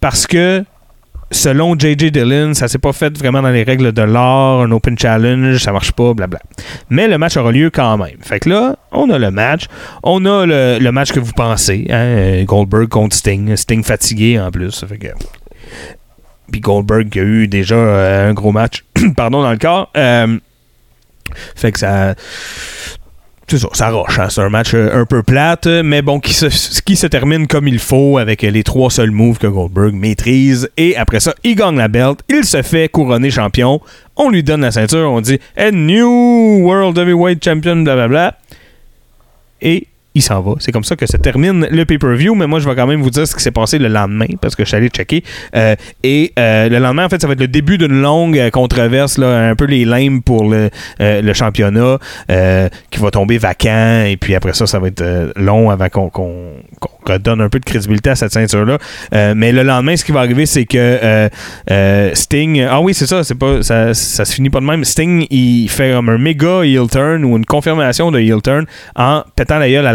parce 0.00 0.26
que 0.26 0.64
selon 1.30 1.78
J.J. 1.78 2.10
Dillon, 2.12 2.54
ça 2.54 2.68
s'est 2.68 2.78
pas 2.78 2.92
fait 2.92 3.16
vraiment 3.18 3.42
dans 3.42 3.50
les 3.50 3.62
règles 3.62 3.92
de 3.92 4.02
l'art, 4.02 4.60
un 4.60 4.70
open 4.70 4.98
challenge, 4.98 5.58
ça 5.58 5.72
marche 5.72 5.92
pas, 5.92 6.14
blabla. 6.14 6.40
Mais 6.90 7.08
le 7.08 7.18
match 7.18 7.36
aura 7.36 7.50
lieu 7.52 7.70
quand 7.70 7.96
même. 7.98 8.18
Fait 8.20 8.40
que 8.40 8.48
là, 8.48 8.76
on 8.92 9.10
a 9.10 9.18
le 9.18 9.30
match. 9.30 9.66
On 10.02 10.24
a 10.24 10.46
le, 10.46 10.90
match 10.90 11.12
que 11.12 11.20
vous 11.20 11.32
pensez. 11.32 11.86
hein, 11.90 12.44
Goldberg 12.44 12.88
contre 12.88 13.16
Sting. 13.16 13.56
Sting 13.56 13.82
fatigué 13.82 14.38
en 14.38 14.50
plus. 14.50 14.84
Fait 14.86 14.98
que... 14.98 15.08
Puis 16.52 16.60
Goldberg 16.60 17.08
a 17.18 17.22
eu 17.22 17.48
déjà 17.48 17.74
euh, 17.74 18.30
un 18.30 18.34
gros 18.34 18.52
match 18.52 18.84
pardon, 19.16 19.42
dans 19.42 19.50
le 19.50 19.58
corps. 19.58 19.90
Fait 21.54 21.72
que 21.72 21.78
ça. 21.78 22.14
C'est 23.46 23.58
ça, 23.58 23.68
ça 23.74 23.90
roche. 23.90 24.18
hein. 24.18 24.28
C'est 24.30 24.40
un 24.40 24.48
match 24.48 24.72
euh, 24.72 25.02
un 25.02 25.04
peu 25.04 25.22
plate, 25.22 25.66
mais 25.66 26.00
bon, 26.00 26.18
qui 26.18 26.32
se, 26.32 26.46
qui 26.80 26.96
se 26.96 27.06
termine 27.06 27.46
comme 27.46 27.68
il 27.68 27.78
faut 27.78 28.16
avec 28.16 28.40
les 28.40 28.62
trois 28.62 28.90
seuls 28.90 29.10
moves 29.10 29.36
que 29.36 29.46
Goldberg 29.46 29.92
maîtrise. 29.92 30.70
Et 30.78 30.96
après 30.96 31.20
ça, 31.20 31.34
il 31.44 31.54
gagne 31.54 31.76
la 31.76 31.88
belt. 31.88 32.20
Il 32.30 32.44
se 32.44 32.62
fait 32.62 32.88
couronner 32.88 33.30
champion. 33.30 33.82
On 34.16 34.30
lui 34.30 34.42
donne 34.42 34.62
la 34.62 34.72
ceinture. 34.72 35.10
On 35.10 35.20
dit 35.20 35.38
A 35.58 35.70
new 35.70 36.08
World 36.64 36.96
Heavyweight 36.96 37.44
Champion, 37.44 37.76
blablabla. 37.82 38.34
Et 39.60 39.88
il 40.14 40.22
s'en 40.22 40.40
va. 40.40 40.54
C'est 40.58 40.70
comme 40.72 40.84
ça 40.84 40.96
que 40.96 41.06
se 41.06 41.16
termine 41.16 41.66
le 41.70 41.84
pay-per-view, 41.84 42.34
mais 42.34 42.46
moi, 42.46 42.60
je 42.60 42.68
vais 42.68 42.74
quand 42.76 42.86
même 42.86 43.02
vous 43.02 43.10
dire 43.10 43.26
ce 43.26 43.34
qui 43.34 43.42
s'est 43.42 43.50
passé 43.50 43.78
le 43.78 43.88
lendemain, 43.88 44.26
parce 44.40 44.54
que 44.54 44.62
je 44.62 44.68
suis 44.68 44.76
allé 44.76 44.88
checker. 44.88 45.24
Euh, 45.56 45.74
et 46.02 46.32
euh, 46.38 46.68
le 46.68 46.78
lendemain, 46.78 47.06
en 47.06 47.08
fait, 47.08 47.20
ça 47.20 47.26
va 47.26 47.32
être 47.32 47.40
le 47.40 47.48
début 47.48 47.78
d'une 47.78 48.00
longue 48.00 48.38
euh, 48.38 48.50
controverse, 48.50 49.18
là, 49.18 49.48
un 49.48 49.56
peu 49.56 49.64
les 49.64 49.84
limes 49.84 50.22
pour 50.22 50.48
le, 50.48 50.70
le 51.00 51.32
championnat, 51.32 51.98
qui 52.90 53.00
va 53.00 53.10
tomber 53.10 53.38
vacant, 53.38 54.04
et 54.06 54.16
puis 54.16 54.34
après 54.34 54.52
ça, 54.52 54.66
ça 54.66 54.78
va 54.78 54.88
être 54.88 55.32
long 55.36 55.70
avant 55.70 55.88
qu'on 55.88 56.10
redonne 57.04 57.40
un 57.40 57.48
peu 57.48 57.58
de 57.58 57.64
crédibilité 57.64 58.10
à 58.10 58.14
cette 58.14 58.32
ceinture-là. 58.32 58.78
Mais 59.34 59.52
le 59.52 59.62
lendemain, 59.62 59.96
ce 59.96 60.04
qui 60.04 60.12
va 60.12 60.20
arriver, 60.20 60.46
c'est 60.46 60.64
que 60.64 61.28
Sting... 62.14 62.62
Ah 62.70 62.80
oui, 62.80 62.94
c'est 62.94 63.06
ça, 63.06 63.24
c'est 63.24 63.34
pas 63.34 63.62
ça, 63.62 63.94
ça 63.94 64.24
se 64.24 64.34
finit 64.34 64.50
pas 64.50 64.60
de 64.60 64.66
même. 64.66 64.84
Sting, 64.84 65.26
il 65.30 65.68
fait 65.68 65.92
comme 65.92 66.08
un 66.08 66.18
méga 66.18 66.62
heel 66.62 66.88
turn, 66.88 67.24
ou 67.24 67.36
une 67.36 67.44
confirmation 67.46 68.10
de 68.10 68.20
heel 68.20 68.40
turn, 68.42 68.66
en 68.96 69.24
pétant 69.34 69.58
la 69.58 69.68
gueule 69.68 69.86
à 69.86 69.92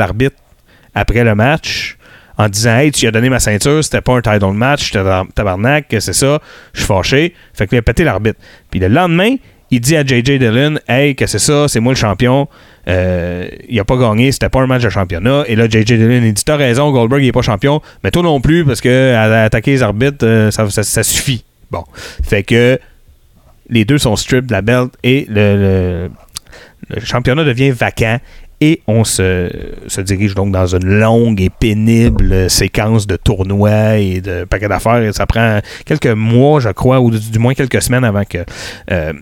après 0.96 1.24
le 1.24 1.36
match 1.36 1.98
en 2.38 2.48
disant 2.50 2.78
Hey, 2.78 2.92
tu 2.92 3.02
lui 3.02 3.08
as 3.08 3.12
donné 3.12 3.30
ma 3.30 3.40
ceinture, 3.40 3.84
c'était 3.84 4.02
pas 4.02 4.14
un 4.14 4.22
title 4.22 4.52
match, 4.54 4.92
tabarnak, 4.92 5.88
que 5.88 6.00
c'est 6.00 6.14
ça, 6.14 6.40
je 6.74 6.80
suis 6.80 6.88
fâché. 6.88 7.34
Fait 7.54 7.68
que 7.68 7.76
il 7.76 7.80
a 7.80 7.82
pété 7.82 8.04
l'arbitre. 8.04 8.40
Puis 8.72 8.80
le 8.80 8.88
lendemain, 8.88 9.36
il 9.72 9.82
dit 9.82 9.96
à 9.96 10.04
JJ 10.04 10.40
Dillon 10.40 10.80
Hey, 10.88 11.16
que 11.16 11.28
c'est 11.28 11.38
ça 11.40 11.68
C'est 11.68 11.80
moi 11.80 11.94
le 11.94 11.98
champion. 11.98 12.48
Euh, 12.88 13.48
il 13.68 13.80
a 13.80 13.84
pas 13.86 13.98
gagné, 13.98 14.32
c'était 14.32 14.50
pas 14.50 14.62
un 14.62 14.68
match 14.68 14.82
de 14.82 14.90
championnat. 14.90 15.44
Et 15.48 15.56
là, 15.56 15.68
JJ 15.70 15.84
Dillon, 15.86 16.22
il 16.24 16.34
dit 16.34 16.44
T'as 16.44 16.56
raison, 16.56 16.92
Goldberg, 16.92 17.22
il 17.22 17.28
est 17.28 17.32
pas 17.32 17.42
champion. 17.44 17.82
Mais 18.04 18.10
toi 18.10 18.24
non 18.24 18.42
plus, 18.42 18.66
parce 18.66 18.82
que 18.82 19.14
à- 19.14 19.44
attaquer 19.44 19.72
les 19.72 19.84
arbitres, 19.84 20.26
euh, 20.26 20.50
ça, 20.50 21.04
suffit. 21.04 21.44
Bon. 21.70 21.84
Fait 22.24 22.42
que 22.44 22.80
les 23.70 23.86
deux 23.86 24.00
sont 24.00 24.16
stripped 24.16 24.48
de 24.48 24.52
la 24.54 24.62
belt 24.64 24.92
et 25.04 25.28
le- 25.30 26.10
le 26.90 27.00
championnat 27.06 27.44
devient 27.44 27.70
vacant. 27.70 28.18
Et 28.62 28.82
on 28.88 29.04
se, 29.06 29.50
se 29.88 30.02
dirige 30.02 30.36
donc 30.36 30.52
dans 30.52 30.76
une 30.76 31.00
longue 31.00 31.42
et 31.42 31.50
pénible 31.50 32.50
séquence 32.50 33.08
de 33.08 33.16
tournois 33.16 33.96
et 33.98 34.20
de 34.20 34.44
paquets 34.44 34.68
d'affaires. 34.68 35.14
Ça 35.14 35.26
prend 35.26 35.60
quelques 35.86 36.08
mois, 36.08 36.60
je 36.60 36.70
crois, 36.70 37.00
ou 37.00 37.10
du, 37.12 37.40
moins 37.40 37.54
quelques 37.54 37.82
semaines 37.82 38.04
avant 38.04 38.24
que. 38.26 38.40
euh, 38.92 39.14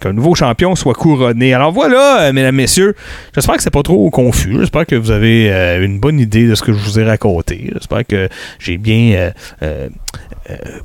qu'un 0.00 0.12
nouveau 0.12 0.34
champion 0.34 0.74
soit 0.74 0.94
couronné. 0.94 1.54
Alors 1.54 1.72
voilà, 1.72 2.32
mesdames, 2.32 2.56
messieurs, 2.56 2.94
j'espère 3.34 3.56
que 3.56 3.62
c'est 3.62 3.70
pas 3.70 3.82
trop 3.82 4.10
confus. 4.10 4.56
J'espère 4.58 4.86
que 4.86 4.96
vous 4.96 5.10
avez 5.10 5.52
euh, 5.52 5.84
une 5.84 6.00
bonne 6.00 6.18
idée 6.18 6.46
de 6.46 6.54
ce 6.54 6.62
que 6.62 6.72
je 6.72 6.78
vous 6.78 6.98
ai 6.98 7.04
raconté. 7.04 7.70
J'espère 7.72 8.06
que 8.06 8.28
j'ai 8.58 8.78
bien 8.78 9.32
euh, 9.62 9.88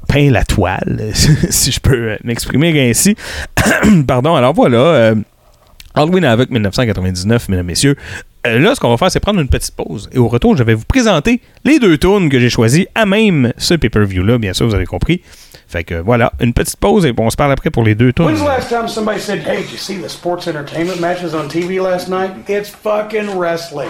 peint 0.08 0.30
la 0.30 0.44
toile, 0.44 1.10
si 1.50 1.72
je 1.72 1.80
peux 1.80 2.18
m'exprimer 2.24 2.90
ainsi. 2.90 3.16
Pardon, 4.08 4.36
alors 4.36 4.54
voilà. 4.54 5.14
Halloween 5.96 6.26
Havoc 6.26 6.50
1999, 6.50 7.50
mesdames, 7.50 7.66
messieurs. 7.66 7.96
Euh, 8.46 8.60
là, 8.60 8.76
ce 8.76 8.80
qu'on 8.80 8.90
va 8.90 8.98
faire, 8.98 9.12
c'est 9.12 9.20
prendre 9.20 9.40
une 9.40 9.48
petite 9.48 9.76
pause. 9.76 10.10
Et 10.12 10.18
au 10.18 10.28
retour, 10.28 10.56
je 10.56 10.64
vais 10.64 10.74
vous 10.74 10.86
présenter 10.86 11.42
les 11.64 11.80
deux 11.80 11.98
tunes 11.98 12.30
que 12.30 12.40
j'ai 12.40 12.50
choisies 12.50 12.88
à 12.94 13.06
même 13.06 13.54
ce 13.58 13.74
pay-per-view-là. 13.74 14.38
Bien 14.38 14.54
sûr, 14.54 14.68
vous 14.68 14.76
avez 14.76 14.86
compris. 14.86 15.22
Fait 15.68 15.84
que 15.84 15.96
voilà, 15.96 16.32
une 16.40 16.54
petite 16.54 16.78
pause 16.78 17.06
et 17.06 17.14
on 17.18 17.30
se 17.30 17.36
parle 17.36 17.52
après 17.52 17.72
pour 17.72 17.84
les 17.84 17.96
deux 17.96 18.14
tunes. 18.14 18.26
When's 18.26 18.40
the 18.40 18.46
last 18.46 18.70
time 18.70 18.88
somebody 18.88 19.20
said, 19.20 19.40
hey, 19.40 19.64
did 19.64 19.72
you 19.72 19.78
see 19.78 19.96
the 19.96 20.10
sports 20.10 20.48
entertainment 20.48 21.00
matches 21.00 21.34
on 21.34 21.48
TV 21.48 21.82
last 21.82 22.08
night? 22.08 22.32
It's 22.48 22.70
fucking 22.70 23.36
wrestling. 23.38 23.90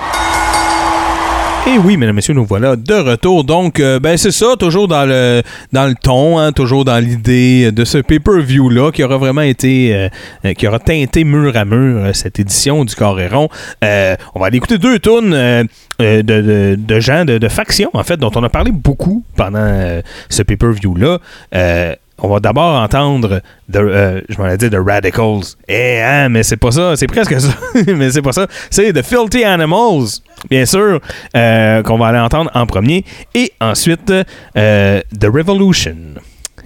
Et 1.67 1.79
oui, 1.79 1.97
mesdames, 1.97 2.15
messieurs, 2.15 2.35
nous 2.35 2.45
voilà 2.45 2.75
de 2.75 2.93
retour. 2.93 3.43
Donc, 3.43 3.79
euh, 3.79 3.99
ben 3.99 4.17
c'est 4.17 4.31
ça, 4.31 4.55
toujours 4.57 4.87
dans 4.87 5.03
le 5.03 5.41
dans 5.73 5.87
le 5.87 5.95
ton, 5.95 6.37
hein, 6.37 6.51
toujours 6.51 6.85
dans 6.85 7.03
l'idée 7.03 7.71
de 7.71 7.83
ce 7.85 7.97
pay-per-view-là 7.97 8.91
qui 8.91 9.03
aura 9.03 9.17
vraiment 9.17 9.41
été, 9.41 10.09
euh, 10.45 10.53
qui 10.53 10.67
aura 10.67 10.77
teinté 10.77 11.23
mur 11.23 11.57
à 11.57 11.65
mur 11.65 12.05
euh, 12.05 12.13
cette 12.13 12.39
édition 12.39 12.85
du 12.85 12.93
Coréron. 12.93 13.49
On 13.81 14.39
va 14.39 14.45
aller 14.45 14.57
écouter 14.57 14.77
deux 14.77 14.99
tunes 14.99 15.67
de, 15.99 16.99
gens, 16.99 17.25
de, 17.25 17.47
factions, 17.47 17.89
en 17.93 18.03
fait, 18.03 18.17
dont 18.17 18.31
on 18.35 18.43
a 18.43 18.49
parlé 18.49 18.71
beaucoup 18.71 19.23
pendant 19.35 20.01
ce 20.29 20.43
pay-per-view-là. 20.43 21.17
Euh, 21.55 21.95
on 22.19 22.29
va 22.29 22.39
d'abord 22.39 22.81
entendre, 22.81 23.41
je 23.69 24.37
m'en 24.37 24.47
ai 24.47 24.57
dit, 24.57 24.69
The 24.69 24.77
Radicals. 24.77 25.55
Eh, 25.67 26.01
hein, 26.01 26.29
mais 26.29 26.43
c'est 26.43 26.57
pas 26.57 26.71
ça, 26.71 26.95
c'est 26.95 27.07
presque 27.07 27.39
ça, 27.39 27.49
mais 27.87 28.09
c'est 28.09 28.21
pas 28.21 28.31
ça. 28.31 28.47
C'est 28.69 28.93
The 28.93 29.01
Filthy 29.01 29.43
Animals, 29.43 30.21
bien 30.49 30.65
sûr, 30.65 30.99
euh, 31.35 31.83
qu'on 31.83 31.97
va 31.97 32.07
aller 32.07 32.19
entendre 32.19 32.51
en 32.53 32.65
premier. 32.65 33.03
Et 33.33 33.51
ensuite, 33.61 34.11
euh, 34.57 35.01
The 35.19 35.25
Revolution, 35.25 35.95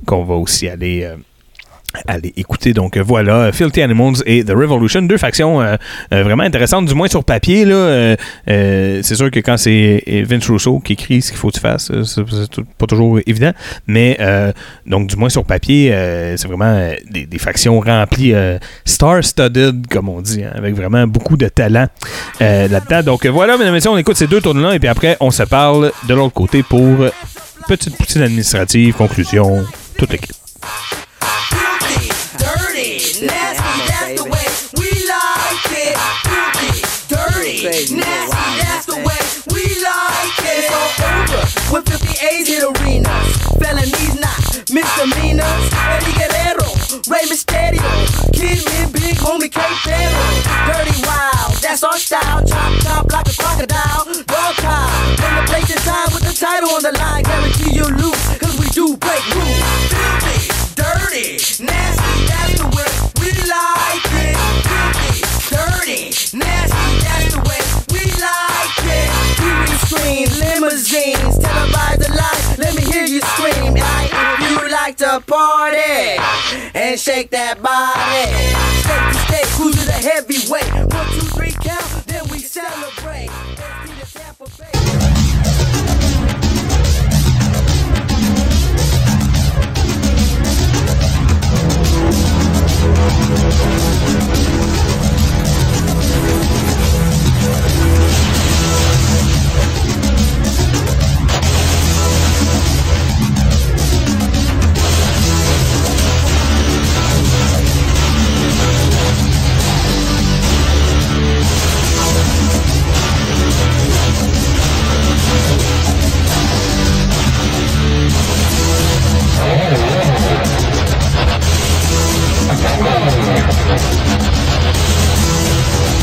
qu'on 0.06 0.24
va 0.24 0.36
aussi 0.36 0.68
aller... 0.68 1.08
aller 2.08 2.34
écouter. 2.38 2.74
Donc 2.74 2.98
voilà, 2.98 3.52
Filthy 3.52 3.82
Animals 3.82 4.18
et 4.26 4.44
The 4.44 4.52
Revolution, 4.52 5.02
deux 5.02 5.18
factions 5.18 5.62
euh, 5.62 5.76
euh, 6.14 6.24
vraiment 6.24 6.44
intéressantes, 6.44 6.86
du 6.86 6.96
moins 6.96 7.08
sur 7.08 7.24
papier. 7.24 7.66
Là, 7.66 7.76
euh, 7.76 8.16
c'est 9.02 9.16
sûr 9.16 9.32
que 9.32 9.40
quand 9.40 9.58
c'est 9.58 10.04
Vince 10.28 10.50
Russo 10.50 10.80
qui 10.80 10.94
écrit 10.94 11.22
ce 11.22 11.30
qu'il 11.32 11.38
faut 11.38 11.50
que 11.50 11.56
tu 11.56 11.60
fasses, 11.60 11.92
c'est 12.04 12.50
tout- 12.50 12.66
pas 12.78 12.86
toujours 12.86 13.20
évident, 13.26 13.52
mais 13.88 14.18
donc 14.86 15.08
du 15.08 15.16
moins 15.16 15.30
sur 15.30 15.46
papier, 15.46 15.90
c'est 16.36 16.48
vraiment 16.48 16.92
des, 17.10 17.40
factions 17.40 17.80
remplies, 17.80 18.34
star-studded, 18.86 19.88
comme 19.88 20.10
on 20.10 20.22
dit, 20.22 20.44
hein, 20.44 20.52
avec 20.56 20.76
vraiment 20.76 21.08
beaucoup 21.08 21.38
de 21.38 21.48
talent 21.48 21.88
là-dedans. 22.40 23.04
Donc 23.04 23.26
voilà, 23.26 23.58
mesdames 23.58 23.74
et 23.74 23.78
messieurs, 23.78 23.92
on 23.92 23.98
écoute 23.98 24.18
ces 24.18 24.28
deux 24.28 24.42
tournes-là 24.42 24.76
et 24.76 24.80
puis 24.80 24.90
après, 24.90 25.18
on 25.20 25.32
se 25.32 25.44
parle 25.44 25.92
de 26.08 26.14
l'autre 26.14 26.34
côté 26.34 26.64
pour 26.64 27.06
petite 27.68 27.96
poutine 27.98 28.22
administrative, 28.24 28.94
conclusion, 28.96 29.66
l'équipe. 30.00 30.34
dirty, 30.72 30.99
nasty, 33.18 33.74
that's 33.90 34.22
the 34.22 34.30
way 34.30 34.46
we 34.78 34.90
like 35.10 35.66
it. 35.74 35.98
Filthy, 36.30 36.86
dirty, 37.10 37.96
nasty, 37.96 38.48
that's 38.62 38.86
the 38.86 38.98
way 39.02 39.22
we 39.50 39.66
like 39.82 40.38
it. 40.46 40.62
It's 40.62 40.74
all 40.74 40.94
over 41.10 41.42
when 41.74 41.84
50 41.84 42.26
A's 42.26 42.48
hit 42.48 42.64
arenas. 42.64 43.34
Felonies 43.58 44.16
not 44.22 44.40
misdemeanors. 44.70 45.66
Eddie 45.90 46.14
Guerrero, 46.14 46.70
Rey 47.10 47.26
Mysterio, 47.26 47.90
Kid 48.34 48.62
Man, 48.66 48.92
Big 48.92 49.18
Homie 49.18 49.52
K. 49.52 49.60
Ferro. 49.84 50.24
Dirty 50.70 51.02
Wild, 51.06 51.54
that's 51.62 51.84
our 51.84 51.98
style. 51.98 52.46
Chop, 52.46 52.72
chop 52.84 53.12
like 53.12 53.28
a 53.28 53.36
crocodile. 53.36 54.06
Dog 54.06 54.56
time, 54.62 55.18
when 55.18 55.34
the 55.36 55.44
place 55.50 55.70
is 55.70 55.84
time 55.84 56.10
with 56.14 56.24
the 56.24 56.34
title 56.34 56.70
on 56.70 56.84
the 56.84 56.94
line. 56.98 57.29
Limousines, 70.92 71.38
televise 71.38 71.98
the 71.98 72.10
life. 72.16 72.58
Let 72.58 72.76
me 72.76 72.82
hear 72.84 73.06
you 73.06 73.22
scream. 73.22 73.76
If 73.78 74.62
you 74.62 74.70
like 74.72 74.98
to 74.98 75.22
party 75.26 76.18
and 76.74 77.00
shake 77.00 77.30
that 77.32 77.62
body. 77.62 78.54
To 78.88 79.20
state, 79.28 79.48
cruise 79.56 79.76
to 79.76 79.86
the 79.86 79.92
heavyweight. 79.94 80.74
One, 80.94 81.08
two, 81.08 81.22
three, 81.36 81.52
count, 81.52 82.08
then 82.08 82.28
we 82.30 82.40
celebrate. 82.40 83.30
Let's 83.30 84.12
see 84.12 84.20
the 84.20 84.20
Tampa 84.20 84.46
Bay. 84.58 84.80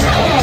Let's! 0.07 0.36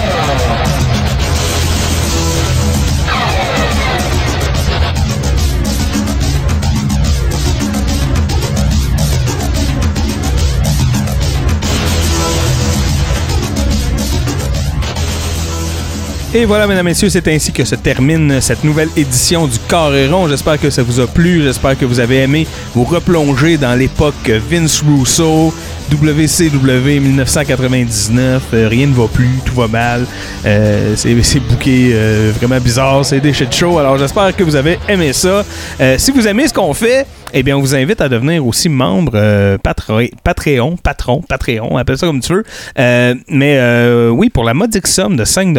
Et 16.36 16.46
voilà, 16.46 16.66
mesdames, 16.66 16.86
messieurs, 16.86 17.10
c'est 17.10 17.28
ainsi 17.28 17.52
que 17.52 17.64
se 17.64 17.76
termine 17.76 18.42
cette 18.42 18.64
nouvelle 18.64 18.90
édition 18.98 19.46
du 19.46 19.60
Carréron. 19.70 20.28
J'espère 20.28 20.60
que 20.60 20.72
ça 20.72 20.82
vous 20.82 21.00
a 21.00 21.06
plu. 21.06 21.44
J'espère 21.44 21.78
que 21.78 21.86
vous 21.86 22.00
avez 22.00 22.24
aimé 22.24 22.48
vous 22.74 22.86
replonger 22.86 23.58
dans 23.58 23.76
l'époque 23.76 24.32
Vince 24.50 24.82
Russo, 24.82 25.54
WCW 25.92 27.00
1999. 27.02 28.42
Euh, 28.52 28.68
rien 28.68 28.88
ne 28.88 28.94
va 28.94 29.08
plus, 29.08 29.42
tout 29.46 29.54
va 29.54 29.68
mal. 29.68 30.08
Euh, 30.44 30.96
c'est 30.96 31.40
bouqué 31.40 31.92
euh, 31.94 32.32
vraiment 32.36 32.60
bizarre. 32.60 33.06
C'est 33.06 33.20
des 33.20 33.32
shit 33.32 33.54
shows. 33.54 33.78
Alors, 33.78 34.00
j'espère 34.00 34.36
que 34.36 34.44
vous 34.44 34.56
avez 34.56 34.80
aimé 34.90 35.14
ça. 35.14 35.46
Euh, 35.80 35.98
si 36.00 36.10
vous 36.10 36.28
aimez 36.28 36.48
ce 36.48 36.54
qu'on 36.54 36.74
fait, 36.74 37.06
eh 37.34 37.42
bien, 37.44 37.58
on 37.58 37.60
vous 37.62 37.76
invite 37.76 38.00
à 38.00 38.10
devenir 38.10 38.46
aussi 38.46 38.70
membre 38.70 39.14
euh, 39.16 39.58
Patre- 39.58 40.10
Patreon, 40.24 40.78
patron, 40.78 41.22
Patreon, 41.28 41.78
appelle 41.78 41.98
ça 41.98 42.06
comme 42.06 42.20
tu 42.20 42.32
veux. 42.34 42.44
Euh, 42.78 43.16
mais 43.28 43.58
euh, 43.58 44.10
oui, 44.10 44.30
pour 44.30 44.44
la 44.44 44.54
modique 44.54 44.86
somme 44.88 45.16
de 45.16 45.26
5 45.26 45.58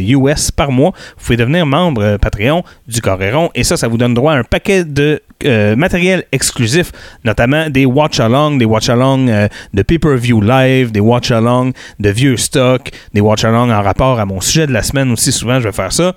US 0.00 0.50
par 0.50 0.72
mois, 0.72 0.90
vous 1.16 1.24
pouvez 1.24 1.36
devenir 1.36 1.64
membre 1.64 2.02
euh, 2.02 2.18
Patreon 2.18 2.64
du 2.88 3.00
Coréron. 3.00 3.50
Et 3.54 3.62
ça, 3.62 3.76
ça 3.76 3.86
vous 3.86 3.98
donne 3.98 4.14
droit 4.14 4.32
à 4.32 4.36
un 4.36 4.44
paquet 4.44 4.84
de 4.84 5.22
euh, 5.44 5.76
matériel 5.76 6.24
exclusif, 6.32 6.90
notamment 7.24 7.70
des 7.70 7.86
watch-along, 7.86 8.58
des 8.58 8.64
watch-along 8.64 9.28
euh, 9.28 9.48
de 9.74 9.82
pay-per-view 9.82 10.40
live, 10.40 10.90
des 10.90 11.00
watch-along 11.00 11.72
de 12.00 12.10
vieux 12.10 12.36
stock, 12.36 12.90
des 13.14 13.20
watch-along 13.20 13.70
en 13.70 13.82
rapport 13.82 14.18
à 14.18 14.26
mon 14.26 14.40
sujet 14.40 14.66
de 14.66 14.72
la 14.72 14.82
semaine 14.82 15.12
aussi. 15.12 15.30
Souvent, 15.30 15.60
je 15.60 15.68
vais 15.68 15.72
faire 15.72 15.92
ça. 15.92 16.14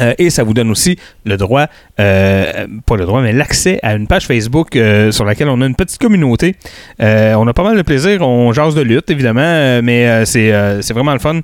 Euh, 0.00 0.14
et 0.18 0.30
ça 0.30 0.44
vous 0.44 0.54
donne 0.54 0.70
aussi 0.70 0.98
le 1.24 1.36
droit, 1.36 1.66
euh, 2.00 2.66
pas 2.84 2.96
le 2.96 3.06
droit, 3.06 3.22
mais 3.22 3.32
l'accès 3.32 3.78
à 3.82 3.94
une 3.94 4.06
page 4.06 4.26
Facebook 4.26 4.76
euh, 4.76 5.10
sur 5.10 5.24
laquelle 5.24 5.48
on 5.48 5.60
a 5.60 5.66
une 5.66 5.74
petite 5.74 5.98
communauté. 5.98 6.56
On 7.00 7.46
a 7.46 7.52
pas 7.52 7.62
mal 7.62 7.76
de 7.76 7.82
plaisir, 7.82 8.22
on 8.22 8.52
jase 8.52 8.74
de 8.74 8.82
lutte 8.82 9.10
évidemment, 9.10 9.80
mais 9.82 10.24
c'est 10.26 10.92
vraiment 10.92 11.12
le 11.12 11.18
fun. 11.18 11.40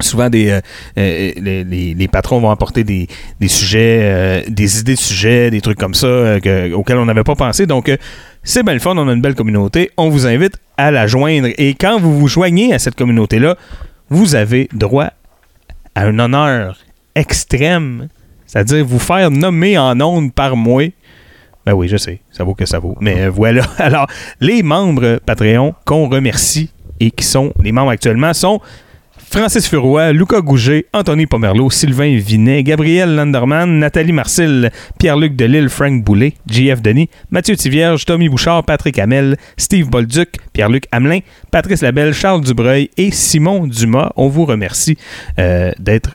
Souvent, 0.00 0.28
des, 0.28 0.58
les, 0.96 2.08
patrons 2.10 2.40
vont 2.40 2.50
apporter 2.50 2.82
des, 2.82 3.06
des 3.40 3.48
sujets, 3.48 4.44
des 4.48 4.80
idées 4.80 4.94
de 4.94 5.00
sujets, 5.00 5.50
des 5.50 5.60
trucs 5.60 5.78
comme 5.78 5.94
ça 5.94 6.40
que- 6.42 6.72
auxquels 6.72 6.98
on 6.98 7.04
n'avait 7.04 7.22
pas 7.22 7.36
pensé. 7.36 7.66
Donc, 7.66 7.96
c'est 8.42 8.64
bien 8.64 8.74
le 8.74 8.80
fun, 8.80 8.96
on 8.96 9.08
a 9.08 9.12
une 9.12 9.20
belle 9.20 9.36
communauté. 9.36 9.90
On 9.96 10.08
vous 10.08 10.26
invite 10.26 10.56
à 10.76 10.90
la 10.90 11.06
joindre. 11.06 11.48
Et 11.58 11.74
quand 11.74 12.00
vous 12.00 12.18
vous 12.18 12.28
joignez 12.28 12.74
à 12.74 12.80
cette 12.80 12.96
communauté-là, 12.96 13.56
vous 14.10 14.34
avez 14.34 14.68
droit 14.72 15.10
à 15.94 16.06
un 16.06 16.18
honneur 16.18 16.76
extrême, 17.14 18.08
c'est-à-dire 18.46 18.84
vous 18.84 18.98
faire 18.98 19.30
nommer 19.30 19.78
en 19.78 20.00
ondes 20.00 20.32
par 20.32 20.56
moi. 20.56 20.84
Ben 21.66 21.72
oui, 21.72 21.88
je 21.88 21.96
sais, 21.96 22.20
ça 22.30 22.44
vaut 22.44 22.54
que 22.54 22.66
ça 22.66 22.78
vaut. 22.78 22.96
Mais 23.00 23.22
euh, 23.22 23.30
voilà. 23.30 23.64
Alors, 23.78 24.06
les 24.40 24.62
membres 24.62 25.18
Patreon 25.24 25.74
qu'on 25.84 26.08
remercie 26.08 26.70
et 27.00 27.10
qui 27.10 27.24
sont 27.24 27.52
les 27.60 27.72
membres 27.72 27.90
actuellement 27.90 28.34
sont 28.34 28.60
Francis 29.34 29.66
Furoy, 29.66 30.12
Lucas 30.12 30.42
Gouget, 30.42 30.86
Anthony 30.92 31.26
Pomerleau, 31.26 31.68
Sylvain 31.68 32.16
Vinet, 32.18 32.62
Gabriel 32.62 33.16
Landerman, 33.16 33.80
Nathalie 33.80 34.12
Marcel, 34.12 34.70
Pierre-Luc 35.00 35.34
Delille, 35.34 35.68
Frank 35.68 36.04
Boulet, 36.04 36.34
JF 36.48 36.80
Denis, 36.80 37.08
Mathieu 37.30 37.56
Tivierge, 37.56 38.04
Tommy 38.04 38.28
Bouchard, 38.28 38.62
Patrick 38.62 38.96
Hamel, 38.96 39.36
Steve 39.56 39.88
Bolduc, 39.90 40.36
Pierre-Luc 40.52 40.84
Hamelin, 40.92 41.18
Patrice 41.50 41.82
Labelle, 41.82 42.14
Charles 42.14 42.42
Dubreuil 42.42 42.90
et 42.96 43.10
Simon 43.10 43.66
Dumas. 43.66 44.12
On 44.14 44.28
vous 44.28 44.44
remercie 44.44 44.96
euh, 45.40 45.72
d'être 45.80 46.14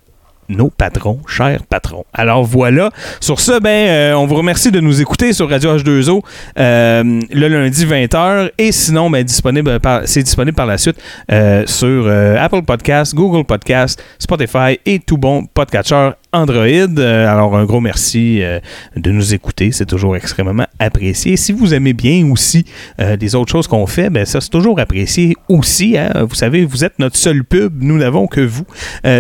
nos 0.50 0.70
patrons, 0.70 1.20
chers 1.28 1.64
patrons. 1.64 2.06
Alors 2.14 2.44
voilà. 2.44 2.90
Sur 3.20 3.40
ce, 3.40 3.60
ben, 3.60 3.70
euh, 3.70 4.14
on 4.14 4.26
vous 4.26 4.36
remercie 4.36 4.72
de 4.72 4.80
nous 4.80 5.02
écouter 5.02 5.32
sur 5.32 5.50
Radio 5.50 5.78
H2O 5.78 6.22
euh, 6.58 7.22
le 7.32 7.48
lundi 7.48 7.86
20h 7.86 8.52
et 8.58 8.72
sinon, 8.72 9.10
ben, 9.10 9.24
disponible 9.24 9.80
c'est 10.06 10.24
disponible 10.24 10.56
par 10.56 10.66
la 10.66 10.78
suite 10.78 10.98
euh, 11.32 11.64
sur 11.68 12.10
Apple 12.10 12.64
Podcast, 12.64 13.16
Google 13.16 13.46
Podcast, 13.46 14.04
Spotify 14.18 14.80
et 14.86 15.00
tout 15.00 15.18
bon 15.18 15.46
podcatcher 15.46 16.12
Android. 16.32 16.64
Euh, 16.66 17.28
alors 17.28 17.56
un 17.56 17.66
gros 17.66 17.82
merci 17.82 18.42
euh, 18.42 18.60
de 18.96 19.12
nous 19.12 19.34
écouter, 19.34 19.72
c'est 19.72 19.86
toujours 19.86 20.16
extrêmement 20.16 20.68
apprécié. 20.78 21.38
Si 21.38 21.52
vous 21.52 21.74
aimez 21.74 21.94
bien 21.94 22.30
aussi 22.32 22.66
euh, 23.02 23.18
des 23.18 23.34
autres 23.34 23.52
choses 23.52 23.68
qu'on 23.68 23.88
fait, 23.88 24.10
ben 24.10 24.26
ça 24.26 24.40
c'est 24.40 24.50
toujours 24.50 24.80
apprécié 24.80 25.36
aussi. 25.48 25.98
hein. 25.98 26.12
Vous 26.30 26.36
savez, 26.36 26.66
vous 26.66 26.84
êtes 26.84 27.00
notre 27.00 27.18
seul 27.18 27.44
pub, 27.44 27.82
nous 27.82 27.98
n'avons 27.98 28.28
que 28.28 28.42
vous. 28.42 28.66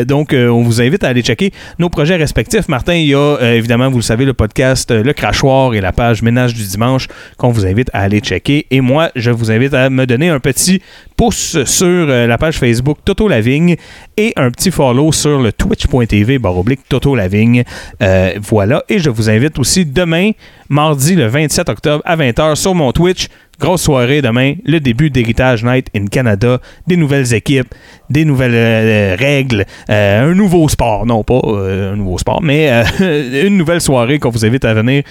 Donc 0.07 0.33
on 0.33 0.61
vous 0.61 0.81
invite 0.81 1.03
à 1.03 1.07
aller 1.07 1.21
checker 1.21 1.51
nos 1.79 1.89
projets 1.89 2.15
respectifs. 2.15 2.67
Martin, 2.67 2.93
il 2.93 3.07
y 3.07 3.15
a 3.15 3.37
évidemment, 3.53 3.89
vous 3.89 3.97
le 3.97 4.03
savez, 4.03 4.25
le 4.25 4.33
podcast 4.33 4.91
Le 4.91 5.13
Crachoir 5.13 5.73
et 5.73 5.81
la 5.81 5.91
page 5.91 6.21
Ménage 6.21 6.53
du 6.53 6.63
dimanche 6.63 7.07
qu'on 7.37 7.49
vous 7.49 7.65
invite 7.65 7.89
à 7.93 8.01
aller 8.01 8.19
checker. 8.19 8.67
Et 8.71 8.81
moi, 8.81 9.09
je 9.15 9.31
vous 9.31 9.51
invite 9.51 9.73
à 9.73 9.89
me 9.89 10.05
donner 10.05 10.29
un 10.29 10.39
petit 10.39 10.81
pouce 11.19 11.61
sur 11.65 11.85
euh, 11.85 12.27
la 12.27 12.37
page 12.37 12.59
Facebook 12.59 12.99
Toto 13.03 13.27
Lavigne 13.27 13.75
et 14.15 14.31
un 14.37 14.49
petit 14.51 14.71
follow 14.71 15.11
sur 15.11 15.41
le 15.41 15.51
twitch.tv 15.51 16.39
baroblique 16.39 16.79
Toto 16.87 17.13
Lavigne. 17.13 17.65
Euh, 18.01 18.35
voilà. 18.41 18.85
Et 18.87 18.99
je 18.99 19.09
vous 19.09 19.29
invite 19.29 19.59
aussi 19.59 19.85
demain, 19.85 20.31
mardi 20.69 21.15
le 21.15 21.27
27 21.27 21.67
octobre 21.67 22.01
à 22.05 22.15
20h 22.15 22.55
sur 22.55 22.73
mon 22.73 22.93
Twitch. 22.93 23.27
Grosse 23.59 23.81
soirée 23.81 24.21
demain, 24.21 24.53
le 24.63 24.79
début 24.79 25.09
d'Héritage 25.09 25.65
Night 25.65 25.87
in 25.93 26.05
Canada, 26.05 26.61
des 26.87 26.95
nouvelles 26.95 27.33
équipes, 27.33 27.75
des 28.09 28.23
nouvelles 28.23 28.55
euh, 28.55 29.17
règles, 29.19 29.65
un 29.89 30.33
nouveau 30.33 30.69
sport, 30.69 31.05
non 31.05 31.25
pas 31.25 31.41
un 31.43 31.97
nouveau 31.97 32.17
sport, 32.17 32.41
mais 32.41 32.71
une 33.45 33.57
nouvelle 33.57 33.81
soirée 33.81 34.19
qu'on 34.19 34.29
vous 34.29 34.45
invite 34.45 34.63
à 34.63 34.73
venir 34.73 35.03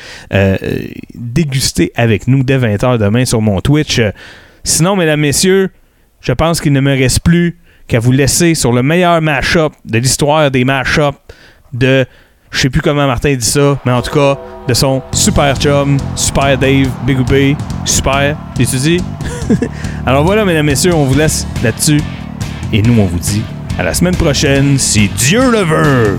déguster 1.14 1.92
avec 1.94 2.28
nous 2.28 2.42
dès 2.44 2.56
20h 2.56 2.96
demain 2.96 3.26
sur 3.26 3.42
mon 3.42 3.60
Twitch. 3.60 4.00
Sinon, 4.64 4.96
mesdames, 4.96 5.20
messieurs, 5.20 5.70
je 6.20 6.32
pense 6.32 6.60
qu'il 6.60 6.72
ne 6.72 6.80
me 6.80 6.96
reste 6.96 7.20
plus 7.20 7.58
qu'à 7.86 7.98
vous 7.98 8.12
laisser 8.12 8.54
sur 8.54 8.72
le 8.72 8.82
meilleur 8.82 9.20
mash-up 9.20 9.72
de 9.84 9.98
l'histoire 9.98 10.50
des 10.50 10.64
mash-up 10.64 11.14
de. 11.72 12.06
Je 12.50 12.60
sais 12.60 12.70
plus 12.70 12.80
comment 12.80 13.06
Martin 13.06 13.34
dit 13.34 13.44
ça, 13.44 13.78
mais 13.84 13.92
en 13.92 14.00
tout 14.00 14.12
cas, 14.12 14.38
de 14.66 14.72
son 14.72 15.02
super 15.12 15.54
chum, 15.56 15.98
super 16.16 16.56
Dave, 16.56 16.88
Big 17.04 17.18
B, 17.18 17.54
super. 17.84 18.36
J'ai-tu 18.56 18.76
dit? 18.76 19.02
Alors 20.06 20.24
voilà, 20.24 20.46
mesdames, 20.46 20.64
messieurs, 20.64 20.94
on 20.94 21.04
vous 21.04 21.18
laisse 21.18 21.46
là-dessus. 21.62 22.00
Et 22.72 22.80
nous, 22.80 22.98
on 22.98 23.04
vous 23.04 23.18
dit 23.18 23.42
à 23.78 23.82
la 23.82 23.92
semaine 23.92 24.16
prochaine, 24.16 24.78
si 24.78 25.08
Dieu 25.08 25.50
le 25.50 25.58
veut! 25.58 26.18